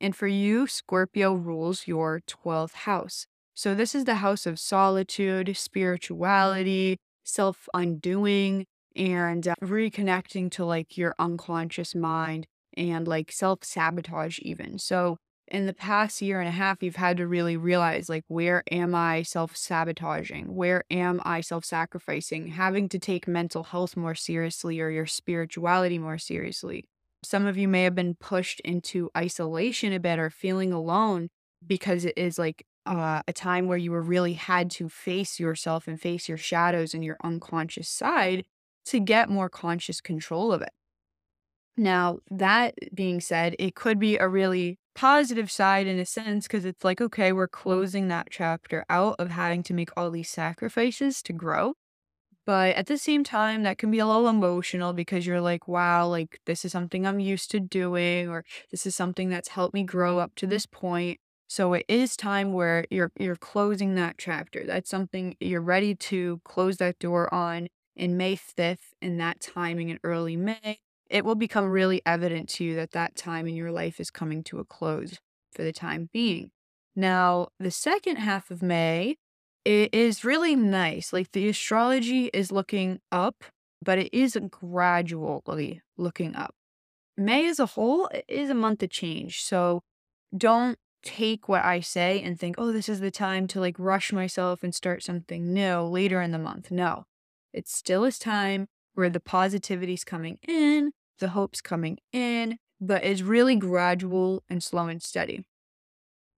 And 0.00 0.14
for 0.14 0.28
you, 0.28 0.66
Scorpio 0.68 1.34
rules 1.34 1.88
your 1.88 2.20
12th 2.20 2.74
house. 2.74 3.26
So 3.60 3.74
this 3.74 3.94
is 3.94 4.06
the 4.06 4.14
house 4.14 4.46
of 4.46 4.58
solitude, 4.58 5.54
spirituality, 5.54 6.96
self 7.24 7.68
undoing, 7.74 8.64
and 8.96 9.46
uh, 9.46 9.54
reconnecting 9.60 10.50
to 10.52 10.64
like 10.64 10.96
your 10.96 11.14
unconscious 11.18 11.94
mind 11.94 12.46
and 12.74 13.06
like 13.06 13.30
self 13.30 13.62
sabotage, 13.62 14.38
even. 14.40 14.78
So, 14.78 15.18
in 15.46 15.66
the 15.66 15.74
past 15.74 16.22
year 16.22 16.40
and 16.40 16.48
a 16.48 16.52
half, 16.52 16.82
you've 16.82 16.96
had 16.96 17.18
to 17.18 17.26
really 17.26 17.58
realize 17.58 18.08
like, 18.08 18.24
where 18.28 18.62
am 18.70 18.94
I 18.94 19.24
self 19.24 19.54
sabotaging? 19.54 20.54
Where 20.54 20.84
am 20.90 21.20
I 21.26 21.42
self 21.42 21.66
sacrificing? 21.66 22.46
Having 22.46 22.88
to 22.88 22.98
take 22.98 23.28
mental 23.28 23.64
health 23.64 23.94
more 23.94 24.14
seriously 24.14 24.80
or 24.80 24.88
your 24.88 25.04
spirituality 25.04 25.98
more 25.98 26.16
seriously. 26.16 26.86
Some 27.22 27.44
of 27.44 27.58
you 27.58 27.68
may 27.68 27.82
have 27.82 27.94
been 27.94 28.14
pushed 28.14 28.60
into 28.60 29.10
isolation 29.14 29.92
a 29.92 30.00
bit 30.00 30.18
or 30.18 30.30
feeling 30.30 30.72
alone 30.72 31.28
because 31.66 32.06
it 32.06 32.14
is 32.16 32.38
like 32.38 32.64
uh, 32.86 33.22
a 33.26 33.32
time 33.32 33.66
where 33.66 33.78
you 33.78 33.90
were 33.90 34.02
really 34.02 34.34
had 34.34 34.70
to 34.72 34.88
face 34.88 35.38
yourself 35.38 35.86
and 35.86 36.00
face 36.00 36.28
your 36.28 36.38
shadows 36.38 36.94
and 36.94 37.04
your 37.04 37.16
unconscious 37.22 37.88
side 37.88 38.44
to 38.86 39.00
get 39.00 39.28
more 39.28 39.48
conscious 39.48 40.00
control 40.00 40.52
of 40.52 40.62
it. 40.62 40.72
Now, 41.76 42.18
that 42.30 42.74
being 42.94 43.20
said, 43.20 43.56
it 43.58 43.74
could 43.74 43.98
be 43.98 44.16
a 44.18 44.28
really 44.28 44.78
positive 44.94 45.50
side 45.50 45.86
in 45.86 45.98
a 45.98 46.04
sense 46.04 46.46
because 46.46 46.64
it's 46.64 46.84
like, 46.84 47.00
okay, 47.00 47.32
we're 47.32 47.48
closing 47.48 48.08
that 48.08 48.28
chapter 48.30 48.84
out 48.90 49.16
of 49.18 49.30
having 49.30 49.62
to 49.64 49.74
make 49.74 49.90
all 49.96 50.10
these 50.10 50.28
sacrifices 50.28 51.22
to 51.22 51.32
grow. 51.32 51.74
But 52.46 52.74
at 52.74 52.86
the 52.86 52.98
same 52.98 53.22
time, 53.22 53.62
that 53.62 53.78
can 53.78 53.90
be 53.90 53.98
a 53.98 54.06
little 54.06 54.28
emotional 54.28 54.92
because 54.92 55.26
you're 55.26 55.40
like, 55.40 55.68
wow, 55.68 56.06
like 56.08 56.40
this 56.46 56.64
is 56.64 56.72
something 56.72 57.06
I'm 57.06 57.20
used 57.20 57.50
to 57.52 57.60
doing, 57.60 58.28
or 58.28 58.44
this 58.70 58.86
is 58.86 58.96
something 58.96 59.28
that's 59.28 59.48
helped 59.48 59.74
me 59.74 59.84
grow 59.84 60.18
up 60.18 60.34
to 60.36 60.46
this 60.46 60.66
point. 60.66 61.20
So 61.50 61.72
it 61.72 61.84
is 61.88 62.16
time 62.16 62.52
where 62.52 62.84
you're 62.90 63.10
you're 63.18 63.34
closing 63.34 63.96
that 63.96 64.18
chapter. 64.18 64.62
That's 64.64 64.88
something 64.88 65.36
you're 65.40 65.60
ready 65.60 65.96
to 65.96 66.40
close 66.44 66.76
that 66.76 67.00
door 67.00 67.32
on 67.34 67.66
in 67.96 68.16
May 68.16 68.36
5th 68.36 68.94
in 69.02 69.18
that 69.18 69.40
timing 69.40 69.88
in 69.88 69.98
early 70.04 70.36
May 70.36 70.78
it 71.10 71.24
will 71.24 71.34
become 71.34 71.64
really 71.64 72.02
evident 72.06 72.48
to 72.50 72.64
you 72.64 72.76
that 72.76 72.92
that 72.92 73.16
time 73.16 73.48
in 73.48 73.56
your 73.56 73.72
life 73.72 73.98
is 73.98 74.12
coming 74.12 74.44
to 74.44 74.60
a 74.60 74.64
close 74.64 75.18
for 75.52 75.64
the 75.64 75.72
time 75.72 76.08
being. 76.12 76.52
Now, 76.94 77.48
the 77.58 77.72
second 77.72 78.18
half 78.18 78.52
of 78.52 78.62
May 78.62 79.16
it 79.64 79.92
is 79.92 80.24
really 80.24 80.54
nice. 80.54 81.12
Like 81.12 81.32
the 81.32 81.48
astrology 81.48 82.30
is 82.32 82.52
looking 82.52 83.00
up, 83.10 83.42
but 83.82 83.98
it 83.98 84.16
is 84.16 84.38
gradually 84.50 85.82
looking 85.98 86.36
up. 86.36 86.54
May 87.16 87.48
as 87.48 87.58
a 87.58 87.66
whole 87.66 88.08
is 88.28 88.50
a 88.50 88.54
month 88.54 88.84
of 88.84 88.90
change. 88.90 89.42
So 89.42 89.82
don't 90.36 90.78
take 91.02 91.48
what 91.48 91.64
I 91.64 91.80
say 91.80 92.22
and 92.22 92.38
think, 92.38 92.56
oh, 92.58 92.72
this 92.72 92.88
is 92.88 93.00
the 93.00 93.10
time 93.10 93.46
to 93.48 93.60
like 93.60 93.76
rush 93.78 94.12
myself 94.12 94.62
and 94.62 94.74
start 94.74 95.02
something 95.02 95.52
new 95.52 95.80
later 95.80 96.20
in 96.20 96.30
the 96.30 96.38
month. 96.38 96.70
No, 96.70 97.04
it 97.52 97.68
still 97.68 98.04
is 98.04 98.18
time 98.18 98.68
where 98.94 99.10
the 99.10 99.20
positivity's 99.20 100.04
coming 100.04 100.38
in 100.46 100.92
the 101.20 101.28
hope's 101.28 101.60
coming 101.60 101.98
in, 102.12 102.58
but 102.80 103.04
it's 103.04 103.22
really 103.22 103.54
gradual 103.54 104.42
and 104.48 104.62
slow 104.62 104.88
and 104.88 105.02
steady. 105.02 105.44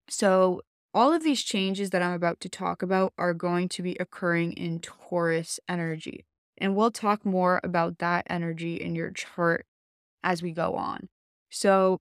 So, 0.09 0.61
all 0.95 1.13
of 1.13 1.23
these 1.23 1.43
changes 1.43 1.89
that 1.91 2.03
I'm 2.03 2.13
about 2.13 2.39
to 2.41 2.51
talk 2.51 2.83
about 2.83 3.15
are 3.17 3.33
going 3.33 3.71
to 3.71 3.83
be 3.83 3.97
occurring 3.99 4.53
in 4.53 4.79
Taurus 4.79 5.59
energy. 5.67 6.27
And 6.59 6.77
we'll 6.77 6.91
talk 6.91 7.25
more 7.25 7.61
about 7.65 7.97
that 7.99 8.27
energy 8.29 8.77
in 8.77 8.95
your 8.95 9.11
chart 9.11 9.65
as 10.23 10.43
we 10.43 10.53
go 10.53 10.75
on. 10.75 11.09
So 11.49 11.99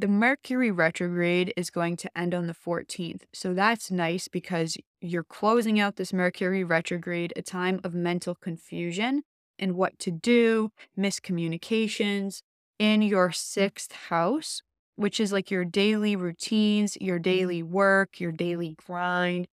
the 0.00 0.08
Mercury 0.08 0.70
retrograde 0.70 1.52
is 1.56 1.68
going 1.68 1.96
to 1.98 2.18
end 2.18 2.34
on 2.34 2.46
the 2.46 2.54
14th. 2.54 3.22
So 3.34 3.52
that's 3.52 3.90
nice 3.90 4.28
because 4.28 4.78
you're 5.02 5.24
closing 5.24 5.78
out 5.78 5.96
this 5.96 6.12
Mercury 6.12 6.64
retrograde, 6.64 7.34
a 7.36 7.42
time 7.42 7.80
of 7.84 7.92
mental 7.94 8.34
confusion 8.34 9.22
and 9.58 9.74
what 9.74 9.98
to 9.98 10.10
do, 10.10 10.72
miscommunications 10.98 12.40
in 12.78 13.02
your 13.02 13.30
sixth 13.30 13.92
house, 13.92 14.62
which 14.96 15.20
is 15.20 15.32
like 15.32 15.50
your 15.50 15.66
daily 15.66 16.16
routines, 16.16 16.96
your 16.98 17.18
daily 17.18 17.62
mm-hmm. 17.62 17.72
work, 17.72 18.20
your 18.20 18.32
daily 18.32 18.76
grind, 18.86 19.48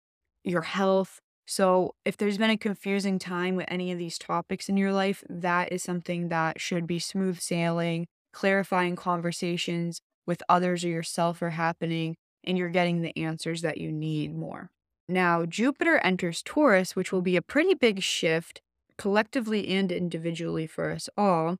your 0.42 0.62
health. 0.62 1.20
So, 1.46 1.94
if 2.04 2.16
there's 2.16 2.38
been 2.38 2.50
a 2.50 2.56
confusing 2.56 3.18
time 3.18 3.56
with 3.56 3.66
any 3.68 3.92
of 3.92 3.98
these 3.98 4.18
topics 4.18 4.68
in 4.68 4.76
your 4.76 4.92
life, 4.92 5.22
that 5.28 5.70
is 5.70 5.82
something 5.82 6.28
that 6.28 6.60
should 6.60 6.86
be 6.86 6.98
smooth 6.98 7.38
sailing, 7.38 8.06
clarifying 8.32 8.96
conversations, 8.96 10.00
with 10.26 10.42
others 10.48 10.84
or 10.84 10.88
yourself 10.88 11.42
are 11.42 11.50
happening 11.50 12.16
and 12.44 12.58
you're 12.58 12.68
getting 12.68 13.02
the 13.02 13.16
answers 13.16 13.62
that 13.62 13.78
you 13.78 13.92
need 13.92 14.34
more. 14.34 14.70
Now, 15.08 15.44
Jupiter 15.44 15.98
enters 15.98 16.42
Taurus, 16.42 16.96
which 16.96 17.12
will 17.12 17.22
be 17.22 17.36
a 17.36 17.42
pretty 17.42 17.74
big 17.74 18.02
shift 18.02 18.60
collectively 18.98 19.68
and 19.68 19.90
individually 19.90 20.66
for 20.66 20.90
us 20.90 21.08
all 21.16 21.56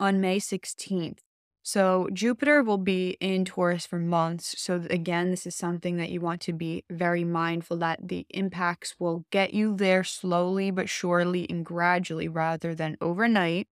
on 0.00 0.20
May 0.20 0.38
16th. 0.38 1.18
So, 1.64 2.08
Jupiter 2.12 2.60
will 2.64 2.78
be 2.78 3.16
in 3.20 3.44
Taurus 3.44 3.86
for 3.86 4.00
months. 4.00 4.60
So, 4.60 4.84
again, 4.90 5.30
this 5.30 5.46
is 5.46 5.54
something 5.54 5.96
that 5.96 6.10
you 6.10 6.20
want 6.20 6.40
to 6.42 6.52
be 6.52 6.84
very 6.90 7.22
mindful 7.22 7.76
that 7.76 8.08
the 8.08 8.26
impacts 8.30 8.96
will 8.98 9.24
get 9.30 9.54
you 9.54 9.76
there 9.76 10.02
slowly 10.02 10.72
but 10.72 10.88
surely 10.88 11.46
and 11.48 11.64
gradually 11.64 12.26
rather 12.26 12.74
than 12.74 12.96
overnight. 13.00 13.68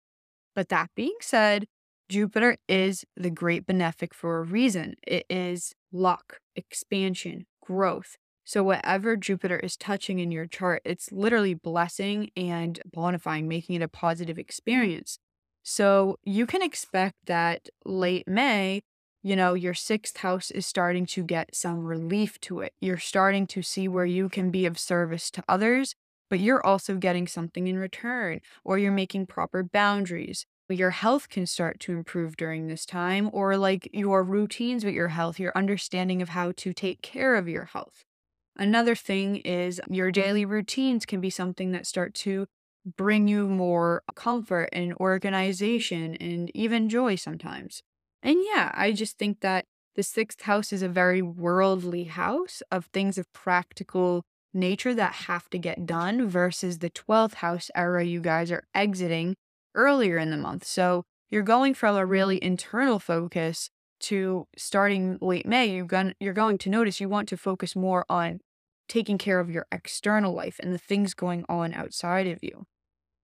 But 0.56 0.70
that 0.70 0.90
being 0.96 1.18
said, 1.22 1.68
Jupiter 2.10 2.58
is 2.68 3.04
the 3.16 3.30
great 3.32 3.66
benefic 3.66 4.14
for 4.14 4.38
a 4.38 4.44
reason. 4.44 4.96
It 5.06 5.26
is 5.30 5.74
luck, 5.92 6.40
expansion, 6.56 7.46
growth. 7.62 8.18
So, 8.44 8.64
whatever 8.64 9.16
Jupiter 9.18 9.58
is 9.58 9.76
touching 9.76 10.20
in 10.20 10.32
your 10.32 10.46
chart, 10.46 10.84
it's 10.86 11.12
literally 11.12 11.56
blessing 11.56 12.30
and 12.38 12.80
bonifying, 12.96 13.46
making 13.46 13.76
it 13.78 13.82
a 13.82 13.88
positive 13.88 14.38
experience. 14.38 15.18
So, 15.64 16.18
you 16.24 16.46
can 16.46 16.62
expect 16.62 17.16
that 17.26 17.70
late 17.86 18.28
May, 18.28 18.84
you 19.24 19.36
know, 19.36 19.56
your 19.56 19.74
sixth 19.74 20.18
house 20.18 20.52
is 20.52 20.68
starting 20.68 21.08
to 21.08 21.24
get 21.24 21.56
some 21.56 21.80
relief 21.80 22.40
to 22.42 22.60
it. 22.60 22.74
You're 22.80 23.00
starting 23.00 23.48
to 23.48 23.64
see 23.64 23.88
where 23.88 24.06
you 24.06 24.30
can 24.30 24.52
be 24.52 24.68
of 24.68 24.78
service 24.78 25.32
to 25.32 25.44
others, 25.50 25.96
but 26.30 26.40
you're 26.40 26.64
also 26.64 26.98
getting 26.98 27.28
something 27.28 27.68
in 27.68 27.80
return, 27.80 28.42
or 28.64 28.78
you're 28.78 28.92
making 28.92 29.26
proper 29.26 29.64
boundaries 29.64 30.46
your 30.70 30.92
health 30.92 31.30
can 31.30 31.46
start 31.46 31.80
to 31.82 31.92
improve 31.92 32.38
during 32.38 32.68
this 32.68 32.86
time, 32.86 33.30
or 33.32 33.58
like 33.58 33.90
your 33.94 34.24
routines 34.24 34.84
with 34.84 34.94
your 34.94 35.10
health, 35.10 35.40
your 35.40 35.52
understanding 35.56 36.22
of 36.22 36.30
how 36.30 36.54
to 36.58 36.74
take 36.74 37.02
care 37.02 37.36
of 37.36 37.48
your 37.48 37.66
health. 37.66 38.04
Another 38.56 38.96
thing 38.96 39.38
is 39.38 39.82
your 39.90 40.12
daily 40.12 40.46
routines 40.46 41.06
can 41.06 41.22
be 41.22 41.30
something 41.30 41.72
that 41.72 41.86
start 41.86 42.14
to 42.16 42.48
bring 42.98 43.28
you 43.28 43.48
more 43.48 44.04
comfort 44.16 44.70
and 44.72 44.94
organization 44.96 46.16
and 46.16 46.52
even 46.56 46.90
joy 46.90 47.16
sometimes. 47.16 47.82
And 48.24 48.38
yeah, 48.44 48.72
I 48.74 48.92
just 48.92 49.18
think 49.18 49.42
that 49.42 49.66
the 49.96 50.04
sixth 50.04 50.42
house 50.42 50.74
is 50.74 50.82
a 50.82 50.90
very 50.90 51.22
worldly 51.22 52.06
house 52.06 52.62
of 52.72 52.86
things 52.86 53.18
of 53.18 53.32
practical 53.34 54.24
nature 54.54 54.94
that 54.94 55.14
have 55.14 55.50
to 55.50 55.58
get 55.58 55.86
done 55.86 56.28
versus 56.28 56.80
the 56.80 56.90
12th 56.90 57.36
house 57.36 57.70
era 57.76 58.04
you 58.04 58.22
guys 58.22 58.52
are 58.52 58.64
exiting 58.74 59.36
earlier 59.76 60.18
in 60.18 60.32
the 60.32 60.38
month. 60.38 60.66
So 60.66 61.06
you're 61.30 61.44
going 61.44 61.74
from 61.74 61.96
a 61.96 62.00
mm-hmm. 62.00 62.10
really 62.10 62.44
internal 62.44 63.00
focus 63.00 63.70
to 64.02 64.48
starting 64.58 65.18
late 65.22 65.46
May, 65.46 65.68
you're 65.68 65.86
going, 65.86 66.14
you're 66.20 66.34
going 66.34 66.58
to 66.60 66.70
notice 66.70 67.00
you 67.00 67.10
want 67.10 67.30
to 67.30 67.38
focus 67.38 67.76
more 67.76 68.06
on 68.10 68.40
taking 68.88 69.18
care 69.18 69.40
of 69.40 69.50
your 69.50 69.66
external 69.72 70.34
life 70.34 70.60
and 70.60 70.74
the 70.74 70.78
things 70.78 71.14
going 71.14 71.46
on 71.50 71.74
outside 71.74 72.28
of 72.28 72.40
you. 72.44 72.66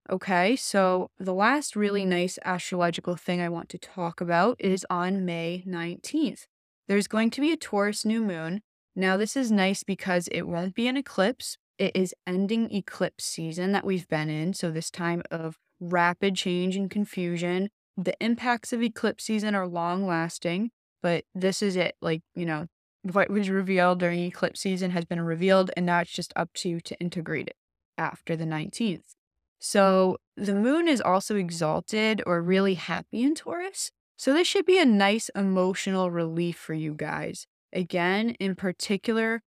Okay, 0.10 0.56
so 0.56 1.12
the 1.20 1.34
last 1.34 1.76
really 1.76 2.02
mm-hmm. 2.02 2.10
nice 2.10 2.40
astrological 2.44 3.16
thing 3.16 3.42
I 3.42 3.50
want 3.50 3.70
to 3.70 3.78
talk 3.78 4.22
about 4.22 4.58
is 4.60 4.86
on 4.90 5.26
May 5.26 5.64
19th. 5.68 6.46
There's 6.88 7.08
going 7.08 7.30
to 7.32 7.42
be 7.42 7.52
a 7.52 7.58
Taurus 7.58 8.04
new 8.04 8.22
moon. 8.22 8.62
Now, 8.96 9.16
this 9.16 9.38
is 9.38 9.52
nice 9.52 9.84
because 9.84 10.28
it 10.30 10.44
won't 10.44 10.76
be 10.76 10.88
an 10.88 10.98
eclipse. 10.98 11.58
It 11.78 11.96
is 11.96 12.14
ending 12.28 12.74
eclipse 12.74 13.24
season 13.24 13.72
that 13.72 13.86
we've 13.86 14.08
been 14.08 14.30
in. 14.30 14.54
So, 14.54 14.72
this 14.72 14.92
time 14.92 15.22
of 15.32 15.58
rapid 15.82 16.36
change 16.36 16.78
and 16.78 16.90
confusion. 16.90 17.70
The 17.98 18.16
impacts 18.22 18.72
of 18.72 18.82
eclipse 18.82 19.26
season 19.26 19.56
are 19.56 19.68
long 19.68 20.08
lasting, 20.08 20.72
but 21.04 21.26
this 21.36 21.62
is 21.62 21.76
it. 21.76 21.96
Like, 22.02 22.22
you 22.36 22.46
know, 22.46 22.68
what 23.04 23.30
was 23.30 23.50
revealed 23.50 24.00
during 24.00 24.20
eclipse 24.20 24.62
season 24.62 24.92
has 24.92 25.06
been 25.06 25.22
revealed, 25.22 25.72
and 25.76 25.86
now 25.86 26.00
it's 26.00 26.12
just 26.12 26.32
up 26.36 26.50
to 26.56 26.70
you 26.70 26.82
to 26.82 27.00
integrate 27.00 27.48
it 27.48 27.56
after 27.98 28.36
the 28.36 28.46
19th. 28.46 29.16
So 29.60 30.18
the 30.38 30.56
moon 30.56 30.88
is 30.88 31.02
also 31.02 31.36
exalted 31.36 32.22
or 32.26 32.42
really 32.42 32.76
happy 32.76 33.24
in 33.24 33.36
Taurus. 33.36 33.92
So 34.18 34.34
this 34.34 34.48
should 34.48 34.66
be 34.66 34.80
a 34.80 34.86
nice 34.86 35.30
emotional 35.36 36.12
relief 36.12 36.58
for 36.58 36.74
you 36.74 36.94
guys. 36.94 37.48
Again, 37.74 38.32
in 38.40 38.56
particular, 38.56 39.42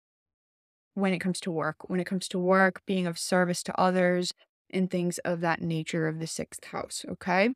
when 0.94 1.12
it 1.12 1.18
comes 1.18 1.40
to 1.40 1.50
work, 1.50 1.88
when 1.88 2.00
it 2.00 2.06
comes 2.06 2.28
to 2.28 2.38
work, 2.38 2.82
being 2.86 3.06
of 3.06 3.18
service 3.18 3.62
to 3.64 3.80
others, 3.80 4.32
and 4.72 4.90
things 4.90 5.18
of 5.18 5.40
that 5.40 5.60
nature 5.60 6.06
of 6.08 6.18
the 6.18 6.26
sixth 6.26 6.64
house. 6.66 7.04
Okay. 7.08 7.50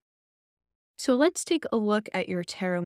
So 0.97 1.15
let's 1.15 1.45
take 1.45 1.65
a 1.73 1.77
look 1.77 2.09
at 2.15 2.29
your 2.29 2.45
tarot. 2.45 2.85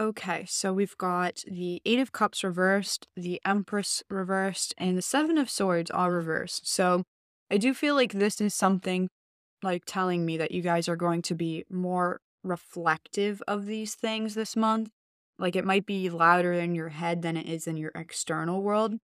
Okay, 0.00 0.46
so 0.48 0.72
we've 0.72 0.96
got 0.96 1.44
the 1.46 1.82
Eight 1.84 1.98
of 1.98 2.12
Cups 2.12 2.42
reversed, 2.42 3.06
the 3.14 3.40
Empress 3.44 4.02
reversed, 4.08 4.74
and 4.78 4.96
the 4.96 5.02
Seven 5.02 5.36
of 5.36 5.50
Swords 5.50 5.90
all 5.90 6.10
reversed. 6.10 6.66
So 6.66 7.02
I 7.50 7.58
do 7.58 7.74
feel 7.74 7.94
like 7.94 8.12
this 8.12 8.40
is 8.40 8.54
something 8.54 9.08
like 9.62 9.84
telling 9.86 10.24
me 10.24 10.38
that 10.38 10.50
you 10.50 10.62
guys 10.62 10.88
are 10.88 10.96
going 10.96 11.22
to 11.22 11.34
be 11.34 11.64
more 11.70 12.20
reflective 12.42 13.42
of 13.46 13.66
these 13.66 13.94
things 13.94 14.34
this 14.34 14.56
month. 14.56 14.88
Like 15.38 15.54
it 15.54 15.64
might 15.64 15.86
be 15.86 16.08
louder 16.08 16.52
in 16.52 16.74
your 16.74 16.88
head 16.88 17.22
than 17.22 17.36
it 17.36 17.46
is 17.46 17.66
in 17.66 17.76
your 17.76 17.92
external 17.94 18.62
world. 18.62 18.94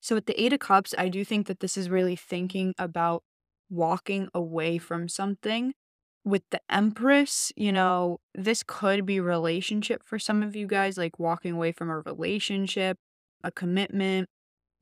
So 0.00 0.14
with 0.14 0.26
the 0.26 0.42
Eight 0.42 0.54
of 0.54 0.60
Cups, 0.60 0.94
I 0.96 1.08
do 1.08 1.24
think 1.24 1.46
that 1.46 1.60
this 1.60 1.76
is 1.76 1.90
really 1.90 2.16
thinking 2.16 2.74
about 2.78 3.22
walking 3.70 4.28
away 4.34 4.78
from 4.78 5.08
something. 5.08 5.72
With 6.22 6.42
the 6.50 6.60
Empress, 6.68 7.50
you 7.56 7.72
know, 7.72 8.20
this 8.34 8.62
could 8.66 9.06
be 9.06 9.20
relationship 9.20 10.02
for 10.04 10.18
some 10.18 10.42
of 10.42 10.54
you 10.54 10.66
guys, 10.66 10.98
like 10.98 11.18
walking 11.18 11.52
away 11.52 11.72
from 11.72 11.88
a 11.88 12.00
relationship, 12.00 12.98
a 13.42 13.50
commitment, 13.50 14.28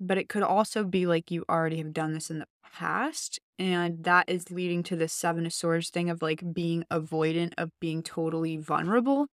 but 0.01 0.19
it 0.19 0.29
could 0.29 0.43
also 0.43 0.83
be 0.83 1.07
like 1.07 1.31
you 1.31 1.45
already 1.49 1.79
have 1.79 1.93
done 1.93 2.15
this 2.15 2.31
in 2.31 2.41
the 2.41 2.47
past. 2.73 3.39
And 3.59 4.05
that 4.05 4.29
is 4.29 4.51
leading 4.51 4.83
to 4.85 4.97
the 4.97 5.09
Seven 5.09 5.47
of 5.47 5.53
Swords 5.53 5.91
thing 5.91 6.11
of 6.11 6.23
like 6.23 6.53
being 6.53 6.85
avoidant 6.91 7.53
of 7.57 7.71
being 7.81 8.03
totally 8.03 8.57
vulnerable. 8.57 9.27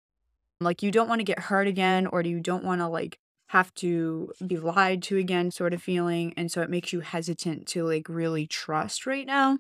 Like 0.61 0.83
you 0.83 0.91
don't 0.91 1.09
want 1.09 1.21
to 1.21 1.25
get 1.25 1.41
hurt 1.41 1.67
again, 1.67 2.07
or 2.07 2.23
you 2.23 2.41
don't 2.41 2.65
want 2.65 2.81
to 2.81 2.89
like 2.89 3.19
have 3.53 3.73
to 3.75 4.33
be 4.47 4.57
lied 4.57 5.03
to 5.03 5.19
again 5.19 5.51
sort 5.51 5.75
of 5.75 5.83
feeling 5.83 6.33
and 6.39 6.51
so 6.51 6.63
it 6.63 6.71
makes 6.71 6.93
you 6.93 7.01
hesitant 7.01 7.67
to 7.67 7.85
like 7.85 8.09
really 8.09 8.47
trust 8.47 9.07
right 9.07 9.27
now. 9.27 9.59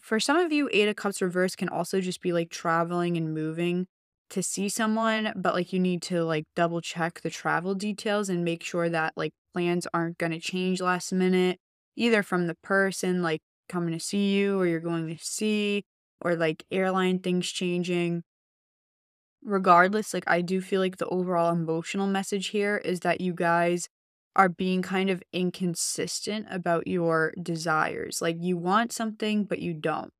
For 0.00 0.18
some 0.18 0.38
of 0.38 0.52
you 0.52 0.68
eight 0.72 0.88
of 0.88 0.96
cups 0.96 1.22
reverse 1.22 1.54
can 1.54 1.68
also 1.68 2.00
just 2.00 2.20
be 2.20 2.32
like 2.32 2.50
traveling 2.50 3.16
and 3.16 3.32
moving 3.34 3.86
to 4.30 4.42
see 4.42 4.68
someone 4.68 5.32
but 5.36 5.54
like 5.54 5.72
you 5.72 5.78
need 5.78 6.02
to 6.02 6.24
like 6.24 6.44
double 6.56 6.80
check 6.80 7.20
the 7.20 7.30
travel 7.30 7.74
details 7.74 8.28
and 8.28 8.44
make 8.44 8.64
sure 8.64 8.88
that 8.88 9.12
like 9.16 9.32
plans 9.54 9.86
aren't 9.94 10.18
going 10.18 10.32
to 10.32 10.40
change 10.40 10.80
last 10.80 11.12
minute 11.12 11.58
either 11.96 12.22
from 12.22 12.46
the 12.46 12.56
person 12.62 13.22
like 13.22 13.40
coming 13.68 13.92
to 13.92 14.00
see 14.00 14.34
you 14.34 14.58
or 14.58 14.66
you're 14.66 14.80
going 14.80 15.06
to 15.06 15.22
see 15.22 15.84
or 16.22 16.34
like 16.34 16.64
airline 16.70 17.18
things 17.20 17.48
changing 17.50 18.22
regardless, 19.44 20.14
like 20.14 20.24
I 20.26 20.40
do 20.40 20.60
feel 20.60 20.80
like 20.80 20.96
the 20.96 21.08
overall 21.08 21.52
emotional 21.52 22.06
message 22.06 22.48
here 22.48 22.76
is 22.78 23.00
that 23.00 23.20
you 23.20 23.34
guys 23.34 23.88
are 24.34 24.48
being 24.48 24.82
kind 24.82 25.10
of 25.10 25.22
inconsistent 25.32 26.46
about 26.50 26.86
your 26.86 27.34
desires. 27.40 28.22
Like 28.22 28.36
you 28.40 28.56
want 28.56 28.92
something, 28.92 29.44
but 29.44 29.58
you 29.58 29.74
don't 29.74 30.12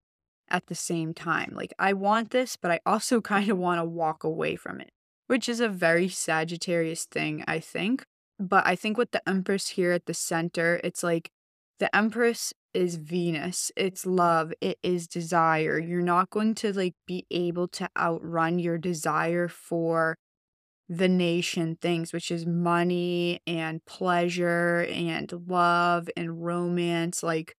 at 0.48 0.66
the 0.66 0.74
same 0.74 1.14
time. 1.14 1.52
Like 1.54 1.72
I 1.78 1.92
want 1.94 2.30
this, 2.30 2.56
but 2.56 2.70
I 2.70 2.80
also 2.84 3.20
kind 3.32 3.50
of 3.50 3.58
want 3.58 3.80
to 3.80 3.84
walk 3.84 4.24
away 4.24 4.56
from 4.56 4.80
it, 4.80 4.90
which 5.26 5.48
is 5.48 5.60
a 5.60 5.68
very 5.68 6.08
Sagittarius 6.08 7.04
thing, 7.04 7.44
I 7.48 7.58
think. 7.60 8.04
But 8.38 8.66
I 8.66 8.76
think 8.76 8.98
with 8.98 9.12
the 9.12 9.26
Empress 9.28 9.68
here 9.68 9.92
at 9.92 10.06
the 10.06 10.14
center, 10.14 10.80
it's 10.82 11.02
like 11.02 11.30
the 11.78 11.94
Empress 11.94 12.52
is 12.74 12.96
Venus. 12.96 13.70
It's 13.76 14.06
love. 14.06 14.52
It 14.60 14.78
is 14.82 15.06
desire. 15.06 15.78
You're 15.78 16.02
not 16.02 16.30
going 16.30 16.54
to 16.56 16.72
like 16.72 16.94
be 17.06 17.26
able 17.30 17.68
to 17.68 17.88
outrun 17.98 18.58
your 18.58 18.78
desire 18.78 19.48
for 19.48 20.16
Venusian 20.88 21.76
things, 21.76 22.12
which 22.12 22.30
is 22.30 22.44
money 22.44 23.40
and 23.46 23.84
pleasure 23.86 24.86
and 24.90 25.32
love 25.46 26.08
and 26.16 26.44
romance. 26.44 27.22
Like 27.22 27.54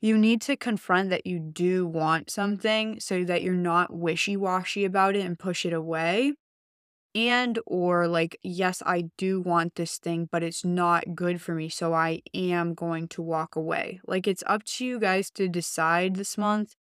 you 0.00 0.16
need 0.16 0.40
to 0.42 0.56
confront 0.56 1.10
that 1.10 1.26
you 1.26 1.38
do 1.38 1.86
want 1.86 2.30
something 2.30 3.00
so 3.00 3.24
that 3.24 3.42
you're 3.42 3.54
not 3.54 3.92
wishy-washy 3.92 4.84
about 4.84 5.16
it 5.16 5.24
and 5.26 5.38
push 5.38 5.66
it 5.66 5.72
away. 5.72 6.34
And 7.14 7.58
or 7.66 8.06
like, 8.06 8.38
yes, 8.42 8.82
I 8.86 9.10
do 9.18 9.40
want 9.40 9.74
this 9.74 9.98
thing, 9.98 10.28
but 10.30 10.44
it's 10.44 10.64
not 10.64 11.16
good 11.16 11.40
for 11.42 11.54
me, 11.54 11.68
so 11.68 11.92
I 11.92 12.22
am 12.32 12.74
going 12.74 13.08
to 13.08 13.22
walk 13.22 13.56
away. 13.56 14.00
Like 14.06 14.28
it's 14.28 14.44
up 14.46 14.64
to 14.64 14.84
you 14.84 15.00
guys 15.00 15.30
to 15.32 15.48
decide 15.48 16.14
this 16.14 16.38
month. 16.38 16.74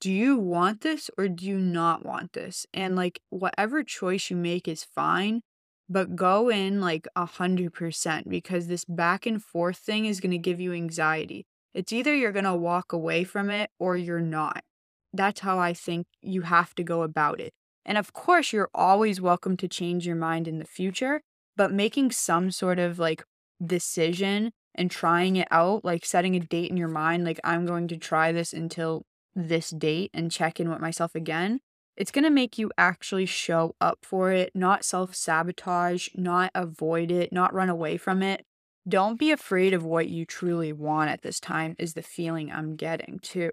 Do 0.00 0.12
you 0.12 0.36
want 0.36 0.80
this 0.82 1.10
or 1.18 1.28
do 1.28 1.46
you 1.46 1.58
not 1.58 2.04
want 2.04 2.32
this? 2.32 2.66
And 2.74 2.96
like 2.96 3.20
whatever 3.30 3.82
choice 3.84 4.30
you 4.30 4.36
make 4.36 4.68
is 4.68 4.84
fine, 4.84 5.42
but 5.88 6.16
go 6.16 6.50
in 6.50 6.80
like 6.80 7.06
a 7.16 7.26
hundred 7.26 7.72
percent 7.72 8.28
because 8.28 8.66
this 8.66 8.84
back 8.84 9.26
and 9.26 9.42
forth 9.42 9.78
thing 9.78 10.06
is 10.06 10.20
gonna 10.20 10.38
give 10.38 10.60
you 10.60 10.72
anxiety. 10.72 11.46
It's 11.74 11.92
either 11.92 12.14
you're 12.14 12.32
gonna 12.32 12.56
walk 12.56 12.92
away 12.92 13.24
from 13.24 13.50
it 13.50 13.70
or 13.78 13.96
you're 13.96 14.20
not. 14.20 14.64
That's 15.12 15.40
how 15.40 15.58
I 15.58 15.72
think 15.72 16.06
you 16.20 16.42
have 16.42 16.74
to 16.76 16.82
go 16.84 17.02
about 17.02 17.40
it. 17.40 17.52
And 17.88 17.96
of 17.96 18.12
course, 18.12 18.52
you're 18.52 18.68
always 18.74 19.18
welcome 19.18 19.56
to 19.56 19.66
change 19.66 20.06
your 20.06 20.14
mind 20.14 20.46
in 20.46 20.58
the 20.58 20.66
future, 20.66 21.22
but 21.56 21.72
making 21.72 22.10
some 22.10 22.50
sort 22.50 22.78
of 22.78 22.98
like 22.98 23.24
decision 23.64 24.52
and 24.74 24.90
trying 24.90 25.36
it 25.36 25.48
out, 25.50 25.86
like 25.86 26.04
setting 26.04 26.36
a 26.36 26.40
date 26.40 26.70
in 26.70 26.76
your 26.76 26.88
mind, 26.88 27.24
like 27.24 27.40
I'm 27.42 27.64
going 27.64 27.88
to 27.88 27.96
try 27.96 28.30
this 28.30 28.52
until 28.52 29.06
this 29.34 29.70
date 29.70 30.10
and 30.12 30.30
check 30.30 30.60
in 30.60 30.68
with 30.68 30.80
myself 30.80 31.14
again. 31.14 31.60
It's 31.96 32.10
going 32.10 32.24
to 32.24 32.30
make 32.30 32.58
you 32.58 32.70
actually 32.76 33.24
show 33.24 33.74
up 33.80 34.00
for 34.02 34.32
it, 34.32 34.52
not 34.54 34.84
self 34.84 35.14
sabotage, 35.14 36.08
not 36.14 36.50
avoid 36.54 37.10
it, 37.10 37.32
not 37.32 37.54
run 37.54 37.70
away 37.70 37.96
from 37.96 38.22
it. 38.22 38.44
Don't 38.86 39.18
be 39.18 39.30
afraid 39.30 39.72
of 39.72 39.84
what 39.84 40.08
you 40.08 40.26
truly 40.26 40.74
want 40.74 41.08
at 41.08 41.22
this 41.22 41.40
time, 41.40 41.74
is 41.78 41.94
the 41.94 42.02
feeling 42.02 42.52
I'm 42.52 42.76
getting 42.76 43.18
too. 43.22 43.50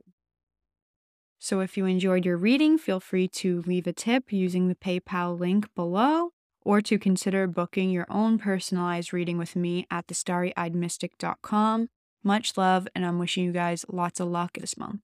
So 1.40 1.60
if 1.60 1.78
you 1.78 1.86
enjoyed 1.86 2.26
your 2.26 2.38
reading, 2.38 2.78
feel 2.78 3.00
free 3.00 3.28
to 3.30 3.64
leave 3.68 3.88
a 3.88 3.94
tip 3.94 4.32
using 4.32 4.68
the 4.68 4.76
PayPal 4.76 5.40
link 5.40 5.68
below 5.76 6.32
or 6.62 6.82
to 6.82 6.98
consider 6.98 7.46
booking 7.48 7.92
your 7.92 8.08
own 8.10 8.40
personalized 8.40 9.14
reading 9.14 9.38
with 9.38 9.56
me 9.56 9.86
at 9.92 10.08
thestarryeyedmystic.com. 10.08 11.88
Much 12.24 12.58
love, 12.58 12.88
and 12.96 13.06
I'm 13.06 13.20
wishing 13.20 13.44
you 13.44 13.52
guys 13.52 13.86
lots 13.88 14.20
of 14.20 14.28
luck 14.28 14.58
this 14.60 14.76
month. 14.76 15.02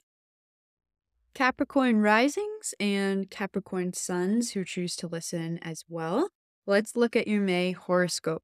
Capricorn 1.34 2.02
risings 2.02 2.74
and 2.80 3.30
Capricorn 3.30 3.94
suns 3.94 4.52
who 4.52 4.66
choose 4.66 4.96
to 4.98 5.08
listen 5.08 5.60
as 5.62 5.86
well. 5.88 6.30
Let's 6.66 6.96
look 6.96 7.16
at 7.16 7.28
your 7.28 7.42
May 7.42 7.72
horoscope. 7.72 8.44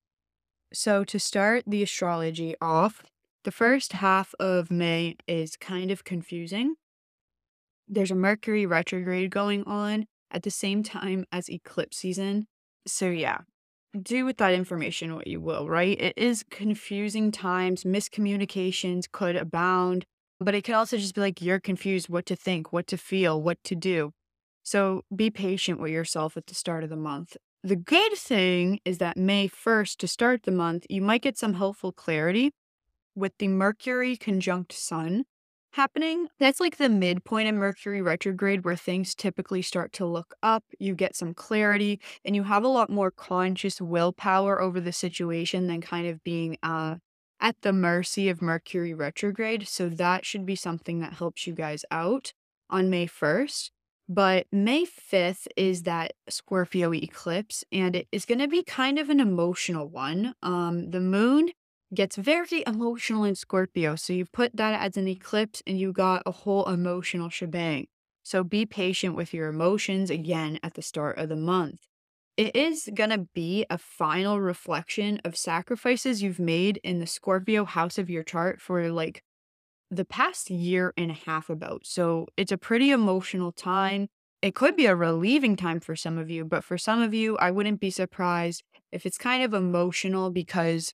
So, 0.71 1.03
to 1.05 1.19
start 1.19 1.63
the 1.65 1.83
astrology 1.83 2.55
off, 2.61 3.03
the 3.43 3.51
first 3.51 3.93
half 3.93 4.33
of 4.39 4.69
May 4.69 5.15
is 5.27 5.55
kind 5.57 5.91
of 5.91 6.03
confusing 6.03 6.75
there's 7.87 8.11
a 8.11 8.15
Mercury 8.15 8.65
retrograde 8.65 9.31
going 9.31 9.63
on 9.63 10.05
at 10.31 10.43
the 10.43 10.51
same 10.51 10.83
time 10.83 11.25
as 11.31 11.49
eclipse 11.49 11.97
season. 11.97 12.47
So, 12.85 13.09
yeah, 13.09 13.39
do 14.01 14.25
with 14.25 14.37
that 14.37 14.53
information 14.53 15.15
what 15.15 15.27
you 15.27 15.39
will, 15.39 15.67
right? 15.67 15.99
It 15.99 16.13
is 16.17 16.43
confusing 16.49 17.31
times, 17.31 17.83
miscommunications 17.83 19.05
could 19.11 19.35
abound, 19.35 20.05
but 20.39 20.55
it 20.55 20.63
could 20.63 20.75
also 20.75 20.97
just 20.97 21.15
be 21.15 21.21
like 21.21 21.41
you're 21.41 21.59
confused 21.59 22.09
what 22.09 22.25
to 22.27 22.35
think, 22.35 22.71
what 22.71 22.87
to 22.87 22.97
feel, 22.97 23.41
what 23.41 23.63
to 23.63 23.75
do. 23.75 24.11
So, 24.63 25.03
be 25.15 25.29
patient 25.29 25.79
with 25.79 25.91
yourself 25.91 26.35
at 26.35 26.47
the 26.47 26.55
start 26.55 26.83
of 26.83 26.89
the 26.89 26.97
month. 26.97 27.37
The 27.63 27.77
good 27.77 28.13
thing 28.13 28.79
is 28.85 28.97
that 28.99 29.17
May 29.17 29.47
1st, 29.47 29.97
to 29.97 30.07
start 30.07 30.43
the 30.43 30.51
month, 30.51 30.85
you 30.89 31.01
might 31.01 31.21
get 31.21 31.37
some 31.37 31.55
helpful 31.55 31.91
clarity 31.91 32.51
with 33.15 33.37
the 33.39 33.47
Mercury 33.47 34.15
conjunct 34.15 34.73
Sun 34.73 35.25
happening. 35.77 36.27
That's 36.39 36.59
like 36.59 36.77
the 36.77 36.89
midpoint 36.89 37.47
in 37.47 37.57
Mercury 37.57 38.01
retrograde 38.01 38.65
where 38.65 38.75
things 38.75 39.15
typically 39.15 39.61
start 39.61 39.93
to 39.93 40.05
look 40.05 40.33
up, 40.43 40.63
you 40.79 40.95
get 40.95 41.15
some 41.15 41.33
clarity, 41.33 42.01
and 42.25 42.35
you 42.35 42.43
have 42.43 42.63
a 42.63 42.67
lot 42.67 42.89
more 42.89 43.11
conscious 43.11 43.79
willpower 43.79 44.59
over 44.59 44.81
the 44.81 44.91
situation 44.91 45.67
than 45.67 45.79
kind 45.81 46.07
of 46.07 46.23
being 46.23 46.57
uh 46.63 46.95
at 47.39 47.55
the 47.61 47.71
mercy 47.71 48.29
of 48.29 48.41
Mercury 48.41 48.93
retrograde. 48.95 49.67
So 49.67 49.89
that 49.89 50.25
should 50.25 50.45
be 50.45 50.55
something 50.55 50.99
that 51.01 51.13
helps 51.13 51.45
you 51.45 51.53
guys 51.53 51.85
out 51.91 52.33
on 52.69 52.89
May 52.89 53.05
1st. 53.05 53.69
But 54.09 54.47
May 54.51 54.85
5th 54.85 55.47
is 55.55 55.83
that 55.83 56.13
Scorpio 56.29 56.93
eclipse, 56.93 57.63
and 57.71 57.95
it 57.95 58.07
is 58.11 58.25
going 58.25 58.39
to 58.39 58.47
be 58.47 58.63
kind 58.63 58.97
of 58.97 59.09
an 59.09 59.19
emotional 59.19 59.87
one. 59.87 60.33
Um, 60.41 60.91
the 60.91 61.01
moon 61.01 61.49
gets 61.93 62.15
very 62.15 62.63
emotional 62.65 63.23
in 63.23 63.35
Scorpio. 63.35 63.95
So 63.95 64.13
you 64.13 64.25
put 64.25 64.55
that 64.55 64.79
as 64.81 64.97
an 64.97 65.07
eclipse 65.07 65.63
and 65.65 65.79
you 65.79 65.93
got 65.93 66.23
a 66.25 66.31
whole 66.31 66.65
emotional 66.65 67.29
shebang. 67.29 67.87
So 68.23 68.43
be 68.43 68.65
patient 68.65 69.15
with 69.15 69.33
your 69.33 69.47
emotions 69.47 70.09
again 70.09 70.59
at 70.61 70.73
the 70.73 70.81
start 70.81 71.17
of 71.17 71.29
the 71.29 71.35
month. 71.35 71.87
It 72.35 72.55
is 72.55 72.89
going 72.93 73.09
to 73.09 73.27
be 73.33 73.65
a 73.69 73.77
final 73.77 74.39
reflection 74.39 75.19
of 75.23 75.35
sacrifices 75.37 76.21
you've 76.21 76.39
made 76.39 76.79
in 76.83 76.99
the 76.99 77.07
Scorpio 77.07 77.65
house 77.65 77.97
of 77.97 78.09
your 78.09 78.23
chart 78.23 78.61
for 78.61 78.89
like 78.91 79.23
the 79.89 80.05
past 80.05 80.49
year 80.49 80.93
and 80.97 81.09
a 81.09 81.15
half 81.15 81.49
about. 81.49 81.85
So 81.85 82.27
it's 82.35 82.51
a 82.51 82.57
pretty 82.57 82.91
emotional 82.91 83.51
time. 83.51 84.09
It 84.41 84.53
could 84.53 84.75
be 84.75 84.85
a 84.85 84.95
relieving 84.95 85.55
time 85.55 85.79
for 85.79 85.95
some 85.95 86.17
of 86.17 86.29
you, 86.29 86.45
but 86.45 86.63
for 86.63 86.77
some 86.77 87.01
of 87.01 87.13
you, 87.13 87.37
I 87.37 87.49
wouldn't 87.49 87.79
be 87.79 87.89
surprised 87.89 88.61
if 88.91 89.05
it's 89.05 89.17
kind 89.17 89.41
of 89.41 89.53
emotional 89.53 90.29
because 90.29 90.93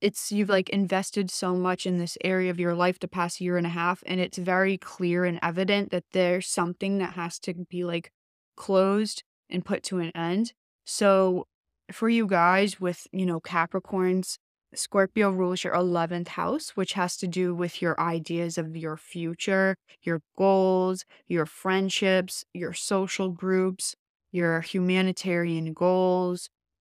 it's 0.00 0.32
you've 0.32 0.48
like 0.48 0.68
invested 0.70 1.30
so 1.30 1.54
much 1.54 1.86
in 1.86 1.98
this 1.98 2.16
area 2.24 2.50
of 2.50 2.60
your 2.60 2.74
life 2.74 2.98
the 2.98 3.08
past 3.08 3.40
year 3.40 3.56
and 3.56 3.66
a 3.66 3.70
half 3.70 4.02
and 4.06 4.20
it's 4.20 4.38
very 4.38 4.78
clear 4.78 5.24
and 5.24 5.38
evident 5.42 5.90
that 5.90 6.04
there's 6.12 6.46
something 6.46 6.98
that 6.98 7.14
has 7.14 7.38
to 7.40 7.54
be 7.68 7.84
like 7.84 8.10
closed 8.56 9.22
and 9.50 9.64
put 9.64 9.82
to 9.82 9.98
an 9.98 10.10
end. 10.14 10.52
So 10.84 11.46
for 11.92 12.08
you 12.08 12.26
guys 12.26 12.80
with 12.80 13.06
you 13.12 13.26
know 13.26 13.40
capricorns 13.40 14.38
scorpio 14.74 15.30
rules 15.30 15.64
your 15.64 15.74
11th 15.74 16.28
house 16.28 16.70
which 16.76 16.92
has 16.92 17.16
to 17.16 17.26
do 17.26 17.52
with 17.54 17.82
your 17.82 18.00
ideas 18.00 18.56
of 18.56 18.76
your 18.76 18.96
future 18.96 19.74
your 20.02 20.20
goals 20.38 21.04
your 21.26 21.44
friendships 21.44 22.44
your 22.54 22.72
social 22.72 23.30
groups 23.30 23.96
your 24.30 24.60
humanitarian 24.60 25.72
goals 25.72 26.48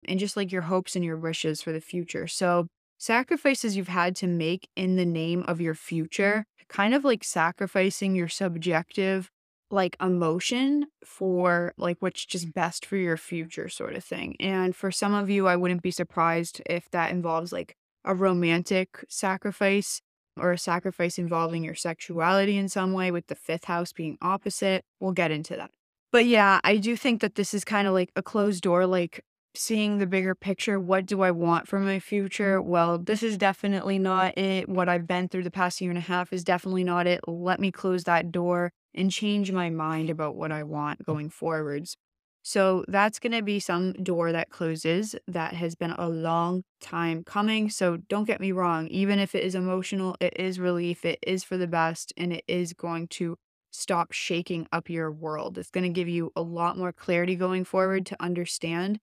and 0.08 0.18
just 0.18 0.36
like 0.36 0.52
your 0.52 0.62
hopes 0.62 0.96
and 0.96 1.04
your 1.04 1.16
wishes 1.16 1.62
for 1.62 1.72
the 1.72 1.80
future. 1.80 2.26
So 2.26 2.66
sacrifices 2.98 3.76
you've 3.76 3.88
had 3.88 4.16
to 4.16 4.26
make 4.26 4.68
in 4.76 4.96
the 4.96 5.06
name 5.06 5.44
of 5.46 5.60
your 5.60 5.74
future, 5.74 6.46
kind 6.68 6.94
of 6.94 7.04
like 7.04 7.24
sacrificing 7.24 8.14
your 8.14 8.28
subjective 8.28 9.30
like 9.70 9.96
emotion 10.00 10.86
for 11.04 11.74
like 11.76 11.96
what's 12.00 12.24
just 12.24 12.54
best 12.54 12.86
for 12.86 12.96
your 12.96 13.16
future 13.16 13.68
sort 13.68 13.96
of 13.96 14.04
thing. 14.04 14.36
And 14.38 14.76
for 14.76 14.90
some 14.90 15.14
of 15.14 15.28
you, 15.28 15.48
I 15.48 15.56
wouldn't 15.56 15.82
be 15.82 15.90
surprised 15.90 16.62
if 16.66 16.88
that 16.90 17.10
involves 17.10 17.52
like 17.52 17.76
a 18.04 18.14
romantic 18.14 19.04
sacrifice 19.08 20.00
or 20.38 20.52
a 20.52 20.58
sacrifice 20.58 21.18
involving 21.18 21.64
your 21.64 21.74
sexuality 21.74 22.56
in 22.56 22.68
some 22.68 22.92
way 22.92 23.10
with 23.10 23.26
the 23.26 23.34
fifth 23.34 23.64
house 23.64 23.92
being 23.92 24.18
opposite. 24.22 24.84
We'll 25.00 25.12
get 25.12 25.30
into 25.30 25.56
that. 25.56 25.70
But 26.12 26.26
yeah, 26.26 26.60
I 26.62 26.76
do 26.76 26.96
think 26.96 27.20
that 27.20 27.34
this 27.34 27.52
is 27.52 27.64
kind 27.64 27.88
of 27.88 27.94
like 27.94 28.10
a 28.14 28.22
closed 28.22 28.62
door 28.62 28.86
like 28.86 29.24
seeing 29.56 29.98
the 29.98 30.06
bigger 30.06 30.34
picture. 30.34 30.78
What 30.78 31.06
do 31.06 31.22
I 31.22 31.30
want 31.30 31.66
for 31.66 31.78
my 31.80 31.98
future? 31.98 32.58
Mm-hmm. 32.58 32.68
Well, 32.68 32.98
this 32.98 33.22
is 33.22 33.36
definitely 33.36 33.98
not 33.98 34.36
it. 34.38 34.68
What 34.68 34.88
I've 34.88 35.06
been 35.06 35.28
through 35.28 35.44
the 35.44 35.50
past 35.50 35.80
year 35.80 35.90
and 35.90 35.98
a 35.98 36.02
half 36.02 36.32
is 36.32 36.44
definitely 36.44 36.84
not 36.84 37.06
it. 37.06 37.20
Let 37.26 37.60
me 37.60 37.70
close 37.70 38.04
that 38.04 38.32
door 38.32 38.72
and 38.94 39.10
change 39.10 39.52
my 39.52 39.70
mind 39.70 40.10
about 40.10 40.36
what 40.36 40.52
I 40.52 40.62
want 40.62 41.00
mm. 41.00 41.06
going 41.06 41.30
forwards. 41.30 41.96
So 42.42 42.84
that's 42.86 43.18
going 43.18 43.32
to 43.32 43.42
be 43.42 43.58
some 43.58 43.92
door 43.94 44.30
that 44.30 44.50
closes 44.50 45.16
that 45.26 45.54
has 45.54 45.74
been 45.74 45.90
a 45.90 46.08
long 46.08 46.62
time 46.80 47.24
coming. 47.24 47.70
So 47.70 47.96
don't 47.96 48.24
get 48.24 48.40
me 48.40 48.52
wrong, 48.52 48.86
even 48.86 49.18
if 49.18 49.34
it 49.34 49.42
is 49.42 49.56
emotional, 49.56 50.16
it 50.20 50.34
is 50.38 50.60
relief, 50.60 51.04
it 51.04 51.18
is 51.26 51.42
for 51.42 51.56
the 51.56 51.66
best, 51.66 52.12
and 52.16 52.32
it 52.32 52.44
is 52.46 52.72
going 52.72 53.08
to 53.08 53.36
stop 53.72 54.12
shaking 54.12 54.68
up 54.70 54.88
your 54.88 55.10
world. 55.10 55.58
It's 55.58 55.70
going 55.70 55.82
to 55.84 55.90
give 55.90 56.08
you 56.08 56.30
a 56.36 56.40
lot 56.40 56.78
more 56.78 56.92
clarity 56.92 57.34
going 57.34 57.64
forward 57.64 58.06
to 58.06 58.22
understand 58.22 59.00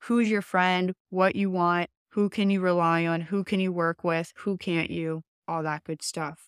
who's 0.00 0.30
your 0.30 0.42
friend, 0.42 0.92
what 1.10 1.36
you 1.36 1.50
want, 1.50 1.90
who 2.10 2.28
can 2.28 2.50
you 2.50 2.60
rely 2.60 3.06
on, 3.06 3.22
who 3.22 3.44
can 3.44 3.60
you 3.60 3.72
work 3.72 4.02
with, 4.02 4.32
who 4.36 4.56
can't 4.56 4.90
you, 4.90 5.22
all 5.46 5.62
that 5.62 5.84
good 5.84 6.02
stuff. 6.02 6.46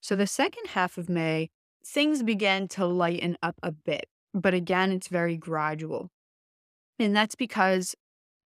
So 0.00 0.16
the 0.16 0.26
second 0.26 0.68
half 0.68 0.98
of 0.98 1.08
May, 1.08 1.50
things 1.86 2.22
began 2.22 2.68
to 2.68 2.86
lighten 2.86 3.36
up 3.42 3.56
a 3.62 3.72
bit, 3.72 4.06
but 4.32 4.54
again, 4.54 4.92
it's 4.92 5.08
very 5.08 5.36
gradual. 5.36 6.10
And 6.98 7.14
that's 7.14 7.34
because 7.34 7.94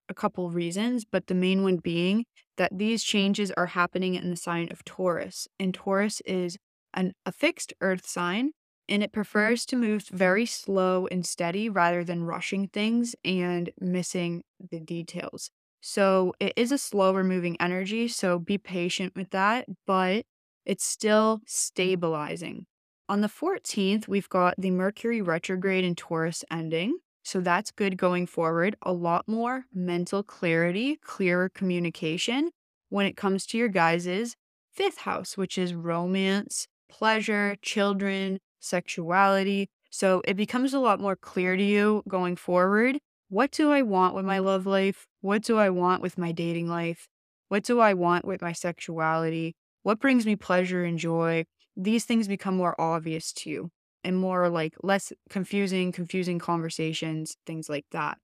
a 0.09 0.15
couple 0.15 0.51
reasons, 0.51 1.05
but 1.05 1.27
the 1.27 1.35
main 1.35 1.62
one 1.62 1.77
being 1.77 2.25
that 2.57 2.77
these 2.77 3.03
changes 3.03 3.53
are 3.57 3.66
happening 3.66 4.15
in 4.15 4.31
the 4.31 4.37
sign 4.37 4.69
of 4.70 4.85
Taurus. 4.85 5.47
And 5.59 5.73
Taurus 5.73 6.20
is 6.27 6.57
an, 6.95 7.12
a 7.25 7.33
fixed 7.33 7.73
earth 7.81 8.07
sign 8.07 8.53
and 8.89 9.02
it 9.02 9.12
prefers 9.12 9.65
to 9.66 9.77
move 9.77 10.09
very 10.09 10.47
slow 10.47 11.06
and 11.09 11.24
steady 11.27 11.69
rather 11.69 12.05
than 12.05 12.24
rushing 12.24 12.69
things 12.69 13.15
and 13.24 13.70
missing 13.81 14.43
the 14.59 14.81
details. 14.81 15.51
So 15.81 16.35
it 16.40 16.52
is 16.56 16.73
a 16.73 16.78
slower 16.78 17.23
moving 17.23 17.60
energy, 17.60 18.09
so 18.09 18.39
be 18.39 18.59
patient 18.59 19.15
with 19.15 19.31
that, 19.31 19.66
but 19.86 20.24
It's 20.66 20.85
still 20.85 21.40
stabilizing. 21.47 22.66
On 23.09 23.20
the 23.23 23.28
14th, 23.28 24.06
we've 24.06 24.28
got 24.28 24.55
the 24.59 24.70
Mercury 24.70 25.23
retrograde 25.23 25.85
in 25.85 25.94
Taurus 25.94 26.44
ending. 26.51 26.98
So 27.24 27.40
that's 27.40 27.70
good 27.70 27.97
going 27.97 28.27
forward. 28.27 28.77
A 28.82 28.93
lot 28.93 29.27
more 29.28 29.65
mental 29.73 30.23
clarity, 30.23 30.97
clearer 30.97 31.48
communication 31.48 32.51
when 32.90 33.06
it 33.06 33.16
comes 33.16 33.47
to 33.47 33.59
your 33.59 33.69
guys's 33.69 34.36
fifth 34.73 34.98
house, 34.98 35.36
which 35.36 35.59
is 35.59 35.74
romance, 35.74 36.69
pleasure, 36.90 37.56
children, 37.62 38.39
sexuality. 38.60 39.68
So 39.90 40.22
it 40.26 40.35
becomes 40.35 40.74
a 40.74 40.80
lot 40.80 41.01
more 41.01 41.16
clear 41.16 41.56
to 41.56 41.62
you 41.62 42.02
going 42.09 42.36
forward. 42.36 42.98
What 43.28 43.51
do 43.51 43.72
I 43.72 43.82
want 43.82 44.14
with 44.14 44.24
my 44.24 44.39
love 44.39 44.66
life? 44.66 45.06
What 45.20 45.43
do 45.43 45.59
I 45.59 45.70
want 45.70 46.02
with 46.02 46.18
my 46.18 46.32
dating 46.32 46.68
life? 46.68 47.09
What 47.48 47.64
do 47.64 47.80
I 47.80 47.94
want 47.94 48.24
with 48.24 48.43
my 48.43 48.52
sexuality? 48.52 49.55
What 49.82 50.01
brings 50.01 50.26
me 50.26 50.36
pleasure 50.36 50.85
and 50.85 50.98
joy? 50.98 51.44
These 51.76 52.05
things 52.05 52.28
become 52.28 52.56
more 52.56 52.78
obvious 52.80 53.32
to 53.35 53.51
you 53.51 53.70
and 54.05 54.16
more 54.16 54.48
like 54.48 54.74
less 54.82 55.12
confusing, 55.30 55.93
confusing 55.93 56.39
conversations, 56.39 57.36
things 57.47 57.68
like 57.68 57.86
that. 57.93 58.18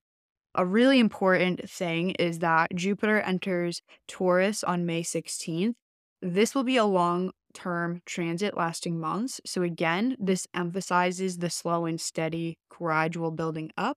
A 0.55 0.65
really 0.65 0.99
important 0.99 1.69
thing 1.69 2.11
is 2.13 2.39
that 2.39 2.75
Jupiter 2.75 3.21
enters 3.21 3.83
Taurus 4.07 4.63
on 4.63 4.87
May 4.87 5.03
16th. 5.03 5.75
This 6.23 6.55
will 6.55 6.65
be 6.65 6.77
a 6.77 6.85
long 6.85 7.33
term 7.55 8.03
transit 8.05 8.57
lasting 8.57 9.01
months. 9.01 9.41
So, 9.47 9.63
again, 9.63 10.17
this 10.19 10.47
emphasizes 10.55 11.39
the 11.39 11.51
slow 11.51 11.87
and 11.87 12.01
steady, 12.01 12.59
gradual 12.69 13.31
building 13.31 13.71
up. 13.77 13.97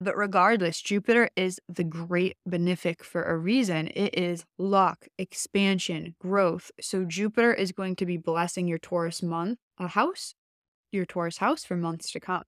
But 0.00 0.16
regardless, 0.16 0.82
Jupiter 0.82 1.30
is 1.36 1.60
the 1.68 1.84
great 1.84 2.36
benefic 2.48 3.02
for 3.02 3.22
a 3.22 3.36
reason. 3.36 3.88
It 3.94 4.18
is 4.18 4.44
luck, 4.58 5.06
expansion, 5.16 6.14
growth. 6.20 6.70
So, 6.80 7.04
Jupiter 7.04 7.54
is 7.54 7.72
going 7.72 7.96
to 7.96 8.06
be 8.06 8.16
blessing 8.16 8.66
your 8.68 8.78
Taurus 8.78 9.22
month, 9.22 9.58
uh, 9.80 9.84
a 9.84 9.88
house, 9.88 10.34
your 10.92 11.06
Taurus 11.06 11.38
house 11.38 11.64
for 11.64 11.76
months 11.76 12.10
to 12.12 12.20
come, 12.20 12.42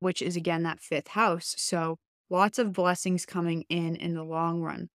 which 0.00 0.22
is 0.22 0.36
again 0.36 0.62
that 0.62 0.80
fifth 0.80 1.08
house. 1.08 1.54
So, 1.58 1.98
lots 2.30 2.58
of 2.58 2.72
blessings 2.72 3.26
coming 3.26 3.64
in 3.68 3.96
in 3.96 4.14
the 4.14 4.24
long 4.24 4.60
run. 4.60 4.88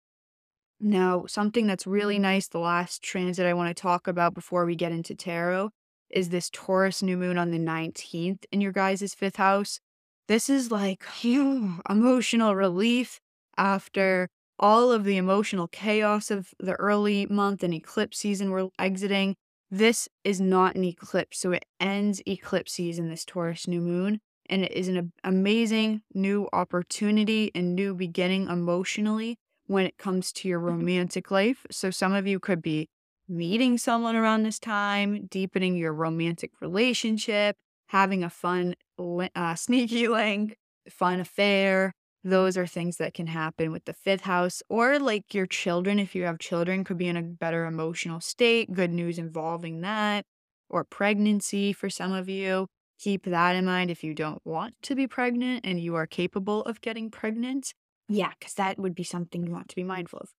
Now, 0.84 1.26
something 1.28 1.68
that's 1.68 1.86
really 1.86 2.18
nice, 2.18 2.48
the 2.48 2.58
last 2.60 3.04
transit 3.04 3.46
I 3.46 3.54
want 3.54 3.76
to 3.76 3.80
talk 3.80 4.08
about 4.08 4.34
before 4.34 4.66
we 4.66 4.76
get 4.76 4.92
into 4.92 5.14
tarot 5.14 5.70
is 6.10 6.30
this 6.30 6.50
Taurus 6.52 7.04
new 7.04 7.18
moon 7.18 7.38
on 7.38 7.52
the 7.52 7.60
19th 7.60 8.46
in 8.52 8.62
your 8.62 8.72
guys' 8.72 9.14
fifth 9.14 9.36
house. 9.36 9.80
This 10.28 10.50
is 10.50 10.72
like 10.72 11.04
phew, 11.04 11.82
emotional 11.88 12.56
relief 12.56 13.20
after 13.58 14.28
all 14.58 14.92
of 14.92 15.04
the 15.04 15.18
emotional 15.18 15.68
chaos 15.68 16.32
of 16.32 16.50
the 16.60 16.74
early 16.74 17.28
month 17.28 17.62
and 17.64 17.76
eclipse 17.76 18.18
season 18.18 18.50
we're 18.50 18.70
exiting. 18.80 19.36
This 19.70 20.10
is 20.24 20.42
not 20.42 20.76
an 20.76 20.84
eclipse, 20.84 21.40
so 21.40 21.52
it 21.52 21.66
ends 21.80 22.24
eclipse 22.28 22.74
season, 22.74 23.08
this 23.08 23.24
Taurus 23.24 23.68
new 23.68 23.82
moon 23.82 24.20
and 24.50 24.64
it 24.64 24.72
is 24.74 24.90
an 24.90 25.14
amazing 25.24 26.02
new 26.14 26.48
opportunity 26.52 27.52
and 27.56 27.74
new 27.74 27.96
beginning 27.96 28.50
emotionally 28.50 29.38
when 29.72 29.86
it 29.86 29.98
comes 29.98 30.34
to 30.34 30.50
your 30.50 30.60
mm-hmm. 30.60 30.80
romantic 30.80 31.32
life. 31.32 31.66
So, 31.72 31.92
some 31.92 32.14
of 32.14 32.28
you 32.28 32.40
could 32.40 32.62
be 32.62 32.90
meeting 33.30 33.78
someone 33.78 34.18
around 34.18 34.44
this 34.44 34.60
time, 34.60 35.28
deepening 35.28 35.78
your 35.78 35.94
romantic 35.94 36.52
relationship, 36.60 37.56
having 37.88 38.22
a 38.22 38.30
fun, 38.30 38.76
uh, 39.00 39.56
sneaky 39.56 40.10
link, 40.10 40.58
fun 40.90 41.22
affair. 41.22 41.94
Those 42.24 42.58
are 42.58 42.68
things 42.68 42.98
that 42.98 43.14
can 43.14 43.28
happen 43.28 43.72
with 43.72 43.86
the 43.86 43.94
fifth 43.94 44.22
house, 44.22 44.62
or 44.70 45.00
like 45.00 45.34
your 45.34 45.48
children, 45.48 46.00
if 46.00 46.14
you 46.14 46.24
have 46.24 46.38
children, 46.38 46.84
could 46.84 46.98
be 46.98 47.08
in 47.08 47.18
a 47.18 47.24
better 47.24 47.66
emotional 47.66 48.20
state. 48.20 48.72
Good 48.74 48.92
news 48.92 49.18
involving 49.18 49.82
that, 49.82 50.26
or 50.70 50.84
pregnancy 50.84 51.72
for 51.72 51.90
some 51.90 52.12
of 52.12 52.28
you 52.28 52.68
keep 53.00 53.24
that 53.24 53.56
in 53.56 53.66
mind 53.66 53.90
if 53.90 54.04
you 54.04 54.14
don't 54.14 54.42
want 54.46 54.76
to 54.84 54.96
be 54.96 55.08
pregnant 55.08 55.66
and 55.66 55.80
you 55.80 55.96
are 55.96 56.06
capable 56.06 56.62
of 56.64 56.82
getting 56.82 57.10
pregnant. 57.10 57.74
Yeah, 58.12 58.32
because 58.38 58.56
that 58.56 58.78
would 58.78 58.94
be 58.94 59.04
something 59.04 59.46
you 59.46 59.54
want 59.54 59.70
to 59.70 59.76
be 59.76 59.84
mm. 59.84 59.88
mindful 59.88 60.20
of. 60.20 60.30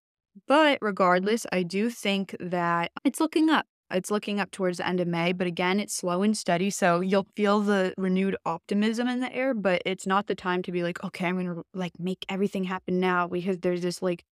But 0.46 0.78
regardless, 0.80 1.46
I 1.52 1.62
do 1.62 1.90
think 1.90 2.36
that 2.38 2.90
it's 3.04 3.20
looking 3.20 3.50
up. 3.50 3.66
It's 3.90 4.10
looking 4.10 4.40
up 4.40 4.50
towards 4.50 4.78
the 4.78 4.86
end 4.86 5.00
of 5.00 5.08
May, 5.08 5.32
but 5.32 5.46
again, 5.46 5.78
it's 5.78 5.94
slow 5.94 6.22
and 6.22 6.36
steady. 6.36 6.70
So 6.70 7.00
you'll 7.00 7.26
feel 7.36 7.60
the 7.60 7.92
renewed 7.98 8.36
optimism 8.46 9.06
in 9.06 9.20
the 9.20 9.34
air, 9.34 9.52
but 9.52 9.82
it's 9.84 10.06
not 10.06 10.26
the 10.26 10.34
time 10.34 10.62
to 10.62 10.72
be 10.72 10.82
like, 10.82 11.02
okay, 11.04 11.26
I'm 11.26 11.34
going 11.34 11.54
to 11.54 11.62
like 11.74 11.92
make 11.98 12.24
everything 12.28 12.64
happen 12.64 13.00
now 13.00 13.26
because 13.26 13.58
there's 13.58 13.82
this 13.82 14.00
like 14.00 14.24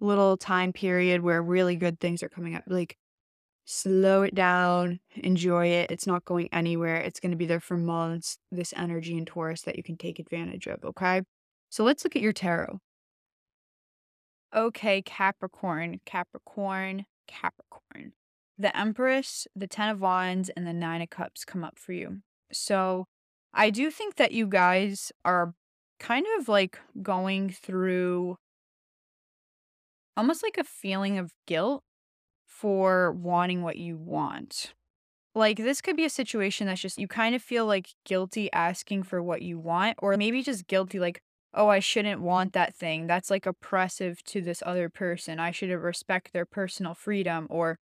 little 0.00 0.38
time 0.38 0.72
period 0.72 1.20
where 1.22 1.42
really 1.42 1.76
good 1.76 2.00
things 2.00 2.22
are 2.22 2.30
coming 2.30 2.54
up. 2.54 2.64
Like 2.66 2.96
slow 3.66 4.22
it 4.22 4.34
down, 4.34 5.00
enjoy 5.16 5.66
it. 5.66 5.90
It's 5.90 6.06
not 6.06 6.24
going 6.24 6.48
anywhere. 6.50 6.96
It's 6.96 7.20
going 7.20 7.32
to 7.32 7.36
be 7.36 7.46
there 7.46 7.60
for 7.60 7.76
months, 7.76 8.38
this 8.50 8.72
energy 8.76 9.16
in 9.18 9.26
Taurus 9.26 9.62
that 9.62 9.76
you 9.76 9.82
can 9.82 9.98
take 9.98 10.20
advantage 10.20 10.66
of. 10.66 10.82
Okay. 10.84 11.20
So 11.72 11.84
let's 11.84 12.04
look 12.04 12.14
at 12.14 12.20
your 12.20 12.34
tarot. 12.34 12.80
Okay, 14.54 15.00
Capricorn, 15.00 16.00
Capricorn, 16.04 17.06
Capricorn. 17.26 18.12
The 18.58 18.76
Empress, 18.76 19.46
the 19.56 19.66
Ten 19.66 19.88
of 19.88 19.98
Wands, 19.98 20.50
and 20.54 20.66
the 20.66 20.74
Nine 20.74 21.00
of 21.00 21.08
Cups 21.08 21.46
come 21.46 21.64
up 21.64 21.78
for 21.78 21.94
you. 21.94 22.18
So 22.52 23.06
I 23.54 23.70
do 23.70 23.90
think 23.90 24.16
that 24.16 24.32
you 24.32 24.46
guys 24.46 25.12
are 25.24 25.54
kind 25.98 26.26
of 26.38 26.46
like 26.46 26.78
going 27.02 27.48
through 27.48 28.36
almost 30.14 30.42
like 30.42 30.58
a 30.58 30.64
feeling 30.64 31.16
of 31.16 31.32
guilt 31.46 31.84
for 32.46 33.12
wanting 33.12 33.62
what 33.62 33.76
you 33.76 33.96
want. 33.96 34.74
Like, 35.34 35.56
this 35.56 35.80
could 35.80 35.96
be 35.96 36.04
a 36.04 36.10
situation 36.10 36.66
that's 36.66 36.82
just 36.82 36.98
you 36.98 37.08
kind 37.08 37.34
of 37.34 37.40
feel 37.40 37.64
like 37.64 37.94
guilty 38.04 38.52
asking 38.52 39.04
for 39.04 39.22
what 39.22 39.40
you 39.40 39.58
want, 39.58 39.96
or 40.02 40.18
maybe 40.18 40.42
just 40.42 40.66
guilty, 40.66 41.00
like, 41.00 41.22
oh, 41.54 41.68
I 41.68 41.80
shouldn't 41.80 42.20
want 42.20 42.52
that 42.52 42.74
thing. 42.74 43.06
That's 43.06 43.30
like 43.30 43.46
oppressive 43.46 44.22
to 44.24 44.40
this 44.40 44.62
other 44.64 44.88
person. 44.88 45.38
I 45.38 45.50
should 45.50 45.70
respect 45.70 46.32
their 46.32 46.46
personal 46.46 46.94
freedom. 46.94 47.46
Or, 47.50 47.78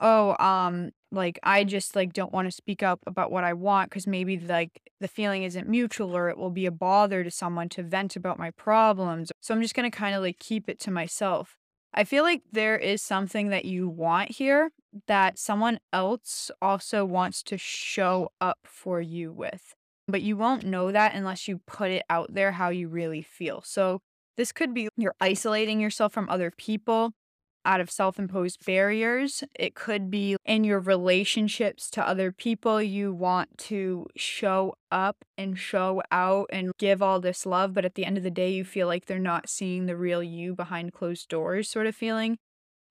oh, 0.00 0.36
um, 0.44 0.90
like, 1.10 1.38
I 1.42 1.64
just 1.64 1.94
like 1.94 2.12
don't 2.12 2.32
want 2.32 2.48
to 2.48 2.52
speak 2.52 2.82
up 2.82 3.00
about 3.06 3.30
what 3.30 3.44
I 3.44 3.52
want 3.52 3.90
because 3.90 4.06
maybe 4.06 4.38
like 4.38 4.82
the 5.00 5.08
feeling 5.08 5.44
isn't 5.44 5.68
mutual 5.68 6.16
or 6.16 6.28
it 6.28 6.36
will 6.36 6.50
be 6.50 6.66
a 6.66 6.72
bother 6.72 7.22
to 7.22 7.30
someone 7.30 7.68
to 7.70 7.82
vent 7.82 8.16
about 8.16 8.38
my 8.38 8.50
problems. 8.50 9.30
So 9.40 9.54
I'm 9.54 9.62
just 9.62 9.74
going 9.74 9.90
to 9.90 9.96
kind 9.96 10.14
of 10.14 10.22
like 10.22 10.38
keep 10.38 10.68
it 10.68 10.80
to 10.80 10.90
myself. 10.90 11.56
I 11.94 12.04
feel 12.04 12.22
like 12.22 12.42
there 12.52 12.76
is 12.76 13.00
something 13.00 13.48
that 13.48 13.64
you 13.64 13.88
want 13.88 14.32
here 14.32 14.70
that 15.06 15.38
someone 15.38 15.80
else 15.92 16.50
also 16.60 17.04
wants 17.04 17.42
to 17.44 17.58
show 17.58 18.30
up 18.40 18.58
for 18.64 19.00
you 19.00 19.32
with. 19.32 19.74
But 20.08 20.22
you 20.22 20.36
won't 20.36 20.64
know 20.64 20.90
that 20.90 21.14
unless 21.14 21.46
you 21.46 21.60
put 21.66 21.90
it 21.90 22.04
out 22.08 22.32
there 22.34 22.52
how 22.52 22.70
you 22.70 22.88
really 22.88 23.22
feel. 23.22 23.62
So, 23.62 24.00
this 24.36 24.52
could 24.52 24.72
be 24.72 24.88
you're 24.96 25.14
isolating 25.20 25.80
yourself 25.80 26.12
from 26.12 26.28
other 26.30 26.50
people 26.50 27.12
out 27.64 27.80
of 27.80 27.90
self 27.90 28.18
imposed 28.18 28.64
barriers. 28.64 29.44
It 29.54 29.74
could 29.74 30.10
be 30.10 30.36
in 30.46 30.64
your 30.64 30.80
relationships 30.80 31.90
to 31.90 32.06
other 32.06 32.32
people. 32.32 32.80
You 32.80 33.12
want 33.12 33.58
to 33.58 34.06
show 34.16 34.74
up 34.90 35.24
and 35.36 35.58
show 35.58 36.02
out 36.10 36.46
and 36.50 36.72
give 36.78 37.02
all 37.02 37.20
this 37.20 37.44
love, 37.44 37.74
but 37.74 37.84
at 37.84 37.94
the 37.94 38.06
end 38.06 38.16
of 38.16 38.24
the 38.24 38.30
day, 38.30 38.50
you 38.50 38.64
feel 38.64 38.86
like 38.86 39.06
they're 39.06 39.18
not 39.18 39.48
seeing 39.48 39.86
the 39.86 39.96
real 39.96 40.22
you 40.22 40.54
behind 40.54 40.92
closed 40.94 41.28
doors, 41.28 41.68
sort 41.68 41.86
of 41.86 41.94
feeling. 41.94 42.38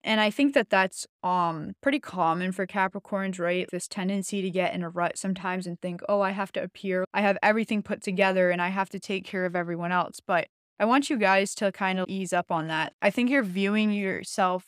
And 0.03 0.21
I 0.21 0.29
think 0.29 0.53
that 0.53 0.69
that's 0.69 1.05
um 1.23 1.73
pretty 1.81 1.99
common 1.99 2.51
for 2.51 2.65
Capricorns, 2.67 3.39
right? 3.39 3.67
This 3.71 3.87
tendency 3.87 4.41
to 4.41 4.49
get 4.49 4.73
in 4.73 4.83
a 4.83 4.89
rut 4.89 5.17
sometimes 5.17 5.67
and 5.67 5.79
think, 5.81 6.01
"Oh, 6.07 6.21
I 6.21 6.31
have 6.31 6.51
to 6.53 6.63
appear. 6.63 7.05
I 7.13 7.21
have 7.21 7.37
everything 7.43 7.81
put 7.83 8.01
together 8.01 8.49
and 8.51 8.61
I 8.61 8.69
have 8.69 8.89
to 8.89 8.99
take 8.99 9.25
care 9.25 9.45
of 9.45 9.55
everyone 9.55 9.91
else." 9.91 10.19
But 10.25 10.47
I 10.79 10.85
want 10.85 11.09
you 11.09 11.17
guys 11.17 11.55
to 11.55 11.71
kind 11.71 11.99
of 11.99 12.05
ease 12.07 12.33
up 12.33 12.51
on 12.51 12.67
that. 12.67 12.93
I 13.01 13.09
think 13.09 13.29
you're 13.29 13.43
viewing 13.43 13.91
yourself 13.91 14.63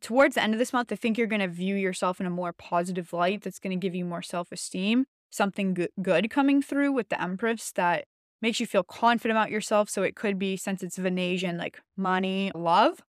towards 0.00 0.34
the 0.34 0.42
end 0.42 0.54
of 0.54 0.58
this 0.58 0.72
month. 0.72 0.92
I 0.92 0.96
think 0.96 1.16
you're 1.16 1.26
going 1.26 1.40
to 1.40 1.48
view 1.48 1.76
yourself 1.76 2.20
in 2.20 2.26
a 2.26 2.30
more 2.30 2.52
positive 2.52 3.12
light 3.12 3.42
that's 3.42 3.58
going 3.58 3.78
to 3.78 3.82
give 3.82 3.94
you 3.94 4.04
more 4.04 4.22
self 4.22 4.50
esteem, 4.52 5.06
something 5.30 5.76
good 6.02 6.30
coming 6.30 6.62
through 6.62 6.92
with 6.92 7.08
the 7.08 7.20
Empress 7.20 7.70
that 7.72 8.04
makes 8.42 8.60
you 8.60 8.66
feel 8.66 8.82
confident 8.82 9.38
about 9.38 9.50
yourself. 9.50 9.88
So 9.88 10.02
it 10.02 10.16
could 10.16 10.38
be, 10.38 10.56
since 10.56 10.82
it's 10.82 10.98
Venusian, 10.98 11.56
like 11.56 11.80
money, 11.96 12.50
love, 12.54 13.00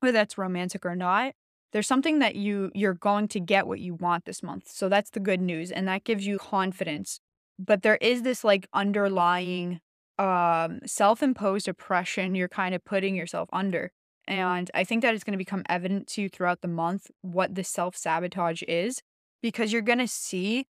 whether 0.00 0.12
that's 0.12 0.38
romantic 0.38 0.84
or 0.84 0.96
not. 0.96 1.32
There's 1.72 1.86
something 1.86 2.18
that 2.18 2.34
you 2.34 2.72
you're 2.74 2.94
going 2.94 3.28
to 3.28 3.40
get 3.40 3.66
what 3.66 3.80
you 3.80 3.94
want 3.94 4.24
this 4.24 4.42
month. 4.42 4.68
So 4.68 4.88
that's 4.88 5.10
the 5.10 5.20
good 5.20 5.40
news 5.40 5.70
and 5.70 5.86
that 5.86 6.04
gives 6.04 6.26
you 6.26 6.38
confidence. 6.38 7.20
But 7.58 7.82
there 7.82 7.98
is 8.00 8.22
this 8.22 8.42
like 8.42 8.66
underlying 8.72 9.80
um, 10.18 10.80
self 10.84 11.22
imposed 11.22 11.68
oppression 11.68 12.34
you're 12.34 12.48
kind 12.48 12.74
of 12.74 12.84
putting 12.84 13.14
yourself 13.14 13.48
under. 13.52 13.92
And 14.26 14.70
I 14.74 14.84
think 14.84 15.02
that 15.02 15.14
it's 15.14 15.24
going 15.24 15.32
to 15.32 15.38
become 15.38 15.62
evident 15.68 16.06
to 16.08 16.22
you 16.22 16.28
throughout 16.28 16.60
the 16.60 16.68
month 16.68 17.10
what 17.22 17.54
the 17.54 17.64
self 17.64 17.96
sabotage 17.96 18.62
is 18.66 19.00
because 19.42 19.72
you're 19.72 19.82
going 19.82 19.98
to 19.98 20.08
see 20.08 20.66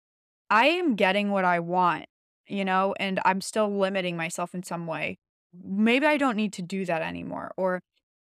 I 0.50 0.68
am 0.68 0.96
getting 0.96 1.32
what 1.32 1.46
I 1.46 1.60
want, 1.60 2.06
you 2.48 2.66
know, 2.66 2.94
and 3.00 3.20
I'm 3.26 3.42
still 3.42 3.76
limiting 3.76 4.16
myself 4.16 4.54
in 4.54 4.64
some 4.64 4.88
way. 4.88 5.18
Maybe 5.64 6.06
I 6.06 6.18
don't 6.18 6.38
need 6.38 6.54
to 6.54 6.62
do 6.62 6.86
that 6.86 7.02
anymore. 7.02 7.52
Or 7.58 7.82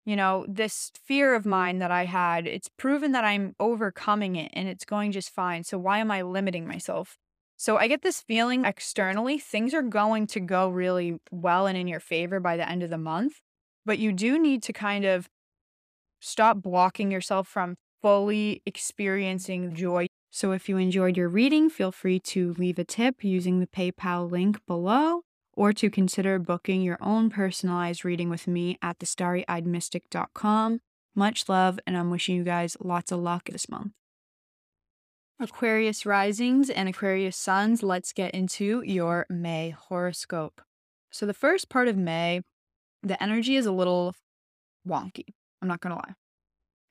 you 0.07 0.15
know, 0.15 0.47
this 0.49 0.93
fear 1.05 1.35
of 1.35 1.45
mine 1.45 1.81
that 1.81 1.91
I 1.91 2.05
had, 2.05 2.47
it's 2.47 2.71
proven 2.79 3.11
that 3.13 3.25
I'm 3.25 3.55
overcoming 3.59 4.37
it 4.37 4.53
and 4.55 4.69
it's 4.69 4.85
going 4.85 5.11
just 5.11 5.31
fine. 5.31 5.65
So 5.65 5.77
why 5.79 5.99
am 5.99 6.13
I 6.13 6.23
limiting 6.23 6.67
myself? 6.67 7.19
So 7.57 7.77
I 7.77 7.89
get 7.89 8.03
this 8.03 8.23
feeling 8.23 8.65
externally, 8.65 9.39
things 9.39 9.75
are 9.75 9.83
going 9.83 10.29
to 10.29 10.41
go 10.41 10.69
really 10.69 11.19
well 11.33 11.67
and 11.67 11.77
in 11.77 11.89
your 11.89 12.01
favor 12.01 12.39
by 12.39 12.57
the 12.57 12.69
end 12.69 12.85
of 12.85 12.91
the 12.91 12.99
month. 12.99 13.41
But 13.85 13.99
you 13.99 14.13
do 14.13 14.39
need 14.39 14.63
to 14.65 14.73
kind 14.73 15.05
of 15.05 15.29
stop 16.21 16.63
blocking 16.63 17.11
yourself 17.11 17.49
from 17.49 17.75
fully 18.01 18.63
experiencing 18.65 19.75
joy. 19.75 20.07
So 20.31 20.53
if 20.53 20.69
you 20.69 20.77
enjoyed 20.77 21.17
your 21.17 21.29
reading, 21.29 21.69
feel 21.69 21.91
free 21.91 22.21
to 22.21 22.55
leave 22.59 22.79
a 22.79 22.85
tip 22.85 23.25
using 23.25 23.59
the 23.59 23.67
PayPal 23.67 24.31
link 24.31 24.61
below 24.69 25.23
or 25.57 25.73
to 25.73 25.91
consider 25.91 26.39
booking 26.39 26.83
your 26.83 26.99
own 27.01 27.31
personalized 27.31 28.05
reading 28.05 28.29
with 28.29 28.47
me 28.47 28.79
at 28.83 28.99
thestarryeyedmystic.com. 28.99 30.81
Much 31.15 31.49
love, 31.49 31.81
and 31.87 31.97
I'm 31.97 32.11
wishing 32.11 32.37
you 32.37 32.45
guys 32.45 32.77
lots 32.79 33.11
of 33.11 33.21
luck 33.21 33.49
this 33.51 33.69
month. 33.69 33.93
Aquarius 35.41 36.07
risings 36.07 36.71
and 36.71 36.89
Aquarius 36.89 37.37
suns, 37.37 37.83
let's 37.83 38.13
get 38.13 38.33
into 38.33 38.83
your 38.85 39.27
May 39.29 39.71
horoscope. 39.71 40.61
So, 41.11 41.27
the 41.27 41.35
first 41.35 41.69
part 41.69 41.89
of 41.89 41.97
May, 41.97 42.43
the 43.03 43.23
energy 43.23 43.57
is 43.57 43.67
a 43.67 43.73
little 43.73 44.15
wonky. 44.87 45.25
I'm 45.61 45.69
not 45.69 45.81
going 45.81 45.91
to 45.91 45.97
lie. 45.97 46.15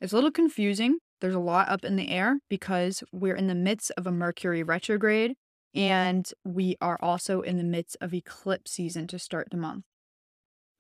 It's 0.02 0.14
a 0.14 0.16
little 0.16 0.32
confusing. 0.32 0.98
There's 1.22 1.36
a 1.36 1.40
lot 1.40 1.70
up 1.70 1.84
in 1.84 1.96
the 1.96 2.10
air 2.10 2.40
because 2.50 3.04
we're 3.12 3.36
in 3.36 3.48
the 3.48 3.56
midst 3.56 3.92
of 3.98 4.06
a 4.06 4.12
Mercury 4.12 4.64
retrograde 4.64 5.36
and 5.76 6.32
we 6.44 6.78
are 6.82 6.98
also 7.02 7.42
in 7.42 7.58
the 7.58 7.64
midst 7.64 7.98
of 8.02 8.14
eclipse 8.14 8.72
season 8.72 9.08
to 9.08 9.20
start 9.20 9.50
the 9.52 9.58
month. 9.58 9.84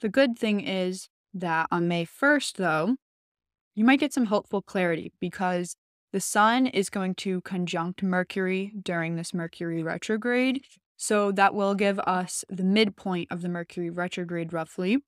The 0.01 0.09
good 0.09 0.37
thing 0.37 0.61
is 0.61 1.09
that 1.33 1.67
on 1.71 1.87
May 1.87 2.05
1st, 2.05 2.53
though, 2.53 2.95
you 3.75 3.83
might 3.83 3.99
get 3.99 4.13
some 4.13 4.25
hopeful 4.25 4.61
clarity 4.61 5.11
because 5.19 5.75
the 6.13 6.21
sun 6.21 6.65
is 6.67 6.89
going 6.89 7.15
to 7.15 7.41
conjunct 7.41 8.01
Mercury 8.01 8.71
during 8.81 9.15
this 9.15 9.33
Mercury 9.33 9.83
retrograde. 9.83 10.63
So 10.95 11.33
that 11.33 11.53
will 11.53 11.75
give 11.75 11.99
us 11.99 12.45
the 12.47 12.63
midpoint 12.63 13.27
of 13.31 13.41
the 13.41 13.49
Mercury 13.49 13.89
retrograde, 13.89 14.53
roughly, 14.53 14.99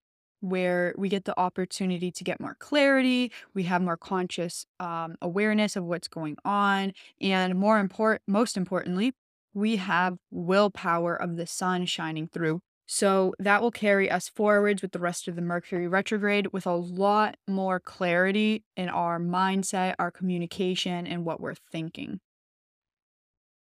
where 0.42 0.94
we 0.98 1.08
get 1.08 1.24
the 1.24 1.40
opportunity 1.40 2.12
to 2.12 2.24
get 2.26 2.42
more 2.42 2.58
clarity. 2.60 3.32
We 3.54 3.64
have 3.64 3.82
more 3.82 3.96
conscious 3.96 4.66
um, 4.82 5.16
awareness 5.22 5.78
of 5.78 5.86
what's 5.86 6.10
going 6.10 6.36
on. 6.44 6.92
And 7.22 7.56
more 7.56 7.80
important, 7.80 8.24
most 8.28 8.58
importantly, 8.58 9.14
we 9.58 9.78
have 9.78 10.20
willpower 10.30 11.16
of 11.16 11.36
the 11.36 11.48
sun 11.48 11.84
shining 11.88 12.28
through. 12.28 12.62
So 12.86 13.34
that 13.40 13.62
will 13.62 13.72
carry 13.72 14.10
us 14.10 14.30
forwards 14.30 14.84
with 14.84 14.92
the 14.92 15.00
rest 15.00 15.28
of 15.28 15.36
the 15.36 15.42
Mercury 15.42 15.88
retrograde 15.88 16.54
with 16.54 16.68
a 16.68 16.76
lot 16.76 17.38
more 17.48 17.80
clarity 17.80 18.64
in 18.78 18.88
our 18.88 19.20
mindset, 19.20 19.96
our 19.98 20.12
communication, 20.12 21.08
and 21.08 21.26
what 21.26 21.42
we're 21.42 21.56
thinking. 21.72 22.20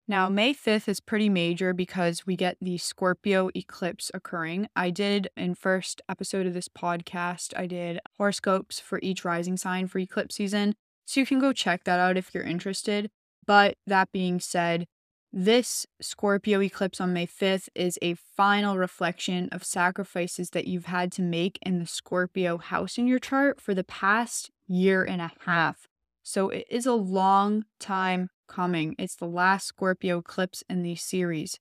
Now, 0.09 0.29
May 0.29 0.53
5th 0.53 0.89
is 0.89 1.01
pretty 1.01 1.31
major 1.31 1.73
because 1.73 2.27
we 2.27 2.37
get 2.37 2.59
the 2.61 2.77
Scorpio 2.77 3.49
eclipse 3.57 4.11
occurring. 4.12 4.69
I 4.75 4.91
did 4.91 5.29
in 5.37 5.55
first 5.55 6.03
episode 6.09 6.47
of 6.47 6.55
this 6.55 6.69
podcast, 6.69 7.55
I 7.57 7.66
did 7.66 8.01
horoscopes 8.19 8.81
for 8.81 8.99
each 9.01 9.25
rising 9.25 9.57
sign 9.57 9.87
for 9.87 10.01
eclipse 10.01 10.35
season. 10.35 10.75
So 11.07 11.21
you 11.21 11.27
can 11.27 11.39
go 11.39 11.53
check 11.53 11.85
that 11.85 12.01
out 12.01 12.16
if 12.16 12.35
you're 12.35 12.43
interested. 12.43 13.11
But 13.47 13.77
that 13.87 14.11
being 14.12 14.41
said, 14.41 14.87
this 15.36 15.85
Scorpio 16.01 16.62
eclipse 16.62 17.01
on 17.01 17.12
May 17.12 17.27
5th 17.27 17.69
is 17.74 17.98
a 18.01 18.15
final 18.15 18.78
reflection 18.78 19.48
of 19.51 19.65
sacrifices 19.65 20.51
that 20.51 20.69
you've 20.69 20.85
had 20.85 21.11
to 21.12 21.23
make 21.23 21.59
in 21.62 21.81
the 21.81 21.86
Scorpio 21.86 22.56
house 22.59 22.98
in 22.98 23.09
your 23.09 23.19
chart 23.19 23.61
for 23.61 23.74
the 23.74 23.82
past 23.82 24.52
year 24.69 25.02
and 25.02 25.20
a 25.20 25.32
half. 25.40 25.89
So 26.23 26.51
it 26.51 26.66
is 26.70 26.86
a 26.86 26.93
long 26.93 27.65
time 27.81 28.31
coming. 28.47 28.94
It's 28.97 29.16
the 29.16 29.27
last 29.27 29.66
Scorpio 29.66 30.19
eclipse 30.19 30.62
in 30.70 30.85
the 30.85 30.94
series. 30.94 31.59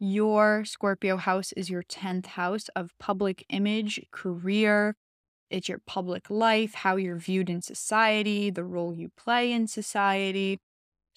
Your 0.00 0.64
Scorpio 0.64 1.16
house 1.16 1.52
is 1.52 1.70
your 1.70 1.84
10th 1.84 2.26
house 2.26 2.68
of 2.74 2.90
public 2.98 3.46
image, 3.48 4.00
career, 4.10 4.96
it's 5.48 5.68
your 5.68 5.80
public 5.86 6.28
life, 6.28 6.74
how 6.74 6.96
you're 6.96 7.14
viewed 7.14 7.48
in 7.48 7.62
society, 7.62 8.50
the 8.50 8.64
role 8.64 8.92
you 8.92 9.10
play 9.16 9.52
in 9.52 9.68
society. 9.68 10.58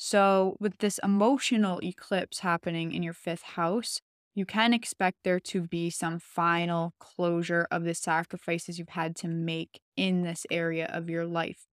So, 0.02 0.56
with 0.62 0.78
this 0.78 0.98
emotional 1.04 1.80
eclipse 1.84 2.40
happening 2.40 2.94
in 2.94 3.04
your 3.04 3.14
fifth 3.14 3.42
house, 3.44 4.00
you 4.34 4.46
can 4.46 4.74
expect 4.74 5.18
there 5.26 5.42
to 5.42 5.62
be 5.68 5.90
some 5.90 6.20
final 6.20 6.94
closure 7.00 7.68
of 7.70 7.84
the 7.84 7.94
sacrifices 7.94 8.80
you've 8.80 8.90
had 8.90 9.14
to 9.18 9.28
make 9.28 9.82
in 9.98 10.22
this 10.22 10.46
area 10.50 10.86
of 10.86 11.10
your 11.10 11.26
life. 11.26 11.66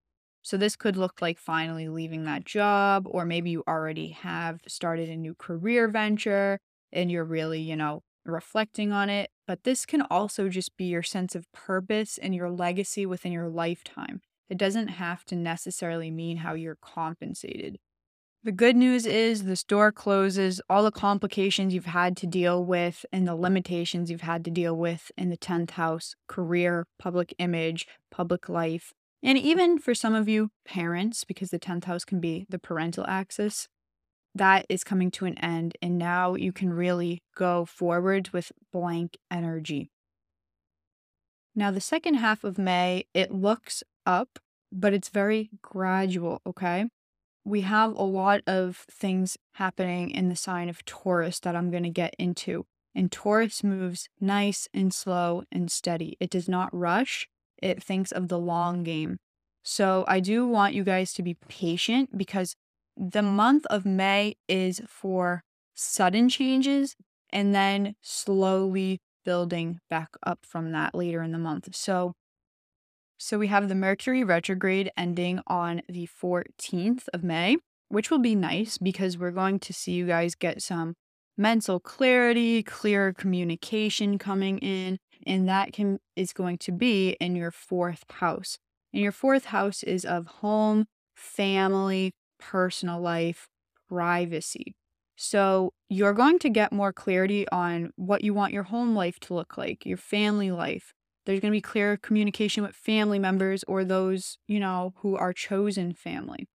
So, 0.43 0.57
this 0.57 0.74
could 0.77 0.97
look 0.97 1.23
like 1.23 1.39
finally 1.39 1.89
leaving 1.89 2.24
that 2.24 2.44
job, 2.44 3.07
or 3.09 3.24
maybe 3.24 3.51
you 3.51 3.62
already 3.69 4.09
have 4.11 4.61
started 4.66 5.09
a 5.09 5.16
new 5.16 5.35
career 5.36 5.86
venture 5.89 6.59
and 6.93 7.11
you're 7.12 7.24
really, 7.24 7.61
you 7.61 7.77
know, 7.77 8.03
reflecting 8.24 8.90
on 8.93 9.09
it. 9.09 9.31
But 9.47 9.62
this 9.62 9.86
can 9.86 10.03
also 10.03 10.48
just 10.48 10.77
be 10.77 10.86
your 10.86 11.03
sense 11.05 11.36
of 11.36 11.51
purpose 11.53 12.19
and 12.19 12.35
your 12.35 12.51
legacy 12.51 13.07
within 13.07 13.31
your 13.32 13.48
lifetime. 13.48 14.20
It 14.48 14.59
doesn't 14.59 14.89
have 14.89 15.24
to 15.27 15.36
necessarily 15.36 16.11
mean 16.11 16.39
how 16.39 16.55
you're 16.55 16.78
compensated. 16.81 17.78
The 18.47 18.52
good 18.52 18.77
news 18.77 19.06
is 19.06 19.43
the 19.43 19.56
store 19.56 19.90
closes, 19.90 20.60
all 20.70 20.85
the 20.85 20.93
complications 20.93 21.74
you've 21.74 21.86
had 21.86 22.16
to 22.18 22.28
deal 22.28 22.64
with 22.64 23.05
and 23.12 23.27
the 23.27 23.35
limitations 23.35 24.09
you've 24.09 24.20
had 24.20 24.44
to 24.44 24.52
deal 24.52 24.77
with 24.77 25.10
in 25.18 25.31
the 25.31 25.36
10th 25.36 25.73
house 25.73 26.14
career, 26.28 26.86
public 26.97 27.35
image, 27.40 27.89
public 28.09 28.48
life, 28.48 28.93
and 29.20 29.36
even 29.36 29.81
for 29.81 29.97
some 29.97 30.14
of 30.14 30.28
you, 30.28 30.52
parents, 30.64 31.24
because 31.24 31.51
the 31.51 31.59
10th 31.59 31.86
house 31.86 32.05
can 32.05 32.20
be 32.20 32.47
the 32.48 32.60
parental 32.60 33.05
axis, 33.09 33.66
that 34.32 34.64
is 34.68 34.85
coming 34.85 35.10
to 35.10 35.24
an 35.24 35.36
end. 35.39 35.77
And 35.82 35.98
now 35.98 36.36
you 36.36 36.52
can 36.52 36.73
really 36.73 37.24
go 37.35 37.64
forward 37.64 38.28
with 38.28 38.52
blank 38.73 39.16
energy. 39.28 39.90
Now, 41.56 41.73
the 41.73 41.81
second 41.81 42.14
half 42.14 42.44
of 42.44 42.59
May, 42.59 43.06
it 43.12 43.32
looks 43.32 43.82
up, 44.06 44.39
but 44.70 44.94
it's 44.94 45.09
very 45.09 45.51
gradual, 45.62 46.43
okay? 46.47 46.86
We 47.47 47.60
have 47.60 47.94
a 47.97 48.02
lot 48.02 48.43
of 48.48 48.85
things 48.90 49.39
happening 49.55 50.10
in 50.10 50.28
the 50.28 50.35
sign 50.35 50.68
of 50.68 50.85
Taurus 50.85 51.39
that 51.40 51.55
I'm 51.55 51.70
going 51.70 51.85
to 51.85 51.90
get 51.90 52.16
into. 52.18 52.66
And 52.93 53.12
Taurus 53.12 53.62
moves 53.62 54.09
nice 54.20 54.66
and 54.74 54.93
slow 54.93 55.44
and 55.52 55.70
steady. 55.70 56.16
It 56.18 56.28
does 56.28 56.48
not 56.48 56.74
rush, 56.74 57.28
it 57.62 57.81
thinks 57.81 58.10
of 58.10 58.27
the 58.27 58.39
long 58.39 58.82
game. 58.82 59.18
So 59.62 60.05
I 60.09 60.18
do 60.18 60.44
want 60.44 60.74
you 60.74 60.82
guys 60.82 61.12
to 61.14 61.23
be 61.23 61.36
patient 61.48 62.18
because 62.18 62.56
the 62.97 63.23
month 63.23 63.64
of 63.70 63.86
May 63.86 64.35
is 64.48 64.82
for 64.89 65.44
sudden 65.73 66.28
changes 66.28 66.97
and 67.31 67.55
then 67.55 67.94
slowly 68.01 68.98
building 69.24 69.78
back 69.89 70.09
up 70.24 70.40
from 70.43 70.73
that 70.73 70.97
later 70.97 71.23
in 71.23 71.31
the 71.31 71.39
month. 71.39 71.77
So 71.77 72.14
so 73.18 73.38
we 73.38 73.47
have 73.48 73.68
the 73.68 73.74
Mercury 73.74 74.24
retrograde 74.24 74.90
ending 74.97 75.40
on 75.47 75.82
the 75.88 76.09
14th 76.22 77.09
of 77.14 77.24
May, 77.24 77.56
which 77.88 78.10
will 78.10 78.18
be 78.18 78.34
nice 78.34 78.78
because 78.78 79.16
we're 79.16 79.30
going 79.30 79.59
to 79.60 79.72
see 79.72 79.93
you 79.93 80.06
guys 80.06 80.34
get 80.34 80.62
some 80.62 80.94
mental 81.36 81.80
clarity, 81.80 82.62
clearer 82.62 83.12
communication 83.12 84.18
coming 84.18 84.59
in, 84.59 84.98
and 85.26 85.48
that 85.48 85.72
can 85.72 85.98
is 86.14 86.32
going 86.32 86.59
to 86.59 86.72
be 86.72 87.10
in 87.20 87.36
your 87.36 87.51
fourth 87.51 88.05
house. 88.10 88.59
And 88.93 89.02
your 89.02 89.12
fourth 89.12 89.47
house 89.47 89.82
is 89.82 90.05
of 90.05 90.26
home, 90.26 90.86
family, 91.14 92.12
personal 92.38 93.01
life, 93.01 93.48
privacy. 93.88 94.74
So 95.16 95.72
you're 95.88 96.12
going 96.12 96.38
to 96.40 96.51
get 96.51 96.72
more 96.72 96.93
clarity 96.93 97.48
on 97.48 97.90
what 97.97 98.22
you 98.22 98.34
want 98.34 98.52
your 98.52 98.64
home 98.64 98.94
life 98.94 99.18
to 99.20 99.34
look 99.34 99.56
like, 99.56 99.86
your 99.86 99.97
family 99.97 100.51
life, 100.51 100.93
there's 101.27 101.40
going 101.40 101.53
to 101.53 101.57
be 101.57 101.61
clear 101.61 101.97
communication 101.97 102.62
with 102.62 102.74
family 102.74 103.19
members 103.19 103.65
or 103.69 103.85
those, 103.85 104.39
you 104.47 104.59
know, 104.59 104.94
who 104.98 105.16
are 105.16 105.32
chosen 105.32 105.93
family. 105.93 106.48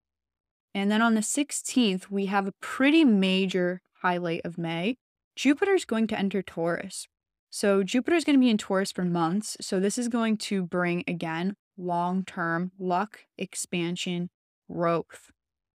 And 0.74 0.90
then 0.90 1.02
on 1.02 1.16
the 1.16 1.22
16th, 1.22 2.10
we 2.10 2.28
have 2.28 2.48
a 2.48 2.54
pretty 2.62 3.04
major 3.04 3.82
highlight 4.02 4.42
of 4.46 4.58
May. 4.58 4.98
Jupiter's 5.36 5.86
going 5.86 6.08
to 6.08 6.18
enter 6.18 6.42
Taurus. 6.42 7.08
So 7.50 7.84
Jupiter's 7.84 8.24
going 8.24 8.38
to 8.38 8.44
be 8.44 8.50
in 8.50 8.58
Taurus 8.58 8.92
for 8.92 9.04
months. 9.04 9.58
So 9.60 9.80
this 9.80 9.98
is 9.98 10.08
going 10.08 10.38
to 10.38 10.64
bring, 10.64 11.04
again, 11.08 11.56
long 11.78 12.24
term 12.24 12.72
luck, 12.80 13.26
expansion, 13.38 14.30
growth, 14.72 15.32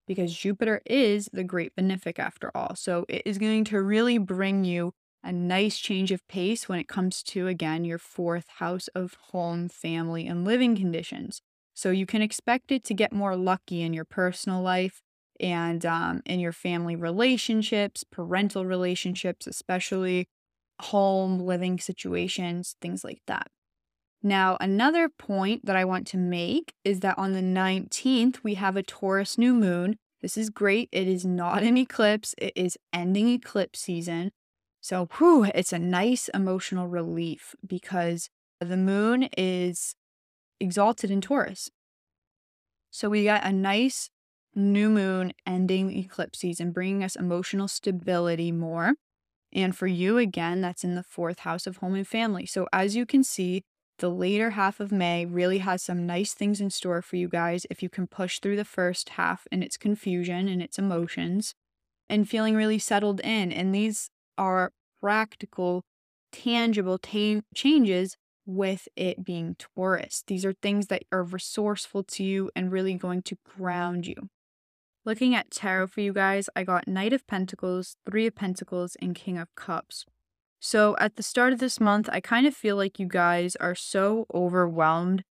because 0.07 0.35
Jupiter 0.35 0.81
is 0.87 1.29
the 1.33 1.45
great 1.45 1.77
benefic 1.77 2.19
after 2.19 2.51
all. 2.57 2.75
So 2.75 3.05
it 3.09 3.23
is 3.27 3.37
going 3.37 3.65
to 3.67 3.83
really 3.83 4.17
bring 4.17 4.65
you 4.65 4.93
a 5.27 5.33
nice 5.33 5.79
change 5.79 6.13
of 6.13 6.27
pace 6.29 6.69
when 6.69 6.79
it 6.79 6.89
comes 6.89 7.23
to, 7.25 7.49
again, 7.49 7.85
your 7.85 7.99
fourth 7.99 8.47
house 8.59 8.89
of 8.95 9.15
home, 9.33 9.69
family, 9.69 10.27
and 10.27 10.45
living 10.45 10.77
conditions. 10.77 11.43
So 11.75 11.91
you 11.91 12.07
can 12.07 12.23
expect 12.23 12.73
it 12.73 12.85
to 12.85 12.95
get 12.95 13.13
more 13.13 13.37
lucky 13.37 13.83
in 13.83 13.93
your 13.93 14.05
personal 14.05 14.63
life 14.63 15.03
and 15.41 15.85
um, 15.85 16.23
in 16.25 16.41
your 16.41 16.53
family 16.53 16.97
relationships, 16.97 18.05
parental 18.05 18.65
relationships, 18.65 19.47
especially 19.47 20.29
home 20.81 21.41
living 21.41 21.79
situations, 21.79 22.77
things 22.81 23.05
like 23.05 23.21
that. 23.27 23.49
Now, 24.23 24.57
another 24.61 25.09
point 25.09 25.67
that 25.67 25.77
I 25.77 25.85
want 25.85 26.07
to 26.09 26.17
make 26.17 26.73
is 26.85 27.01
that 27.01 27.19
on 27.19 27.33
the 27.33 27.43
19th, 27.43 28.43
we 28.43 28.55
have 28.55 28.77
a 28.77 28.83
Taurus 28.83 29.37
new 29.37 29.55
moon. 29.55 29.99
This 30.23 30.37
is 30.37 30.51
great. 30.51 30.89
It 30.93 31.07
is 31.07 31.25
not 31.25 31.63
an 31.63 31.77
eclipse, 31.77 32.35
it 32.39 32.53
is 32.57 32.79
ending 32.93 33.29
eclipse 33.29 33.81
season. 33.81 34.33
So, 34.89 35.09
whew, 35.19 35.51
it's 35.53 35.73
a 35.73 35.81
nice 35.81 36.29
emotional 36.29 36.87
relief 36.87 37.57
because 37.67 38.31
the 38.61 38.77
moon 38.77 39.29
is 39.37 39.97
exalted 40.61 41.11
in 41.11 41.21
Taurus. 41.21 41.69
So, 42.93 43.11
we 43.11 43.25
got 43.25 43.45
a 43.45 43.51
nice 43.51 44.11
new 44.55 44.89
moon 44.89 45.33
ending 45.45 45.91
eclipse 45.91 46.39
season, 46.39 46.71
bringing 46.71 47.03
us 47.03 47.17
emotional 47.17 47.67
stability 47.67 48.53
more. 48.53 48.95
And 49.53 49.77
for 49.77 49.89
you, 49.89 50.19
again, 50.19 50.61
that's 50.61 50.85
in 50.85 50.95
the 50.95 51.03
fourth 51.03 51.41
house 51.41 51.67
of 51.67 51.79
home 51.79 51.97
and 51.97 52.07
family. 52.07 52.47
So, 52.47 52.69
as 52.73 52.95
you 52.95 53.07
can 53.07 53.25
see, 53.25 53.65
the 53.99 54.09
later 54.09 54.51
half 54.51 54.79
of 54.79 54.93
May 54.93 55.27
really 55.27 55.59
has 55.59 55.83
some 55.83 56.07
nice 56.07 56.33
things 56.33 56.61
in 56.61 56.71
store 56.71 57.03
for 57.03 57.17
you 57.17 57.29
guys 57.29 57.67
if 57.71 57.83
you 57.83 57.89
can 57.89 58.07
push 58.07 58.39
through 58.39 58.55
the 58.55 58.65
first 58.65 59.09
half 59.09 59.49
and 59.51 59.65
its 59.65 59.77
confusion 59.77 60.47
and 60.47 60.63
its 60.63 60.79
emotions 60.79 61.55
and 62.09 62.29
feeling 62.29 62.55
really 62.55 62.79
settled 62.79 63.19
in. 63.23 63.51
And 63.51 63.75
these 63.75 64.11
are 64.39 64.73
practical, 65.07 65.85
tangible 66.33 66.99
ta- 66.99 67.41
changes 67.55 68.17
with 68.45 68.89
it 68.97 69.25
being 69.25 69.55
Taurus. 69.57 70.25
These 70.27 70.45
are 70.45 70.53
things 70.53 70.89
that 70.89 71.05
are 71.13 71.23
resourceful 71.23 72.03
to 72.03 72.25
you 72.25 72.51
and 72.57 72.73
really 72.73 72.95
going 72.95 73.23
to 73.23 73.39
ground 73.57 74.05
you. 74.09 74.17
Looking 75.05 75.33
at 75.33 75.53
tarot 75.53 75.87
for 75.87 76.01
you 76.01 76.13
guys, 76.13 76.51
I 76.57 76.65
got 76.65 76.89
Knight 76.89 77.13
of 77.13 77.25
Pentacles, 77.29 77.95
Three 78.05 78.27
of 78.27 78.35
Pentacles, 78.35 78.97
and 79.01 79.15
King 79.15 79.39
of 79.39 79.47
Cups. 79.55 80.07
So 80.59 80.97
at 80.99 81.15
the 81.15 81.23
start 81.23 81.53
of 81.53 81.61
this 81.61 81.79
month, 81.79 82.09
I 82.11 82.19
kind 82.19 82.45
of 82.45 82.57
feel 82.57 82.75
like 82.75 82.99
you 82.99 83.07
guys 83.07 83.55
are 83.61 83.77
so 83.77 84.27
overwhelmed 84.35 85.23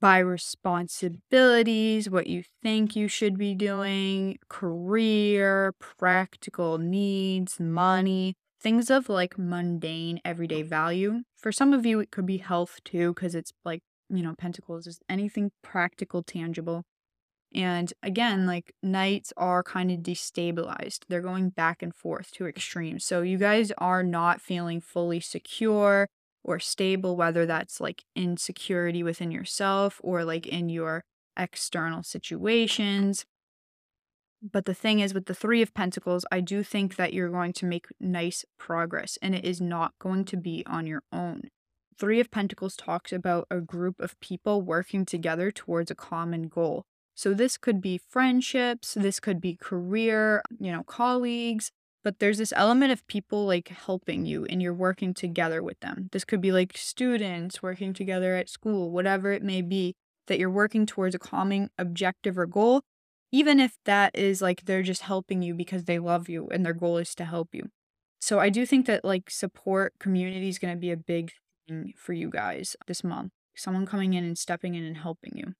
by 0.00 0.18
responsibilities, 0.18 2.08
what 2.08 2.28
you 2.28 2.44
think 2.62 2.94
you 2.94 3.08
should 3.08 3.36
be 3.36 3.56
doing, 3.56 4.38
career, 4.48 5.74
practical 5.80 6.78
needs, 6.78 7.58
money, 7.58 8.36
things 8.60 8.90
of 8.90 9.08
like 9.08 9.38
mundane 9.38 10.20
everyday 10.24 10.62
value. 10.62 11.20
For 11.36 11.52
some 11.52 11.72
of 11.72 11.86
you, 11.86 12.00
it 12.00 12.10
could 12.10 12.26
be 12.26 12.38
health 12.38 12.80
too, 12.84 13.14
because 13.14 13.34
it's 13.34 13.52
like, 13.64 13.80
you 14.08 14.22
know, 14.22 14.34
pentacles 14.36 14.86
is 14.86 15.00
anything 15.08 15.50
practical, 15.62 16.22
tangible. 16.22 16.84
And 17.52 17.92
again, 18.02 18.46
like 18.46 18.72
knights 18.82 19.32
are 19.36 19.62
kind 19.62 19.90
of 19.90 20.00
destabilized. 20.00 21.00
They're 21.08 21.20
going 21.20 21.50
back 21.50 21.82
and 21.82 21.94
forth 21.94 22.30
to 22.32 22.46
extremes. 22.46 23.04
So 23.04 23.22
you 23.22 23.38
guys 23.38 23.72
are 23.78 24.02
not 24.02 24.40
feeling 24.40 24.80
fully 24.80 25.20
secure 25.20 26.06
or 26.44 26.58
stable, 26.58 27.16
whether 27.16 27.46
that's 27.46 27.80
like 27.80 28.04
insecurity 28.14 29.02
within 29.02 29.30
yourself 29.30 30.00
or 30.02 30.24
like 30.24 30.46
in 30.46 30.68
your 30.68 31.02
external 31.36 32.02
situations. 32.02 33.24
But 34.42 34.64
the 34.64 34.74
thing 34.74 35.00
is, 35.00 35.12
with 35.12 35.26
the 35.26 35.34
Three 35.34 35.60
of 35.60 35.74
Pentacles, 35.74 36.24
I 36.32 36.40
do 36.40 36.62
think 36.62 36.96
that 36.96 37.12
you're 37.12 37.28
going 37.28 37.52
to 37.54 37.66
make 37.66 37.86
nice 38.00 38.44
progress 38.58 39.18
and 39.20 39.34
it 39.34 39.44
is 39.44 39.60
not 39.60 39.92
going 39.98 40.24
to 40.26 40.36
be 40.36 40.64
on 40.66 40.86
your 40.86 41.02
own. 41.12 41.42
Three 41.98 42.20
of 42.20 42.30
Pentacles 42.30 42.76
talks 42.76 43.12
about 43.12 43.46
a 43.50 43.60
group 43.60 44.00
of 44.00 44.18
people 44.20 44.62
working 44.62 45.04
together 45.04 45.50
towards 45.50 45.90
a 45.90 45.94
common 45.94 46.48
goal. 46.48 46.84
So 47.14 47.34
this 47.34 47.58
could 47.58 47.82
be 47.82 47.98
friendships, 47.98 48.94
this 48.94 49.20
could 49.20 49.42
be 49.42 49.56
career, 49.56 50.42
you 50.58 50.72
know, 50.72 50.82
colleagues, 50.84 51.70
but 52.02 52.18
there's 52.18 52.38
this 52.38 52.54
element 52.56 52.92
of 52.92 53.06
people 53.06 53.44
like 53.44 53.68
helping 53.68 54.24
you 54.24 54.46
and 54.46 54.62
you're 54.62 54.72
working 54.72 55.12
together 55.12 55.62
with 55.62 55.78
them. 55.80 56.08
This 56.12 56.24
could 56.24 56.40
be 56.40 56.52
like 56.52 56.78
students 56.78 57.62
working 57.62 57.92
together 57.92 58.34
at 58.36 58.48
school, 58.48 58.90
whatever 58.90 59.32
it 59.32 59.42
may 59.42 59.60
be, 59.60 59.96
that 60.26 60.38
you're 60.38 60.48
working 60.48 60.86
towards 60.86 61.14
a 61.14 61.18
common 61.18 61.68
objective 61.76 62.38
or 62.38 62.46
goal, 62.46 62.80
even 63.32 63.60
if 63.60 63.76
that 63.84 64.16
is 64.16 64.42
like 64.42 64.64
they're 64.64 64.82
just 64.82 65.02
helping 65.02 65.42
you 65.42 65.54
because 65.54 65.84
they 65.84 65.98
love 65.98 66.28
you 66.28 66.48
and 66.50 66.64
their 66.64 66.74
goal 66.74 66.98
is 66.98 67.14
to 67.16 67.24
help 67.24 67.48
you. 67.52 67.70
So 68.20 68.38
I 68.38 68.50
do 68.50 68.66
think 68.66 68.86
that 68.86 69.04
like 69.04 69.30
support 69.30 69.94
community 69.98 70.48
is 70.48 70.58
going 70.58 70.74
to 70.74 70.80
be 70.80 70.90
a 70.90 70.96
big 70.96 71.32
thing 71.68 71.94
for 71.96 72.12
you 72.12 72.30
guys 72.30 72.76
this 72.86 73.02
month. 73.02 73.32
Someone 73.56 73.86
coming 73.86 74.14
in 74.14 74.24
and 74.24 74.38
stepping 74.38 74.74
in 74.74 74.84
and 74.84 74.98
helping 74.98 75.32
you. 75.36 75.54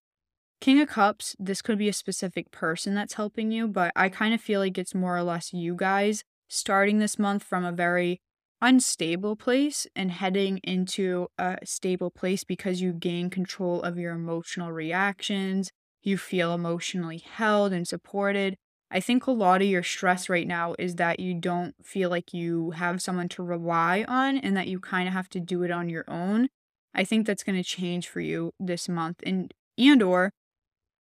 King 0.60 0.80
of 0.80 0.88
Cups, 0.88 1.34
this 1.38 1.62
could 1.62 1.78
be 1.78 1.88
a 1.88 1.92
specific 1.92 2.50
person 2.50 2.94
that's 2.94 3.14
helping 3.14 3.50
you, 3.50 3.66
but 3.66 3.92
I 3.96 4.10
kind 4.10 4.34
of 4.34 4.42
feel 4.42 4.60
like 4.60 4.76
it's 4.76 4.94
more 4.94 5.16
or 5.16 5.22
less 5.22 5.54
you 5.54 5.74
guys 5.74 6.22
starting 6.48 6.98
this 6.98 7.18
month 7.18 7.42
from 7.42 7.64
a 7.64 7.72
very 7.72 8.20
unstable 8.60 9.36
place 9.36 9.86
and 9.96 10.10
heading 10.10 10.58
into 10.58 11.28
a 11.38 11.56
stable 11.64 12.10
place 12.10 12.44
because 12.44 12.82
you 12.82 12.92
gain 12.92 13.30
control 13.30 13.80
of 13.80 13.98
your 13.98 14.12
emotional 14.12 14.70
reactions. 14.70 15.70
You 16.02 16.18
feel 16.18 16.54
emotionally 16.54 17.18
held 17.18 17.72
and 17.72 17.86
supported. 17.86 18.56
I 18.90 19.00
think 19.00 19.26
a 19.26 19.30
lot 19.30 19.62
of 19.62 19.68
your 19.68 19.82
stress 19.82 20.28
right 20.28 20.46
now 20.46 20.74
is 20.78 20.96
that 20.96 21.20
you 21.20 21.34
don't 21.34 21.74
feel 21.84 22.10
like 22.10 22.34
you 22.34 22.72
have 22.72 23.00
someone 23.00 23.28
to 23.30 23.42
rely 23.42 24.04
on 24.08 24.38
and 24.38 24.56
that 24.56 24.66
you 24.66 24.80
kind 24.80 25.06
of 25.06 25.14
have 25.14 25.28
to 25.30 25.40
do 25.40 25.62
it 25.62 25.70
on 25.70 25.88
your 25.88 26.04
own. 26.08 26.48
I 26.92 27.04
think 27.04 27.26
that's 27.26 27.44
going 27.44 27.56
to 27.56 27.68
change 27.68 28.08
for 28.08 28.20
you 28.20 28.52
this 28.58 28.88
month 28.88 29.20
and 29.24 29.54
and 29.78 30.02
or 30.02 30.32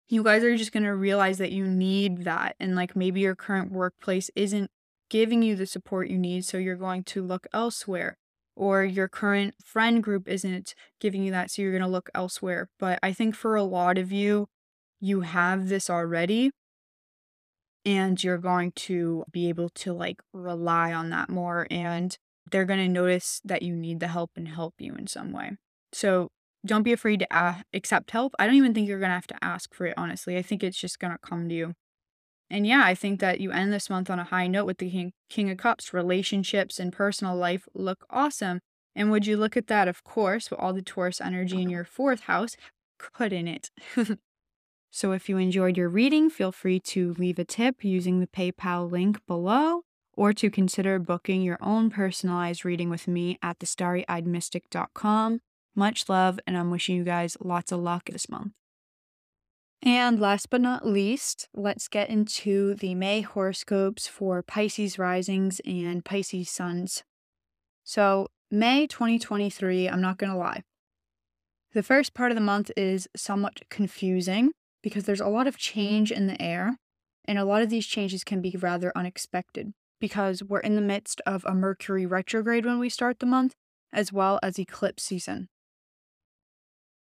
you 0.08 0.22
guys 0.22 0.44
are 0.44 0.56
just 0.56 0.72
going 0.72 0.84
to 0.84 0.94
realize 0.94 1.38
that 1.38 1.52
you 1.52 1.66
need 1.66 2.24
that. 2.24 2.54
And 2.60 2.76
like 2.76 2.94
maybe 2.94 3.20
your 3.20 3.34
current 3.34 3.72
workplace 3.72 4.30
isn't 4.36 4.70
giving 5.08 5.42
you 5.42 5.56
the 5.56 5.66
support 5.66 6.08
you 6.08 6.18
need. 6.18 6.44
So 6.44 6.58
you're 6.58 6.76
going 6.76 7.04
to 7.04 7.22
look 7.22 7.46
elsewhere. 7.52 8.18
Or 8.54 8.84
your 8.84 9.08
current 9.08 9.54
friend 9.64 10.02
group 10.02 10.28
isn't 10.28 10.74
giving 11.00 11.22
you 11.22 11.30
that. 11.30 11.50
So 11.50 11.62
you're 11.62 11.72
going 11.72 11.82
to 11.82 11.88
look 11.88 12.10
elsewhere. 12.14 12.68
But 12.78 12.98
I 13.02 13.14
think 13.14 13.34
for 13.34 13.56
a 13.56 13.62
lot 13.62 13.96
of 13.96 14.12
you, 14.12 14.48
you 15.02 15.22
have 15.22 15.68
this 15.68 15.90
already. 15.90 16.52
And 17.84 18.22
you're 18.22 18.38
going 18.38 18.70
to 18.72 19.24
be 19.30 19.48
able 19.48 19.68
to 19.70 19.92
like 19.92 20.22
rely 20.32 20.92
on 20.92 21.10
that 21.10 21.28
more. 21.28 21.66
And 21.70 22.16
they're 22.50 22.64
going 22.64 22.78
to 22.78 22.88
notice 22.88 23.40
that 23.44 23.62
you 23.62 23.74
need 23.74 23.98
the 23.98 24.08
help 24.08 24.30
and 24.36 24.46
help 24.46 24.74
you 24.78 24.94
in 24.94 25.08
some 25.08 25.32
way. 25.32 25.56
So 25.92 26.28
don't 26.64 26.84
be 26.84 26.92
afraid 26.92 27.18
to 27.18 27.36
uh, 27.36 27.54
accept 27.74 28.12
help. 28.12 28.34
I 28.38 28.46
don't 28.46 28.54
even 28.54 28.72
think 28.72 28.88
you're 28.88 29.00
going 29.00 29.10
to 29.10 29.14
have 29.14 29.26
to 29.26 29.44
ask 29.44 29.74
for 29.74 29.86
it, 29.86 29.94
honestly. 29.96 30.38
I 30.38 30.42
think 30.42 30.62
it's 30.62 30.78
just 30.78 31.00
going 31.00 31.12
to 31.12 31.18
come 31.18 31.48
to 31.48 31.54
you. 31.54 31.72
And 32.48 32.64
yeah, 32.64 32.82
I 32.84 32.94
think 32.94 33.18
that 33.18 33.40
you 33.40 33.50
end 33.50 33.72
this 33.72 33.90
month 33.90 34.08
on 34.10 34.20
a 34.20 34.24
high 34.24 34.46
note 34.46 34.66
with 34.66 34.78
the 34.78 34.90
King, 34.90 35.12
King 35.28 35.50
of 35.50 35.58
Cups. 35.58 35.92
Relationships 35.92 36.78
and 36.78 36.92
personal 36.92 37.34
life 37.34 37.66
look 37.74 38.04
awesome. 38.10 38.60
And 38.94 39.10
would 39.10 39.26
you 39.26 39.36
look 39.36 39.56
at 39.56 39.66
that, 39.66 39.88
of 39.88 40.04
course, 40.04 40.50
with 40.50 40.60
all 40.60 40.72
the 40.72 40.82
Taurus 40.82 41.20
energy 41.20 41.60
in 41.60 41.70
your 41.70 41.84
fourth 41.84 42.20
house? 42.20 42.56
Couldn't 42.98 43.48
it? 43.48 43.70
so 44.94 45.12
if 45.12 45.26
you 45.26 45.38
enjoyed 45.38 45.78
your 45.78 45.88
reading, 45.88 46.28
feel 46.28 46.52
free 46.52 46.78
to 46.80 47.14
leave 47.14 47.38
a 47.38 47.46
tip 47.46 47.82
using 47.82 48.20
the 48.20 48.26
PayPal 48.26 48.90
link 48.90 49.26
below 49.26 49.84
or 50.12 50.34
to 50.34 50.50
consider 50.50 50.98
booking 50.98 51.40
your 51.40 51.56
own 51.62 51.88
personalized 51.88 52.62
reading 52.62 52.90
with 52.90 53.08
me 53.08 53.38
at 53.42 53.58
thestarryeyedmystic.com. 53.58 55.40
Much 55.74 56.10
love, 56.10 56.38
and 56.46 56.58
I'm 56.58 56.70
wishing 56.70 56.94
you 56.94 57.04
guys 57.04 57.38
lots 57.40 57.72
of 57.72 57.80
luck 57.80 58.10
this 58.10 58.28
month. 58.28 58.52
And 59.82 60.20
last 60.20 60.50
but 60.50 60.60
not 60.60 60.86
least, 60.86 61.48
let's 61.54 61.88
get 61.88 62.10
into 62.10 62.74
the 62.74 62.94
May 62.94 63.22
horoscopes 63.22 64.06
for 64.06 64.42
Pisces 64.42 64.98
risings 64.98 65.62
and 65.64 66.04
Pisces 66.04 66.50
suns. 66.50 67.02
So, 67.82 68.28
May 68.50 68.86
2023, 68.86 69.88
I'm 69.88 70.02
not 70.02 70.18
going 70.18 70.30
to 70.30 70.38
lie. 70.38 70.64
The 71.72 71.82
first 71.82 72.12
part 72.12 72.30
of 72.30 72.34
the 72.34 72.42
month 72.42 72.70
is 72.76 73.08
somewhat 73.16 73.62
confusing 73.70 74.52
because 74.82 75.04
there's 75.04 75.20
a 75.20 75.28
lot 75.28 75.46
of 75.46 75.54
mm-hmm. 75.54 75.80
change 75.80 76.12
in 76.12 76.26
the 76.26 76.40
air, 76.40 76.76
and 77.24 77.38
a 77.38 77.44
lot 77.44 77.62
of 77.62 77.70
these 77.70 77.86
changes 77.86 78.24
can 78.24 78.40
be 78.40 78.56
rather 78.58 78.92
unexpected 78.96 79.72
because 80.00 80.42
we're 80.42 80.58
in 80.58 80.74
the 80.74 80.80
midst 80.80 81.20
of 81.26 81.44
a 81.44 81.54
Mercury 81.54 82.04
retrograde 82.04 82.66
when 82.66 82.80
we 82.80 82.88
start 82.88 83.20
the 83.20 83.26
month, 83.26 83.54
as 83.92 84.12
well 84.12 84.40
as 84.42 84.58
eclipse 84.58 85.04
season. 85.04 85.48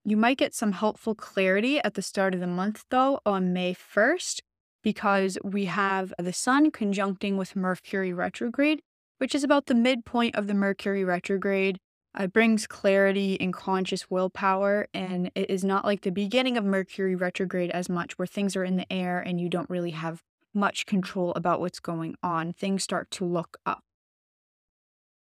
You 0.03 0.17
might 0.17 0.37
get 0.37 0.55
some 0.55 0.71
helpful 0.71 1.13
clarity 1.13 1.79
at 1.83 1.93
the 1.93 2.01
start 2.01 2.33
of 2.33 2.39
the 2.39 2.47
month, 2.47 2.85
though, 2.89 3.19
on 3.25 3.53
May 3.53 3.75
1st, 3.75 4.39
because 4.81 5.37
we 5.43 5.65
have 5.65 6.13
the 6.17 6.33
Sun 6.33 6.71
conjuncting 6.71 7.37
with 7.37 7.55
Mercury 7.55 8.13
retrograde, 8.13 8.81
which 9.17 9.35
is 9.35 9.43
about 9.43 9.65
the 9.65 9.75
midpoint 9.75 10.35
of 10.35 10.47
the 10.47 10.53
Mercury 10.53 11.03
retrograde. 11.03 11.77
It 12.19 12.33
brings 12.33 12.67
clarity 12.67 13.39
and 13.39 13.53
conscious 13.53 14.09
willpower, 14.09 14.87
and 14.93 15.31
it 15.35 15.49
is 15.49 15.63
not 15.63 15.85
like 15.85 16.01
the 16.01 16.11
beginning 16.11 16.57
of 16.57 16.65
Mercury 16.65 17.15
retrograde 17.15 17.71
as 17.71 17.89
much, 17.89 18.17
where 18.17 18.25
things 18.25 18.55
are 18.55 18.63
in 18.63 18.75
the 18.75 18.91
air 18.91 19.19
and 19.19 19.39
you 19.39 19.49
don't 19.49 19.69
really 19.69 19.91
have 19.91 20.23
much 20.53 20.85
control 20.85 21.31
about 21.35 21.59
what's 21.59 21.79
going 21.79 22.15
on. 22.23 22.53
Things 22.53 22.83
start 22.83 23.11
to 23.11 23.25
look 23.25 23.57
up. 23.65 23.83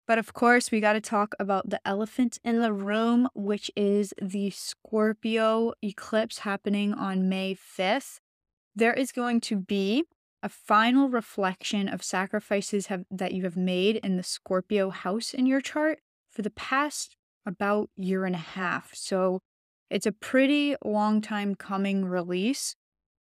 But 0.07 0.17
of 0.17 0.33
course, 0.33 0.71
we 0.71 0.79
got 0.79 0.93
to 0.93 1.01
talk 1.01 1.35
about 1.37 1.69
the 1.69 1.85
elephant 1.85 2.39
in 2.45 2.61
the 2.61 2.71
room, 2.71 3.27
which 3.35 3.69
is 3.75 4.13
the 4.21 4.49
Scorpio 4.51 5.73
eclipse 5.83 6.39
happening 6.39 6.93
on 6.93 7.27
May 7.27 7.55
5th. 7.55 8.19
There 8.73 8.93
is 8.93 9.11
going 9.11 9.41
to 9.41 9.57
be 9.57 10.05
a 10.41 10.47
final 10.47 11.09
reflection 11.09 11.89
of 11.89 12.03
sacrifices 12.03 12.87
have, 12.87 13.03
that 13.11 13.33
you 13.33 13.43
have 13.43 13.57
made 13.57 13.97
in 13.97 14.15
the 14.15 14.23
Scorpio 14.23 14.91
house 14.91 15.33
in 15.33 15.45
your 15.45 15.59
chart 15.59 15.99
for 16.37 16.43
the 16.43 16.51
past 16.51 17.17
about 17.47 17.89
year 17.95 18.23
and 18.23 18.35
a 18.35 18.37
half. 18.37 18.93
So 18.93 19.39
it's 19.89 20.05
a 20.05 20.11
pretty 20.11 20.75
long 20.85 21.19
time 21.19 21.55
coming 21.55 22.05
release. 22.05 22.75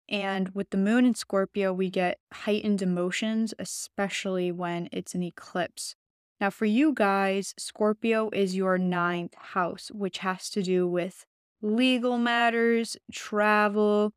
And 0.06 0.51
with 0.51 0.68
the 0.68 0.76
moon 0.76 1.06
in 1.06 1.14
Scorpio, 1.14 1.72
we 1.72 1.88
get 1.88 2.18
heightened 2.30 2.82
emotions, 2.82 3.55
especially 3.59 4.52
when 4.52 4.90
it's 4.93 5.14
an 5.14 5.22
eclipse. 5.22 5.94
Now, 6.43 6.51
for 6.51 6.66
you 6.66 6.93
guys, 6.93 7.55
Scorpio 7.59 8.28
is 8.34 8.55
your 8.55 8.76
ninth 8.76 9.34
house, 9.36 9.90
which 9.94 10.18
has 10.18 10.51
to 10.51 10.62
do 10.62 10.86
with 10.86 11.24
legal 11.62 12.18
matters, 12.18 12.98
travel, 13.10 14.12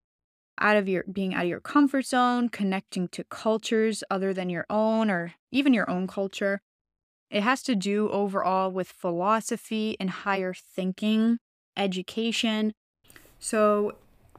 out 0.59 0.75
of 0.75 0.89
your 0.89 1.05
being 1.09 1.33
out 1.33 1.43
of 1.43 1.49
your 1.49 1.61
comfort 1.61 2.05
zone, 2.05 2.49
connecting 2.49 3.07
to 3.07 3.23
cultures 3.23 4.03
other 4.11 4.33
than 4.33 4.49
your 4.49 4.65
own 4.69 5.09
or 5.09 5.35
even 5.53 5.73
your 5.73 5.89
own 5.89 6.05
culture. 6.05 6.59
It 7.29 7.43
has 7.43 7.61
to 7.63 7.75
do 7.75 8.09
overall 8.09 8.71
with 8.71 8.89
philosophy 8.89 9.95
and 9.99 10.09
higher 10.09 10.53
thinking, 10.53 11.39
education. 11.77 12.73
So, 13.39 13.95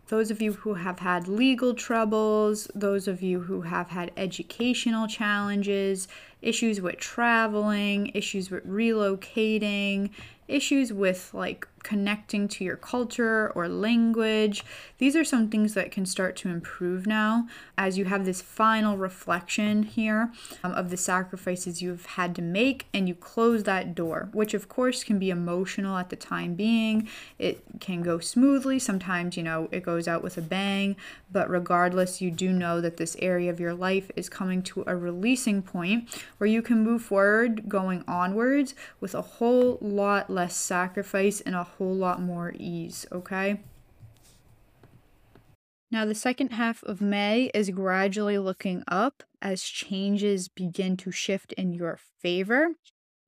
those 0.09 0.31
of 0.33 0.43
you 0.43 0.55
who 0.55 0.75
have 0.75 0.99
had 0.99 1.29
legal 1.29 1.73
troubles, 1.75 2.69
those 2.75 3.07
of 3.07 3.23
you 3.23 3.41
who 3.43 3.61
have 3.62 3.91
had 3.91 4.11
educational 4.17 5.07
challenges, 5.07 6.09
issues 6.43 6.81
with 6.81 6.97
traveling, 6.97 8.09
issues 8.09 8.51
with 8.51 8.67
relocating, 8.67 10.11
issues 10.49 10.93
with 10.93 11.33
like 11.33 11.69
connecting 11.82 12.48
to 12.48 12.65
your 12.65 12.77
culture 12.77 13.52
or 13.55 13.69
language. 13.69 14.65
These 14.98 15.16
are 15.16 15.24
some 15.24 15.48
things 15.48 15.74
that 15.74 15.90
can 15.90 16.07
start 16.07 16.36
to 16.36 16.48
improve 16.48 17.07
now 17.07 17.48
as 17.77 17.98
you 17.98 18.05
have 18.07 18.24
this 18.24 18.43
final 18.43 18.97
reflection 18.97 19.82
here 19.82 20.32
um, 20.62 20.73
of 20.73 20.90
the 20.90 20.97
sacrifices 20.97 21.82
you've 21.82 22.07
had 22.07 22.35
to 22.36 22.43
make 22.43 22.86
and 22.93 23.09
you 23.09 23.15
close 23.15 23.65
that 23.65 23.94
door, 23.94 24.28
which 24.32 24.55
of 24.55 24.69
course 24.69 25.05
can 25.05 25.19
be 25.19 25.31
emotional 25.31 25.97
at 25.97 26.11
the 26.11 26.16
time 26.16 26.55
being. 26.55 27.09
It 27.39 27.62
can 27.81 28.02
go 28.02 28.19
smoothly. 28.19 28.78
Sometimes, 28.78 29.36
you 29.36 29.43
know, 29.43 29.69
it 29.70 29.82
goes 29.82 30.07
out 30.07 30.23
with 30.23 30.36
a 30.36 30.43
bang, 30.43 30.97
but 31.32 31.48
regardless, 31.48 32.20
you 32.20 32.31
do 32.31 32.52
know 32.52 32.81
that 32.81 32.97
this 32.97 33.16
area 33.20 33.51
of 33.51 33.61
your 33.61 33.74
life 33.74 34.11
is 34.16 34.28
coming 34.28 34.62
to 34.62 34.85
a 34.86 34.97
releasing 34.97 35.62
point 35.62 36.09
where 36.39 36.48
you 36.48 36.62
can 36.62 36.82
move 36.82 37.02
forward 37.02 37.69
going 37.69 38.05
onwards 38.07 38.74
with 39.01 39.15
a 39.15 39.23
whole 39.23 39.78
lot 39.81 40.31
less 40.31 40.57
sacrifice 40.57 41.40
and 41.40 41.55
a 41.55 41.70
whole 41.77 41.95
lot 41.95 42.21
more 42.21 42.53
ease, 42.57 43.07
okay? 43.11 43.61
Now, 45.93 46.05
the 46.05 46.15
second 46.15 46.53
half 46.53 46.85
of 46.85 47.01
May 47.01 47.51
is 47.53 47.71
gradually 47.71 48.39
looking 48.39 48.85
up 48.87 49.25
as 49.43 49.63
changes 49.63 50.49
begin 50.49 50.97
to 50.99 51.11
shift 51.11 51.53
in 51.55 51.73
your 51.73 51.99
favor. 52.23 52.69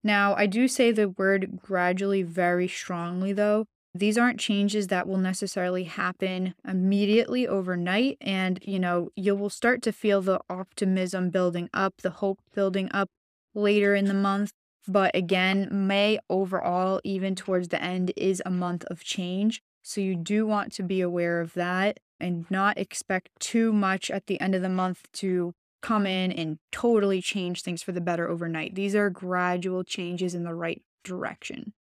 Now, 0.05 0.35
I 0.37 0.47
do 0.47 0.69
say 0.69 0.93
the 0.93 1.09
word 1.09 1.59
gradually 1.61 2.23
very 2.23 2.69
strongly, 2.69 3.33
though. 3.33 3.67
These 3.95 4.17
aren't 4.17 4.41
changes 4.41 4.87
that 4.87 5.07
will 5.07 5.19
necessarily 5.19 5.85
happen 5.85 6.55
immediately 6.67 7.47
overnight. 7.47 8.17
And, 8.21 8.59
you 8.63 8.79
know, 8.79 9.11
you 9.17 9.35
will 9.35 9.51
start 9.51 9.83
to 9.83 9.93
feel 9.93 10.23
the 10.23 10.41
optimism 10.49 11.31
building 11.31 11.69
up, 11.75 11.95
the 12.03 12.11
hope 12.11 12.39
building 12.55 12.91
up 12.93 13.09
later 13.55 13.95
in 13.95 14.07
the 14.07 14.15
month. 14.15 14.53
But 14.89 15.15
again, 15.15 15.69
May 15.71 16.19
overall, 16.29 17.01
even 17.05 17.35
towards 17.35 17.69
the 17.69 17.83
end, 17.83 18.13
is 18.17 18.43
a 18.45 18.51
month 18.51 18.85
of 18.87 19.05
change. 19.05 19.63
So 19.83 20.01
you 20.01 20.17
do 20.17 20.47
want 20.47 20.73
to 20.75 20.83
be 20.83 21.01
aware 21.01 21.41
of 21.41 21.55
that 21.55 22.01
and 22.19 22.49
not 22.51 22.79
expect 22.79 23.29
too 23.39 23.73
much 23.73 24.11
at 24.11 24.27
the 24.27 24.41
end 24.41 24.55
of 24.55 24.63
the 24.63 24.69
month 24.69 25.07
to 25.15 25.55
come 25.83 26.07
in 26.07 26.31
and 26.33 26.59
totally 26.71 27.21
change 27.21 27.63
things 27.63 27.83
for 27.83 27.93
the 27.93 28.01
better 28.01 28.29
overnight. 28.29 28.75
These 28.75 28.95
are 28.95 29.11
gradual 29.11 29.83
changes 29.83 30.35
in 30.35 30.45
the 30.45 30.55
right 30.55 30.83
direction. 31.05 31.75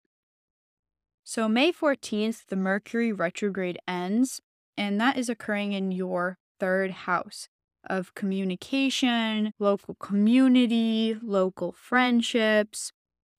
So, 1.23 1.47
May 1.47 1.71
14th, 1.71 2.47
the 2.47 2.55
Mercury 2.55 3.11
retrograde 3.11 3.77
ends, 3.87 4.41
and 4.77 4.99
that 4.99 5.17
is 5.17 5.29
occurring 5.29 5.73
in 5.73 5.91
your 5.91 6.37
third 6.59 6.91
house 6.91 7.49
of 7.87 8.13
communication, 8.15 9.53
local 9.59 9.95
community, 9.95 11.17
local 11.21 11.71
friendships, 11.71 12.91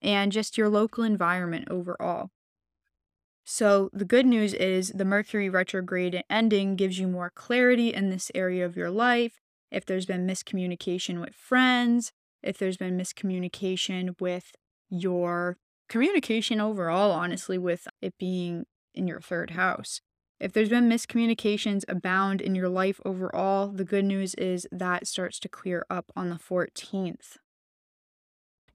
and 0.02 0.32
just 0.32 0.56
your 0.56 0.68
local 0.68 1.04
environment 1.04 1.68
overall. 1.70 2.30
So, 3.44 3.90
the 3.92 4.04
good 4.04 4.26
news 4.26 4.54
is 4.54 4.90
the 4.90 5.04
Mercury 5.04 5.48
retrograde 5.48 6.22
ending 6.30 6.76
gives 6.76 6.98
you 6.98 7.08
more 7.08 7.30
clarity 7.34 7.92
in 7.92 8.10
this 8.10 8.30
area 8.34 8.64
of 8.64 8.76
your 8.76 8.90
life. 8.90 9.40
If 9.70 9.84
there's 9.84 10.06
been 10.06 10.26
miscommunication 10.26 11.20
with 11.20 11.34
friends, 11.34 12.12
if 12.42 12.58
there's 12.58 12.76
been 12.76 12.96
miscommunication 12.96 14.20
with 14.20 14.52
your 14.88 15.56
communication 15.88 16.60
overall, 16.60 17.10
honestly, 17.10 17.58
with 17.58 17.88
it 18.00 18.14
being 18.18 18.66
in 18.94 19.06
your 19.06 19.20
third 19.20 19.50
house. 19.50 20.00
If 20.40 20.54
there's 20.54 20.70
been 20.70 20.88
miscommunications 20.88 21.84
abound 21.86 22.40
in 22.40 22.54
your 22.54 22.70
life 22.70 22.98
overall, 23.04 23.68
the 23.68 23.84
good 23.84 24.06
news 24.06 24.34
is 24.36 24.66
that 24.72 25.06
starts 25.06 25.38
to 25.40 25.48
clear 25.50 25.84
up 25.90 26.10
on 26.16 26.30
the 26.30 26.36
14th. 26.36 27.36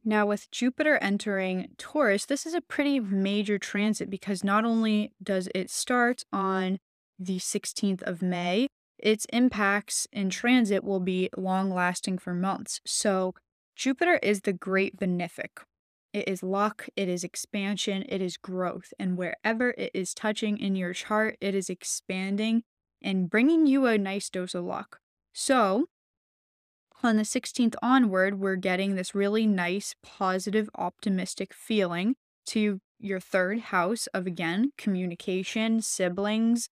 Now, 0.08 0.28
with 0.28 0.52
Jupiter 0.52 1.00
entering 1.02 1.70
Taurus, 1.80 2.28
this 2.28 2.46
is 2.46 2.54
a 2.54 2.62
pretty 2.62 3.00
major 3.00 3.58
transit 3.58 4.12
because 4.12 4.44
not 4.44 4.64
only 4.64 5.14
does 5.22 5.50
it 5.56 5.72
start 5.72 6.24
on 6.32 6.78
the 7.18 7.40
16th 7.40 8.04
of 8.04 8.22
May, 8.22 8.68
its 9.00 9.26
impacts 9.34 10.08
in 10.14 10.30
transit 10.30 10.84
will 10.84 11.00
be 11.00 11.32
long 11.36 11.72
lasting 11.72 12.20
for 12.20 12.36
months. 12.36 12.80
So, 12.86 13.34
Jupiter 13.76 14.20
is 14.22 14.42
the 14.42 14.54
great 14.54 14.98
benefic, 14.98 15.64
it 16.16 16.30
is 16.30 16.42
luck, 16.42 16.88
it 16.96 17.10
is 17.10 17.26
expansion, 17.26 18.06
it 18.08 18.22
is 18.22 18.38
growth. 18.38 18.94
And 18.98 19.18
wherever 19.18 19.72
it 19.72 19.92
is 19.94 20.14
touching 20.14 20.58
in 20.58 20.78
your 20.78 20.94
chart, 20.94 21.36
it 21.42 21.54
is 21.54 21.70
expanding 21.70 22.64
and 23.02 23.30
bringing 23.30 23.68
you 23.68 23.86
a 23.86 23.98
nice 23.98 24.30
dose 24.30 24.56
of 24.56 24.64
luck. 24.64 25.00
So, 25.34 25.88
on 27.04 27.18
the 27.18 27.24
16th 27.24 27.76
onward, 27.82 28.40
we're 28.40 28.56
getting 28.56 28.96
this 28.96 29.14
really 29.14 29.46
nice, 29.46 29.94
positive, 30.02 30.70
optimistic 30.76 31.54
feeling 31.54 32.16
to 32.48 32.80
your 32.98 33.20
third 33.20 33.60
house 33.60 34.08
of 34.08 34.26
again 34.26 34.72
communication, 34.78 35.82
siblings, 35.82 36.70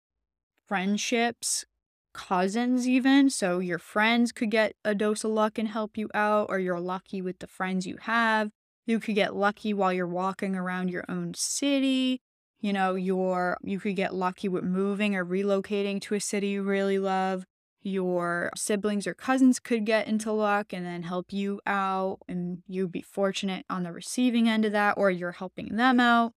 friendships, 0.68 1.66
cousins, 2.14 2.88
even. 2.88 3.32
So, 3.32 3.58
your 3.58 3.80
friends 3.80 4.32
could 4.32 4.52
get 4.52 4.74
a 4.86 4.94
dose 4.94 5.24
of 5.24 5.32
luck 5.32 5.58
and 5.58 5.68
help 5.68 5.98
you 5.98 6.10
out, 6.14 6.46
or 6.50 6.60
you're 6.60 6.80
lucky 6.80 7.24
with 7.24 7.40
the 7.40 7.48
friends 7.48 7.88
you 7.88 7.98
have. 8.02 8.52
You 8.86 9.00
could 9.00 9.16
get 9.16 9.36
lucky 9.36 9.74
while 9.74 9.94
you're 9.94 10.08
walking 10.08 10.56
around 10.56 10.90
your 10.90 11.06
own 11.08 11.34
city. 11.36 12.22
You 12.60 12.74
know, 12.74 12.96
you're 12.96 13.58
you 13.64 13.80
could 13.80 13.96
get 13.96 14.14
lucky 14.14 14.48
with 14.48 14.64
moving 14.64 15.16
or 15.16 15.26
relocating 15.26 16.02
to 16.02 16.16
a 16.16 16.20
city 16.20 16.50
you 16.50 16.64
really 16.64 17.00
love. 17.00 17.46
Your 17.84 18.52
siblings 18.56 19.08
or 19.08 19.16
cousins 19.16 19.60
could 19.60 19.86
get 19.86 20.08
into 20.08 20.32
luck 20.32 20.72
and 20.72 20.86
then 20.86 21.02
help 21.02 21.34
you 21.34 21.60
out, 21.66 22.20
and 22.28 22.62
you'd 22.68 22.92
be 22.92 23.02
fortunate 23.02 23.66
on 23.70 23.84
the 23.84 23.92
receiving 23.92 24.48
end 24.48 24.66
of 24.66 24.72
that, 24.74 24.96
or 24.98 25.10
you're 25.10 25.32
helping 25.32 25.76
them 25.76 26.00
out 26.00 26.34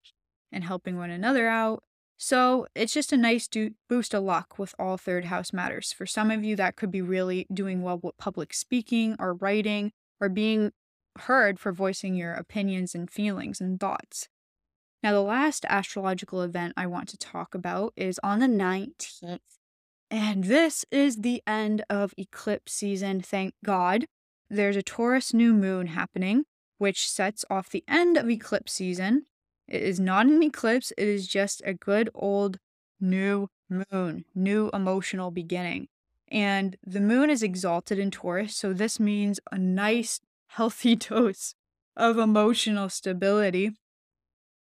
and 0.51 0.65
helping 0.65 0.97
one 0.97 1.11
another 1.11 1.49
out. 1.49 1.83
So 2.17 2.67
it's 2.75 2.95
just 2.95 3.13
a 3.13 3.19
nice 3.19 3.47
do- 3.47 3.75
boost 3.89 4.15
of 4.15 4.23
luck 4.23 4.59
with 4.59 4.75
all 4.79 4.97
third 4.97 5.27
house 5.27 5.53
matters. 5.53 5.93
For 5.93 6.07
some 6.07 6.31
of 6.31 6.45
you, 6.45 6.57
that 6.57 6.77
could 6.77 6.91
be 6.91 7.03
really 7.03 7.47
doing 7.53 7.83
well 7.83 8.01
with 8.03 8.17
public 8.17 8.55
speaking 8.55 9.17
or 9.19 9.35
writing 9.35 9.93
or 10.21 10.31
being 10.31 10.73
heard 11.21 11.59
for 11.59 11.73
voicing 11.73 12.15
your 12.15 12.33
opinions 12.33 12.95
and 12.95 13.11
feelings 13.11 13.61
and 13.61 13.79
thoughts. 13.79 14.29
Now, 15.03 15.13
the 15.13 15.21
last 15.21 15.67
astrological 15.69 16.43
event 16.43 16.73
I 16.77 16.87
want 16.87 17.09
to 17.11 17.19
talk 17.19 17.55
about 17.55 17.93
is 17.97 18.19
on 18.23 18.39
the 18.39 18.47
19th. 18.47 19.41
And 20.11 20.45
this 20.45 20.85
is 20.91 21.17
the 21.17 21.43
end 21.47 21.85
of 21.91 22.15
eclipse 22.17 22.73
season, 22.73 23.21
thank 23.21 23.55
God. 23.65 24.07
There's 24.49 24.77
a 24.77 24.83
Taurus 24.83 25.35
new 25.35 25.53
moon 25.53 25.89
happening, 25.89 26.45
which 26.79 27.09
sets 27.09 27.45
off 27.51 27.69
the 27.69 27.85
end 27.89 28.17
of 28.17 28.31
eclipse 28.31 28.73
season. 28.73 29.25
It 29.67 29.83
is 29.83 29.99
not 29.99 30.27
an 30.27 30.43
eclipse, 30.43 30.93
it 30.97 31.09
is 31.09 31.27
just 31.27 31.63
a 31.65 31.75
good 31.75 32.11
old 32.15 32.59
new 33.01 33.49
moon, 33.69 34.25
new 34.35 34.71
emotional 34.73 35.31
beginning. 35.31 35.89
And 36.29 36.77
the 36.85 37.01
moon 37.01 37.31
is 37.31 37.43
exalted 37.43 37.99
in 37.99 38.11
Taurus, 38.11 38.57
so 38.57 38.73
this 38.73 38.99
means 38.99 39.41
a 39.53 39.59
nice 39.59 40.21
healthy 40.55 40.95
dose 41.09 41.55
of 41.97 42.19
emotional 42.19 42.89
stability 42.89 43.73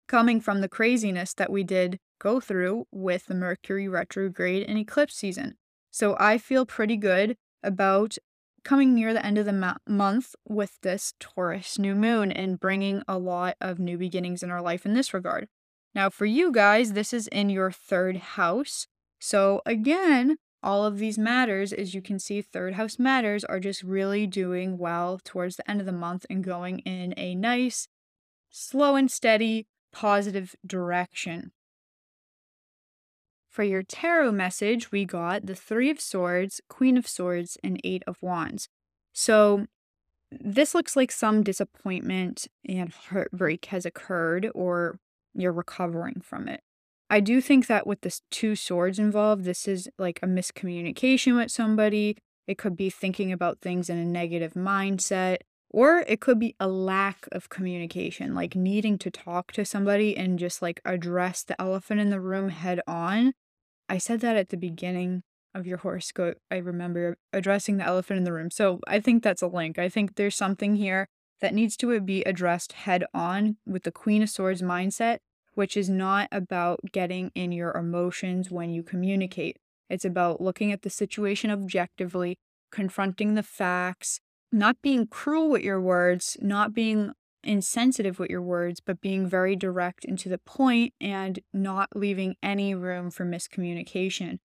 coming 0.09 0.41
from 0.41 0.61
the 0.61 0.69
craziness 0.69 1.35
that 1.35 1.51
we 1.51 1.63
did 1.63 1.99
go 2.21 2.41
through 2.41 2.87
with 2.93 3.27
the 3.27 3.35
Mercury 3.35 3.89
retrograde 3.89 4.69
and 4.69 4.79
eclipse 4.79 5.15
season. 5.15 5.57
So 5.91 6.17
I 6.19 6.39
feel 6.39 6.67
pretty 6.67 6.97
good 6.97 7.37
about 7.63 8.17
coming 8.65 8.95
near 8.95 9.13
the 9.13 9.25
end 9.25 9.39
of 9.39 9.47
the 9.47 9.53
ma- 9.53 9.77
month 9.89 10.35
with 10.49 10.79
this 10.83 11.15
Taurus 11.19 11.79
new 11.79 11.95
moon 11.95 12.31
and 12.31 12.61
bringing 12.61 13.03
a 13.09 13.19
lot 13.19 13.57
of 13.61 13.79
new 13.79 13.99
beginnings 13.99 14.43
in 14.43 14.51
our 14.51 14.63
life 14.63 14.87
in 14.87 14.95
this 14.95 15.13
regard. 15.13 15.49
Now, 15.95 16.11
for 16.11 16.27
you 16.27 16.53
guys, 16.53 16.93
this 16.93 17.13
is 17.13 17.27
in 17.29 17.51
your 17.51 17.71
third 17.71 18.17
house. 18.19 18.87
So, 19.19 19.63
again, 19.67 20.37
all 20.63 20.85
of 20.85 20.99
these 20.99 21.19
matters, 21.19 21.73
as 21.73 21.95
you 21.95 22.01
can 22.01 22.19
see, 22.19 22.41
third 22.41 22.75
house 22.75 22.99
matters 22.99 23.45
are 23.45 23.61
just 23.61 23.83
really 23.83 24.27
doing 24.27 24.79
well 24.79 25.21
towards 25.25 25.57
the 25.57 25.69
end 25.71 25.81
of 25.81 25.87
the 25.87 25.93
month 25.93 26.25
and 26.31 26.45
going 26.45 26.81
in 26.81 27.15
a 27.17 27.35
nice, 27.35 27.89
slow 28.51 28.95
and 28.97 29.11
steady 29.11 29.67
positive 29.93 30.55
direction. 30.67 31.53
For 33.49 33.65
your 33.65 33.83
tarot 33.83 34.33
message, 34.33 34.91
we 34.91 35.05
got 35.05 35.45
the 35.47 35.55
Three 35.55 35.91
of 35.91 36.01
Swords, 36.01 36.61
Queen 36.69 36.97
of 36.97 37.07
Swords, 37.07 37.59
and 37.63 37.81
Eight 37.85 38.03
of 38.07 38.23
Wands. 38.23 38.69
So 39.13 39.67
this 40.31 40.75
looks 40.75 40.97
like 40.97 41.13
some 41.13 41.43
disappointment 41.43 42.47
and 42.67 42.91
heartbreak 42.91 43.67
has 43.67 43.85
occurred, 43.85 44.51
or 44.55 44.99
you're 45.35 45.53
recovering 45.53 46.23
from 46.23 46.49
it. 46.49 46.63
I 47.13 47.21
do 47.21 47.41
think 47.41 47.67
that 47.67 47.87
with 47.87 48.01
the 48.01 48.19
two 48.31 48.57
swords 48.57 48.99
involved, 48.99 49.45
this 49.45 49.69
is 49.69 49.89
like 49.99 50.19
a 50.23 50.27
miscommunication 50.27 51.37
with 51.37 51.51
somebody. 51.51 52.17
It 52.47 52.59
could 52.59 52.77
be 52.77 52.91
thinking 52.91 53.31
about 53.31 53.61
things 53.61 53.89
in 53.89 53.99
a 53.99 54.05
negative 54.05 54.55
mindset, 54.55 55.39
or 55.71 56.05
it 56.09 56.21
could 56.21 56.39
be 56.39 56.57
a 56.59 56.67
lack 56.67 57.29
of 57.31 57.49
communication, 57.51 58.35
like 58.35 58.57
needing 58.57 58.99
to 58.99 59.11
talk 59.11 59.53
to 59.53 59.65
somebody 59.65 60.17
and 60.17 60.39
just 60.39 60.63
like 60.63 60.81
address 60.85 61.45
the 61.45 61.61
elephant 61.61 62.01
in 62.01 62.11
the 62.11 62.21
room 62.21 62.49
head 62.49 62.81
on 62.89 63.35
I 63.93 63.99
said 63.99 64.21
that 64.21 64.37
at 64.37 64.49
the 64.49 64.57
beginning 64.57 65.23
of 65.55 65.67
your 65.67 65.77
horoscope. 65.77 66.39
I 66.51 66.57
remember 66.57 67.19
addressing 67.31 67.77
the 67.77 67.85
elephant 67.85 68.17
in 68.17 68.25
the 68.25 68.33
room. 68.33 68.51
So 68.51 68.81
I 68.87 69.01
think 69.01 69.23
that's 69.23 69.43
a 69.43 69.47
link. 69.47 69.79
I 69.79 69.91
think 69.91 70.15
there's 70.15 70.35
something 70.35 70.77
here 70.77 71.09
that 71.43 71.53
needs 71.53 71.77
to 71.77 72.01
be 72.01 72.23
addressed 72.23 72.73
head 72.73 73.05
on 73.13 73.59
with 73.67 73.83
the 73.83 73.93
Queen 73.93 74.23
of 74.23 74.31
Swords 74.31 74.63
mindset, 74.63 75.19
which 75.55 75.77
is 75.77 75.89
not 75.89 76.29
about 76.33 76.81
getting 76.93 77.31
in 77.35 77.53
your 77.53 77.73
emotions 77.73 78.51
when 78.51 78.71
you 78.71 78.83
communicate. 78.83 79.59
It's 79.91 80.05
about 80.05 80.41
looking 80.41 80.73
at 80.73 80.83
the 80.83 80.91
situation 80.91 81.51
objectively, 81.51 82.39
confronting 82.71 83.35
the 83.35 83.43
facts, 83.43 84.21
not 84.51 84.77
being 84.83 85.07
cruel 85.07 85.51
with 85.51 85.63
your 85.63 85.81
words, 85.81 86.37
not 86.41 86.73
being 86.73 87.13
insensitive 87.45 88.19
with 88.19 88.31
your 88.31 88.43
words, 88.43 88.81
but 88.81 89.01
being 89.01 89.27
very 89.27 89.57
direct 89.57 90.05
and 90.05 90.19
to 90.19 90.29
the 90.29 90.39
point 90.39 90.95
and 91.01 91.41
not 91.53 91.91
leaving 91.95 92.37
any 92.43 92.75
room 92.75 93.11
for 93.11 93.25
miscommunication. 93.25 94.39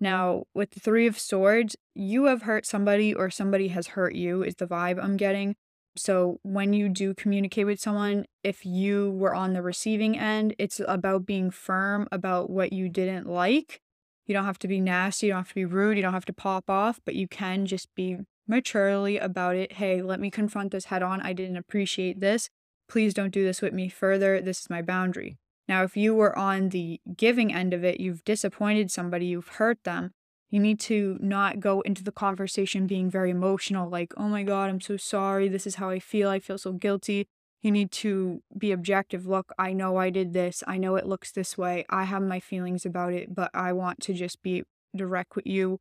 Now, 0.00 0.44
with 0.54 0.70
the 0.70 0.80
Three 0.80 1.06
of 1.06 1.18
Swords, 1.18 1.76
you 1.94 2.24
have 2.24 2.42
hurt 2.42 2.64
somebody 2.66 3.14
or 3.14 3.30
somebody 3.30 3.68
has 3.68 3.88
hurt 3.88 4.14
you, 4.14 4.42
is 4.42 4.56
the 4.56 4.66
vibe 4.66 5.02
I'm 5.02 5.16
getting. 5.16 5.56
So, 5.96 6.38
when 6.42 6.72
you 6.72 6.88
do 6.88 7.14
communicate 7.14 7.66
with 7.66 7.80
someone, 7.80 8.26
if 8.44 8.64
you 8.64 9.10
were 9.10 9.34
on 9.34 9.52
the 9.52 9.62
receiving 9.62 10.18
end, 10.18 10.54
it's 10.58 10.80
about 10.86 11.26
being 11.26 11.50
firm 11.50 12.06
about 12.12 12.48
what 12.48 12.72
you 12.72 12.88
didn't 12.88 13.26
like. 13.26 13.80
You 14.26 14.34
don't 14.34 14.44
have 14.44 14.58
to 14.60 14.68
be 14.68 14.80
nasty, 14.80 15.26
you 15.26 15.32
don't 15.32 15.40
have 15.40 15.48
to 15.48 15.54
be 15.54 15.64
rude, 15.64 15.96
you 15.96 16.02
don't 16.02 16.12
have 16.12 16.24
to 16.26 16.32
pop 16.32 16.70
off, 16.70 17.00
but 17.04 17.16
you 17.16 17.26
can 17.26 17.66
just 17.66 17.92
be 17.96 18.18
maturely 18.46 19.18
about 19.18 19.56
it. 19.56 19.72
Hey, 19.72 20.02
let 20.02 20.20
me 20.20 20.30
confront 20.30 20.70
this 20.70 20.86
head 20.86 21.02
on. 21.02 21.20
I 21.20 21.32
didn't 21.32 21.56
appreciate 21.56 22.20
this. 22.20 22.50
Please 22.88 23.14
don't 23.14 23.32
do 23.32 23.44
this 23.44 23.60
with 23.60 23.72
me 23.72 23.88
further. 23.88 24.40
This 24.40 24.60
is 24.60 24.70
my 24.70 24.82
boundary. 24.82 25.36
Now, 25.68 25.84
if 25.84 25.96
you 25.96 26.14
were 26.14 26.36
on 26.36 26.70
the 26.70 27.00
giving 27.16 27.52
end 27.54 27.72
of 27.72 27.84
it, 27.84 28.00
you've 28.00 28.24
disappointed 28.24 28.90
somebody, 28.90 29.26
you've 29.26 29.48
hurt 29.48 29.78
them, 29.84 30.12
you 30.50 30.60
need 30.60 30.80
to 30.80 31.16
not 31.20 31.60
go 31.60 31.80
into 31.82 32.02
the 32.02 32.12
conversation 32.12 32.86
being 32.86 33.08
very 33.08 33.30
emotional, 33.30 33.88
like, 33.88 34.12
oh 34.16 34.28
my 34.28 34.42
God, 34.42 34.68
I'm 34.68 34.80
so 34.80 34.96
sorry. 34.96 35.48
This 35.48 35.66
is 35.66 35.76
how 35.76 35.90
I 35.90 36.00
feel. 36.00 36.28
I 36.28 36.40
feel 36.40 36.58
so 36.58 36.72
guilty. 36.72 37.28
You 37.62 37.70
need 37.70 37.92
to 37.92 38.42
be 38.56 38.72
objective. 38.72 39.26
Look, 39.26 39.52
I 39.58 39.72
know 39.72 39.96
I 39.96 40.10
did 40.10 40.32
this. 40.32 40.64
I 40.66 40.78
know 40.78 40.96
it 40.96 41.06
looks 41.06 41.30
this 41.30 41.56
way. 41.56 41.84
I 41.88 42.04
have 42.04 42.22
my 42.22 42.40
feelings 42.40 42.84
about 42.84 43.12
it, 43.12 43.34
but 43.34 43.50
I 43.54 43.72
want 43.72 44.00
to 44.02 44.14
just 44.14 44.42
be 44.42 44.64
direct 44.96 45.36
with 45.36 45.46
you 45.46 45.78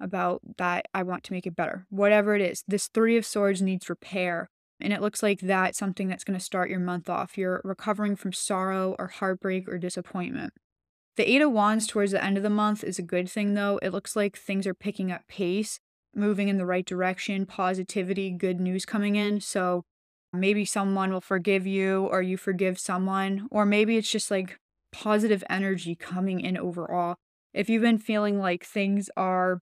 about 0.00 0.40
that 0.58 0.86
I 0.94 1.02
want 1.02 1.24
to 1.24 1.32
make 1.32 1.46
it 1.46 1.56
better. 1.56 1.86
Whatever 1.90 2.34
it 2.36 2.42
is, 2.42 2.64
this 2.68 2.88
Three 2.88 3.16
of 3.16 3.26
Swords 3.26 3.60
needs 3.60 3.90
repair. 3.90 4.48
And 4.78 4.92
it 4.92 5.00
looks 5.00 5.22
like 5.22 5.40
that's 5.40 5.78
something 5.78 6.08
that's 6.08 6.24
going 6.24 6.38
to 6.38 6.44
start 6.44 6.70
your 6.70 6.80
month 6.80 7.08
off. 7.08 7.38
You're 7.38 7.62
recovering 7.64 8.14
from 8.14 8.32
sorrow 8.32 8.94
or 8.98 9.08
heartbreak 9.08 9.68
or 9.68 9.78
disappointment. 9.78 10.52
The 11.16 11.30
Eight 11.30 11.40
of 11.40 11.50
Wands 11.50 11.86
towards 11.86 12.12
the 12.12 12.22
end 12.22 12.36
of 12.36 12.42
the 12.42 12.50
month 12.50 12.84
is 12.84 12.98
a 12.98 13.02
good 13.02 13.28
thing, 13.28 13.54
though. 13.54 13.78
It 13.82 13.90
looks 13.90 14.14
like 14.14 14.36
things 14.36 14.66
are 14.66 14.74
picking 14.74 15.10
up 15.10 15.26
pace, 15.28 15.80
moving 16.14 16.48
in 16.48 16.58
the 16.58 16.66
right 16.66 16.84
direction, 16.84 17.46
positivity, 17.46 18.30
good 18.30 18.60
news 18.60 18.84
coming 18.84 19.16
in. 19.16 19.40
So 19.40 19.84
maybe 20.30 20.66
someone 20.66 21.10
will 21.10 21.22
forgive 21.22 21.66
you 21.66 22.04
or 22.04 22.20
you 22.20 22.36
forgive 22.36 22.78
someone, 22.78 23.48
or 23.50 23.64
maybe 23.64 23.96
it's 23.96 24.10
just 24.10 24.30
like 24.30 24.58
positive 24.92 25.42
energy 25.48 25.94
coming 25.94 26.40
in 26.40 26.58
overall. 26.58 27.16
If 27.54 27.70
you've 27.70 27.82
been 27.82 27.98
feeling 27.98 28.38
like 28.38 28.62
things 28.62 29.08
are 29.16 29.60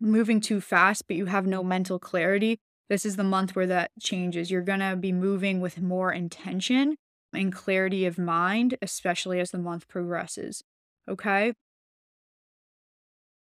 moving 0.00 0.40
too 0.40 0.60
fast, 0.60 1.08
but 1.08 1.16
you 1.16 1.26
have 1.26 1.46
no 1.48 1.64
mental 1.64 1.98
clarity, 1.98 2.60
this 2.88 3.04
is 3.04 3.16
the 3.16 3.24
month 3.24 3.56
where 3.56 3.66
that 3.66 3.90
changes. 4.00 4.52
You're 4.52 4.62
going 4.62 4.80
to 4.80 4.94
be 4.94 5.10
moving 5.10 5.60
with 5.60 5.80
more 5.80 6.12
intention 6.12 6.96
and 7.34 7.52
clarity 7.52 8.06
of 8.06 8.18
mind, 8.18 8.76
especially 8.82 9.40
as 9.40 9.50
the 9.50 9.58
month 9.58 9.88
progresses. 9.88 10.62
Okay? 11.08 11.54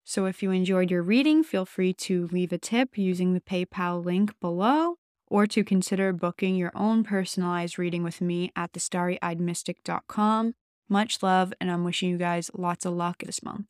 So 0.03 0.25
if 0.25 0.41
you 0.41 0.51
enjoyed 0.51 0.89
your 0.89 1.03
reading, 1.03 1.43
feel 1.43 1.65
free 1.65 1.93
to 1.93 2.27
leave 2.31 2.51
a 2.51 2.57
tip 2.57 2.97
using 2.97 3.33
the 3.33 3.41
PayPal 3.41 4.03
link 4.03 4.33
below 4.39 4.95
or 5.27 5.45
to 5.45 5.63
consider 5.63 6.11
booking 6.11 6.55
your 6.55 6.71
own 6.73 7.03
personalized 7.03 7.77
reading 7.77 8.03
with 8.03 8.19
me 8.19 8.51
at 8.55 8.73
thestarryeyedmystic.com. 8.73 10.55
Much 10.89 11.21
love, 11.21 11.53
and 11.61 11.69
I'm 11.69 11.83
wishing 11.83 12.09
you 12.09 12.17
guys 12.17 12.49
lots 12.55 12.85
of 12.85 12.93
luck 12.93 13.19
this 13.23 13.43
month. 13.43 13.67